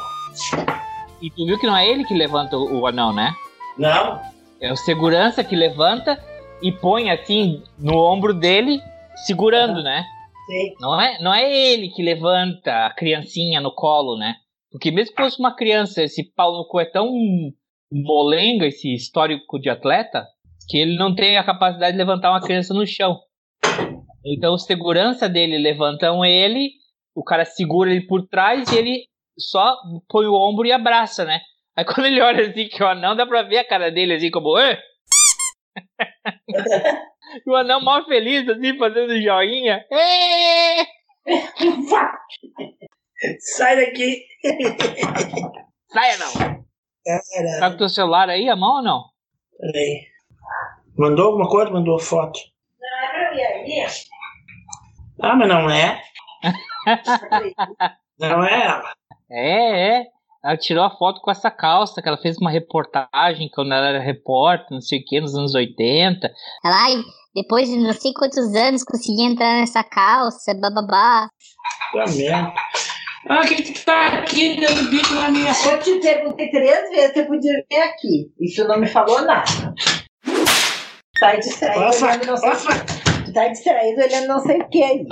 E 1.20 1.30
tu 1.30 1.44
viu 1.46 1.58
que 1.58 1.66
não 1.66 1.76
é 1.76 1.86
ele 1.86 2.04
que 2.04 2.14
levanta 2.14 2.56
o, 2.56 2.80
o 2.80 2.86
anão, 2.86 3.12
né? 3.12 3.32
Não. 3.78 4.20
É 4.60 4.72
o 4.72 4.76
segurança 4.76 5.44
que 5.44 5.54
levanta 5.54 6.18
e 6.60 6.72
põe 6.72 7.10
assim 7.10 7.62
no 7.78 7.96
ombro 7.96 8.34
dele, 8.34 8.80
segurando, 9.26 9.82
né? 9.82 10.04
Sim. 10.46 10.74
Não 10.80 11.00
é, 11.00 11.22
não 11.22 11.32
é 11.32 11.48
ele 11.50 11.88
que 11.90 12.02
levanta 12.02 12.86
a 12.86 12.94
criancinha 12.94 13.60
no 13.60 13.72
colo, 13.72 14.18
né? 14.18 14.34
Porque 14.70 14.90
mesmo 14.90 15.14
que 15.14 15.22
fosse 15.22 15.38
uma 15.38 15.54
criança, 15.54 16.02
esse 16.02 16.24
pau 16.34 16.56
no 16.56 16.66
cu 16.66 16.80
é 16.80 16.84
tão 16.84 17.08
molenga, 17.92 18.66
esse 18.66 18.92
histórico 18.92 19.58
de 19.58 19.70
atleta, 19.70 20.26
que 20.68 20.76
ele 20.76 20.96
não 20.96 21.14
tem 21.14 21.36
a 21.38 21.44
capacidade 21.44 21.92
de 21.92 21.98
levantar 21.98 22.30
uma 22.30 22.42
criança 22.42 22.74
no 22.74 22.86
chão. 22.86 23.18
Então 24.24 24.54
os 24.54 24.64
segurança 24.64 25.28
dele 25.28 25.56
levantam 25.56 26.24
ele, 26.24 26.70
o 27.14 27.22
cara 27.22 27.44
segura 27.44 27.90
ele 27.90 28.06
por 28.06 28.26
trás 28.26 28.70
e 28.70 28.76
ele 28.76 29.04
só 29.38 29.76
põe 30.08 30.26
o 30.26 30.34
ombro 30.34 30.66
e 30.66 30.72
abraça, 30.72 31.24
né? 31.24 31.40
Aí 31.78 31.84
quando 31.84 32.06
ele 32.06 32.20
olha 32.20 32.50
assim, 32.50 32.66
que 32.68 32.82
o 32.82 32.88
anão 32.88 33.14
dá 33.14 33.24
pra 33.24 33.42
ver 33.44 33.58
a 33.58 33.64
cara 33.64 33.88
dele 33.88 34.14
assim, 34.14 34.32
como. 34.32 34.58
"Ê?" 34.58 34.76
e 37.46 37.48
o 37.50 37.54
anão 37.54 37.80
mó 37.80 38.04
feliz, 38.04 38.48
assim, 38.48 38.76
fazendo 38.76 39.22
joinha. 39.22 39.86
"Ê!" 39.92 40.84
Sai 43.38 43.76
daqui. 43.76 44.24
Sai, 45.92 46.10
anão. 46.14 46.32
Cara, 47.06 47.60
Tá 47.60 47.70
com 47.70 47.76
teu 47.76 47.88
celular 47.88 48.28
aí, 48.28 48.48
a 48.48 48.56
mão 48.56 48.76
ou 48.78 48.82
não? 48.82 49.04
peraí. 49.60 50.04
Mandou 50.98 51.26
alguma 51.26 51.48
coisa? 51.48 51.70
Mandou 51.70 51.96
foto. 52.00 52.40
Não 52.80 52.88
é 53.04 53.08
pra 53.12 53.34
ir 53.34 53.42
aí? 53.42 53.86
Ah, 55.22 55.36
mas 55.36 55.48
não 55.48 55.70
é. 55.70 56.02
Não 58.18 58.44
é 58.44 58.64
ela. 58.66 58.92
É, 59.30 59.98
é. 60.00 60.06
Ela 60.44 60.56
tirou 60.56 60.84
a 60.84 60.90
foto 60.90 61.20
com 61.20 61.30
essa 61.30 61.50
calça, 61.50 62.00
que 62.00 62.08
ela 62.08 62.16
fez 62.16 62.36
uma 62.38 62.50
reportagem 62.50 63.48
quando 63.52 63.72
ela 63.72 63.88
era 63.88 64.00
repórter, 64.00 64.68
não 64.70 64.80
sei 64.80 65.00
o 65.00 65.04
que, 65.04 65.20
nos 65.20 65.34
anos 65.34 65.54
80. 65.54 66.30
Ela, 66.64 66.84
ai, 66.84 67.02
depois 67.34 67.68
de 67.68 67.76
não 67.76 67.92
sei 67.92 68.12
quantos 68.12 68.54
anos 68.54 68.84
consegui 68.84 69.22
entrar 69.22 69.58
nessa 69.58 69.82
calça, 69.82 70.54
bababá. 70.54 71.28
Tá 71.92 72.04
merda. 72.12 72.52
Ah, 73.28 73.40
o 73.40 73.48
que 73.48 73.56
que 73.56 73.72
tu 73.72 73.84
tá 73.84 74.06
aqui 74.18 74.60
dando 74.60 74.90
bico 74.90 75.12
na 75.14 75.30
minha 75.30 75.52
Eu 75.70 75.80
te 75.80 75.98
perguntei 76.00 76.50
três 76.50 76.88
vezes 76.88 77.12
se 77.12 77.18
eu 77.18 77.26
podia 77.26 77.64
vir 77.70 77.80
aqui. 77.80 78.32
E 78.40 78.54
tu 78.54 78.64
não 78.64 78.78
me 78.78 78.86
falou 78.86 79.22
nada. 79.22 79.74
Tá 81.20 81.34
distraído, 81.34 81.84
Ofa, 81.84 82.06
olhando 82.06 82.26
não 82.26 82.36
sei 82.36 82.50
ofa. 82.50 82.84
Tu 83.24 83.32
tá 83.32 83.48
distraído 83.48 84.00
olhando 84.00 84.28
não 84.28 84.38
sei 84.38 84.60
o 84.60 84.68
que 84.68 84.82
aí. 84.82 85.06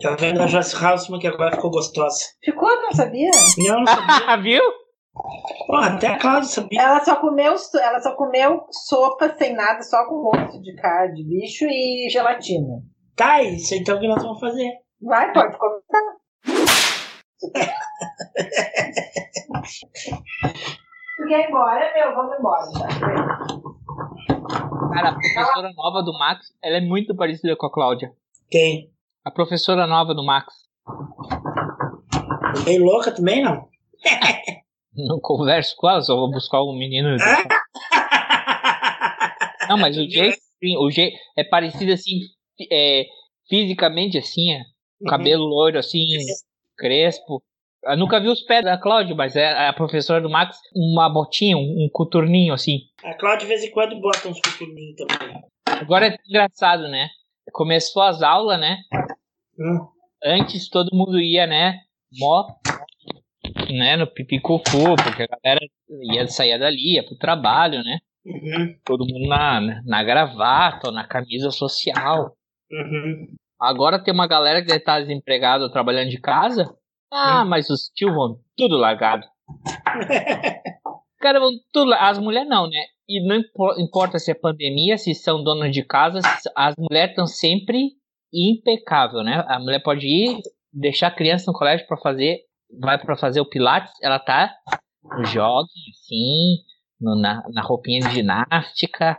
Tá 0.00 0.16
vendo 0.18 0.42
a 0.42 0.46
Joyce 0.46 0.76
Houseman 0.76 1.20
que 1.20 1.26
agora 1.26 1.54
ficou 1.54 1.70
gostosa. 1.70 2.18
Ficou, 2.42 2.68
não 2.82 2.92
sabia? 2.92 3.30
Não, 3.58 3.80
não 3.80 3.86
sabia. 3.86 4.36
Viu? 4.42 4.62
Ó, 5.70 5.76
até 5.76 6.08
a 6.08 6.18
Cláudia 6.18 6.48
sabia. 6.48 6.80
Ela 6.80 7.04
só 7.04 7.16
comeu, 7.16 7.54
ela 7.80 8.00
só 8.00 8.16
comeu 8.16 8.66
sopa 8.70 9.34
sem 9.38 9.54
nada, 9.54 9.80
só 9.82 10.06
com 10.06 10.28
osso 10.28 10.60
de 10.60 10.74
carne 10.76 11.14
de 11.14 11.24
bicho 11.24 11.64
e 11.66 12.08
gelatina. 12.10 12.82
Tá, 13.14 13.42
isso 13.42 13.74
então 13.74 13.98
que 14.00 14.08
nós 14.08 14.22
vamos 14.22 14.40
fazer. 14.40 14.70
Vai, 15.00 15.32
pode 15.32 15.56
começar. 15.56 16.16
Tu 21.16 21.28
quer 21.28 21.40
ir 21.40 21.48
embora, 21.48 21.92
meu? 21.94 22.14
Vamos 22.14 22.38
embora. 22.38 22.66
Tá? 22.72 22.88
Cara, 24.92 25.08
a 25.10 25.14
professora 25.14 25.72
nova 25.74 26.02
do 26.02 26.12
Max, 26.18 26.52
ela 26.62 26.78
é 26.78 26.80
muito 26.80 27.14
parecida 27.16 27.56
com 27.56 27.66
a 27.66 27.72
Cláudia. 27.72 28.12
Quem? 28.50 28.93
A 29.24 29.30
professora 29.30 29.86
nova 29.86 30.14
do 30.14 30.22
Max. 30.22 30.52
Meio 32.66 32.84
louca 32.84 33.10
também, 33.10 33.42
não? 33.42 33.66
Não 34.94 35.18
converso 35.18 35.74
com 35.76 35.88
ela, 35.88 36.02
só 36.02 36.14
vou 36.14 36.30
buscar 36.30 36.62
um 36.62 36.76
menino. 36.76 37.16
Não, 39.68 39.78
mas 39.78 39.96
o 39.96 40.06
jeito, 40.08 40.38
o 40.78 40.90
jeito 40.90 41.16
é 41.36 41.42
parecido 41.42 41.92
assim, 41.92 42.20
é, 42.70 43.06
fisicamente 43.48 44.18
assim, 44.18 44.52
é, 44.52 44.62
cabelo 45.08 45.46
loiro 45.46 45.78
assim, 45.78 46.04
crespo. 46.76 47.42
Eu 47.82 47.96
nunca 47.96 48.20
vi 48.20 48.28
os 48.28 48.42
pés 48.42 48.62
da 48.62 48.78
Cláudia, 48.78 49.16
mas 49.16 49.34
é 49.36 49.66
a 49.66 49.72
professora 49.72 50.20
do 50.20 50.28
Max, 50.30 50.58
uma 50.74 51.08
botinha, 51.08 51.56
um, 51.56 51.84
um 51.84 51.88
coturninho 51.90 52.52
assim. 52.52 52.80
A 53.02 53.14
Cláudia 53.14 53.40
de 53.40 53.46
vez 53.46 53.64
em 53.64 53.70
quando 53.70 53.98
bota 54.00 54.28
uns 54.28 54.38
coturninhos 54.40 54.96
também. 54.96 55.42
Agora 55.66 56.08
é 56.08 56.16
engraçado, 56.28 56.88
né? 56.88 57.08
Começou 57.52 58.02
as 58.02 58.22
aulas, 58.22 58.58
né? 58.58 58.78
Hum. 59.58 59.86
Antes 60.24 60.68
todo 60.68 60.96
mundo 60.96 61.20
ia, 61.20 61.46
né? 61.46 61.80
Mó, 62.18 62.46
né? 63.70 63.96
No 63.96 64.06
pipicufu, 64.06 64.96
porque 64.96 65.22
a 65.22 65.38
galera 65.42 65.60
ia 66.12 66.26
sair 66.26 66.58
dali, 66.58 66.94
ia 66.94 67.04
pro 67.04 67.16
trabalho, 67.16 67.82
né? 67.82 67.98
Uhum. 68.24 68.74
Todo 68.84 69.06
mundo 69.06 69.28
na, 69.28 69.60
na 69.84 70.02
gravata, 70.02 70.88
ou 70.88 70.92
na 70.92 71.06
camisa 71.06 71.50
social. 71.50 72.34
Uhum. 72.70 73.34
Agora 73.60 74.02
tem 74.02 74.12
uma 74.12 74.26
galera 74.26 74.60
que 74.60 74.66
deve 74.66 74.78
estar 74.78 75.00
desempregada 75.00 75.64
ou 75.64 75.70
trabalhando 75.70 76.10
de 76.10 76.20
casa. 76.20 76.74
Ah, 77.12 77.44
mas 77.44 77.70
os 77.70 77.90
tios 77.94 78.12
vão 78.12 78.40
tudo 78.56 78.76
largado. 78.76 79.26
Cara, 81.20 81.38
vão 81.38 81.52
tudo. 81.72 81.92
As 81.94 82.18
mulheres 82.18 82.48
não, 82.48 82.68
né? 82.68 82.84
E 83.08 83.20
não 83.26 83.36
impo- 83.36 83.78
importa 83.80 84.18
se 84.18 84.30
é 84.30 84.34
pandemia, 84.34 84.96
se 84.96 85.14
são 85.14 85.42
donas 85.42 85.72
de 85.72 85.82
casa, 85.84 86.20
as 86.56 86.74
mulheres 86.78 87.10
estão 87.10 87.26
sempre 87.26 87.90
impecável, 88.32 89.22
né? 89.22 89.44
A 89.46 89.58
mulher 89.58 89.82
pode 89.82 90.06
ir, 90.06 90.40
deixar 90.72 91.08
a 91.08 91.14
criança 91.14 91.50
no 91.50 91.56
colégio 91.56 91.86
para 91.86 91.96
fazer, 91.98 92.40
vai 92.80 92.98
para 92.98 93.16
fazer 93.16 93.40
o 93.40 93.48
pilates, 93.48 93.92
ela 94.02 94.18
tá 94.18 94.52
no 95.02 95.24
jogging, 95.26 95.68
assim, 95.92 96.56
no- 97.00 97.14
na, 97.20 97.42
na 97.52 97.62
roupinha 97.62 98.00
de 98.00 98.14
ginástica, 98.14 99.18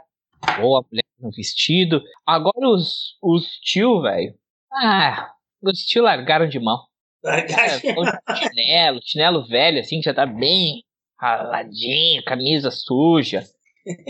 ou 0.62 0.78
a 0.78 0.82
mulher 0.92 1.04
no 1.20 1.30
vestido. 1.32 2.02
Agora 2.26 2.70
os, 2.70 3.16
os 3.22 3.48
tio, 3.62 4.02
velho, 4.02 4.34
ah, 4.74 5.32
os 5.62 5.80
tio 5.86 6.04
largaram 6.04 6.48
de 6.48 6.60
mão. 6.60 6.80
É, 7.24 7.94
vão 7.94 8.04
de 8.04 8.38
chinelo, 8.38 9.00
chinelo 9.04 9.48
velho, 9.48 9.80
assim, 9.80 10.00
que 10.00 10.06
já 10.06 10.14
tá 10.14 10.26
bem 10.26 10.84
raladinho, 11.20 12.24
camisa 12.24 12.70
suja. 12.72 13.44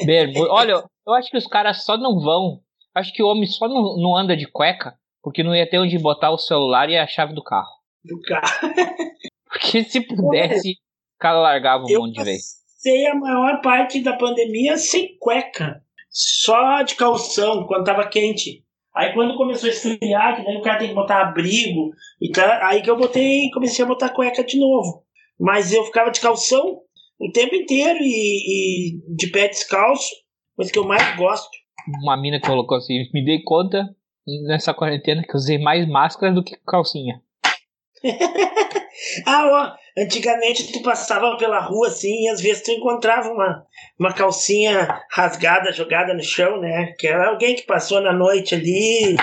Bermuda. 0.06 0.52
Olha, 0.52 0.72
eu- 1.08 1.14
acho 1.14 1.30
que 1.30 1.38
os 1.38 1.48
caras 1.48 1.84
só 1.84 1.98
não 1.98 2.20
vão. 2.20 2.60
Acho 2.94 3.14
que 3.14 3.22
o 3.24 3.28
homem 3.28 3.46
só 3.46 3.68
não, 3.68 3.98
não 3.98 4.16
anda 4.16 4.36
de 4.38 4.48
cueca, 4.48 4.96
porque 5.22 5.44
não 5.44 5.56
ia 5.56 5.70
ter 5.70 5.80
onde 5.80 5.98
botar 6.00 6.32
o 6.32 6.38
celular 6.38 6.90
e 6.90 6.98
a 6.98 7.06
chave 7.08 7.34
do 7.34 7.44
carro. 7.44 7.70
Do 8.04 8.20
carro. 8.22 8.46
Porque 9.48 9.84
se 9.86 10.02
pudesse, 10.02 10.72
o 10.72 11.20
cara 11.20 11.40
largava 11.40 11.86
um 11.86 11.90
Eu 11.90 12.02
monte 12.02 12.16
de 12.16 12.24
vez. 12.26 12.42
passei 12.76 13.08
a 13.08 13.16
maior 13.16 13.62
parte 13.62 14.02
da 14.04 14.14
pandemia 14.18 14.76
sem 14.78 15.18
cueca. 15.18 15.82
Só 16.10 16.82
de 16.82 16.96
calção, 16.96 17.66
quando 17.66 17.86
tava 17.86 18.06
quente. 18.08 18.64
Aí 18.94 19.14
quando 19.14 19.36
começou 19.38 19.68
a 19.68 19.72
esfriar, 19.72 20.36
que 20.36 20.44
daí 20.46 20.58
o 20.58 20.62
cara 20.62 20.80
tem 20.80 20.90
que 20.90 20.94
botar 20.94 21.22
abrigo 21.22 21.92
e 22.22 22.32
tá, 22.32 22.68
aí 22.68 22.82
que 22.82 22.90
eu 22.90 22.98
botei, 22.98 23.50
comecei 23.52 23.84
a 23.84 23.88
botar 23.88 24.10
cueca 24.10 24.44
de 24.44 24.60
novo. 24.60 25.04
Mas 25.40 25.74
eu 25.74 25.84
ficava 25.86 26.12
de 26.12 26.20
calção 26.22 26.82
o 27.20 27.32
tempo 27.32 27.56
inteiro 27.56 28.00
e, 28.02 28.98
e 28.98 29.16
de 29.16 29.28
pé 29.28 29.48
descalço, 29.48 30.10
coisa 30.56 30.72
que 30.72 30.80
eu 30.80 30.86
mais 30.86 31.16
gosto. 31.16 31.50
Uma 32.02 32.20
mina 32.20 32.40
colocou 32.40 32.78
assim, 32.78 33.08
me 33.14 33.24
dei 33.24 33.42
conta 33.44 33.88
nessa 34.48 34.74
quarentena 34.74 35.22
que 35.24 35.32
eu 35.32 35.36
usei 35.36 35.58
mais 35.58 35.88
máscara 35.88 36.34
do 36.34 36.44
que 36.44 36.58
calcinha. 36.66 37.22
Ah, 39.26 39.46
ó, 39.46 40.02
antigamente 40.02 40.72
tu 40.72 40.82
passava 40.82 41.38
pela 41.38 41.60
rua 41.60 41.88
assim 41.88 42.24
e 42.24 42.30
às 42.30 42.42
vezes 42.42 42.64
tu 42.64 42.72
encontrava 42.72 43.30
uma, 43.30 43.66
uma 44.00 44.14
calcinha 44.14 45.02
rasgada, 45.12 45.72
jogada 45.72 46.14
no 46.14 46.24
chão, 46.24 46.60
né? 46.60 46.94
Que 46.98 47.08
era 47.08 47.30
alguém 47.30 47.56
que 47.56 47.64
passou 47.64 48.02
na 48.02 48.14
noite 48.14 48.56
ali 48.56 49.16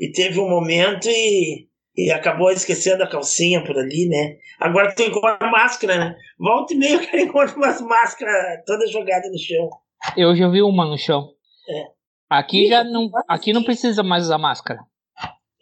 e 0.00 0.12
teve 0.12 0.38
um 0.40 0.48
momento 0.48 1.08
e, 1.08 1.68
e 1.96 2.10
acabou 2.10 2.50
esquecendo 2.50 3.02
a 3.02 3.08
calcinha 3.08 3.62
por 3.64 3.78
ali, 3.78 4.08
né? 4.08 4.36
Agora 4.60 4.94
tu 4.94 5.02
encontra 5.02 5.50
máscara, 5.50 5.96
né? 5.98 6.16
Volta 6.38 6.74
e 6.74 6.76
meia 6.76 6.98
cara 7.04 7.20
encontra 7.22 7.56
umas 7.56 7.80
máscaras 7.80 8.62
todas 8.66 8.90
jogadas 8.90 9.30
no 9.30 9.38
chão. 9.38 9.68
Eu 10.16 10.34
já 10.36 10.48
vi 10.48 10.62
uma 10.62 10.84
no 10.84 10.98
chão. 10.98 11.30
É. 11.68 11.84
Aqui 12.30 12.68
já 12.68 12.82
não, 12.84 13.10
aqui 13.28 13.52
não 13.52 13.62
precisa 13.62 14.02
mais 14.02 14.24
usar 14.24 14.38
máscara. 14.38 14.80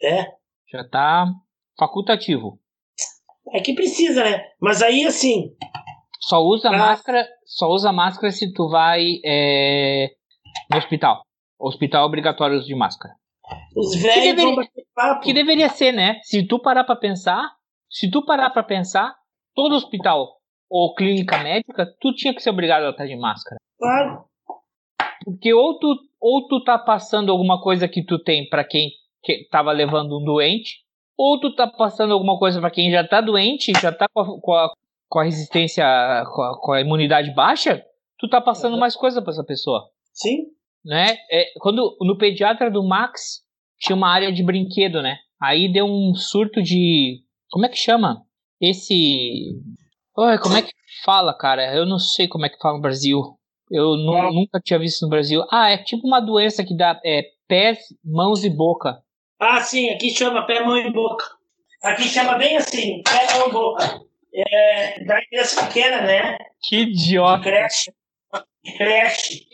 É. 0.01 0.25
Já 0.71 0.87
tá 0.89 1.27
facultativo. 1.77 2.59
Aqui 3.55 3.73
precisa, 3.73 4.23
né? 4.23 4.43
Mas 4.59 4.81
aí 4.81 5.05
assim, 5.05 5.51
Só 6.21 6.39
usa 6.41 6.71
máscara, 6.71 7.27
só 7.45 7.67
usa 7.67 7.91
máscara 7.91 8.31
se 8.31 8.51
tu 8.53 8.69
vai 8.69 9.19
é, 9.25 10.09
no 10.71 10.77
hospital. 10.77 11.21
Hospital 11.59 12.05
obrigatório 12.05 12.57
uso 12.57 12.65
de 12.67 12.75
máscara. 12.75 13.13
os 13.75 13.91
Que 13.95 13.99
velhos 14.01 14.23
deveria- 14.23 14.55
bater 14.55 14.85
papo. 14.95 15.21
Que 15.21 15.33
deveria 15.33 15.69
ser, 15.69 15.91
né? 15.91 16.19
Se 16.23 16.45
tu 16.47 16.59
parar 16.59 16.83
pra 16.85 16.95
pensar, 16.95 17.51
se 17.93 18.09
tu 18.09 18.25
parar 18.25 18.49
pra 18.49 18.63
pensar, 18.63 19.15
todo 19.53 19.75
hospital 19.75 20.37
ou 20.67 20.95
clínica 20.95 21.37
médica, 21.37 21.85
tu 22.01 22.11
tinha 22.13 22.33
que 22.33 22.41
ser 22.41 22.49
obrigado 22.49 22.85
a 22.85 22.89
estar 22.89 23.05
de 23.05 23.15
máscara. 23.15 23.57
Claro. 23.77 24.25
Porque 25.23 25.53
ou 25.53 25.77
tu, 25.77 25.95
ou 26.19 26.47
tu 26.47 26.63
tá 26.63 26.79
passando 26.79 27.31
alguma 27.31 27.61
coisa 27.61 27.87
que 27.87 28.03
tu 28.03 28.17
tem 28.17 28.49
para 28.49 28.63
quem 28.63 28.89
que 29.21 29.47
tava 29.49 29.71
levando 29.71 30.19
um 30.19 30.23
doente, 30.23 30.79
ou 31.15 31.39
tu 31.39 31.55
tá 31.55 31.67
passando 31.67 32.13
alguma 32.13 32.37
coisa 32.39 32.59
para 32.59 32.71
quem 32.71 32.91
já 32.91 33.07
tá 33.07 33.21
doente, 33.21 33.71
já 33.79 33.91
tá 33.91 34.07
com 34.11 34.19
a, 34.19 34.41
com 34.41 34.53
a, 34.53 34.73
com 35.07 35.19
a 35.19 35.23
resistência, 35.23 35.85
com 36.33 36.41
a, 36.41 36.59
com 36.59 36.71
a 36.73 36.81
imunidade 36.81 37.31
baixa, 37.33 37.81
tu 38.17 38.27
tá 38.27 38.41
passando 38.41 38.77
mais 38.77 38.95
coisa 38.95 39.21
para 39.21 39.31
essa 39.31 39.43
pessoa. 39.43 39.87
Sim. 40.11 40.47
Né? 40.83 41.15
É, 41.31 41.53
quando 41.59 41.95
no 42.01 42.17
pediatra 42.17 42.69
do 42.69 42.83
Max 42.83 43.43
tinha 43.79 43.95
uma 43.95 44.11
área 44.11 44.31
de 44.33 44.43
brinquedo, 44.43 45.01
né? 45.01 45.19
Aí 45.41 45.71
deu 45.71 45.85
um 45.85 46.13
surto 46.15 46.61
de 46.61 47.22
como 47.53 47.67
é 47.67 47.69
que 47.69 47.77
chama? 47.77 48.25
Esse 48.59 49.55
Oi, 50.17 50.39
como 50.39 50.57
é 50.57 50.63
que 50.63 50.71
fala, 51.05 51.37
cara? 51.37 51.71
Eu 51.75 51.85
não 51.85 51.99
sei 51.99 52.27
como 52.27 52.47
é 52.47 52.49
que 52.49 52.57
fala 52.57 52.77
no 52.77 52.81
Brasil. 52.81 53.21
Eu 53.69 53.95
nu- 53.95 54.33
nunca 54.33 54.59
tinha 54.59 54.79
visto 54.79 55.03
no 55.03 55.09
Brasil. 55.09 55.43
Ah, 55.51 55.69
é 55.69 55.77
tipo 55.77 56.07
uma 56.07 56.19
doença 56.19 56.63
que 56.63 56.75
dá 56.75 56.99
é, 57.05 57.23
pés, 57.47 57.77
mãos 58.03 58.43
e 58.43 58.49
boca. 58.49 59.01
Ah, 59.39 59.61
sim, 59.61 59.89
aqui 59.91 60.09
chama 60.09 60.45
pé, 60.47 60.63
mão 60.63 60.75
e 60.77 60.91
boca. 60.91 61.25
Aqui 61.83 62.03
chama 62.03 62.37
bem 62.39 62.57
assim, 62.57 63.01
pé, 63.03 63.37
mão 63.37 63.49
e 63.49 63.51
boca. 63.51 64.01
É, 64.33 65.03
da 65.03 65.23
criança 65.25 65.67
pequena, 65.67 66.01
né? 66.01 66.37
Que 66.63 66.77
idiota. 66.81 67.43
Creche. 67.43 67.91
Creche. 68.77 69.45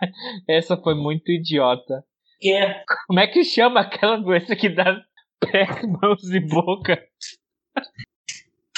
Essa 0.48 0.76
foi 0.76 0.94
muito 0.94 1.30
idiota. 1.30 2.02
Que 2.40 2.52
é? 2.52 2.82
Como 3.06 3.20
é 3.20 3.26
que 3.26 3.44
chama 3.44 3.80
aquela 3.80 4.16
doença 4.16 4.56
que 4.56 4.68
dá 4.68 5.00
pés, 5.50 5.82
mãos 6.00 6.30
e 6.30 6.40
boca? 6.40 7.02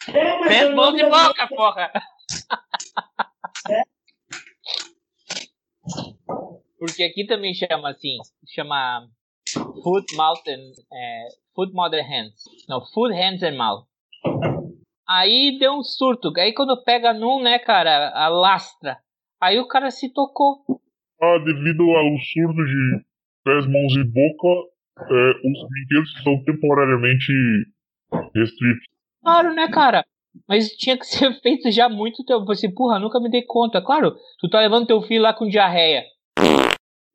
É, 0.09 0.65
eu 0.65 0.77
mãos 0.77 0.99
e 0.99 1.05
boca, 1.05 1.49
porra! 1.49 1.93
Porque 6.79 7.03
aqui 7.03 7.27
também 7.27 7.55
chama 7.55 7.91
assim, 7.91 8.19
chama 8.55 9.09
foot, 9.83 10.15
mouth 10.17 10.47
and 10.49 10.73
é, 10.93 11.29
foot, 11.55 11.73
mouth 11.73 11.95
and 11.95 12.03
hands. 12.03 12.45
Não, 12.69 12.85
foot, 12.93 13.15
hands 13.15 13.43
and 13.43 13.57
mouth. 13.57 13.87
Aí 15.09 15.59
deu 15.59 15.73
um 15.73 15.83
surto. 15.83 16.33
Aí 16.37 16.53
quando 16.53 16.83
pega 16.83 17.13
num, 17.13 17.43
né, 17.43 17.59
cara, 17.59 18.11
alastra. 18.15 18.99
Aí 19.41 19.59
o 19.59 19.69
cara 19.69 19.91
se 19.91 20.13
tocou. 20.13 20.65
Ah, 21.21 21.39
devido 21.39 21.83
ao 21.83 22.19
surdo 22.19 22.65
de 22.65 23.05
pés, 23.45 23.67
mãos 23.67 23.95
e 23.97 24.05
boca, 24.05 24.74
é, 24.99 25.31
os 25.31 25.69
brinquedos 25.69 26.17
estão 26.17 26.45
temporariamente 26.45 27.33
restritos. 28.35 28.87
Claro, 29.23 29.55
né, 29.55 29.69
cara? 29.69 30.05
Mas 30.49 30.71
tinha 30.71 30.99
que 30.99 31.07
ser 31.07 31.33
feito 31.41 31.71
já 31.71 31.87
há 31.87 31.89
muito 31.89 32.25
tempo. 32.25 32.45
Você, 32.45 32.69
porra, 32.69 32.99
nunca 32.99 33.21
me 33.21 33.31
dei 33.31 33.43
conta. 33.43 33.83
Claro, 33.83 34.15
tu 34.41 34.49
tá 34.49 34.61
levando 34.61 34.87
teu 34.87 35.01
filho 35.03 35.23
lá 35.23 35.33
com 35.33 35.49
diarreia. 35.49 36.05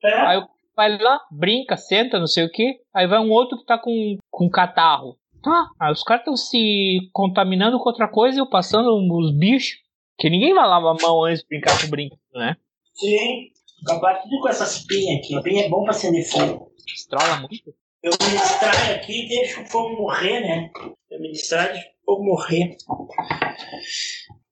Aí 0.03 0.37
o 0.37 0.47
vai 0.79 0.97
lá, 0.97 1.19
brinca, 1.29 1.75
senta, 1.75 2.17
não 2.17 2.27
sei 2.27 2.45
o 2.45 2.49
que. 2.49 2.79
Aí 2.95 3.05
vai 3.05 3.19
um 3.19 3.29
outro 3.29 3.57
que 3.57 3.65
tá 3.65 3.77
com, 3.77 4.17
com 4.31 4.49
catarro. 4.49 5.17
Tá, 5.43 5.69
aí 5.77 5.91
os 5.91 6.03
caras 6.03 6.21
estão 6.21 6.37
se 6.37 6.99
contaminando 7.11 7.77
com 7.77 7.89
outra 7.89 8.07
coisa 8.07 8.37
e 8.37 8.41
eu 8.41 8.49
passando 8.49 8.89
os 8.89 9.37
bichos. 9.37 9.77
Que 10.17 10.29
ninguém 10.29 10.53
vai 10.53 10.65
lavar 10.65 10.95
a 10.95 11.01
mão 11.01 11.25
antes 11.25 11.41
de 11.41 11.47
brincar 11.47 11.79
com 11.79 11.87
o 11.87 11.89
brinquedo, 11.89 12.19
né? 12.33 12.55
Sim. 12.93 13.51
Acabar 13.83 14.21
tudo 14.21 14.39
com 14.41 14.49
essas 14.49 14.85
pinhas 14.85 15.19
aqui. 15.19 15.35
A 15.35 15.41
pinha 15.41 15.65
é 15.65 15.69
bom 15.69 15.83
pra 15.83 15.91
acender 15.91 16.25
fogo. 16.25 16.71
Estrala 16.87 17.41
muito. 17.41 17.73
Eu 18.01 18.11
me 18.11 18.37
distraio 18.37 18.95
aqui 18.95 19.25
e 19.25 19.27
deixo 19.27 19.61
o 19.61 19.65
fogo 19.65 19.97
morrer, 19.97 20.39
né? 20.41 20.71
Eu 21.11 21.19
me 21.19 21.31
distraio 21.31 21.69
e 21.69 21.73
deixo 21.73 21.87
o 21.87 22.05
fogo 22.05 22.23
morrer. 22.23 22.77
O 22.87 23.07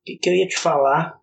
que, 0.06 0.18
que 0.18 0.30
eu 0.30 0.34
ia 0.34 0.48
te 0.48 0.58
falar? 0.58 1.18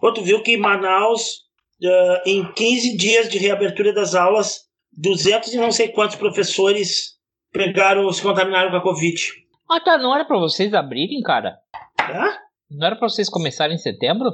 Tu 0.00 0.22
viu 0.22 0.42
que 0.42 0.52
em 0.52 0.56
Manaus, 0.56 1.42
ah, 1.84 2.22
em 2.24 2.52
15 2.52 2.96
dias 2.96 3.28
de 3.28 3.38
reabertura 3.38 3.92
das 3.92 4.14
aulas, 4.14 4.68
200 4.92 5.52
e 5.52 5.56
não 5.56 5.72
sei 5.72 5.88
quantos 5.88 6.16
professores 6.16 7.14
pegaram, 7.52 8.10
se 8.12 8.22
contaminaram 8.22 8.70
com 8.70 8.76
a 8.76 8.82
Covid. 8.82 9.32
Ah, 9.70 9.80
tá, 9.80 9.98
não 9.98 10.14
era 10.14 10.24
pra 10.24 10.38
vocês 10.38 10.72
abrirem, 10.74 11.20
cara? 11.22 11.58
Hã? 12.00 12.38
Não 12.70 12.86
era 12.86 12.96
pra 12.96 13.08
vocês 13.08 13.28
começarem 13.28 13.74
em 13.74 13.78
setembro? 13.78 14.30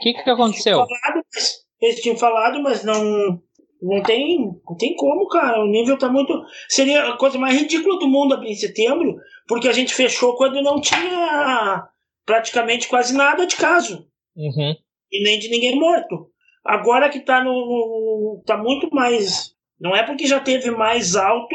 O 0.00 0.02
que 0.02 0.14
que 0.14 0.30
aconteceu? 0.30 0.78
Falado, 0.78 1.24
mas- 1.34 1.56
Eles 1.80 2.00
tinham 2.00 2.16
falado, 2.16 2.62
mas 2.62 2.84
não. 2.84 3.40
Não 3.82 4.02
tem, 4.02 4.38
não 4.66 4.76
tem 4.78 4.96
como, 4.96 5.28
cara. 5.28 5.62
O 5.62 5.66
nível 5.66 5.98
tá 5.98 6.08
muito. 6.10 6.32
Seria 6.68 7.10
a 7.10 7.16
coisa 7.18 7.38
mais 7.38 7.60
ridícula 7.60 7.98
do 7.98 8.08
mundo 8.08 8.32
abrir 8.34 8.50
em 8.50 8.54
setembro, 8.54 9.14
porque 9.46 9.68
a 9.68 9.72
gente 9.72 9.94
fechou 9.94 10.34
quando 10.36 10.62
não 10.62 10.80
tinha 10.80 11.86
praticamente 12.24 12.88
quase 12.88 13.14
nada 13.14 13.46
de 13.46 13.54
caso. 13.56 14.06
Uhum. 14.34 14.74
E 15.12 15.22
nem 15.22 15.38
de 15.38 15.48
ninguém 15.50 15.78
morto. 15.78 16.28
Agora 16.64 17.08
que 17.10 17.20
tá 17.20 17.44
no. 17.44 18.42
tá 18.46 18.56
muito 18.56 18.88
mais. 18.92 19.54
Não 19.78 19.94
é 19.94 20.02
porque 20.04 20.26
já 20.26 20.40
teve 20.40 20.70
mais 20.70 21.14
alto 21.14 21.54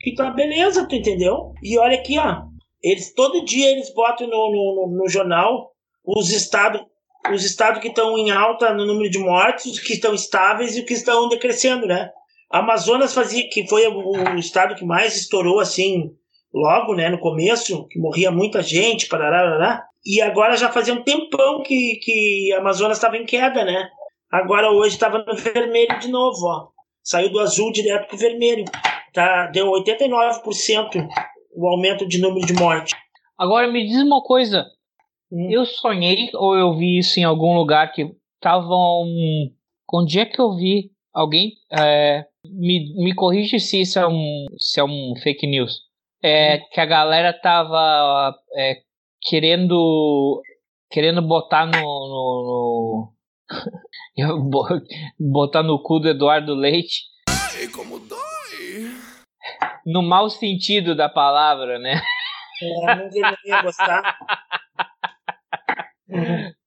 que 0.00 0.14
tá 0.14 0.30
beleza, 0.30 0.86
tu 0.86 0.94
entendeu? 0.94 1.52
E 1.62 1.76
olha 1.78 1.98
aqui, 1.98 2.16
ó. 2.18 2.42
Eles 2.80 3.12
todo 3.12 3.44
dia 3.44 3.68
eles 3.72 3.92
botam 3.92 4.28
no, 4.28 4.52
no- 4.52 4.96
no 4.96 5.08
jornal 5.08 5.72
os 6.06 6.30
estados 6.30 6.80
os 7.32 7.44
estados 7.44 7.80
que 7.80 7.88
estão 7.88 8.16
em 8.16 8.30
alta 8.30 8.72
no 8.74 8.86
número 8.86 9.10
de 9.10 9.18
mortes, 9.18 9.66
os 9.66 9.80
que 9.80 9.94
estão 9.94 10.14
estáveis 10.14 10.76
e 10.76 10.80
os 10.80 10.86
que 10.86 10.94
estão 10.94 11.28
decrescendo, 11.28 11.86
né? 11.86 12.10
Amazonas 12.50 13.14
fazia 13.14 13.48
que 13.50 13.66
foi 13.68 13.86
o, 13.86 14.38
estado 14.38 14.74
que 14.74 14.84
mais 14.84 15.16
estourou 15.16 15.60
assim 15.60 16.10
logo, 16.52 16.94
né, 16.94 17.10
no 17.10 17.18
começo, 17.18 17.86
que 17.88 17.98
morria 17.98 18.30
muita 18.30 18.62
gente, 18.62 19.06
parará, 19.06 19.38
parará. 19.38 19.84
e 20.04 20.20
agora 20.22 20.56
já 20.56 20.70
fazia 20.70 20.94
um 20.94 21.02
tempão 21.02 21.62
que 21.62 21.98
que 22.02 22.52
Amazonas 22.58 22.96
estava 22.96 23.18
em 23.18 23.26
queda, 23.26 23.64
né? 23.64 23.88
Agora 24.30 24.70
hoje 24.70 24.94
estava 24.94 25.18
no 25.18 25.34
vermelho 25.36 25.98
de 25.98 26.08
novo, 26.08 26.46
ó. 26.46 26.68
Saiu 27.02 27.30
do 27.30 27.40
azul 27.40 27.72
direto 27.72 28.08
pro 28.08 28.18
vermelho. 28.18 28.64
Tá, 29.12 29.46
deu 29.46 29.66
89% 29.66 31.06
o 31.54 31.68
aumento 31.68 32.06
de 32.06 32.20
número 32.20 32.46
de 32.46 32.52
mortes. 32.52 32.94
Agora 33.38 33.66
me 33.66 33.86
diz 33.86 34.02
uma 34.02 34.22
coisa. 34.22 34.64
Eu 35.30 35.66
sonhei 35.66 36.30
ou 36.34 36.56
eu 36.56 36.74
vi 36.74 36.98
isso 36.98 37.20
em 37.20 37.24
algum 37.24 37.54
lugar 37.56 37.92
que 37.92 38.10
estavam. 38.36 39.06
Onde 39.92 40.20
é 40.20 40.24
que 40.24 40.40
eu 40.40 40.54
vi? 40.56 40.90
Alguém 41.14 41.52
é, 41.72 42.24
me, 42.44 42.94
me 43.02 43.14
corrige 43.14 43.58
se 43.58 43.80
isso 43.82 43.98
é 43.98 44.06
um, 44.06 44.46
se 44.58 44.80
é 44.80 44.84
um 44.84 45.14
fake 45.22 45.46
news. 45.46 45.80
É 46.22 46.58
que 46.58 46.80
a 46.80 46.86
galera 46.86 47.32
tava 47.32 48.34
é, 48.56 48.76
querendo 49.22 50.42
querendo 50.90 51.20
botar 51.20 51.66
no, 51.66 51.72
no, 51.80 53.12
no- 54.18 54.80
botar 55.32 55.62
no 55.62 55.82
cu 55.82 56.00
do 56.00 56.08
Eduardo 56.08 56.54
Leite. 56.54 57.02
No 59.84 60.02
mau 60.02 60.28
sentido 60.28 60.94
da 60.94 61.08
palavra, 61.08 61.78
né? 61.78 62.00
É, 62.62 62.96
não 62.96 63.08
deveria 63.08 63.62
gostar. 63.62 64.16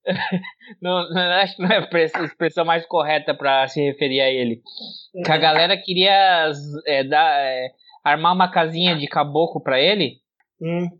Não, 0.82 1.08
não, 1.12 1.22
acho 1.34 1.56
que 1.56 1.62
não 1.62 1.70
é 1.70 1.78
a 1.78 1.82
express- 1.82 2.16
a 2.16 2.24
expressão 2.24 2.66
mais 2.66 2.86
correta 2.88 3.36
para 3.36 3.68
se 3.68 3.80
referir 3.82 4.20
a 4.22 4.30
ele. 4.30 4.62
Que 5.24 5.32
a 5.32 5.38
galera 5.38 5.78
queria 5.78 6.52
é, 6.88 7.04
dar, 7.04 7.40
é, 7.40 7.70
armar 8.04 8.34
uma 8.34 8.50
casinha 8.52 8.96
de 8.98 9.08
caboclo 9.08 9.62
para 9.62 9.80
ele, 9.80 10.16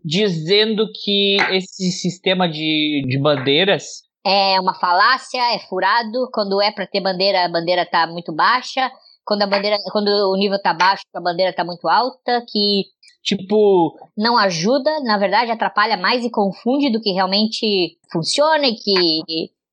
dizendo 0.04 0.86
que 1.04 1.36
esse 1.50 1.90
sistema 1.90 2.48
de, 2.48 3.02
de 3.06 3.18
bandeiras 3.18 4.02
É 4.24 4.58
uma 4.60 4.74
falácia, 4.74 5.40
é 5.54 5.58
furado. 5.68 6.28
Quando 6.32 6.62
é 6.62 6.70
pra 6.70 6.86
ter 6.86 7.00
bandeira, 7.00 7.44
a 7.44 7.48
bandeira 7.48 7.84
tá 7.84 8.06
muito 8.06 8.32
baixa. 8.32 8.90
Quando 9.24 9.42
a 9.42 9.46
bandeira, 9.46 9.76
quando 9.92 10.08
o 10.08 10.36
nível 10.36 10.60
tá 10.62 10.72
baixo, 10.74 11.02
a 11.14 11.20
bandeira 11.20 11.52
tá 11.52 11.64
muito 11.64 11.88
alta, 11.88 12.44
que 12.48 12.84
tipo 13.22 13.96
não 14.16 14.36
ajuda, 14.36 15.00
na 15.04 15.16
verdade 15.18 15.50
atrapalha 15.50 15.96
mais 15.96 16.24
e 16.24 16.30
confunde 16.30 16.90
do 16.90 17.00
que 17.00 17.12
realmente 17.12 17.96
funciona 18.12 18.66
e 18.66 18.74
que 18.74 19.22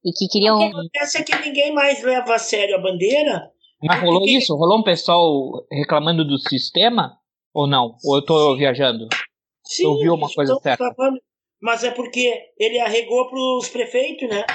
e 0.06 0.12
que 0.14 0.28
queriam 0.32 0.56
O 0.56 0.60
que 0.60 0.76
acontece 0.78 1.18
é 1.18 1.24
que 1.24 1.36
ninguém 1.40 1.74
mais 1.74 2.02
leva 2.04 2.36
a 2.36 2.40
sério 2.40 2.76
a 2.76 2.80
bandeira. 2.80 3.52
Mas 3.84 4.02
rolou 4.02 4.26
isso? 4.26 4.56
Rolou 4.56 4.80
um 4.80 4.84
pessoal 4.84 5.66
reclamando 5.72 6.26
do 6.26 6.38
sistema? 6.38 7.18
Ou 7.54 7.66
não? 7.68 7.96
Ou 8.04 8.16
eu 8.18 8.22
tô 8.26 8.56
viajando? 8.56 9.08
Sim, 9.66 9.84
eu 9.84 9.98
vi 9.98 10.10
uma 10.10 10.26
eles 10.26 10.36
coisa 10.36 10.56
certa. 10.62 10.86
reclamando, 10.86 11.20
Mas 11.62 11.84
é 11.84 11.92
porque 11.92 12.34
ele 12.58 12.80
arregou 12.80 13.30
pros 13.30 13.68
prefeitos, 13.70 14.30
né? 14.30 14.46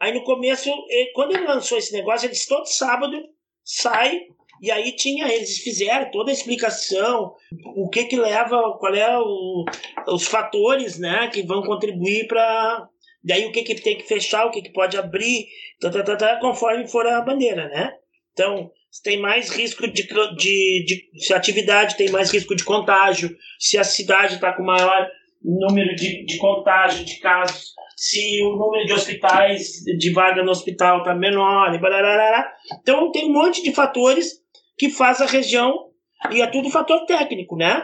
Aí 0.00 0.12
no 0.12 0.22
começo, 0.24 0.68
ele- 0.88 1.10
quando 1.12 1.32
ele 1.34 1.46
lançou 1.46 1.78
esse 1.78 1.92
negócio, 1.92 2.26
ele 2.26 2.34
disse 2.34 2.48
todo 2.48 2.66
sábado 2.66 3.16
sai. 3.64 4.20
E 4.64 4.70
aí 4.70 4.92
tinha, 4.92 5.30
eles 5.30 5.58
fizeram 5.58 6.10
toda 6.10 6.30
a 6.30 6.32
explicação, 6.32 7.34
o 7.76 7.86
que 7.90 8.04
que 8.04 8.16
leva, 8.16 8.78
qual 8.80 8.94
é 8.94 9.18
o, 9.18 9.66
os 10.08 10.26
fatores, 10.26 10.98
né, 10.98 11.28
que 11.28 11.42
vão 11.42 11.62
contribuir 11.62 12.26
para 12.26 12.88
daí 13.22 13.44
o 13.44 13.52
que 13.52 13.62
que 13.62 13.74
tem 13.74 13.98
que 13.98 14.08
fechar, 14.08 14.46
o 14.46 14.50
que 14.50 14.62
que 14.62 14.72
pode 14.72 14.96
abrir, 14.96 15.48
tá, 15.82 15.90
tá, 15.90 16.02
tá, 16.02 16.16
tá, 16.16 16.40
conforme 16.40 16.88
for 16.88 17.06
a 17.06 17.20
bandeira, 17.20 17.68
né? 17.68 17.92
Então, 18.32 18.70
se 18.90 19.02
tem 19.02 19.20
mais 19.20 19.50
risco 19.50 19.86
de, 19.86 20.02
de, 20.02 20.84
de 20.86 21.10
se 21.22 21.34
a 21.34 21.36
atividade 21.36 21.98
tem 21.98 22.08
mais 22.08 22.30
risco 22.30 22.56
de 22.56 22.64
contágio, 22.64 23.36
se 23.58 23.76
a 23.76 23.84
cidade 23.84 24.36
está 24.36 24.50
com 24.54 24.62
maior 24.62 25.06
número 25.42 25.94
de, 25.94 26.24
de 26.24 26.38
contágio 26.38 27.04
de 27.04 27.20
casos, 27.20 27.74
se 27.98 28.42
o 28.42 28.56
número 28.56 28.86
de 28.86 28.94
hospitais, 28.94 29.84
de 29.98 30.10
vaga 30.10 30.42
no 30.42 30.50
hospital 30.50 30.98
está 30.98 31.14
menor, 31.14 31.74
e. 31.74 32.46
Então 32.80 33.12
tem 33.12 33.26
um 33.26 33.32
monte 33.32 33.62
de 33.62 33.70
fatores 33.70 34.42
que 34.76 34.90
faz 34.90 35.20
a 35.20 35.26
região, 35.26 35.90
e 36.30 36.40
é 36.42 36.46
tudo 36.46 36.70
fator 36.70 37.04
técnico, 37.06 37.56
né? 37.56 37.82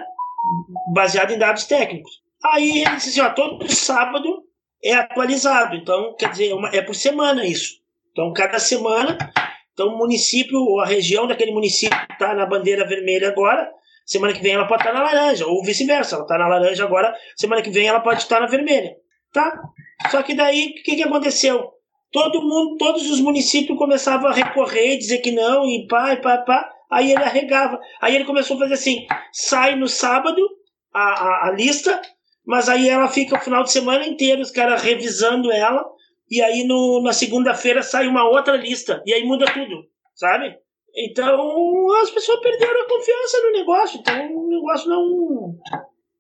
Baseado 0.93 1.33
em 1.33 1.39
dados 1.39 1.65
técnicos. 1.65 2.23
Aí 2.43 2.81
ele 2.83 2.97
disse 2.97 3.11
assim, 3.11 3.21
ó, 3.21 3.31
todo 3.31 3.71
sábado 3.71 4.43
é 4.83 4.95
atualizado, 4.95 5.77
então 5.77 6.15
quer 6.17 6.31
dizer, 6.31 6.55
uma- 6.55 6.71
é 6.71 6.81
por 6.81 6.95
semana 6.95 7.47
isso. 7.47 7.81
Então 8.13 8.33
cada 8.33 8.59
semana, 8.59 9.19
então 9.75 9.89
o 9.89 9.99
município, 9.99 10.59
ou 10.59 10.81
a 10.81 10.87
região 10.87 11.27
daquele 11.27 11.53
município 11.53 11.99
está 12.11 12.35
na 12.35 12.47
bandeira 12.47 12.87
vermelha 12.87 13.29
agora, 13.29 13.71
semana 14.07 14.33
que 14.33 14.43
vem 14.43 14.55
ela 14.55 14.67
pode 14.67 14.83
estar 14.83 14.95
na 14.95 15.03
laranja, 15.03 15.47
ou 15.47 15.63
vice-versa, 15.63 16.17
ela 16.17 16.25
está 16.25 16.39
na 16.39 16.49
laranja 16.49 16.83
agora, 16.83 17.15
semana 17.37 17.61
que 17.63 17.71
vem 17.71 17.87
ela 17.87 18.01
pode 18.01 18.23
estar 18.23 18.41
na 18.41 18.47
vermelha, 18.47 18.97
tá? 19.33 19.61
Só 20.11 20.23
que 20.23 20.35
daí, 20.35 20.69
o 20.71 20.83
que, 20.83 20.97
que 20.97 21.03
aconteceu? 21.03 21.71
Todo 22.11 22.43
mundo, 22.43 22.77
todos 22.79 23.09
os 23.11 23.21
municípios 23.21 23.79
começavam 23.79 24.31
a 24.31 24.33
recorrer, 24.33 24.97
dizer 24.97 25.19
que 25.19 25.31
não, 25.31 25.65
e 25.67 25.87
pá, 25.87 26.15
e 26.15 26.17
pá, 26.17 26.39
pá, 26.39 26.69
aí 26.91 27.13
ele 27.13 27.23
arregava. 27.23 27.79
Aí 28.01 28.15
ele 28.15 28.25
começou 28.25 28.57
a 28.57 28.61
fazer 28.61 28.75
assim, 28.75 29.07
sai 29.33 29.77
no 29.77 29.89
sábado 29.89 30.41
a, 30.93 31.01
a, 31.01 31.49
a 31.49 31.51
lista, 31.53 32.01
mas 32.45 32.69
aí 32.69 32.89
ela 32.89 33.09
fica 33.09 33.37
o 33.37 33.41
final 33.41 33.63
de 33.63 33.73
semana 33.73 34.07
inteiro, 34.07 34.43
os 34.43 34.51
caras 34.51 34.83
revisando 34.83 35.53
ela, 35.53 35.85
e 36.29 36.43
aí 36.43 36.65
no, 36.65 37.03
na 37.03 37.13
segunda-feira 37.13 37.83
sai 37.83 38.07
uma 38.07 38.29
outra 38.29 38.57
lista, 38.57 39.03
e 39.07 39.13
aí 39.13 39.25
muda 39.25 39.47
tudo, 39.53 39.85
sabe? 40.15 40.57
Então 40.95 41.93
as 42.03 42.11
pessoas 42.11 42.41
perderam 42.41 42.83
a 42.83 42.89
confiança 42.89 43.41
no 43.43 43.53
negócio, 43.53 44.01
então 44.01 44.37
o 44.37 44.49
negócio 44.49 44.91
não. 44.91 45.55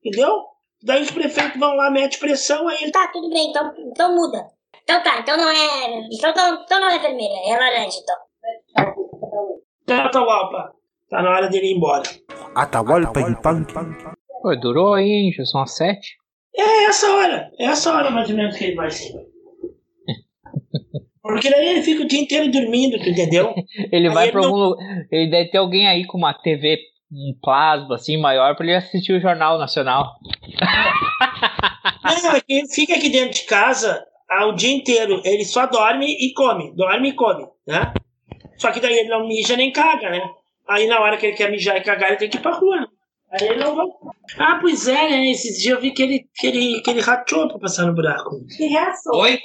Entendeu? 0.04 0.44
Daí 0.82 1.02
os 1.02 1.10
prefeitos 1.10 1.58
vão 1.58 1.74
lá, 1.74 1.90
mete 1.90 2.18
pressão, 2.18 2.66
aí 2.68 2.82
ele. 2.82 2.92
Tá, 2.92 3.08
tudo 3.08 3.28
bem, 3.28 3.50
então, 3.50 3.72
então 3.78 4.14
muda. 4.14 4.46
Então 4.82 5.02
tá, 5.02 5.20
então 5.20 5.36
não 5.36 5.50
é. 5.50 6.08
Então, 6.10 6.30
então, 6.30 6.62
então 6.62 6.80
não 6.80 6.88
é 6.88 6.98
vermelha, 6.98 7.36
é 7.46 7.58
laranja, 7.58 7.98
então. 7.98 9.09
Tá, 9.96 10.08
tá. 10.08 10.72
Tá 11.10 11.22
na 11.22 11.30
hora 11.30 11.48
dele 11.48 11.66
ir 11.72 11.76
embora. 11.76 12.02
Atahualpa 12.54 13.20
Yupanqui. 13.20 13.74
Pô, 14.42 14.54
durou 14.56 14.94
aí, 14.94 15.08
hein? 15.10 15.32
Já 15.32 15.44
são 15.44 15.60
as 15.62 15.74
sete. 15.76 16.16
É 16.56 16.84
essa 16.84 17.10
hora, 17.12 17.50
é 17.58 17.64
essa 17.66 17.92
hora 17.94 18.10
mais 18.10 18.30
ou 18.30 18.36
menos 18.36 18.56
que 18.56 18.64
ele 18.64 18.74
vai 18.76 18.90
ser. 18.90 19.12
Porque 21.22 21.50
daí 21.50 21.66
ele 21.68 21.82
fica 21.82 22.02
o 22.02 22.06
dia 22.08 22.20
inteiro 22.20 22.50
dormindo, 22.50 22.98
tu 22.98 23.08
entendeu? 23.08 23.54
Ele 23.92 24.08
Aí 24.08 24.14
vai 24.14 24.24
ele 24.24 24.32
pra 24.32 24.40
não- 24.40 24.48
algum 24.48 24.60
lugar. 24.70 25.06
Ele 25.12 25.30
deve 25.30 25.50
ter 25.50 25.58
alguém 25.58 25.86
aí 25.86 26.04
com 26.06 26.16
uma 26.18 26.32
TV, 26.34 26.78
um 27.12 27.34
plasma 27.42 27.94
assim 27.94 28.16
maior 28.16 28.56
pra 28.56 28.64
ele 28.64 28.74
assistir 28.74 29.12
o 29.12 29.20
Jornal 29.20 29.58
Nacional. 29.58 30.06
Não, 32.22 32.32
é 32.34 32.40
que 32.40 32.52
ele 32.52 32.68
fica 32.68 32.94
aqui 32.94 33.08
dentro 33.10 33.34
de 33.34 33.42
casa 33.44 34.02
ah, 34.28 34.46
o 34.46 34.54
dia 34.54 34.72
inteiro. 34.74 35.20
Ele 35.24 35.44
só 35.44 35.66
dorme 35.66 36.06
e 36.06 36.32
come, 36.34 36.74
dorme 36.74 37.10
e 37.10 37.12
come, 37.12 37.46
né? 37.66 37.92
Só 38.60 38.70
que 38.70 38.78
daí 38.78 38.92
ele 38.98 39.08
não 39.08 39.26
mija 39.26 39.56
nem 39.56 39.72
caga, 39.72 40.10
né? 40.10 40.20
Aí 40.68 40.86
na 40.86 41.00
hora 41.00 41.16
que 41.16 41.24
ele 41.26 41.36
quer 41.36 41.50
mijar 41.50 41.76
e 41.78 41.80
cagar, 41.82 42.10
ele 42.10 42.18
tem 42.18 42.28
que 42.28 42.36
ir 42.36 42.40
pra 42.40 42.52
rua. 42.52 42.76
né? 42.80 42.86
Aí 43.32 43.48
ele 43.48 43.64
não 43.64 43.74
vai. 43.74 43.86
Ah, 44.38 44.58
pois 44.60 44.86
é, 44.86 45.08
né? 45.08 45.30
Esses 45.30 45.58
dias 45.58 45.74
eu 45.76 45.80
vi 45.80 45.92
que 45.92 46.02
ele, 46.02 46.28
que 46.34 46.46
ele, 46.46 46.82
que 46.82 46.90
ele 46.90 47.00
rachou 47.00 47.48
pra 47.48 47.58
passar 47.58 47.86
no 47.86 47.94
buraco. 47.94 48.36
Que 48.56 48.66
reação. 48.66 49.14
Oi? 49.20 49.38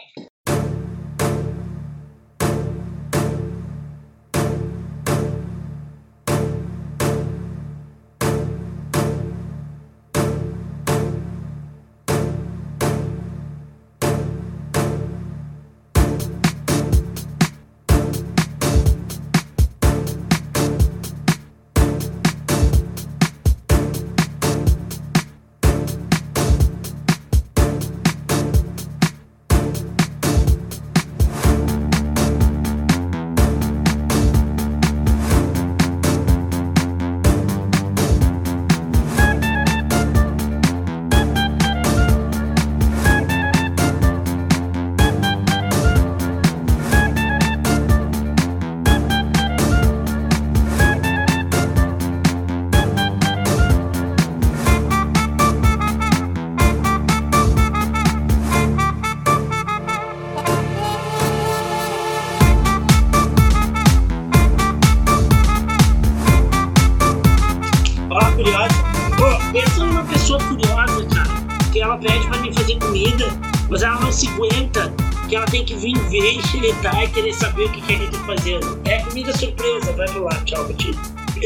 Que 76.15 76.21
ver, 76.21 76.47
xeretar 76.47 77.03
e 77.03 77.07
querer 77.09 77.33
saber 77.33 77.65
o 77.65 77.71
que, 77.71 77.81
que 77.81 77.93
a 77.93 77.97
gente 77.97 78.11
tá 78.11 78.25
fazendo. 78.25 78.81
É 78.85 79.01
comida 79.03 79.37
surpresa, 79.37 79.91
vai 79.93 80.07
pro 80.07 80.23
lá. 80.23 80.41
Tchau, 80.45 80.65
Betinho. 80.65 80.95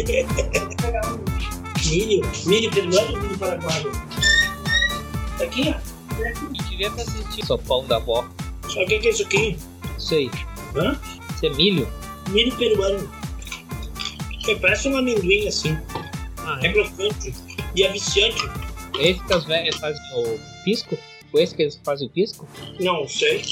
milho? 1.85 2.21
Milho 2.45 2.71
peruano 2.71 3.13
ou 3.15 3.21
milho 3.21 3.37
paraguaio? 3.37 3.91
Tá 5.37 5.43
aqui, 5.43 5.73
ó. 5.75 5.79
Devia 6.69 6.91
ter 6.91 7.01
assistido 7.01 7.45
sopão 7.47 7.85
da 7.87 7.95
avó. 7.95 8.27
Sabe 8.67 8.83
o 8.83 8.87
que 8.87 8.99
que 8.99 9.07
é 9.07 9.11
isso 9.11 9.23
aqui? 9.23 9.57
Sei. 9.97 10.29
Hã? 10.75 10.99
Isso 11.35 11.45
é 11.45 11.49
milho? 11.49 11.87
Milho 12.29 12.55
peruano. 12.55 13.09
É, 14.47 14.55
parece 14.55 14.87
um 14.89 14.97
amendoim 14.97 15.47
assim. 15.47 15.77
Ah, 16.39 16.59
É 16.61 16.71
crocante. 16.71 17.33
E 17.75 17.83
é 17.83 17.91
viciante. 17.91 18.47
Esse 18.99 19.23
que 19.23 19.33
as 19.33 19.45
velhas 19.45 19.75
fazem 19.77 20.01
o 20.15 20.39
pisco? 20.63 20.97
Foi 21.31 21.43
esse 21.43 21.55
que 21.55 21.61
eles 21.63 21.79
fazem 21.83 22.07
o 22.07 22.09
pisco? 22.09 22.47
Não 22.79 23.07
sei. 23.07 23.43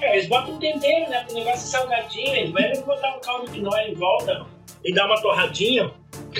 É, 0.00 0.14
eles 0.16 0.28
botam 0.28 0.54
um 0.54 0.58
tempero, 0.58 1.10
né? 1.10 1.24
Pro 1.24 1.34
negócio 1.34 1.68
salgadinho. 1.68 2.34
Eles 2.34 2.52
vão 2.78 2.86
botar 2.86 3.16
um 3.16 3.20
caldo 3.20 3.46
de 3.46 3.52
quinoa 3.52 3.82
em 3.82 3.94
volta 3.94 4.46
e 4.84 4.94
dar 4.94 5.06
uma 5.06 5.20
torradinha. 5.20 5.90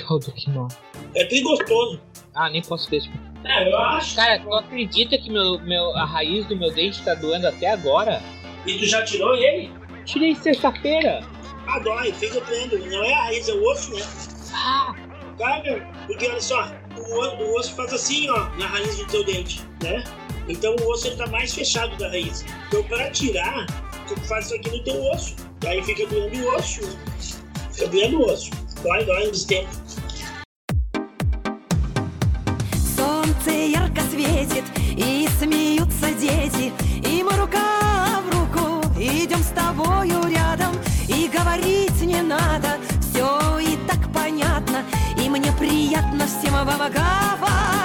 Caldo 0.07 0.33
quinoa. 0.33 0.69
É 1.15 1.25
bem 1.25 1.43
gostoso. 1.43 2.01
Ah, 2.35 2.49
nem 2.51 2.63
posso 2.63 2.89
ver. 2.91 3.03
É, 3.45 3.71
eu 3.73 3.79
acho. 3.79 4.17
Cara, 4.17 4.39
tu 4.41 4.53
acredita 4.55 5.17
que 5.19 5.31
meu, 5.31 5.59
meu, 5.61 5.97
a 5.97 6.05
raiz 6.05 6.47
do 6.47 6.57
meu 6.57 6.73
dente 6.73 7.03
tá 7.03 7.15
doendo 7.15 7.47
até 7.49 7.71
agora? 7.71 8.23
E 8.67 8.79
tu 8.79 8.85
já 8.87 9.03
tirou 9.05 9.35
ele? 9.35 9.71
Tirei 10.05 10.35
sexta-feira. 10.35 11.21
Ah, 11.67 11.79
dói, 11.81 12.13
fez 12.13 12.35
o 12.37 12.41
prendo. 12.43 12.79
Não 12.79 13.05
é 13.05 13.13
a 13.13 13.23
raiz, 13.25 13.49
é 13.49 13.53
o 13.55 13.63
osso, 13.71 13.95
né? 13.95 14.03
Ah! 14.55 14.95
Cara, 15.39 15.89
porque 16.07 16.27
olha 16.27 16.41
só, 16.41 16.69
o, 16.97 17.01
o- 17.01 17.45
o 17.53 17.59
osso 17.59 17.75
faz 17.77 17.93
assim, 17.93 18.29
ó, 18.31 18.49
na 18.59 18.67
raiz 18.67 18.97
do 18.99 19.07
teu 19.07 19.25
dente, 19.25 19.61
né? 19.83 20.03
Então 20.49 20.75
o 20.81 20.91
osso 20.91 21.09
ele 21.09 21.17
tá 21.17 21.27
mais 21.27 21.53
fechado 21.53 21.97
da 21.99 22.09
raiz. 22.09 22.45
Então 22.69 22.83
para 22.85 23.11
tirar, 23.11 23.67
tu 24.09 24.19
faz 24.23 24.47
isso 24.47 24.55
aqui 24.55 24.71
no 24.71 24.83
teu 24.83 25.05
osso. 25.13 25.37
Daí 25.61 25.83
fica 25.85 26.07
doendo 26.07 26.39
o 26.39 26.55
osso. 26.57 26.81
Fica 27.73 27.89
doendo 27.89 28.21
o 28.21 28.33
osso. 28.33 28.51
Dói, 28.83 29.05
dói 29.05 29.27
nos 29.27 29.45
tempos. 29.45 29.99
Солнце 32.97 33.51
ярко 33.51 34.01
светит, 34.11 34.65
и 34.97 35.29
смеются 35.39 36.11
дети, 36.13 36.73
и 37.05 37.23
мы 37.23 37.33
рука 37.37 38.23
в 38.23 38.31
руку 38.33 38.81
идем 38.99 39.43
с 39.43 39.49
тобою 39.49 40.23
рядом, 40.29 40.75
и 41.09 41.29
говорить 41.29 42.01
не 42.01 42.23
надо, 42.23 42.79
все 43.01 43.59
и 43.59 43.77
так 43.89 44.13
понятно, 44.13 44.85
и 45.17 45.29
мне 45.29 45.53
приятно 45.53 46.27
всем 46.27 46.53
вам 46.53 46.79
говорить. 46.79 47.78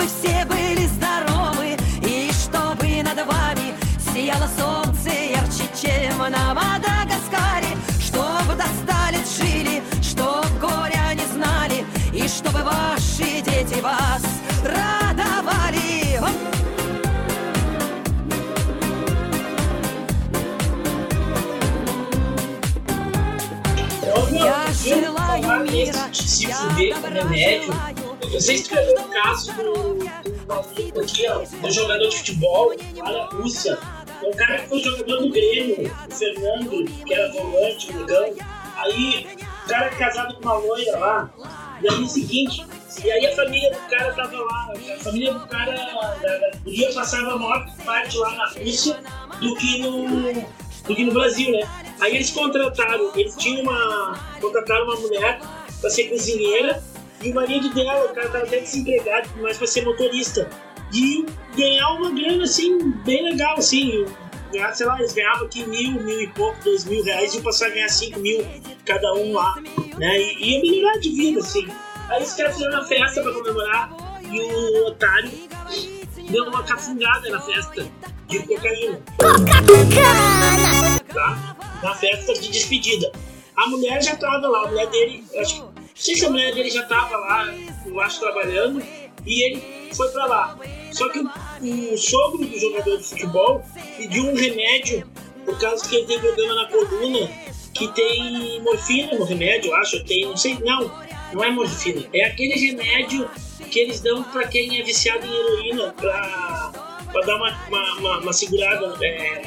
Чтобы 0.00 0.06
все 0.06 0.44
были 0.46 0.86
здоровы, 0.86 1.76
и 2.02 2.30
чтобы 2.32 3.02
над 3.02 3.26
вами 3.26 3.74
сияло 4.12 4.48
солнце 4.58 5.10
ярче, 5.10 5.64
чем 5.80 6.18
на 6.18 6.54
Мадагаскаре, 6.54 7.76
чтобы 8.00 8.54
достали 8.56 9.18
жили, 9.38 9.82
чтоб 10.02 10.46
горя 10.60 11.14
не 11.14 11.26
знали, 11.34 11.84
и 12.12 12.26
чтобы 12.28 12.62
ваши 12.62 13.42
дети 13.42 13.80
вас 13.80 14.22
радовали. 14.64 16.20
Я 24.32 24.66
желаю 24.72 25.20
esse 25.66 25.92
de 26.10 26.16
se 26.16 26.46
fuder 26.46 27.99
remédio. 28.30 28.40
Vocês 28.40 28.60
escreveram 28.60 29.04
o 29.04 29.08
caso 29.08 29.52
do, 29.54 31.00
aqui, 31.00 31.26
ó, 31.28 31.38
do 31.38 31.70
jogador 31.70 32.08
de 32.08 32.16
futebol 32.18 32.72
lá 32.96 33.12
na 33.12 33.24
Rússia. 33.26 33.78
É 34.22 34.26
um 34.26 34.32
cara 34.32 34.58
que 34.58 34.68
foi 34.68 34.80
jogador 34.80 35.20
do 35.22 35.30
Grêmio, 35.30 35.92
o 36.08 36.14
Fernando, 36.14 36.84
que 37.04 37.14
era 37.14 37.32
volante, 37.32 37.92
negão. 37.92 38.34
Aí, 38.76 39.26
o 39.64 39.68
cara 39.68 39.86
é 39.86 39.90
casado 39.90 40.34
com 40.34 40.42
uma 40.42 40.54
loira 40.54 40.98
lá. 40.98 41.30
E 41.82 41.88
aí, 41.88 42.02
o 42.02 42.06
seguinte, 42.06 42.66
e 43.02 43.10
aí 43.10 43.26
a 43.26 43.34
família 43.34 43.70
do 43.70 43.78
cara 43.88 44.12
tava 44.12 44.36
lá, 44.36 44.72
a 44.72 44.98
família 45.02 45.32
do 45.32 45.46
cara, 45.46 45.72
da, 45.72 46.50
guria 46.62 46.92
passava 46.92 47.32
a 47.32 47.38
maior 47.38 47.66
parte 47.84 48.18
lá 48.18 48.34
na 48.34 48.48
Rússia 48.48 49.00
do 49.40 49.56
que 49.56 49.78
no, 49.78 50.32
do 50.86 50.94
que 50.94 51.04
no 51.04 51.12
Brasil, 51.12 51.52
né? 51.52 51.60
Aí 52.00 52.16
eles 52.16 52.30
contrataram, 52.30 53.10
eles 53.14 53.34
tinham 53.36 53.62
uma. 53.62 54.18
contrataram 54.40 54.84
uma 54.84 54.96
mulher 54.96 55.40
pra 55.80 55.88
ser 55.88 56.10
cozinheira 56.10 56.82
e 57.22 57.30
o 57.30 57.34
marido 57.34 57.68
dela, 57.74 58.06
o 58.10 58.14
cara 58.14 58.28
tava 58.30 58.44
até 58.44 58.60
desempregado, 58.60 59.28
mas 59.40 59.58
pra 59.58 59.66
ser 59.66 59.84
motorista. 59.84 60.48
E 60.92 61.26
ganhar 61.56 61.88
uma 61.92 62.10
grana 62.10 62.44
assim, 62.44 62.90
bem 63.04 63.22
legal, 63.30 63.56
assim. 63.58 64.06
Ganhar, 64.52 64.74
sei 64.74 64.86
lá, 64.86 64.98
eles 64.98 65.12
ganhavam 65.12 65.46
aqui 65.46 65.64
mil, 65.66 66.02
mil 66.02 66.20
e 66.20 66.26
pouco, 66.28 66.56
dois 66.64 66.84
mil 66.84 67.04
reais 67.04 67.34
e 67.34 67.40
passaram 67.40 67.72
a 67.72 67.74
ganhar 67.74 67.88
cinco 67.88 68.18
mil 68.18 68.44
cada 68.84 69.14
um 69.14 69.32
lá, 69.32 69.54
né? 69.98 70.18
E 70.18 70.54
ia 70.54 70.62
melhorar 70.62 70.98
de 70.98 71.10
vida, 71.10 71.40
assim. 71.40 71.68
Aí 72.08 72.22
os 72.22 72.32
caras 72.32 72.54
fizeram 72.54 72.78
uma 72.78 72.84
festa 72.84 73.22
pra 73.22 73.32
comemorar 73.32 73.90
e 74.22 74.40
o 74.40 74.86
otário 74.86 75.30
deu 76.30 76.44
uma 76.44 76.62
cafungada 76.64 77.28
na 77.30 77.40
festa 77.40 77.86
de 78.26 78.38
cocaína. 78.40 79.00
Tá? 81.12 81.56
Na 81.82 81.94
festa 81.94 82.34
de 82.34 82.48
despedida. 82.48 83.12
A 83.56 83.66
mulher 83.68 84.02
já 84.02 84.16
tava 84.16 84.48
lá, 84.48 84.64
a 84.64 84.68
mulher 84.68 84.86
dele, 84.88 85.24
acho 85.38 85.62
que. 85.62 85.69
Sei 85.94 86.14
se 86.14 86.24
a 86.24 86.30
mulher 86.30 86.54
dele 86.54 86.70
já 86.70 86.84
tava 86.84 87.16
lá, 87.16 87.54
eu 87.86 88.00
acho, 88.00 88.20
trabalhando, 88.20 88.82
e 89.26 89.42
ele 89.44 89.90
foi 89.94 90.08
pra 90.10 90.26
lá. 90.26 90.58
Só 90.92 91.08
que 91.08 91.18
o, 91.18 91.94
o 91.94 91.98
sogro 91.98 92.46
do 92.46 92.58
jogador 92.58 92.98
de 92.98 93.04
futebol 93.04 93.62
pediu 93.96 94.24
um 94.24 94.34
remédio 94.34 95.06
por 95.44 95.58
causa 95.58 95.86
que 95.88 95.96
ele 95.96 96.06
tem 96.06 96.20
problema 96.20 96.54
na 96.54 96.66
coluna, 96.68 97.30
que 97.74 97.88
tem 97.92 98.60
morfina 98.62 99.18
no 99.18 99.24
remédio, 99.24 99.70
eu 99.70 99.76
acho, 99.76 100.04
tem, 100.04 100.26
não 100.26 100.36
sei, 100.36 100.58
não, 100.60 100.90
não 101.32 101.44
é 101.44 101.50
morfina, 101.50 102.06
é 102.12 102.24
aquele 102.24 102.54
remédio 102.54 103.28
que 103.70 103.78
eles 103.78 104.00
dão 104.00 104.22
pra 104.24 104.46
quem 104.48 104.80
é 104.80 104.82
viciado 104.82 105.24
em 105.26 105.32
heroína, 105.32 105.94
pra, 105.96 106.72
pra 107.12 107.20
dar 107.22 107.36
uma, 107.36 107.56
uma, 107.68 107.94
uma, 107.98 108.18
uma 108.18 108.32
segurada, 108.32 108.96
é, 109.04 109.42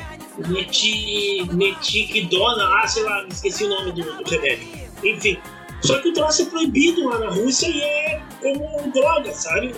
meti, 0.48 1.45
metiquidona, 1.52 2.80
ah, 2.80 2.88
sei 2.88 3.03
lá, 3.03 3.26
esqueci 3.30 3.65
o 3.65 3.70
nome 3.70 3.91
do, 3.91 4.24
do 4.24 4.30
remédio. 4.30 4.68
Enfim, 5.03 5.38
só 5.84 5.99
que 6.01 6.10
o 6.10 6.14
troço 6.14 6.43
é 6.43 6.45
proibido 6.45 7.10
lá 7.10 7.19
na 7.19 7.30
Rússia 7.30 7.68
e 7.68 7.81
é 7.81 8.22
como 8.41 8.91
droga, 8.91 9.34
sabe? 9.34 9.73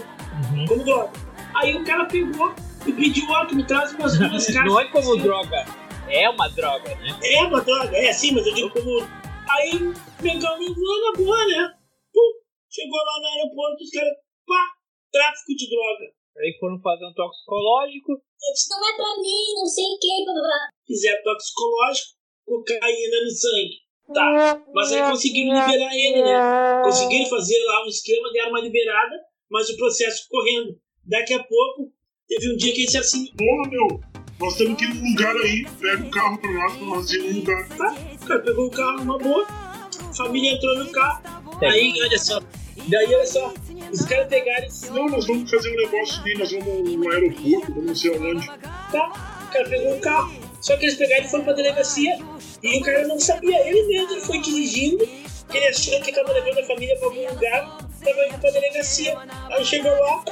Como 0.68 0.84
droga. 0.84 1.12
Aí 1.56 1.76
o 1.76 1.84
cara 1.84 2.06
pegou 2.06 2.54
e 2.86 2.94
pediu, 2.94 3.28
ó, 3.30 3.46
tu 3.46 3.56
me 3.56 3.66
traz 3.66 3.92
umas 3.94 4.14
duas 4.20 4.46
caixas. 4.46 4.66
Não 4.66 4.80
é 4.80 4.86
como 4.90 5.14
assim. 5.14 5.24
droga, 5.24 5.66
é 6.08 6.30
uma 6.30 6.48
droga, 6.50 6.96
né? 6.96 7.20
É 7.24 7.42
uma 7.44 7.62
droga, 7.62 7.98
é 7.98 8.10
assim, 8.10 8.34
mas 8.34 8.46
eu 8.46 8.54
digo 8.54 8.70
como. 8.70 9.02
Aí 9.50 9.78
o 9.78 9.94
Mengão 10.22 10.60
levou 10.60 11.02
na 11.02 11.18
boa, 11.18 11.46
né? 11.48 11.74
Pum, 12.14 12.32
chegou 12.70 13.00
lá 13.00 13.20
no 13.20 13.28
aeroporto, 13.28 13.84
os 13.84 13.90
caras, 13.90 14.14
pá, 14.46 14.68
tráfico 15.12 15.56
de 15.58 15.70
droga. 15.70 16.06
Aí 16.38 16.56
foram 16.60 16.80
fazer 16.82 17.06
um 17.06 17.14
toxicológico. 17.14 18.14
Isso 18.54 18.70
não 18.70 18.90
é 18.90 18.96
pra 18.96 19.22
mim, 19.22 19.56
não 19.58 19.66
sei 19.66 19.86
o 19.86 19.98
que, 19.98 20.24
blá 20.26 20.34
blá 20.34 20.44
blá. 20.44 20.70
Fizeram 20.86 21.24
toxicológico, 21.24 22.10
cocaína 22.46 23.18
no 23.24 23.32
sangue. 23.32 23.85
Tá, 24.14 24.62
mas 24.74 24.92
aí 24.92 25.02
conseguiram 25.10 25.60
liberar 25.60 25.96
ele, 25.96 26.24
né? 26.24 26.82
Conseguiram 26.84 27.30
fazer 27.30 27.58
lá 27.66 27.84
um 27.84 27.88
esquema, 27.88 28.32
deram 28.32 28.50
uma 28.50 28.62
liberada, 28.62 29.16
mas 29.50 29.70
o 29.70 29.78
processo 29.78 30.28
correndo. 30.30 30.78
Daqui 31.04 31.34
a 31.34 31.44
pouco, 31.44 31.92
teve 32.28 32.54
um 32.54 32.58
dia 32.58 32.72
que 32.72 32.80
ele 32.80 32.86
disse 32.86 32.98
assim: 32.98 33.26
Porra, 33.36 33.70
meu, 33.70 34.00
nós 34.40 34.56
temos 34.58 34.78
que 34.78 34.86
ir 34.86 34.94
num 34.94 35.10
lugar 35.10 35.36
aí, 35.36 35.66
pega 35.80 36.04
o 36.04 36.12
carro 36.12 36.38
pra 36.40 36.52
nós, 36.52 36.74
pra 36.74 36.86
nós 36.86 37.12
ir 37.12 37.20
num 37.20 37.40
lugar. 37.40 37.68
Tá, 37.70 37.96
o 38.22 38.28
cara 38.28 38.40
pegou 38.42 38.68
o 38.68 38.72
carro, 38.72 39.02
uma 39.02 39.18
boa, 39.18 39.46
a 39.48 40.14
família 40.14 40.52
entrou 40.52 40.78
no 40.78 40.92
carro, 40.92 41.22
aí, 41.62 41.94
olha 42.02 42.18
só, 42.20 42.40
daí, 42.88 43.16
olha 43.16 43.26
só, 43.26 43.54
os 43.92 44.06
caras 44.06 44.28
pegaram 44.28 44.68
e 44.68 44.90
Não, 44.90 45.06
nós 45.08 45.26
vamos 45.26 45.50
fazer 45.50 45.72
um 45.72 45.76
negócio 45.78 46.22
ali, 46.22 46.38
nós 46.38 46.52
vamos 46.52 46.92
no 46.92 47.12
aeroporto, 47.12 47.68
vamos 47.74 47.86
não 47.86 47.96
sei 47.96 48.16
aonde. 48.16 48.48
Tá, 48.92 49.46
o 49.48 49.52
cara 49.52 49.70
pegou 49.70 49.96
o 49.96 50.00
carro, 50.02 50.34
só 50.62 50.76
que 50.78 50.86
eles 50.86 50.96
pegaram 50.96 51.26
e 51.26 51.30
foram 51.30 51.44
pra 51.44 51.54
delegacia, 51.54 52.18
e 52.66 52.80
o 52.80 52.82
cara 52.82 53.08
não 53.08 53.20
sabia, 53.20 53.68
ele 53.68 53.84
mesmo, 53.84 54.22
foi 54.22 54.40
dirigindo, 54.40 55.08
ele 55.54 55.68
achou 55.68 56.02
que 56.02 56.12
tava 56.12 56.34
levando 56.34 56.60
a 56.60 56.66
família 56.66 56.98
pra 56.98 57.08
algum 57.10 57.30
lugar, 57.30 57.78
tava 58.04 58.28
indo 58.28 58.40
pra 58.40 58.50
delegacia, 58.50 59.16
aí 59.52 59.64
chegou 59.64 59.92
lá, 59.92 60.24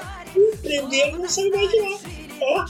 prenderam, 0.63 1.19
não 1.19 1.29
saiu 1.29 1.55
mais 1.55 1.69
de 1.69 1.79
lá, 1.79 1.99
ó. 2.41 2.65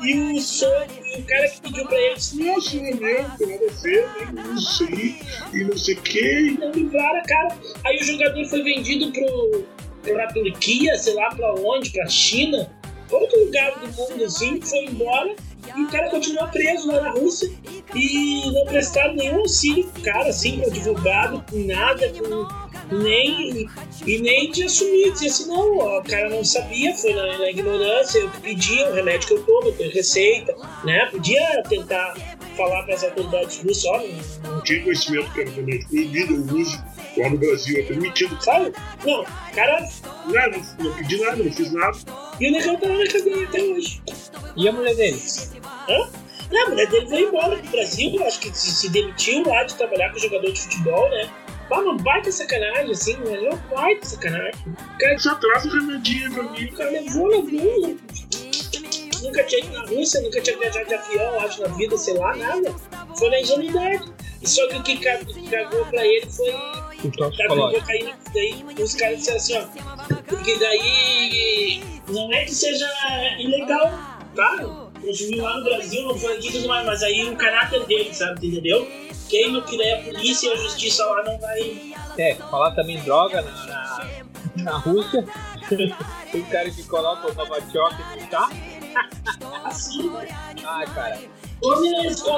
E 0.00 0.14
o, 0.14 1.18
o 1.18 1.22
cara 1.26 1.48
que 1.48 1.60
pediu 1.60 1.86
pra 1.86 1.98
ele 1.98 2.14
disse, 2.14 2.36
não 2.36 2.54
é 2.54 2.94
mesmo, 2.94 3.36
tem 3.36 3.48
nada 3.48 3.66
a 3.66 3.82
ver? 3.82 4.08
Não 4.32 4.56
sei, 4.58 5.16
e 5.52 5.64
não 5.64 5.76
sei 5.76 5.94
o 5.94 6.00
que. 6.00 6.56
não 6.58 6.70
livraram, 6.70 7.22
cara. 7.26 7.58
Aí 7.84 7.98
o 7.98 8.04
jogador 8.04 8.44
foi 8.46 8.62
vendido 8.62 9.12
pro, 9.12 9.64
pra 10.02 10.28
Turquia, 10.28 10.96
sei 10.96 11.14
lá 11.14 11.28
pra 11.34 11.52
onde, 11.56 11.90
pra 11.90 12.08
China, 12.08 12.70
outro 13.10 13.44
lugar 13.44 13.78
do 13.80 13.88
mundo 13.88 14.24
assim, 14.24 14.60
foi 14.62 14.84
embora 14.84 15.34
e 15.76 15.82
o 15.82 15.88
cara 15.88 16.10
continua 16.10 16.48
preso 16.48 16.88
lá 16.88 17.00
na 17.00 17.10
Rússia 17.10 17.50
e 17.94 18.50
não 18.52 18.64
prestaram 18.66 19.14
nenhum 19.14 19.40
auxílio 19.40 19.86
pro 19.88 20.02
cara, 20.02 20.28
assim, 20.28 20.60
pro 20.60 20.70
advogado, 20.70 21.44
com 21.50 21.66
nada, 21.66 22.12
com 22.12 22.68
nem 22.94 23.68
e 24.06 24.18
nem 24.18 24.50
de 24.50 24.64
assumir, 24.64 25.12
dizer 25.12 25.26
assim, 25.26 25.48
não, 25.48 25.78
ó, 25.78 26.00
o 26.00 26.04
cara 26.04 26.28
não 26.30 26.44
sabia, 26.44 26.94
foi 26.96 27.12
na, 27.12 27.38
na 27.38 27.50
ignorância, 27.50 28.18
eu 28.18 28.30
pedi 28.42 28.82
o 28.82 28.94
remédio 28.94 29.28
que 29.28 29.34
eu 29.34 29.42
tomo, 29.42 29.68
eu 29.68 29.72
tenho 29.72 29.92
receita, 29.92 30.54
né? 30.84 31.06
Podia 31.10 31.62
tentar 31.68 32.14
falar 32.56 32.82
para 32.84 32.94
as 32.94 33.04
autoridades 33.04 33.62
russas, 33.62 34.40
não, 34.42 34.54
Não 34.54 34.62
tinha 34.62 34.82
conhecimento 34.82 35.32
que 35.32 35.40
era 35.42 35.50
remédio 35.50 35.88
proibido, 35.88 36.34
eu 36.34 36.56
uso 36.56 36.84
lá 37.16 37.30
no 37.30 37.38
Brasil, 37.38 37.78
é 37.80 37.82
permitido. 37.82 38.42
sabe? 38.42 38.72
Não, 39.04 39.22
o 39.22 39.26
cara 39.54 39.80
Nada, 40.26 40.58
não, 40.78 40.84
não 40.84 40.94
pedi 40.96 41.18
nada, 41.20 41.36
não 41.42 41.52
fiz 41.52 41.72
nada. 41.72 41.98
e 42.40 42.48
o 42.48 42.52
negão 42.52 42.76
tá 42.76 42.88
lá 42.88 42.98
na 42.98 43.06
cadeia 43.06 43.44
até 43.46 43.62
hoje. 43.62 44.02
E 44.56 44.68
a 44.68 44.72
mulher 44.72 44.94
dele? 44.94 45.22
Hã? 45.88 46.10
Não, 46.50 46.66
a 46.66 46.68
mulher 46.70 46.86
dele 46.88 47.08
foi 47.08 47.22
embora 47.22 47.56
pro 47.56 47.70
Brasil, 47.70 48.24
acho 48.26 48.40
que 48.40 48.56
se, 48.56 48.70
se 48.72 48.88
demitiu 48.90 49.42
lá 49.46 49.64
de 49.64 49.74
trabalhar 49.74 50.12
com 50.12 50.18
jogador 50.18 50.50
de 50.52 50.60
futebol, 50.60 51.08
né? 51.10 51.30
Bah, 51.68 51.80
uma 51.80 51.96
baita 51.98 52.32
sacanagem, 52.32 52.90
assim, 52.92 53.16
né? 53.18 53.34
É 53.44 53.50
uma 53.50 53.56
baita 53.74 54.06
sacanagem. 54.06 54.54
O 54.66 54.98
cara 54.98 55.18
Só 55.18 55.34
traz 55.34 55.66
o 55.66 55.68
remedinho 55.68 56.32
pra 56.32 56.42
mim. 56.44 56.64
O 56.64 56.72
cara 56.72 56.90
levou, 56.90 57.26
levou. 57.26 57.96
Nunca 59.22 59.42
tinha 59.44 59.64
ido 59.64 59.72
na 59.72 59.84
Rússia, 59.86 60.20
nunca 60.20 60.40
tinha 60.40 60.58
viajado 60.58 60.86
de 60.86 60.94
avião, 60.94 61.40
acho, 61.40 61.60
na 61.62 61.68
vida, 61.68 61.96
sei 61.96 62.14
lá, 62.14 62.36
nada. 62.36 62.74
Foi 63.18 63.30
na 63.30 63.40
ingenuidade. 63.40 64.12
E 64.40 64.48
só 64.48 64.66
que 64.68 64.76
o 64.76 64.82
que 64.82 64.96
ca- 64.98 65.18
que 65.18 65.42
cagou 65.50 65.84
pra 65.86 66.06
ele 66.06 66.26
foi. 66.30 66.52
Tá 66.52 67.80
cocaína. 67.80 68.18
Daí 68.34 68.64
os 68.82 68.94
caras 68.94 69.18
disseram 69.18 69.36
assim, 69.38 69.56
ó. 69.58 70.14
Porque 70.28 70.58
daí. 70.58 71.82
Não 72.08 72.32
é 72.32 72.44
que 72.44 72.54
seja 72.54 72.88
ilegal, 73.38 73.90
tá? 74.34 74.56
Consumiu 75.00 75.42
lá 75.44 75.58
no 75.58 75.64
Brasil, 75.64 76.02
não 76.04 76.18
foi 76.18 76.36
aqui 76.36 76.48
e 76.48 76.52
tudo 76.52 76.68
mais, 76.68 76.86
mas 76.86 77.02
aí 77.02 77.28
o 77.28 77.36
caráter 77.36 77.84
dele, 77.86 78.12
sabe? 78.14 78.46
Entendeu? 78.48 78.86
Quem 79.28 79.52
não 79.52 79.60
quiser 79.62 80.00
a 80.00 80.02
polícia 80.04 80.48
e 80.48 80.52
a 80.52 80.56
justiça 80.56 81.04
lá 81.04 81.22
não 81.24 81.38
vai. 81.38 81.92
É, 82.16 82.34
falar 82.34 82.70
também 82.74 82.98
droga 83.02 83.42
na, 83.42 83.66
na, 83.66 84.08
na 84.56 84.78
Rússia. 84.78 85.24
Tem 86.32 86.42
cara 86.44 86.70
que 86.70 86.82
coloca 86.84 87.30
o 87.30 87.34
Novichok 87.34 87.94
no 87.94 88.30
chá. 88.30 88.48
Assim, 89.64 90.10
Ah, 90.66 90.84
cara. 90.94 91.18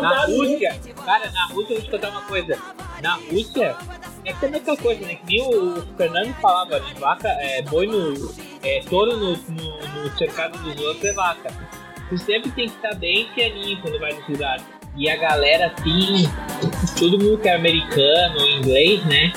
Na. 0.01 0.25
Rússia, 0.25 0.81
cara, 1.05 1.31
na 1.31 1.47
Rússia, 1.47 1.75
eu 1.75 1.81
vou 1.81 1.85
te 1.85 1.91
contar 1.91 2.09
uma 2.11 2.23
coisa. 2.23 2.59
Na 3.03 3.15
Rússia, 3.17 3.77
é 4.25 4.33
como 4.33 4.57
aquela 4.57 4.77
coisa, 4.77 5.07
né? 5.07 5.15
Que 5.17 5.27
nem 5.27 5.43
o 5.55 5.83
Fernando 5.97 6.35
falava, 6.41 6.79
né? 6.79 6.95
Vaca, 6.99 7.29
é, 7.29 7.63
boi 7.63 7.87
no. 7.87 8.35
É, 8.63 8.81
touro 8.89 9.17
no, 9.17 9.37
no, 9.37 10.03
no 10.03 10.19
cercado 10.19 10.59
dos 10.59 10.81
outros 10.83 11.05
é 11.05 11.13
vaca. 11.13 11.51
Tu 12.09 12.19
sempre 12.19 12.51
tem 12.53 12.69
que 12.69 12.75
estar 12.77 12.95
bem 12.97 13.29
pianinho 13.35 13.81
quando 13.83 13.99
vai 14.01 14.13
nos 14.13 14.27
lugares. 14.29 14.65
E 14.97 15.09
a 15.09 15.17
galera, 15.17 15.67
assim, 15.67 16.25
todo 16.99 17.19
mundo 17.19 17.39
que 17.39 17.49
é 17.49 17.55
americano 17.55 18.41
inglês, 18.41 19.05
né? 19.07 19.33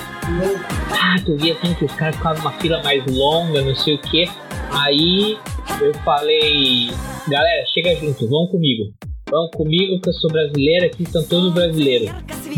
Ah, 0.90 1.16
tu 1.24 1.36
via 1.36 1.54
assim 1.54 1.74
que 1.74 1.84
os 1.84 1.92
caras 1.92 2.16
ficavam 2.16 2.38
numa 2.42 2.52
fila 2.58 2.82
mais 2.82 3.04
longa, 3.06 3.62
não 3.62 3.74
sei 3.76 3.94
o 3.94 3.98
que. 3.98 4.28
Aí 4.70 5.38
eu 5.80 5.94
falei, 6.04 6.90
galera, 7.28 7.64
chega 7.72 7.94
junto, 7.96 8.28
vão 8.28 8.46
comigo. 8.46 8.92
Vão 9.30 9.48
comigo 9.50 10.00
que 10.00 10.08
eu 10.08 10.12
sou 10.12 10.30
brasileiro, 10.30 10.86
aqui 10.86 11.02
estão 11.02 11.24
todos 11.24 11.52
brasileiros. 11.52 12.10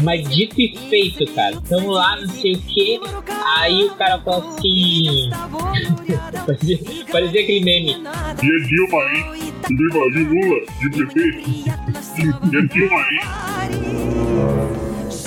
Mas 0.03 0.28
dito 0.28 0.61
e 0.61 0.77
feito, 0.91 1.24
cara. 1.33 1.59
Tamo 1.69 1.91
lá, 1.91 2.20
não 2.20 2.28
sei 2.28 2.53
o 2.53 2.59
que. 2.59 3.01
Aí 3.57 3.85
o 3.85 3.95
cara 3.95 4.19
fala 4.20 4.45
assim. 4.55 5.31
parecia, 6.45 6.78
parecia 7.11 7.43
aquele 7.43 7.65
meme. 7.65 7.93
E 7.93 7.95
a 7.95 8.59
Dilma 8.66 8.99
aí, 9.03 9.53
Viva 9.69 10.11
de 10.12 10.24
Lula, 10.24 10.61
de 10.81 10.91
prefeito. 10.91 11.87
E 12.53 12.57
a 12.57 12.61
Dilma 12.66 12.99
aí. 12.99 14.65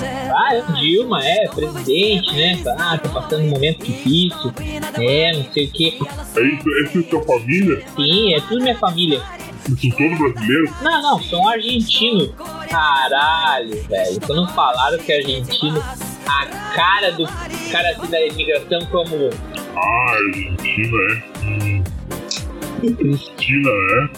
Ah, 0.02 0.54
é 0.54 0.72
Dilma, 0.72 1.24
é, 1.24 1.48
presidente, 1.48 2.32
né? 2.34 2.62
Ah, 2.78 2.98
tá 2.98 3.08
passando 3.08 3.44
um 3.44 3.48
momento 3.50 3.84
difícil. 3.84 4.52
É, 4.98 5.32
não 5.32 5.44
sei 5.52 5.66
o 5.66 5.70
quê. 5.70 5.98
É 6.36 6.42
isso, 6.42 6.98
é 6.98 7.10
sua 7.10 7.22
família? 7.24 7.82
Sim, 7.96 8.34
é 8.34 8.40
tudo 8.40 8.62
minha 8.62 8.78
família. 8.78 9.22
São 9.66 9.90
todos 9.90 10.18
brasileiros? 10.18 10.70
Não, 10.82 11.02
não, 11.02 11.22
são 11.22 11.48
argentinos. 11.48 12.30
Caralho, 12.68 13.82
velho. 13.84 14.20
Quando 14.26 14.48
falaram 14.52 14.98
que 14.98 15.12
é 15.12 15.18
argentino, 15.18 15.82
a 16.26 16.46
cara 16.74 17.12
do 17.12 17.26
cara 17.70 17.90
assim 17.90 18.10
da 18.10 18.26
imigração 18.26 18.80
como. 18.90 19.30
Ah, 19.76 20.12
Argentina, 20.12 20.96
é? 21.10 21.22
Hum. 21.44 21.84
Cristina, 22.96 23.70
é? 23.70 24.10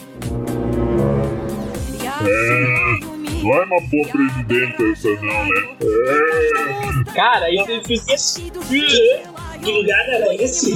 É. 2.25 3.12
Não 3.43 3.55
é 3.55 3.65
uma 3.65 3.81
boa 3.81 4.09
presidenta 4.09 4.83
essa 4.85 5.09
não, 5.21 5.45
né? 5.45 5.77
É. 5.83 7.13
Cara, 7.13 7.51
isso 7.51 7.71
é 7.71 9.59
Que 9.59 9.73
lugar 9.73 10.09
era 10.09 10.35
esse? 10.35 10.71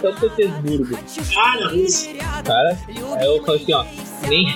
São 0.00 0.14
Petersburgo. 0.14 0.98
Ah, 1.36 1.56
na 1.60 1.68
Rússia. 1.70 2.14
Cara, 2.44 2.78
aí 3.18 3.26
eu 3.26 3.44
falo 3.44 3.56
assim, 3.56 3.72
ó, 3.72 3.84
nem. 4.28 4.46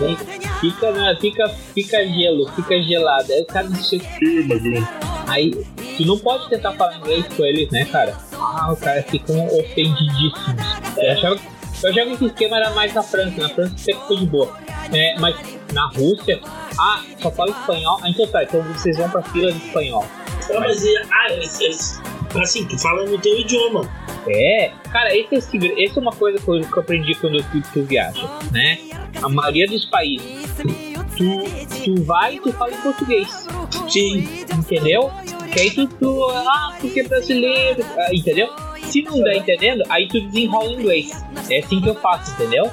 nem 0.00 0.16
fica, 0.60 0.90
na, 0.92 1.16
fica, 1.16 1.48
fica 1.74 2.06
gelo, 2.06 2.48
fica 2.52 2.82
gelado. 2.82 3.32
Aí 3.32 3.42
o 3.42 3.46
cara 3.46 3.68
não 3.68 3.80
eu... 3.80 5.06
Aí, 5.28 5.50
tu 5.96 6.06
não 6.06 6.18
pode 6.18 6.48
tentar 6.48 6.72
falar 6.74 6.96
inglês 6.98 7.26
com 7.36 7.44
eles, 7.44 7.70
né, 7.70 7.84
cara? 7.84 8.16
Ah, 8.32 8.72
o 8.72 8.76
cara 8.76 9.02
ficam 9.02 9.44
ofendidíssimos. 9.46 10.56
Eu 10.96 11.12
achava, 11.12 11.40
eu 11.82 11.90
achava 11.90 12.06
que 12.06 12.14
esse 12.14 12.26
esquema 12.26 12.56
era 12.58 12.70
mais 12.70 12.94
na 12.94 13.02
França, 13.02 13.40
na 13.40 13.48
França 13.48 13.76
sempre 13.76 14.06
foi 14.06 14.16
de 14.18 14.26
boa. 14.26 14.65
É, 14.92 15.18
mas 15.18 15.36
na 15.72 15.88
Rússia, 15.88 16.40
ah, 16.78 17.02
só 17.20 17.30
fala 17.30 17.50
espanhol. 17.50 17.98
Ah, 18.02 18.08
então 18.08 18.26
tá, 18.28 18.42
então 18.42 18.62
vocês 18.62 18.96
vão 18.96 19.08
pra 19.10 19.22
fila 19.22 19.52
de 19.52 19.66
espanhol. 19.66 20.06
Não, 20.48 20.60
mas 20.60 20.82
ah, 21.10 21.32
eles, 21.32 21.60
eles, 21.60 22.02
assim, 22.40 22.66
tu 22.66 22.78
fala 22.78 23.04
no 23.04 23.18
teu 23.18 23.38
idioma. 23.38 23.88
É, 24.28 24.72
cara, 24.90 25.16
esse 25.16 25.34
é, 25.34 25.38
esse 25.38 25.98
é 25.98 26.00
uma 26.00 26.12
coisa 26.12 26.38
que 26.38 26.48
eu, 26.48 26.80
aprendi 26.80 27.14
quando 27.14 27.38
eu 27.38 27.44
fui 27.44 27.62
tu 27.72 27.82
viaja, 27.84 28.28
né? 28.50 28.78
A 29.22 29.28
maioria 29.28 29.66
dos 29.66 29.84
países, 29.84 30.26
tu, 30.56 31.84
tu 31.84 32.02
vai 32.02 32.34
e 32.34 32.40
tu 32.40 32.52
fala 32.52 32.72
em 32.72 32.80
português. 32.80 33.46
Sim. 33.88 34.44
Entendeu? 34.52 35.10
Que 35.52 35.60
aí 35.60 35.70
tu, 35.70 35.86
tu 35.86 36.28
ah, 36.30 36.76
porque 36.80 37.00
é 37.00 37.04
brasileiro, 37.04 37.84
ah, 37.98 38.08
entendeu? 38.12 38.48
Se 38.82 39.02
não 39.02 39.20
dá 39.20 39.34
entendendo, 39.34 39.82
aí 39.88 40.08
tu 40.08 40.20
desenrola 40.20 40.70
em 40.70 40.74
inglês. 40.74 41.24
É 41.50 41.58
assim 41.58 41.80
que 41.80 41.88
eu 41.88 41.94
faço, 41.94 42.32
entendeu? 42.32 42.70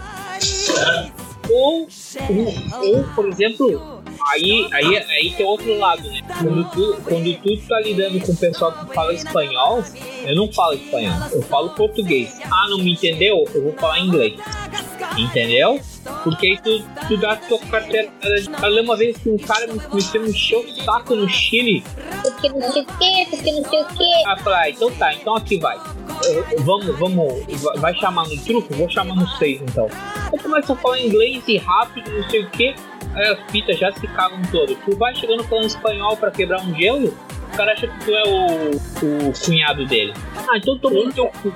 Ou, 1.50 1.88
ou, 2.30 2.98
ou, 2.98 3.04
por 3.16 3.28
exemplo, 3.28 4.02
aí, 4.32 4.68
aí, 4.72 4.98
aí 4.98 5.34
tem 5.36 5.46
outro 5.46 5.78
lado, 5.78 6.08
né? 6.10 6.22
Quando 6.40 6.72
tu, 6.72 6.98
quando 7.04 7.34
tu 7.42 7.68
tá 7.68 7.80
lidando 7.82 8.20
com 8.22 8.32
o 8.32 8.38
pessoal 8.38 8.72
que 8.72 8.94
fala 8.94 9.14
espanhol, 9.14 9.84
eu 10.26 10.36
não 10.36 10.52
falo 10.52 10.74
espanhol, 10.74 11.16
eu 11.32 11.42
falo 11.44 11.70
português. 11.72 12.40
Ah, 12.46 12.68
não 12.70 12.78
me 12.78 12.94
entendeu? 12.94 13.44
Eu 13.54 13.64
vou 13.64 13.74
falar 13.74 14.00
inglês. 14.00 14.40
Entendeu? 15.18 15.80
Porque 16.24 16.48
aí 16.48 16.58
tu, 16.62 16.84
tu 17.08 17.18
dá 17.18 17.34
a 17.34 17.36
tua 17.36 17.60
carteira. 17.60 18.10
Eu 18.62 18.70
lembro 18.70 18.92
uma 18.92 18.98
vez 18.98 19.18
que 19.18 19.30
um 19.30 19.38
cara 19.38 19.68
me, 19.68 19.74
me, 19.74 20.20
me 20.20 20.30
encheu 20.30 20.60
o 20.60 20.84
saco 20.84 21.16
no 21.16 21.28
Chile. 21.30 21.84
Porque 22.22 22.50
não 22.50 22.62
sei 22.72 22.82
o 22.82 22.86
que, 22.86 23.26
porque 23.30 23.52
não 23.52 23.64
sei 23.70 23.82
o 23.82 23.86
que. 23.88 24.14
Ah, 24.28 24.38
ah, 24.46 24.70
então 24.70 24.92
tá, 24.92 25.14
então 25.14 25.36
aqui 25.36 25.58
vai. 25.58 25.78
Vamos, 26.60 26.98
vamos, 26.98 27.46
vai- 27.80 27.94
chamar 27.96 28.28
no 28.28 28.38
truco? 28.44 28.74
Vou 28.74 28.90
chamar 28.90 29.16
no 29.16 29.28
seis 29.38 29.62
então. 29.62 29.88
Eu 30.32 30.40
começo 30.40 30.74
a 30.74 30.76
falar 30.76 31.00
inglês 31.00 31.44
e 31.48 31.58
rápido, 31.58 32.12
não 32.12 32.30
sei 32.30 32.44
o 32.44 32.50
que. 32.50 32.76
Aí 33.16 33.28
as 33.28 33.52
fitas 33.52 33.78
já 33.78 33.92
se 33.92 34.08
cagam 34.08 34.42
todas. 34.52 34.76
Tu 34.84 34.96
vai 34.98 35.14
chegando 35.16 35.44
falando 35.44 35.66
espanhol 35.68 36.18
pra 36.18 36.32
quebrar 36.32 36.62
um 36.62 36.74
gelo, 36.76 37.16
o 37.52 37.56
cara 37.58 37.74
acha 37.74 37.88
que 37.88 38.06
tu 38.06 38.12
é 38.12 38.24
o, 38.24 38.72
o 38.72 39.34
cunhado 39.46 39.86
dele. 39.86 40.14
Ah, 40.36 40.58
então 40.58 40.78
tomou 40.80 41.06
no 41.06 41.14
teu 41.14 41.28
cu. 41.28 41.54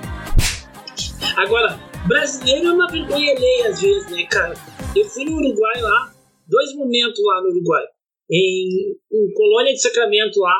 Agora, 1.36 1.78
brasileiro 2.08 2.68
é 2.68 2.72
uma 2.72 2.90
vergonha 2.90 3.32
alheia 3.36 3.68
às 3.68 3.80
vezes, 3.80 4.10
né, 4.10 4.24
cara? 4.26 4.54
Eu 4.96 5.04
fui 5.04 5.24
no 5.24 5.36
Uruguai 5.36 5.80
lá, 5.82 6.10
dois 6.48 6.74
momentos 6.74 7.22
lá 7.22 7.42
no 7.42 7.50
Uruguai, 7.50 7.84
em, 8.30 8.96
em 9.12 9.32
Colônia 9.34 9.72
de 9.74 9.80
Sacramento 9.82 10.40
lá. 10.40 10.54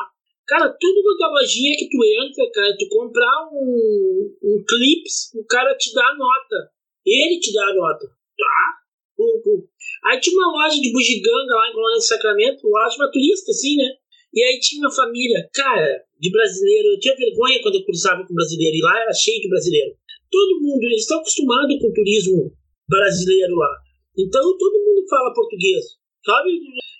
Cara, 0.47 0.69
tudo 0.79 1.01
quanto 1.03 1.23
é 1.25 1.27
lojinha 1.27 1.75
que 1.77 1.89
tu 1.89 1.97
entra, 2.03 2.51
cara, 2.53 2.75
tu 2.77 2.87
comprar 2.89 3.49
um, 3.51 4.29
um 4.43 4.63
clips, 4.67 5.33
o 5.35 5.43
cara 5.45 5.75
te 5.75 5.93
dá 5.93 6.05
a 6.07 6.15
nota. 6.17 6.69
Ele 7.05 7.39
te 7.39 7.51
dá 7.53 7.63
a 7.65 7.73
nota, 7.73 8.05
tá? 8.07 8.79
O- 9.17 9.41
o- 9.45 9.67
Aí 10.05 10.19
tinha 10.19 10.37
uma 10.37 10.51
loja 10.63 10.79
de 10.79 10.91
bugiganga 10.91 11.53
lá 11.55 11.69
em 11.69 11.73
Colônia 11.73 11.97
de 11.97 12.05
Sacramento, 12.07 12.67
loja 12.67 12.95
pra 12.97 13.11
turista, 13.11 13.51
assim, 13.51 13.75
né? 13.75 13.89
E 14.33 14.43
aí 14.43 14.59
tinha 14.59 14.81
uma 14.81 14.95
família, 14.95 15.49
cara, 15.53 16.03
de 16.19 16.31
brasileiro. 16.31 16.89
Eu 16.89 16.99
tinha 16.99 17.15
vergonha 17.15 17.61
quando 17.61 17.75
eu 17.75 17.85
cruzava 17.85 18.25
com 18.25 18.33
brasileiro, 18.33 18.75
e 18.77 18.81
lá 18.81 19.01
era 19.01 19.13
cheio 19.13 19.41
de 19.41 19.49
brasileiro 19.49 19.95
todo 20.31 20.61
mundo, 20.61 20.83
eles 20.85 21.01
estão 21.01 21.19
acostumados 21.19 21.75
com 21.79 21.87
o 21.89 21.93
turismo 21.93 22.51
brasileiro 22.87 23.55
lá. 23.55 23.71
Então 24.17 24.41
todo 24.57 24.83
mundo 24.85 25.05
fala 25.09 25.33
português, 25.33 25.85
sabe? 26.25 26.49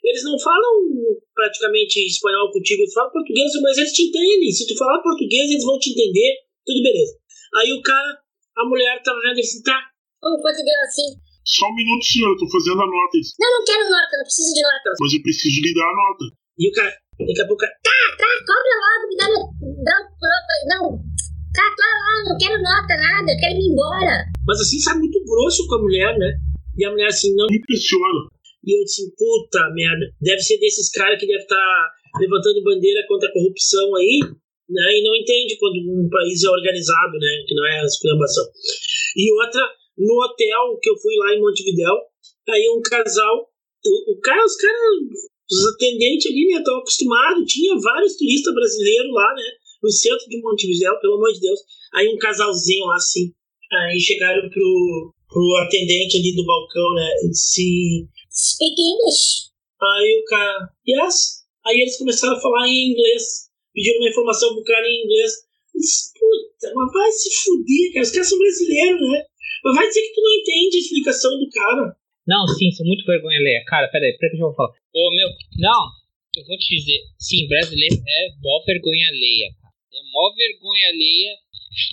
Eles 0.03 0.23
não 0.23 0.39
falam 0.39 1.19
praticamente 1.35 1.99
espanhol 2.05 2.51
contigo, 2.51 2.81
eles 2.83 2.93
falam 2.93 3.11
português, 3.11 3.51
mas 3.61 3.77
eles 3.77 3.91
te 3.91 4.03
entendem. 4.07 4.51
Se 4.51 4.65
tu 4.67 4.77
falar 4.77 5.01
português, 5.01 5.49
eles 5.51 5.63
vão 5.65 5.77
te 5.77 5.91
entender, 5.91 6.35
tudo 6.65 6.81
beleza. 6.83 7.13
Aí 7.57 7.73
o 7.73 7.81
cara, 7.81 8.17
a 8.57 8.65
mulher 8.65 9.01
tava 9.03 9.19
vendo 9.21 9.39
assim, 9.39 9.61
tá, 9.63 9.79
Como 10.21 10.39
quanto 10.41 10.63
deu 10.63 10.79
assim? 10.87 11.19
Só 11.45 11.65
um 11.65 11.75
minuto, 11.75 12.05
senhor, 12.05 12.29
eu 12.29 12.37
tô 12.37 12.47
fazendo 12.51 12.77
a 12.81 12.85
nota. 12.85 13.17
Não, 13.39 13.51
não 13.57 13.65
quero 13.65 13.83
nota, 13.89 14.13
não 14.17 14.23
preciso 14.23 14.53
de 14.53 14.61
nota. 14.61 14.89
Mas 15.01 15.13
eu 15.13 15.21
preciso 15.23 15.61
lhe 15.61 15.73
dar 15.73 15.89
a 15.89 15.95
nota. 15.97 16.25
E 16.59 16.69
o 16.69 16.71
cara, 16.71 16.93
daqui 17.19 17.41
a 17.41 17.47
pouco, 17.47 17.55
o 17.55 17.65
cara, 17.65 17.73
Tá, 17.83 17.97
tá, 18.19 18.29
cobra 18.45 18.73
logo, 18.79 19.03
me 19.09 19.15
dá 19.17 19.27
meu. 19.33 19.43
Dá, 19.83 19.97
dá- 19.97 20.65
não. 20.77 20.83
Tá, 21.53 21.65
tá 21.65 21.87
lá, 21.89 22.29
não 22.29 22.37
quero 22.37 22.61
nota, 22.61 22.93
nada, 22.95 23.31
eu 23.31 23.39
quero 23.39 23.57
ir 23.57 23.71
embora. 23.73 24.25
mas 24.45 24.61
assim, 24.61 24.79
sabe, 24.79 24.99
muito 24.99 25.23
grosso 25.25 25.67
com 25.67 25.75
a 25.75 25.81
mulher, 25.81 26.17
né? 26.17 26.37
E 26.77 26.85
a 26.85 26.91
mulher 26.91 27.07
assim, 27.07 27.33
não. 27.35 27.47
Me 27.47 27.57
impressiona. 27.57 28.29
E 28.65 28.77
eu 28.77 28.83
assim, 28.83 29.09
puta 29.17 29.69
merda, 29.73 30.05
deve 30.21 30.41
ser 30.41 30.59
desses 30.59 30.91
caras 30.91 31.19
que 31.19 31.25
deve 31.25 31.41
estar 31.41 31.91
levantando 32.19 32.63
bandeira 32.63 33.05
contra 33.07 33.29
a 33.29 33.33
corrupção 33.33 33.95
aí, 33.95 34.19
né? 34.69 34.85
E 34.93 35.03
não 35.03 35.15
entende 35.15 35.57
quando 35.57 35.77
um 35.89 36.09
país 36.09 36.43
é 36.43 36.49
organizado, 36.49 37.13
né? 37.17 37.43
Que 37.47 37.55
não 37.55 37.65
é 37.65 37.81
a 37.81 37.85
exclamação. 37.85 38.45
E 39.15 39.33
outra, 39.33 39.61
no 39.97 40.13
hotel 40.23 40.79
que 40.81 40.89
eu 40.89 40.97
fui 40.97 41.15
lá 41.17 41.33
em 41.33 41.41
Montevidéu, 41.41 41.95
aí 42.49 42.69
um 42.69 42.81
casal, 42.81 43.49
o, 43.85 44.13
o 44.13 44.19
cara, 44.21 44.43
os 44.45 44.55
caras, 44.55 44.79
os 45.49 45.73
atendentes 45.73 46.31
ali, 46.31 46.45
né, 46.47 46.59
estão 46.59 46.77
acostumados, 46.77 47.51
tinha 47.51 47.75
vários 47.79 48.15
turistas 48.17 48.53
brasileiros 48.53 49.13
lá, 49.13 49.33
né? 49.35 49.49
No 49.81 49.89
centro 49.91 50.27
de 50.27 50.41
Montevidéu, 50.41 50.99
pelo 50.99 51.15
amor 51.15 51.31
de 51.33 51.39
Deus. 51.39 51.59
Aí 51.95 52.07
um 52.07 52.17
casalzinho 52.17 52.85
lá 52.85 52.95
assim. 52.95 53.31
Aí 53.71 53.99
chegaram 53.99 54.49
pro, 54.49 55.13
pro 55.27 55.55
atendente 55.65 56.17
ali 56.17 56.35
do 56.35 56.45
balcão, 56.45 56.93
né? 56.95 57.09
E 57.23 57.29
disse. 57.29 58.07
Speak 58.31 58.75
English. 58.75 59.49
Aí 59.81 60.21
o 60.21 60.25
cara, 60.25 60.69
yes. 60.87 61.45
Aí 61.65 61.81
eles 61.81 61.97
começaram 61.97 62.35
a 62.37 62.41
falar 62.41 62.67
em 62.67 62.91
inglês. 62.91 63.49
Pediram 63.73 63.99
uma 63.99 64.09
informação 64.09 64.53
pro 64.53 64.63
cara 64.63 64.85
em 64.87 65.03
inglês. 65.03 65.31
Eu 65.73 65.79
disse, 65.79 66.11
puta, 66.13 66.73
mas 66.75 66.91
vai 66.91 67.11
se 67.11 67.29
fuder, 67.43 67.93
cara. 67.93 68.03
Os 68.03 68.11
caras 68.11 68.29
são 68.29 68.39
brasileiros, 68.39 69.11
né? 69.11 69.25
Mas 69.63 69.75
vai 69.75 69.87
dizer 69.87 70.01
que 70.01 70.13
tu 70.13 70.21
não 70.21 70.33
entende 70.33 70.75
a 70.75 70.79
explicação 70.79 71.39
do 71.39 71.49
cara. 71.49 71.95
Não, 72.27 72.47
sim, 72.47 72.71
são 72.71 72.85
muito 72.85 73.05
vergonha 73.05 73.37
alheia. 73.37 73.63
Cara, 73.65 73.87
peraí, 73.89 74.15
peraí 74.17 74.37
que 74.37 74.41
eu 74.41 74.47
vou 74.47 74.55
falar. 74.55 74.69
Ô, 74.93 75.15
meu, 75.15 75.29
não, 75.57 75.81
eu 76.37 76.45
vou 76.45 76.57
te 76.57 76.75
dizer. 76.75 76.99
Sim, 77.17 77.47
brasileiro 77.47 77.95
é 77.95 78.27
mó 78.41 78.63
vergonha 78.65 79.07
alheia, 79.07 79.49
mó 80.11 80.33
vergonha 80.35 80.89
alheia. 80.89 81.35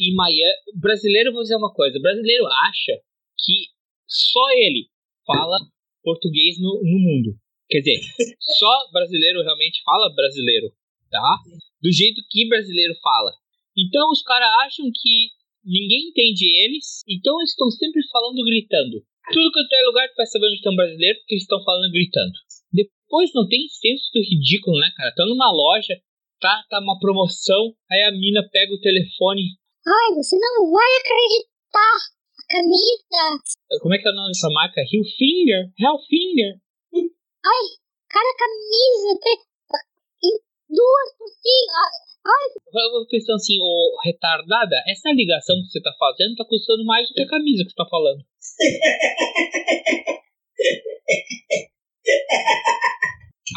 E 0.01 0.15
Miami. 0.15 0.55
Brasileiro, 0.81 1.33
vou 1.33 1.43
dizer 1.43 1.57
uma 1.57 1.73
coisa. 1.73 2.01
Brasileiro 2.01 2.47
acha 2.69 2.93
que 3.39 3.69
só 4.07 4.51
ele 4.51 4.89
fala 5.27 5.59
português 6.03 6.59
no, 6.61 6.81
no 6.83 6.99
mundo. 6.99 7.37
Quer 7.69 7.81
dizer, 7.81 8.01
só 8.59 8.91
brasileiro 8.93 9.43
realmente 9.43 9.83
fala 9.85 10.15
brasileiro, 10.15 10.73
tá? 11.11 11.39
Do 11.83 11.93
jeito 11.93 12.23
que 12.31 12.49
brasileiro 12.49 12.95
fala. 13.03 13.33
Então 13.77 14.11
os 14.11 14.23
caras 14.23 14.49
acham 14.65 14.87
que 14.87 15.31
ninguém 15.65 16.09
entende 16.09 16.47
eles, 16.63 17.03
então 17.09 17.39
eles 17.41 17.51
estão 17.51 17.69
sempre 17.71 18.01
falando 18.09 18.45
gritando. 18.45 19.03
Tudo 19.33 19.51
que 19.51 19.75
é 19.75 19.83
lugar 19.83 20.09
tu 20.09 20.17
vai 20.17 20.27
saber 20.27 20.47
onde 20.47 20.57
estão 20.57 20.77
brasileiros 20.77 21.19
porque 21.19 21.35
eles 21.35 21.43
estão 21.43 21.63
falando 21.65 21.91
gritando. 21.91 22.33
Depois 22.73 23.31
não 23.35 23.49
tem 23.49 23.67
senso 23.69 24.09
do 24.15 24.21
ridículo, 24.21 24.79
né, 24.79 24.91
cara? 24.97 25.13
Tá 25.13 25.27
numa 25.27 25.51
loja, 25.51 26.01
tá, 26.41 26.65
tá 26.69 26.81
uma 26.81 26.99
promoção, 26.99 27.75
aí 27.91 28.03
a 28.03 28.13
mina 28.13 28.43
pega 28.51 28.73
o 28.73 28.81
telefone. 28.81 29.59
Ai, 29.87 30.15
você 30.15 30.37
não 30.39 30.71
vai 30.71 30.89
acreditar. 31.01 32.17
A 32.37 32.43
camisa. 32.49 33.41
Como 33.83 33.95
é 33.95 33.99
que 33.99 34.09
é 34.09 34.11
o 34.11 34.15
nome 34.15 34.29
dessa 34.29 34.49
marca? 34.51 34.81
Hillfinger? 34.81 35.71
Hellfinger? 35.79 36.61
Ai, 37.45 37.65
cara, 38.09 38.37
camisa. 38.39 39.21
Tem... 39.23 39.37
Duas 40.69 41.15
por 41.17 41.29
cima. 41.29 41.79
Ai, 42.27 42.51
pensando 43.09 43.37
assim, 43.37 43.57
ô 43.61 43.97
retardada, 44.05 44.83
essa 44.89 45.13
ligação 45.13 45.55
que 45.63 45.69
você 45.71 45.81
tá 45.81 45.95
fazendo 45.99 46.35
tá 46.35 46.45
custando 46.45 46.85
mais 46.85 47.07
do 47.09 47.15
que 47.15 47.23
a 47.23 47.29
camisa 47.29 47.63
que 47.63 47.71
você 47.71 47.77
tá 47.77 47.87
falando. 47.89 48.19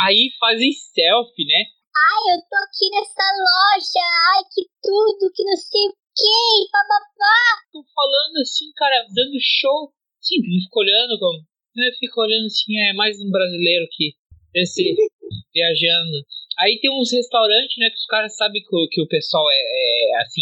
Aí 0.05 0.29
fazem 0.39 0.71
selfie, 0.71 1.45
né? 1.45 1.65
Ai, 1.95 2.35
eu 2.35 2.39
tô 2.49 2.55
aqui 2.63 2.89
nessa 2.91 3.25
loja. 3.37 4.05
Ai, 4.35 4.43
que 4.53 4.63
tudo, 4.81 5.31
que 5.33 5.43
não 5.43 5.55
sei 5.57 5.87
o 5.89 5.93
que, 5.93 6.71
papapá. 6.71 7.37
Tô 7.71 7.83
falando 7.93 8.37
assim, 8.41 8.71
cara, 8.75 9.05
dando 9.13 9.37
show. 9.41 9.91
Sim, 10.21 10.37
eu 10.37 10.61
fico 10.63 10.79
olhando 10.79 11.17
como. 11.19 11.39
Eu 11.75 11.93
fico 11.99 12.21
olhando 12.21 12.45
assim, 12.45 12.77
é 12.77 12.93
mais 12.93 13.19
um 13.21 13.29
brasileiro 13.31 13.87
que 13.91 14.13
esse 14.55 14.83
viajando. 15.53 16.17
Aí 16.59 16.79
tem 16.81 16.91
uns 16.91 17.11
restaurantes, 17.11 17.77
né, 17.77 17.89
que 17.89 17.95
os 17.95 18.05
caras 18.05 18.35
sabem 18.35 18.61
que, 18.61 18.75
o- 18.75 18.87
que 18.89 19.01
o 19.01 19.07
pessoal 19.07 19.45
é, 19.49 19.55
é, 19.55 20.21
assim, 20.21 20.41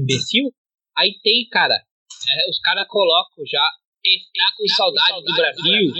imbecil. 0.00 0.52
Aí 0.98 1.14
tem, 1.22 1.46
cara, 1.48 1.74
é, 1.76 2.50
os 2.50 2.58
caras 2.60 2.86
colocam 2.88 3.44
já. 3.46 3.62
Está 4.04 4.50
com 4.56 4.66
saudade 4.66 5.24
do 5.24 5.32
Brasil. 5.34 5.92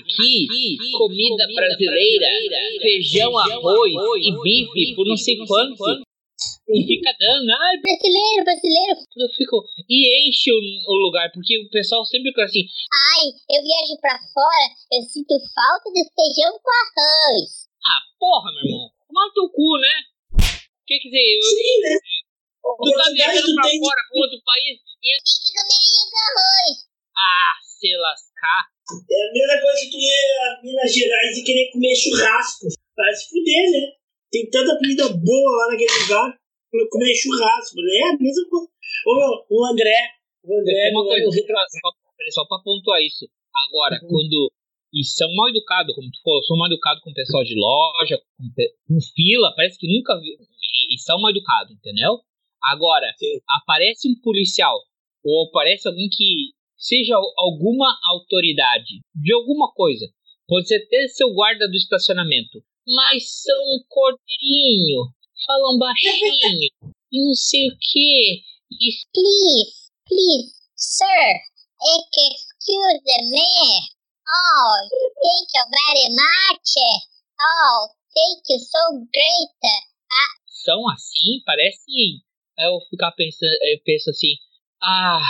Aqui, 0.00 0.76
comida 0.96 1.46
brasileira, 1.54 2.26
feijão, 2.80 3.36
arroz 3.38 3.92
e 4.20 4.42
bife 4.42 4.94
por 4.96 5.06
não 5.06 5.16
sei 5.16 5.36
quanto. 5.46 6.02
E 6.68 6.86
fica 6.86 7.12
dando, 7.20 7.50
ai, 7.50 7.76
Brasileiro, 7.78 8.44
brasileiro. 8.44 8.98
eu 9.16 9.28
fico. 9.36 9.62
E 9.88 10.28
enche 10.28 10.50
o, 10.50 10.56
o 10.56 10.94
lugar, 11.06 11.30
porque 11.32 11.58
o 11.58 11.68
pessoal 11.70 12.04
sempre 12.06 12.30
fica 12.30 12.44
assim. 12.44 12.64
Ai, 12.90 13.26
eu 13.50 13.62
viajo 13.62 14.00
pra 14.00 14.16
fora, 14.32 14.66
eu 14.92 15.02
sinto 15.02 15.34
falta 15.54 15.90
do 15.90 16.02
feijão 16.16 16.52
com 16.58 16.70
arroz. 16.72 17.68
Ah, 17.84 18.00
porra, 18.18 18.50
meu 18.52 18.64
irmão. 18.64 18.90
Toma 19.06 19.26
no 19.26 19.32
teu 19.34 19.48
cu, 19.50 19.76
né? 19.78 19.94
Quer 20.86 20.98
dizer, 20.98 21.20
eu. 21.20 21.42
Sim, 21.42 21.80
né? 21.82 21.98
Tu 22.62 22.90
tá 22.96 23.10
viajando 23.10 23.54
pra 23.54 23.62
tem 23.68 23.78
de- 23.78 23.84
fora, 23.86 24.00
pra 24.08 24.20
outro 24.22 24.40
país, 24.42 24.78
e. 25.02 25.18
Ah, 27.16 27.52
se 27.62 27.88
lascar. 27.96 28.62
É 28.92 29.28
a 29.28 29.32
mesma 29.32 29.56
coisa 29.62 29.80
que 29.84 29.90
tu 29.90 29.98
ir 29.98 30.26
a 30.42 30.62
Minas 30.62 30.92
Gerais 30.94 31.38
e 31.38 31.44
querer 31.44 31.70
comer 31.72 31.94
churrasco. 31.94 32.66
Vai 32.96 33.14
se 33.14 33.28
fuder, 33.30 33.70
né? 33.70 33.92
Tem 34.30 34.48
tanta 34.50 34.76
comida 34.76 35.08
boa 35.08 35.50
lá 35.66 35.72
naquele 35.72 35.92
lugar 36.02 36.36
pra 36.70 36.88
comer 36.90 37.14
churrasco. 37.14 37.76
né? 37.76 37.96
É 37.96 38.04
a 38.10 38.18
mesma 38.18 38.48
coisa. 38.48 38.68
Ô, 39.06 39.46
o 39.50 39.66
André. 39.66 39.96
O 40.44 40.60
André. 40.60 40.88
É 40.88 40.90
uma 40.90 41.04
coisa, 41.04 41.26
só, 42.32 42.44
pra 42.46 42.58
pontuar 42.64 43.00
isso. 43.02 43.28
Agora, 43.68 43.98
Uhum. 44.02 44.08
quando. 44.08 44.52
E 44.94 45.04
são 45.06 45.32
mal 45.34 45.48
educados, 45.48 45.94
como 45.94 46.10
tu 46.10 46.20
falou, 46.22 46.42
são 46.44 46.54
mal 46.56 46.66
educados 46.66 47.02
com 47.02 47.10
o 47.10 47.14
pessoal 47.14 47.42
de 47.44 47.54
loja, 47.56 48.18
com, 48.36 48.44
com 48.88 49.00
fila, 49.16 49.50
parece 49.56 49.78
que 49.78 49.88
nunca 49.88 50.20
viu. 50.20 50.36
E, 50.36 50.94
e 50.94 50.98
são 50.98 51.18
mal 51.18 51.30
educados, 51.30 51.72
entendeu? 51.72 52.20
Agora, 52.62 53.06
aparece 53.56 54.06
um 54.06 54.14
policial, 54.20 54.76
ou 55.24 55.48
aparece 55.48 55.88
alguém 55.88 56.10
que 56.12 56.52
seja 56.82 57.14
al- 57.14 57.32
alguma 57.38 57.86
autoridade 58.10 59.00
de 59.14 59.32
alguma 59.32 59.70
coisa. 59.72 60.04
Pode 60.48 60.66
ser 60.66 60.82
até 60.84 61.06
seu 61.08 61.32
guarda 61.32 61.68
do 61.68 61.76
estacionamento. 61.76 62.58
Mas 62.84 63.42
são 63.42 63.56
um 63.76 63.80
cordeirinho, 63.88 65.06
falam 65.46 65.78
baixinho, 65.78 66.68
e 67.12 67.24
não 67.24 67.32
sei 67.34 67.68
o 67.68 67.76
que. 67.78 68.42
E 68.72 68.88
Please, 69.14 69.90
please, 70.08 70.50
sir, 70.74 71.30
excuse 71.78 73.30
me. 73.30 73.52
Oh, 74.26 74.88
thank 74.90 75.48
you 75.54 75.64
very 75.70 76.08
much. 76.10 76.72
Oh, 77.38 77.88
thank 78.14 78.42
you 78.50 78.58
so 78.58 78.82
great. 79.12 79.54
Ah, 80.10 80.32
são 80.46 80.88
assim, 80.90 81.42
parece. 81.44 82.22
Eu 82.58 82.80
ficar 82.90 83.12
pensando, 83.12 83.50
eu 83.70 83.80
penso 83.84 84.10
assim, 84.10 84.34
ah, 84.82 85.20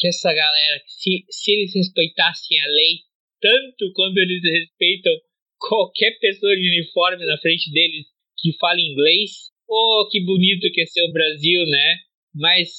que 0.00 0.08
essa 0.08 0.32
galera, 0.32 0.82
se, 0.86 1.26
se 1.28 1.52
eles 1.52 1.74
respeitassem 1.74 2.58
a 2.58 2.66
lei 2.66 3.04
tanto 3.40 3.92
quanto 3.94 4.18
eles 4.18 4.42
respeitam 4.42 5.12
qualquer 5.58 6.18
pessoa 6.18 6.56
de 6.56 6.68
uniforme 6.68 7.24
na 7.26 7.36
frente 7.38 7.70
deles 7.70 8.06
que 8.38 8.56
fala 8.58 8.80
inglês, 8.80 9.50
oh, 9.68 10.08
que 10.10 10.24
bonito 10.24 10.72
que 10.72 10.80
é 10.80 10.86
ser 10.86 11.02
o 11.02 11.12
Brasil, 11.12 11.66
né? 11.66 11.96
Mas 12.34 12.70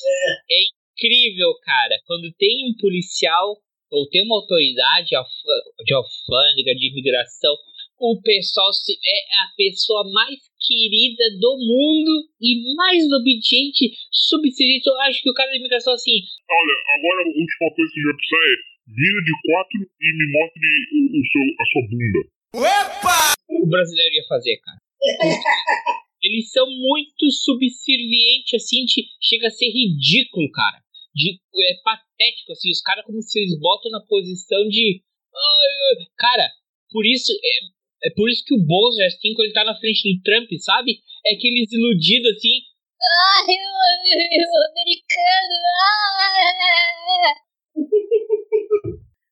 é 0.49 0.61
incrível, 0.97 1.53
cara, 1.63 1.99
quando 2.05 2.33
tem 2.37 2.69
um 2.69 2.75
policial 2.79 3.57
ou 3.91 4.07
tem 4.09 4.23
uma 4.23 4.37
autoridade 4.37 5.09
de 5.09 5.93
alfândega, 5.93 6.75
de 6.75 6.89
imigração, 6.89 7.55
o 7.99 8.19
pessoal 8.21 8.73
se, 8.73 8.93
é 8.93 9.35
a 9.43 9.53
pessoa 9.55 10.09
mais 10.11 10.39
querida 10.61 11.23
do 11.39 11.51
mundo 11.57 12.29
e 12.39 12.75
mais 12.75 13.03
obediente, 13.11 13.91
subserviente. 14.11 14.87
Eu 14.87 14.99
acho 15.01 15.21
que 15.21 15.29
o 15.29 15.33
cara 15.33 15.49
da 15.49 15.57
imigração, 15.57 15.93
assim, 15.93 16.21
Olha, 16.49 16.75
agora 16.97 17.21
a 17.23 17.27
última 17.27 17.67
coisa 17.75 17.91
que 17.91 17.99
a 17.99 18.01
gente 18.01 18.11
vai 18.11 18.15
precisar 18.15 18.43
é 18.45 18.55
vira 18.91 19.21
de 19.23 19.33
quatro 19.45 19.79
e 19.81 20.07
me 20.17 20.25
mostre 20.31 20.67
o, 20.93 20.99
o 21.17 21.21
seu, 21.25 21.43
a 21.57 21.65
sua 21.71 21.83
bunda. 21.89 22.21
o 23.49 23.67
brasileiro 23.67 24.15
ia 24.15 24.25
fazer, 24.27 24.57
cara. 24.57 24.77
Eles 26.21 26.51
são 26.51 26.69
muito 26.69 27.31
subservientes, 27.31 28.53
assim, 28.53 28.85
de- 28.85 29.07
chega 29.19 29.47
a 29.47 29.49
ser 29.49 29.65
ridículo, 29.71 30.51
cara. 30.51 30.77
De, 31.15 31.33
é 31.33 31.73
patético, 31.83 32.51
assim, 32.51 32.69
os 32.69 32.79
caras 32.81 33.03
como 33.05 33.19
se 33.21 33.39
eles 33.39 33.59
botam 33.59 33.91
na 33.91 33.99
posição 34.01 34.67
de. 34.69 35.01
Cara, 36.17 36.47
por 36.91 37.05
isso. 37.05 37.31
É, 37.33 37.80
é 38.03 38.09
por 38.15 38.29
isso 38.29 38.43
que 38.45 38.55
o 38.55 38.65
Bozo 38.65 38.99
é 39.01 39.05
assim 39.05 39.33
quando 39.35 39.45
ele 39.45 39.53
tá 39.53 39.63
na 39.63 39.77
frente 39.77 40.01
do 40.01 40.21
Trump, 40.23 40.49
sabe? 40.59 41.01
É 41.25 41.35
aqueles 41.35 41.71
iludidos 41.71 42.31
assim. 42.31 42.65
ai, 42.97 43.45
o, 43.45 43.77
o 44.41 44.61
americano. 44.73 45.55
Ah. 45.77 46.11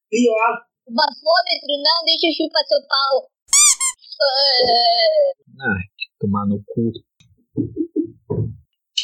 Pior. 0.09 0.53
O 0.87 0.93
bafômetro, 0.93 1.73
não, 1.81 2.05
deixa 2.05 2.27
eu 2.27 2.33
chupar 2.33 2.63
seu 2.65 2.81
pau. 2.87 3.29
Ah. 4.21 5.65
Ah, 5.65 5.81
tomar 6.19 6.45
no 6.47 6.63
cu. 6.65 6.91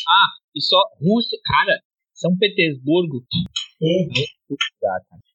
Ah, 0.08 0.30
e 0.56 0.62
só 0.62 0.78
Rússia, 1.02 1.40
cara, 1.44 1.82
São 2.14 2.38
Petersburgo. 2.38 3.26
É. 3.82 4.08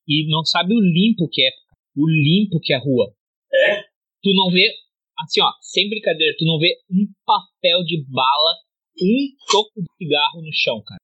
E 0.09 0.31
não 0.31 0.45
sabe 0.45 0.75
o 0.75 0.81
limpo 0.81 1.29
que 1.31 1.43
é. 1.43 1.51
O 1.97 2.09
limpo 2.09 2.61
que 2.61 2.73
é 2.73 2.77
a 2.77 2.81
rua. 2.81 3.13
É? 3.53 3.90
Tu 4.23 4.35
não 4.35 4.51
vê, 4.51 4.71
assim, 5.19 5.41
ó, 5.41 5.51
sem 5.61 5.89
brincadeira, 5.89 6.37
tu 6.39 6.45
não 6.45 6.59
vê 6.59 6.77
um 6.91 7.07
papel 7.25 7.83
de 7.85 8.05
bala, 8.09 8.57
um 9.01 9.29
toco 9.51 9.81
de 9.81 9.87
cigarro 9.97 10.43
no 10.43 10.53
chão, 10.53 10.83
cara. 10.85 11.01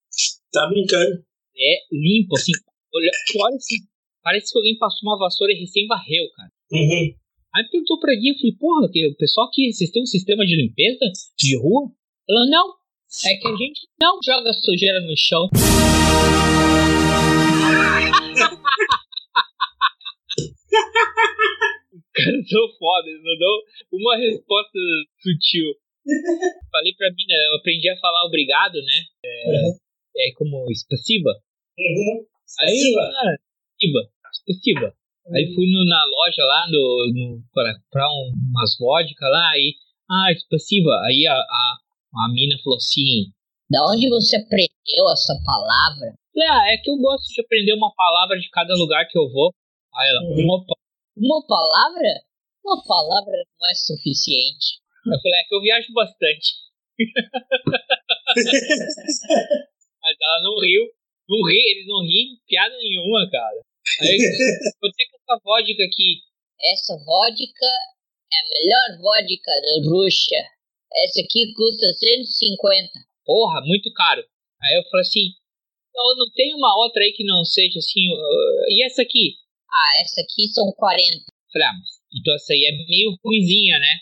Tá 0.52 0.66
brincando. 0.66 1.24
É 1.56 1.78
limpo, 1.90 2.36
assim. 2.36 2.52
Olha, 2.94 3.10
olha 3.40 3.56
assim, 3.56 3.76
parece 4.22 4.52
que 4.52 4.58
alguém 4.58 4.76
passou 4.78 5.08
uma 5.08 5.18
vassoura 5.18 5.52
e 5.52 5.60
recém 5.60 5.86
varreu, 5.86 6.28
cara. 6.36 6.50
Uhum. 6.72 7.14
Aí 7.54 7.64
perguntou 7.70 7.98
pra 7.98 8.14
Guia, 8.14 8.32
eu 8.32 8.36
falei, 8.36 8.52
porra, 8.58 8.90
que 8.90 9.08
o 9.08 9.16
pessoal 9.16 9.48
aqui, 9.48 9.72
vocês 9.72 9.90
têm 9.90 10.02
um 10.02 10.06
sistema 10.06 10.44
de 10.44 10.56
limpeza 10.56 11.10
de 11.38 11.56
rua? 11.56 11.90
Ela, 12.28 12.44
não, 12.50 12.74
é 13.24 13.34
que 13.36 13.48
a 13.48 13.56
gente 13.56 13.88
não 13.98 14.18
joga 14.22 14.52
sujeira 14.52 15.00
no 15.00 15.16
chão. 15.16 15.48
Cara, 22.24 22.42
sou 22.48 22.68
foda, 22.78 23.08
eles 23.08 23.22
não 23.22 23.36
dão 23.38 23.54
uma 23.92 24.16
resposta 24.16 24.78
sutil. 25.20 25.68
Falei 26.72 26.94
pra 26.96 27.10
mim, 27.10 27.24
né, 27.28 27.36
eu 27.52 27.56
aprendi 27.58 27.88
a 27.90 27.98
falar 27.98 28.24
obrigado, 28.26 28.74
né? 28.74 28.98
É, 29.24 30.28
é 30.28 30.32
como 30.36 30.64
spasiba. 30.74 31.30
Uhum. 31.78 32.24
Aí, 32.60 32.68
Spasiba. 32.78 33.02
ah, 33.02 33.36
spasiba, 33.76 34.00
spasiba. 34.32 34.94
Aí 35.34 35.52
fui 35.54 35.66
no- 35.72 35.84
na 35.84 36.04
loja 36.06 36.44
lá 36.44 36.66
no, 36.70 37.12
no, 37.12 37.42
pra, 37.52 37.74
pra 37.90 38.06
um- 38.08 38.32
umas 38.50 38.76
vodka 38.78 39.26
lá, 39.28 39.50
aí, 39.50 39.74
ah, 40.08 40.32
spasiba. 40.38 40.92
Aí 41.04 41.26
a, 41.26 41.34
a, 41.34 41.76
a 42.24 42.32
mina 42.32 42.54
falou 42.62 42.76
assim, 42.76 43.32
Da 43.68 43.84
onde 43.90 44.08
você 44.08 44.36
aprendeu 44.36 45.04
essa 45.12 45.34
palavra? 45.44 46.14
falei, 46.32 46.48
ah, 46.48 46.72
é 46.72 46.76
que 46.78 46.88
eu 46.90 46.96
gosto 46.98 47.26
de 47.34 47.40
aprender 47.42 47.72
uma 47.74 47.92
palavra 47.96 48.38
de 48.38 48.48
cada 48.50 48.72
lugar 48.74 49.06
que 49.08 49.18
eu 49.18 49.28
vou. 49.32 49.52
Aí 49.96 50.08
ela, 50.08 50.22
uma 50.22 50.64
pa- 50.64 50.76
Uma 51.16 51.40
palavra? 51.46 52.20
Uma 52.64 52.82
palavra 52.84 53.36
não 53.58 53.70
é 53.70 53.74
suficiente. 53.74 54.84
Eu 55.06 55.18
falei, 55.20 55.40
é 55.40 55.44
que 55.44 55.54
eu 55.54 55.60
viajo 55.60 55.92
bastante. 55.94 56.66
Mas 60.02 60.16
ela 60.20 60.42
não 60.42 60.58
riu. 60.60 60.84
Não 61.28 61.42
ri, 61.46 61.58
eles 61.70 61.86
não 61.86 62.02
riem 62.02 62.38
piada 62.46 62.76
nenhuma, 62.76 63.28
cara. 63.30 63.60
Aí, 64.00 64.18
vou 64.80 64.90
ter 64.92 65.06
com 65.10 65.16
essa 65.16 65.40
vodka 65.42 65.82
aqui. 65.82 66.22
Essa 66.60 66.94
vodka 67.04 67.66
é 68.32 68.38
a 68.38 68.48
melhor 68.48 69.00
vodka 69.00 69.50
da 69.50 69.90
Rússia. 69.90 70.42
Essa 71.02 71.20
aqui 71.20 71.52
custa 71.54 71.86
150. 71.92 72.90
Porra, 73.24 73.60
muito 73.62 73.92
caro. 73.92 74.24
Aí 74.62 74.76
eu 74.76 74.82
falei 74.90 75.02
assim, 75.02 75.34
não, 75.94 76.16
não 76.16 76.30
tem 76.32 76.54
uma 76.54 76.76
outra 76.76 77.02
aí 77.02 77.12
que 77.12 77.24
não 77.24 77.44
seja 77.44 77.78
assim. 77.78 78.12
uh, 78.12 78.64
e 78.68 78.84
essa 78.84 79.02
aqui? 79.02 79.36
Ah, 79.76 80.00
essa 80.00 80.22
aqui 80.22 80.48
são 80.48 80.72
40. 80.72 81.22
Falei, 81.52 81.68
ah, 81.68 81.74
mas 81.74 82.00
então 82.14 82.34
essa 82.34 82.54
aí 82.54 82.64
é 82.64 82.72
meio 82.88 83.14
ruimzinha, 83.22 83.78
né? 83.78 83.98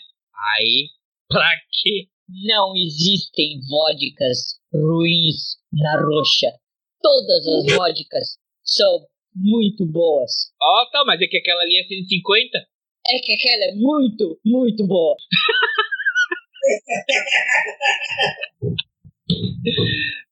Aí, 0.55 0.89
pra 1.27 1.51
quê? 1.69 2.07
Não 2.47 2.73
existem 2.75 3.59
vodkas 3.69 4.57
ruins 4.73 5.57
na 5.73 6.01
Rússia. 6.01 6.53
Todas 7.01 7.45
as 7.45 7.65
vodkas 7.75 8.37
são 8.63 9.05
muito 9.35 9.85
boas. 9.85 10.31
Ó, 10.61 10.85
tá, 10.91 11.03
mas 11.05 11.21
é 11.21 11.27
que 11.27 11.37
aquela 11.37 11.61
ali 11.61 11.77
é 11.77 11.83
150? 11.83 12.57
É 13.07 13.19
que 13.19 13.33
aquela 13.33 13.65
é 13.65 13.75
muito, 13.75 14.39
muito 14.45 14.87
boa. 14.87 15.15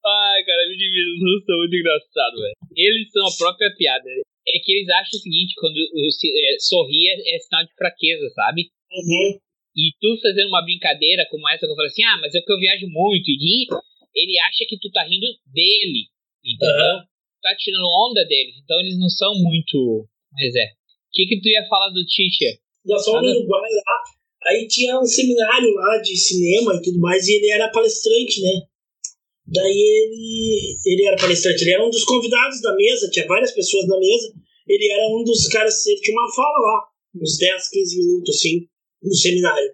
Ai, 0.05 0.43
cara, 0.43 0.67
me 0.67 0.75
divido, 0.77 1.13
os 1.13 1.21
russos 1.21 1.45
são 1.45 1.57
muito 1.57 1.75
engraçados, 1.75 2.39
velho. 2.39 2.55
Eles 2.75 3.11
são 3.11 3.27
a 3.27 3.31
própria 3.37 3.73
piada. 3.75 4.09
É 4.53 4.59
que 4.61 4.71
eles 4.71 4.89
acham 4.89 5.17
o 5.17 5.21
seguinte, 5.21 5.55
quando 5.57 5.75
é, 5.75 6.59
sorrir 6.59 7.09
é, 7.09 7.35
é 7.35 7.39
sinal 7.39 7.65
de 7.65 7.73
fraqueza, 7.73 8.29
sabe? 8.35 8.69
Uhum. 8.91 9.39
E 9.75 9.89
tu 9.99 10.21
fazendo 10.21 10.49
uma 10.49 10.61
brincadeira 10.61 11.25
como 11.31 11.49
essa, 11.49 11.65
que 11.65 11.71
eu 11.71 11.75
falei 11.75 11.89
assim, 11.89 12.03
ah, 12.03 12.19
mas 12.21 12.35
é 12.35 12.41
que 12.41 12.51
eu 12.53 12.59
viajo 12.59 12.85
muito 12.89 13.25
e 13.25 13.33
ri, 13.33 13.67
ele 14.13 14.37
acha 14.39 14.63
que 14.69 14.77
tu 14.77 14.91
tá 14.91 15.01
rindo 15.03 15.25
dele, 15.49 16.13
entendeu? 16.45 17.01
Tá 17.41 17.55
tirando 17.57 17.89
onda 17.89 18.23
deles, 18.25 18.61
então 18.63 18.79
eles 18.79 18.99
não 18.99 19.09
são 19.09 19.33
muito... 19.41 20.07
Mas 20.31 20.55
é. 20.55 20.65
O 20.65 21.11
que 21.13 21.25
que 21.25 21.41
tu 21.41 21.49
ia 21.49 21.65
falar 21.65 21.89
do 21.89 22.05
teacher? 22.05 22.57
Nós 22.85 23.03
fomos 23.03 23.23
no. 23.23 23.39
Uruguai 23.39 23.61
lá, 23.61 24.49
aí 24.49 24.67
tinha 24.67 24.99
um 24.99 25.05
seminário 25.05 25.73
lá 25.73 25.97
de 25.97 26.15
cinema 26.15 26.75
e 26.75 26.81
tudo 26.81 26.99
mais, 26.99 27.27
e 27.27 27.33
ele 27.33 27.49
era 27.49 27.69
palestrante, 27.69 28.41
né? 28.41 28.61
Daí 29.45 29.71
ele, 29.71 30.77
ele 30.85 31.05
era 31.05 31.17
palestrante, 31.17 31.63
ele 31.63 31.73
era 31.73 31.85
um 31.85 31.89
dos 31.89 32.03
convidados 32.05 32.61
da 32.61 32.75
mesa, 32.75 33.09
tinha 33.09 33.27
várias 33.27 33.51
pessoas 33.51 33.87
na 33.87 33.97
mesa, 33.99 34.33
ele 34.67 34.91
era 34.91 35.07
um 35.09 35.23
dos 35.23 35.47
caras, 35.47 35.85
ele 35.85 36.01
tinha 36.01 36.17
uma 36.17 36.33
fala 36.33 36.59
lá, 36.59 36.87
uns 37.15 37.37
10, 37.37 37.69
15 37.69 37.97
minutos 37.97 38.35
assim, 38.35 38.67
no 39.01 39.13
seminário. 39.13 39.71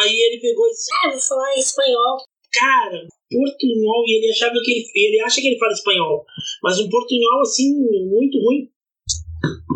Aí 0.00 0.14
ele 0.14 0.40
pegou 0.40 0.66
e 0.66 0.70
disse, 0.70 0.90
ah, 0.94 1.10
vou 1.10 1.20
falar 1.20 1.56
em 1.56 1.60
espanhol. 1.60 2.16
Cara, 2.52 3.06
portunhol, 3.30 4.04
e 4.06 4.18
ele 4.18 4.30
achava 4.30 4.54
que 4.64 4.72
ele, 4.72 4.90
ele 4.94 5.20
acha 5.20 5.40
que 5.40 5.46
ele 5.46 5.58
fala 5.58 5.72
espanhol, 5.72 6.24
mas 6.62 6.80
um 6.80 6.88
portunhol 6.88 7.40
assim, 7.42 7.70
muito 8.08 8.38
ruim. 8.38 8.68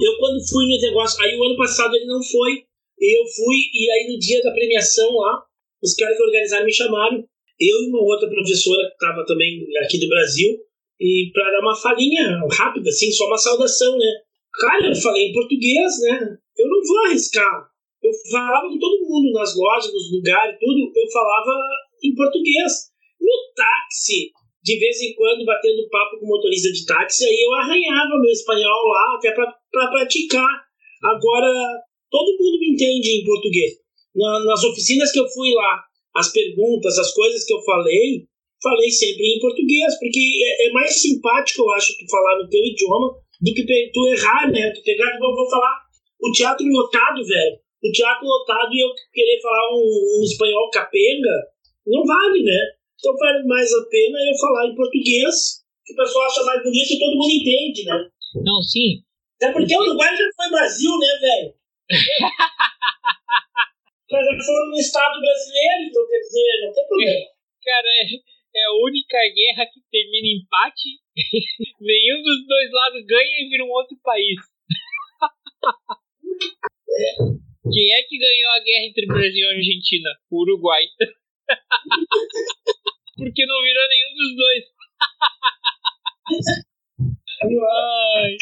Eu 0.03 0.19
quando 0.19 0.49
fui 0.49 0.67
no 0.67 0.81
negócio, 0.81 1.23
aí 1.23 1.39
o 1.39 1.45
ano 1.45 1.57
passado 1.57 1.95
ele 1.95 2.07
não 2.07 2.23
foi, 2.23 2.65
eu 2.99 3.23
fui, 3.27 3.57
e 3.73 3.91
aí 3.91 4.13
no 4.13 4.19
dia 4.19 4.43
da 4.43 4.53
premiação 4.53 5.09
lá, 5.15 5.45
os 5.83 5.95
caras 5.95 6.17
que 6.17 6.23
organizaram 6.23 6.65
me 6.65 6.73
chamaram, 6.73 7.25
eu 7.61 7.83
e 7.83 7.89
uma 7.89 8.03
outra 8.03 8.29
professora 8.29 8.89
que 8.89 8.95
estava 8.95 9.25
também 9.25 9.65
aqui 9.85 9.99
do 10.01 10.09
Brasil, 10.09 10.59
e 11.01 11.31
para 11.33 11.51
dar 11.53 11.61
uma 11.61 11.77
falinha 11.77 12.41
rápida, 12.51 12.89
assim, 12.89 13.11
só 13.13 13.27
uma 13.27 13.39
saudação, 13.39 13.97
né? 13.99 14.13
Cara, 14.61 14.87
eu 14.87 14.95
falei 14.95 15.29
em 15.29 15.33
português, 15.33 15.93
né? 16.03 16.39
Eu 16.57 16.69
não 16.69 16.81
vou 16.87 17.07
arriscar. 17.07 17.67
Eu 18.03 18.11
falava 18.31 18.69
com 18.69 18.79
todo 18.79 19.09
mundo 19.09 19.33
nas 19.33 19.57
lojas, 19.57 19.93
nos 19.93 20.13
lugares, 20.13 20.59
tudo, 20.61 20.93
eu 20.95 21.11
falava 21.11 21.53
em 22.03 22.15
português. 22.15 22.93
No 23.21 23.33
táxi, 23.57 24.31
de 24.63 24.79
vez 24.79 25.01
em 25.01 25.15
quando, 25.15 25.45
batendo 25.45 25.89
papo 25.89 26.21
com 26.21 26.27
motorista 26.27 26.71
de 26.71 26.85
táxi, 26.85 27.25
aí 27.25 27.43
eu 27.43 27.53
arranhava 27.55 28.21
meu 28.21 28.31
espanhol 28.31 28.89
lá, 28.89 29.17
até 29.17 29.33
para 29.33 29.91
praticar. 29.91 30.65
Agora, 31.03 31.51
todo 32.11 32.37
mundo 32.39 32.59
me 32.61 32.73
entende 32.75 33.21
em 33.21 33.25
português. 33.25 33.73
Na- 34.15 34.45
nas 34.45 34.63
oficinas 34.65 35.11
que 35.11 35.19
eu 35.21 35.29
fui 35.29 35.53
lá, 35.53 35.83
as 36.15 36.31
perguntas, 36.31 36.99
as 36.99 37.13
coisas 37.13 37.45
que 37.45 37.53
eu 37.55 37.61
falei, 37.63 38.27
falei 38.63 38.91
sempre 38.91 39.25
em 39.35 39.41
português, 39.41 39.99
porque 39.99 40.21
é, 40.45 40.69
é 40.69 40.73
mais 40.73 41.01
simpático, 41.01 41.63
eu 41.63 41.71
acho, 41.73 41.97
tu 41.99 42.09
falar 42.09 42.39
no 42.39 42.49
teu 42.49 42.65
idioma 42.65 43.24
do 43.41 43.55
que 43.55 43.65
tu 43.93 44.07
errar, 44.09 44.51
né? 44.51 44.71
Tu 44.71 44.83
pegar, 44.83 45.19
vou, 45.19 45.35
vou 45.35 45.49
falar 45.49 45.85
o 46.21 46.33
teatro 46.33 46.67
lotado, 46.67 47.25
velho. 47.25 47.57
O 47.83 47.93
teatro 47.93 48.27
lotado 48.27 48.73
e 48.73 48.81
eu 48.81 48.89
querer 49.13 49.41
falar 49.43 49.75
um, 49.75 50.21
um 50.21 50.25
espanhol 50.25 50.71
capenga, 50.71 51.37
não 51.87 52.05
vale, 52.05 52.43
né? 52.43 52.61
Então 52.99 53.15
vale 53.17 53.45
mais 53.47 53.71
a 53.73 53.85
pena 53.91 54.19
eu 54.25 54.39
falar 54.41 54.67
em 54.67 54.75
português, 54.75 55.61
que 55.85 55.93
o 55.93 55.97
pessoal 55.97 56.25
acha 56.27 56.43
mais 56.45 56.63
bonito 56.63 56.95
e 56.95 56.99
todo 56.99 57.17
mundo 57.17 57.31
entende, 57.31 57.85
né? 57.85 58.09
Não, 58.43 58.63
sim. 58.63 59.05
Até 59.37 59.53
porque 59.53 59.77
o 59.77 59.81
Uruguai 59.81 60.17
já 60.17 60.25
foi 60.35 60.49
Brasil, 60.49 60.91
né, 60.99 61.19
velho? 61.21 61.55
Mas 64.11 64.25
já 64.25 64.45
foram 64.47 64.71
no 64.71 64.79
Estado 64.79 65.21
brasileiro, 65.21 65.83
então 65.89 66.07
quer 66.09 66.21
dizer, 66.21 66.65
não 66.65 66.73
tem 66.73 66.87
problema. 66.87 67.27
Cara, 67.65 67.89
é, 67.89 68.05
é 68.55 68.65
a 68.67 68.75
única 68.85 69.17
guerra 69.35 69.67
que 69.67 69.81
termina 69.91 70.29
em 70.29 70.37
empate. 70.39 71.01
Nenhum 71.81 72.23
dos 72.23 72.47
dois 72.47 72.71
lados 72.71 73.05
ganha 73.07 73.41
e 73.41 73.49
vira 73.49 73.65
um 73.65 73.71
outro 73.71 73.99
país. 74.03 74.39
Quem 77.73 77.95
é 77.95 78.03
que 78.03 78.19
ganhou 78.19 78.51
a 78.53 78.61
guerra 78.61 78.85
entre 78.85 79.07
Brasil 79.07 79.47
e 79.47 79.57
Argentina? 79.57 80.11
O 80.31 80.43
Uruguai. 80.43 80.85
Porque 83.17 83.47
não 83.47 83.63
virou 83.63 83.89
nenhum 83.89 84.15
dos 84.15 84.37
dois. 84.37 84.65
Ai. 87.43 88.37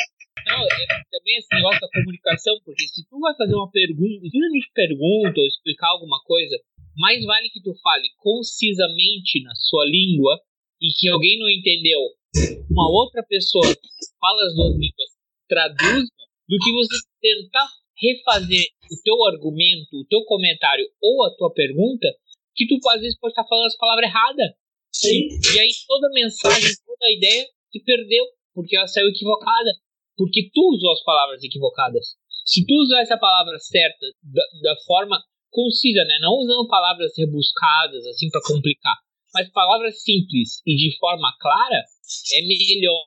Não, 0.45 0.61
é, 0.65 0.69
também 1.11 1.39
esse 1.39 1.55
negócio 1.55 1.81
da 1.81 1.89
comunicação, 1.89 2.61
porque 2.65 2.89
se 2.89 3.07
tu 3.09 3.21
vai 3.21 3.33
fazer 3.37 3.55
uma 3.55 3.71
pergunta, 3.71 4.27
se 4.27 4.33
tu 4.33 4.51
me 4.51 4.61
pergunta 4.75 5.41
ou 5.41 5.47
explicar 5.47 5.87
alguma 5.89 6.21
coisa, 6.25 6.59
mais 6.97 7.25
vale 7.25 7.51
que 7.51 7.63
tu 7.63 7.75
fale 7.83 8.09
concisamente 8.19 9.43
na 9.43 9.55
sua 9.55 9.85
língua 9.87 10.39
e 10.81 10.93
que 10.99 11.09
alguém 11.09 11.39
não 11.39 11.49
entendeu, 11.49 12.01
uma 12.71 12.91
outra 12.91 13.23
pessoa 13.23 13.65
fala 14.19 14.47
as 14.47 14.55
duas 14.55 14.73
línguas, 14.73 15.11
traduza, 15.49 16.13
do 16.49 16.59
que 16.59 16.73
você 16.73 16.97
tentar 17.21 17.69
refazer 17.97 18.67
o 18.91 18.97
teu 19.03 19.25
argumento, 19.27 19.97
o 19.97 20.07
teu 20.07 20.25
comentário 20.25 20.85
ou 21.01 21.25
a 21.25 21.35
tua 21.37 21.53
pergunta, 21.53 22.09
que 22.55 22.67
tu 22.67 22.77
às 22.91 23.01
vezes 23.01 23.19
pode 23.19 23.33
estar 23.33 23.47
falando 23.47 23.67
as 23.67 23.77
palavras 23.77 24.09
erradas. 24.09 24.51
Sim. 24.93 25.29
E 25.55 25.61
aí 25.61 25.71
toda 25.87 26.09
a 26.09 26.13
mensagem, 26.13 26.71
toda 26.85 27.07
a 27.07 27.13
ideia 27.13 27.47
se 27.71 27.83
perdeu, 27.83 28.27
porque 28.55 28.77
ela 28.77 28.87
saiu 28.87 29.09
equivocada. 29.09 29.73
Porque 30.17 30.51
tu 30.53 30.61
usou 30.75 30.93
as 30.93 31.03
palavras 31.03 31.43
equivocadas. 31.43 32.17
Se 32.45 32.67
tu 32.67 32.75
usar 32.83 33.01
essa 33.01 33.17
palavra 33.17 33.59
certa 33.59 34.07
da, 34.23 34.43
da 34.63 34.77
forma 34.87 35.19
concisa, 35.53 36.03
né? 36.05 36.19
Não 36.21 36.33
usando 36.41 36.67
palavras 36.67 37.13
rebuscadas, 37.17 38.05
assim, 38.07 38.29
para 38.31 38.41
complicar. 38.43 38.97
Mas 39.35 39.51
palavras 39.53 40.03
simples 40.03 40.61
e 40.67 40.75
de 40.75 40.97
forma 40.99 41.33
clara 41.39 41.85
é 42.35 42.43
melhor 42.43 43.05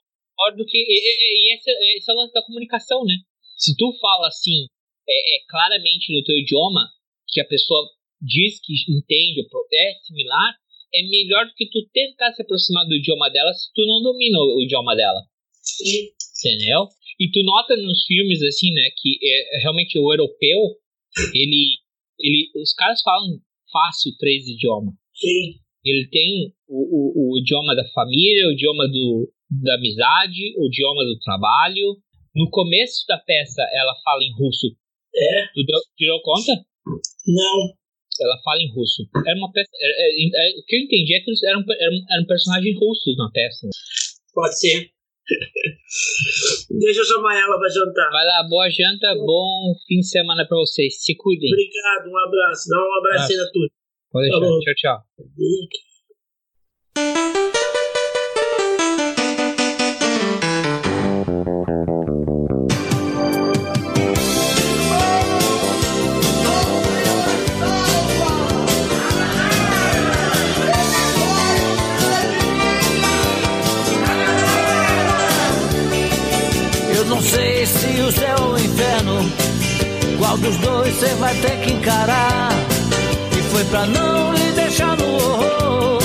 do 0.55 0.65
que. 0.65 0.77
E, 0.77 1.51
e, 1.51 1.55
esse, 1.55 1.69
esse 1.97 2.09
é 2.09 2.13
o 2.13 2.17
lance 2.17 2.33
da 2.33 2.45
comunicação, 2.45 3.03
né? 3.03 3.15
Se 3.57 3.75
tu 3.75 3.91
fala 3.99 4.27
assim, 4.27 4.67
é, 5.07 5.35
é 5.35 5.39
claramente 5.49 6.13
no 6.13 6.23
teu 6.23 6.37
idioma, 6.37 6.87
que 7.27 7.41
a 7.41 7.45
pessoa 7.45 7.89
diz 8.21 8.59
que 8.61 8.73
entende, 8.89 9.45
ou 9.51 9.67
é 9.73 9.93
similar, 10.05 10.55
é 10.93 11.03
melhor 11.03 11.45
do 11.45 11.53
que 11.53 11.69
tu 11.69 11.85
tentar 11.93 12.31
se 12.31 12.41
aproximar 12.41 12.85
do 12.85 12.95
idioma 12.95 13.29
dela 13.29 13.53
se 13.53 13.71
tu 13.73 13.85
não 13.85 14.01
domina 14.01 14.39
o, 14.39 14.59
o 14.59 14.63
idioma 14.63 14.95
dela. 14.95 15.21
Sim. 15.61 16.09
Entendeu? 16.39 16.87
E 17.19 17.31
tu 17.31 17.41
nota 17.43 17.75
nos 17.77 18.05
filmes, 18.05 18.41
assim, 18.43 18.71
né, 18.73 18.89
que 18.97 19.17
é 19.23 19.59
realmente 19.59 19.97
o 19.97 20.11
europeu, 20.11 20.59
ele, 21.33 21.77
ele. 22.19 22.51
Os 22.55 22.73
caras 22.73 23.01
falam 23.01 23.39
fácil 23.71 24.11
três 24.17 24.47
idiomas. 24.47 24.93
Sim. 25.13 25.59
Ele 25.83 26.07
tem 26.09 26.53
o, 26.67 27.31
o, 27.31 27.33
o 27.33 27.37
idioma 27.37 27.75
da 27.75 27.85
família, 27.89 28.47
o 28.47 28.53
idioma 28.53 28.87
do, 28.87 29.31
da 29.63 29.75
amizade, 29.75 30.53
o 30.57 30.67
idioma 30.67 31.03
do 31.03 31.19
trabalho. 31.19 31.97
No 32.35 32.49
começo 32.49 33.05
da 33.07 33.17
peça, 33.17 33.61
ela 33.71 33.95
fala 34.03 34.21
em 34.23 34.33
russo. 34.33 34.67
É? 35.15 35.47
Tu 35.53 35.63
deu, 35.65 35.79
deu 35.99 36.19
conta? 36.21 36.51
Não. 37.27 37.73
Ela 38.21 38.41
fala 38.43 38.61
em 38.61 38.71
russo. 38.73 39.03
Era 39.25 39.37
uma 39.37 39.51
peça. 39.51 39.69
é- 39.73 40.07
é- 40.07 40.49
é- 40.49 40.59
o 40.59 40.63
que 40.65 40.75
eu 40.75 40.79
entendi 40.81 41.13
é 41.15 41.19
que 41.19 41.29
eles 41.29 41.43
eram, 41.43 41.63
eram, 41.79 41.97
eram 42.11 42.25
personagens 42.25 42.75
russos 42.77 43.15
na 43.17 43.29
peça. 43.31 43.67
Pode 44.33 44.59
ser. 44.59 44.89
Deixa 46.79 47.01
eu 47.01 47.05
chamar 47.05 47.39
ela 47.39 47.57
pra 47.57 47.69
jantar. 47.69 48.11
Vai 48.11 48.25
lá, 48.25 48.45
boa 48.49 48.69
janta, 48.69 49.15
bom 49.25 49.73
fim 49.87 49.99
de 49.99 50.07
semana 50.07 50.45
pra 50.47 50.57
vocês. 50.57 51.03
Se 51.03 51.15
cuidem. 51.15 51.51
Obrigado, 51.51 52.09
um 52.09 52.17
abraço. 52.17 52.69
Dá 52.69 52.77
um 52.77 52.93
abraço 52.99 53.31
aí 53.31 53.37
na 53.37 53.51
tua. 53.51 53.67
Tchau, 54.61 54.75
tchau. 54.75 54.99
Dos 80.45 80.57
dois 80.57 80.95
você 80.95 81.07
vai 81.15 81.33
ter 81.35 81.59
que 81.61 81.73
encarar. 81.73 82.49
E 83.31 83.41
foi 83.51 83.63
pra 83.65 83.85
não 83.87 84.31
lhe 84.33 84.51
deixar 84.51 84.95
no 84.95 85.15
horror 85.15 85.99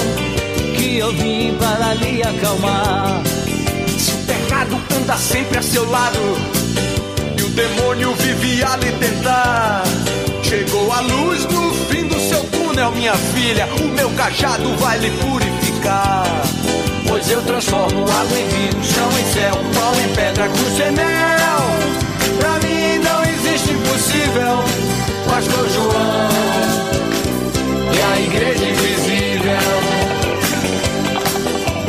que 0.77 0.97
eu 0.97 1.13
vim 1.13 1.55
para 1.59 1.95
lhe 1.95 2.23
acalmar. 2.23 3.21
Se 3.99 4.13
o 4.13 4.17
pecado 4.25 4.81
anda 4.97 5.17
sempre 5.17 5.59
a 5.59 5.63
seu 5.63 5.89
lado 5.91 6.19
e 7.37 7.43
o 7.43 7.49
demônio 7.51 8.15
vive 8.15 8.65
a 8.65 8.77
lhe 8.77 8.93
tentar, 8.93 9.83
chegou 10.43 10.91
a 10.91 11.01
luz 11.01 11.45
no 11.45 11.75
fim 11.91 12.07
do 12.07 12.19
seu 12.19 12.43
túnel, 12.45 12.93
minha 12.93 13.15
filha. 13.15 13.69
O 13.79 13.89
meu 13.89 14.09
cajado 14.11 14.75
vai 14.77 14.99
lhe 14.99 15.11
purificar. 15.19 16.25
Pois 17.07 17.31
eu 17.31 17.43
transformo 17.43 18.05
água 18.05 18.39
em 18.39 18.49
vinho, 18.49 18.85
chão 18.85 19.09
em 19.19 19.33
céu, 19.35 19.55
pau 19.75 19.95
em 20.01 20.15
pedra, 20.15 20.49
cruz 20.49 20.81
em 20.81 20.93
mel. 20.93 21.61
Pra 22.39 22.59
mim 22.61 23.10
existe 23.61 23.73
impossível. 23.73 24.65
Pastor 25.29 25.69
João 25.69 26.29
e 27.93 28.01
a 28.01 28.21
igreja 28.21 28.65
invisível. 28.65 29.71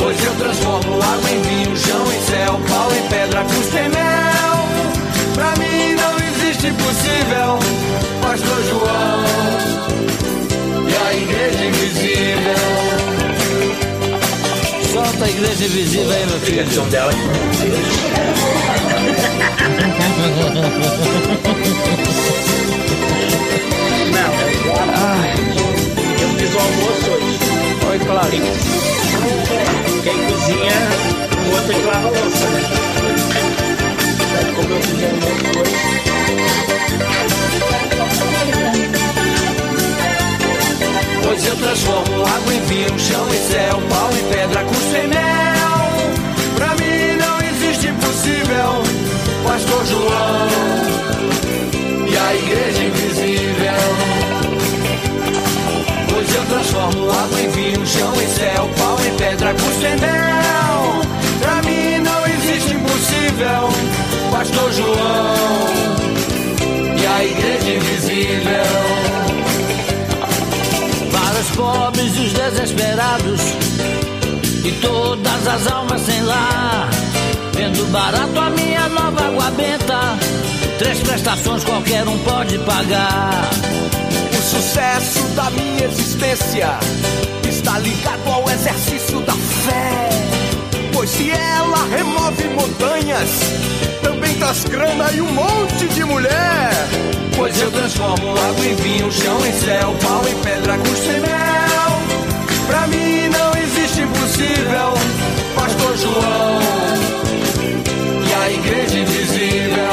Hoje 0.06 0.26
eu 0.26 0.34
transformo 0.36 1.02
água 1.02 1.30
em 1.30 1.42
vinho, 1.42 1.78
chão 1.78 2.06
em 2.12 2.22
céu, 2.30 2.60
pau 2.68 2.92
em 2.92 3.08
pedra, 3.08 3.44
custa 3.44 3.80
em 3.80 3.90
mel. 3.90 4.66
Pra 5.34 5.56
mim 5.58 5.96
não 5.96 6.16
existe 6.28 6.68
impossível. 6.68 7.60
Pastor 8.22 8.64
João 8.70 9.24
e 10.88 10.96
a 11.08 11.14
igreja 11.14 11.66
invisível. 11.66 12.62
Solta 14.94 15.26
a 15.26 15.30
igreja 15.30 15.66
invisível 15.66 16.12
aí, 16.12 16.26
meu 16.26 16.40
filho. 16.42 16.66
Não, 24.12 24.32
eu 26.22 26.30
fiz 26.38 26.52
o 26.54 26.60
almoço 26.60 27.08
hoje. 27.12 27.36
Oi, 27.90 27.98
Clarinho. 28.00 28.54
Quem 30.04 30.18
cozinha, 30.26 30.80
o 31.48 31.50
outro 31.54 31.74
que 31.74 31.82
lava 31.86 32.08
a 32.08 32.12
louça, 32.12 32.46
o 34.46 34.60
almoço 34.62 34.92
hoje. 35.58 35.82
Pois 41.24 41.46
eu 41.46 41.56
transformo 41.56 42.26
água 42.26 42.54
em 42.54 42.62
vinho, 42.62 43.00
chão 43.00 43.28
e 43.34 43.38
céu, 43.38 43.82
pau 43.90 44.10
e 44.12 44.24
pedra, 44.34 44.64
custo 44.64 44.96
em 44.96 45.08
mel. 45.08 45.22
Pra 46.56 46.76
mim 46.76 47.16
não 47.18 47.40
existe 47.50 47.88
impossível, 47.88 48.84
Pastor 49.52 49.86
João 49.86 50.48
e 52.10 52.18
a 52.18 52.36
igreja 52.36 52.84
invisível. 52.86 53.82
Pois 56.10 56.36
eu 56.36 56.46
transformo 56.46 57.12
água 57.12 57.42
em 57.42 57.50
vinho, 57.50 57.86
chão 57.86 58.14
e 58.14 58.28
céu, 58.28 58.70
pau 58.78 58.98
e 59.06 59.12
pedra, 59.18 59.54
custo 59.54 59.86
em 59.86 60.00
mel. 60.00 61.02
Pra 61.42 61.62
mim 61.64 61.98
não 62.02 62.26
existe 62.28 62.76
impossível, 62.76 63.68
Pastor 64.32 64.72
João 64.72 65.36
e 66.98 67.06
a 67.06 67.26
igreja 67.26 67.72
invisível. 67.72 68.72
Para 71.12 71.40
os 71.42 71.50
pobres 71.58 72.16
e 72.16 72.20
os 72.22 72.34
desesperados 72.34 73.42
E 74.64 74.72
todas 74.82 75.48
as 75.48 75.68
almas 75.68 76.02
sem 76.02 76.22
lar 76.24 76.90
Vendo 77.72 77.86
barato 77.92 78.38
a 78.38 78.50
minha 78.50 78.90
nova 78.90 79.28
água 79.28 79.52
benta 79.52 80.18
Três 80.78 81.00
prestações 81.00 81.64
qualquer 81.64 82.06
um 82.06 82.18
pode 82.20 82.58
pagar 82.60 83.50
O 84.32 84.42
sucesso 84.42 85.24
da 85.36 85.50
minha 85.52 85.86
existência 85.86 86.78
está 87.48 87.80
ligado 87.80 88.30
ao 88.30 88.50
exercício 88.50 89.20
da 89.22 89.34
fé. 89.34 90.10
Pois 90.94 91.10
se 91.10 91.30
ela 91.30 91.86
remove 91.96 92.44
montanhas, 92.50 93.30
também 94.02 94.34
traz 94.36 94.64
grana 94.64 95.12
e 95.12 95.22
um 95.22 95.32
monte 95.32 95.88
de 95.90 96.04
mulher. 96.04 96.72
Pois 97.36 97.60
eu 97.62 97.72
transformo 97.72 98.32
água 98.32 98.66
em 98.66 98.76
vinho, 98.76 99.12
chão 99.12 99.46
em 99.46 99.54
céu, 99.54 99.96
pau 100.02 100.24
em 100.28 100.36
pedra, 100.42 100.78
custo 100.78 101.10
em 101.10 101.20
mel. 101.20 102.68
Pra 102.68 102.88
mim 102.88 103.30
não 103.30 103.62
existe 103.62 104.02
impossível, 104.02 104.94
Pastor 105.56 105.98
João 105.98 107.21
a 108.42 108.50
igreja 108.50 108.98
invisível. 108.98 109.92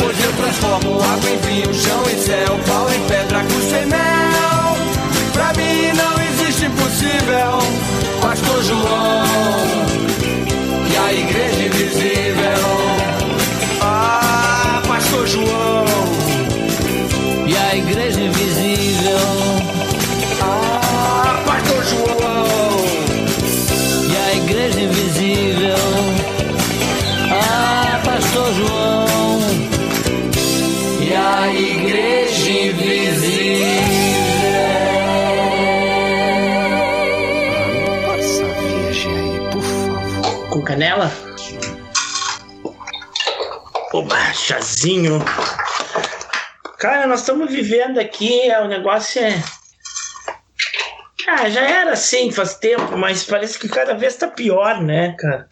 Pois 0.00 0.24
eu 0.24 0.32
transformo 0.34 1.02
água 1.02 1.30
em 1.30 1.38
vinho, 1.38 1.74
chão 1.74 2.02
em 2.10 2.18
céu, 2.18 2.60
pau 2.66 2.86
em 2.92 3.00
pedra, 3.06 3.42
custo 3.44 3.74
em 3.74 3.86
mel. 3.86 4.76
Pra 5.32 5.52
mim 5.54 5.92
não 5.96 6.22
existe 6.24 6.66
impossível, 6.66 7.58
Pastor 8.20 8.62
João 8.64 9.24
e 10.92 10.96
a 10.96 11.12
igreja 11.12 11.62
invisível. 11.66 12.89
Oba, 44.80 44.90
chazinho. 44.90 45.18
Cara, 46.78 47.06
nós 47.06 47.20
estamos 47.20 47.50
vivendo 47.50 47.98
aqui, 47.98 48.50
é, 48.50 48.60
o 48.60 48.68
negócio 48.68 49.22
é. 49.22 49.42
Ah, 51.28 51.48
já 51.48 51.60
era 51.60 51.92
assim 51.92 52.32
faz 52.32 52.54
tempo, 52.54 52.96
mas 52.96 53.22
parece 53.22 53.58
que 53.58 53.68
cada 53.68 53.94
vez 53.94 54.16
tá 54.16 54.26
pior, 54.26 54.80
né, 54.80 55.14
cara? 55.18 55.48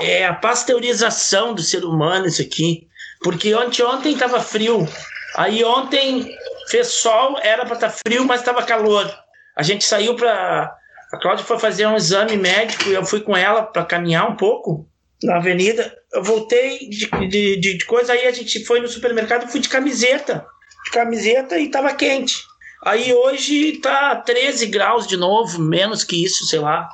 É 0.00 0.24
a 0.26 0.34
pasteurização 0.34 1.54
do 1.54 1.62
ser 1.62 1.84
humano, 1.84 2.26
isso 2.26 2.40
aqui. 2.42 2.88
Porque 3.22 3.54
ontem, 3.54 3.82
ontem 3.84 4.16
tava 4.16 4.40
frio. 4.40 4.88
Aí 5.36 5.62
ontem 5.62 6.34
fez 6.68 6.88
sol, 6.88 7.38
era 7.42 7.64
pra 7.64 7.74
estar 7.74 7.90
frio, 7.90 8.24
mas 8.24 8.42
tava 8.42 8.62
calor. 8.62 9.08
A 9.54 9.62
gente 9.62 9.84
saiu 9.84 10.16
pra. 10.16 10.74
A 11.12 11.18
Cláudia 11.18 11.44
foi 11.44 11.58
fazer 11.58 11.86
um 11.86 11.96
exame 11.96 12.36
médico 12.36 12.88
e 12.88 12.94
eu 12.94 13.04
fui 13.04 13.20
com 13.20 13.36
ela 13.36 13.62
pra 13.62 13.84
caminhar 13.84 14.28
um 14.28 14.34
pouco 14.34 14.88
na 15.24 15.36
avenida. 15.36 15.94
Eu 16.12 16.22
voltei 16.22 16.88
de, 16.88 17.06
de, 17.28 17.56
de- 17.60 17.84
coisa, 17.84 18.12
aí 18.12 18.26
a 18.26 18.30
gente 18.32 18.64
foi 18.64 18.80
no 18.80 18.88
supermercado 18.88 19.50
fui 19.50 19.60
de 19.60 19.68
camiseta. 19.68 20.44
De 20.84 20.90
camiseta 20.90 21.58
e 21.58 21.68
tava 21.70 21.92
quente. 21.94 22.36
Aí 22.84 23.14
hoje 23.14 23.78
tá 23.78 24.16
13 24.16 24.66
graus 24.66 25.06
de 25.06 25.16
novo, 25.16 25.60
menos 25.60 26.02
que 26.02 26.24
isso, 26.24 26.44
sei 26.46 26.58
lá. 26.58 26.88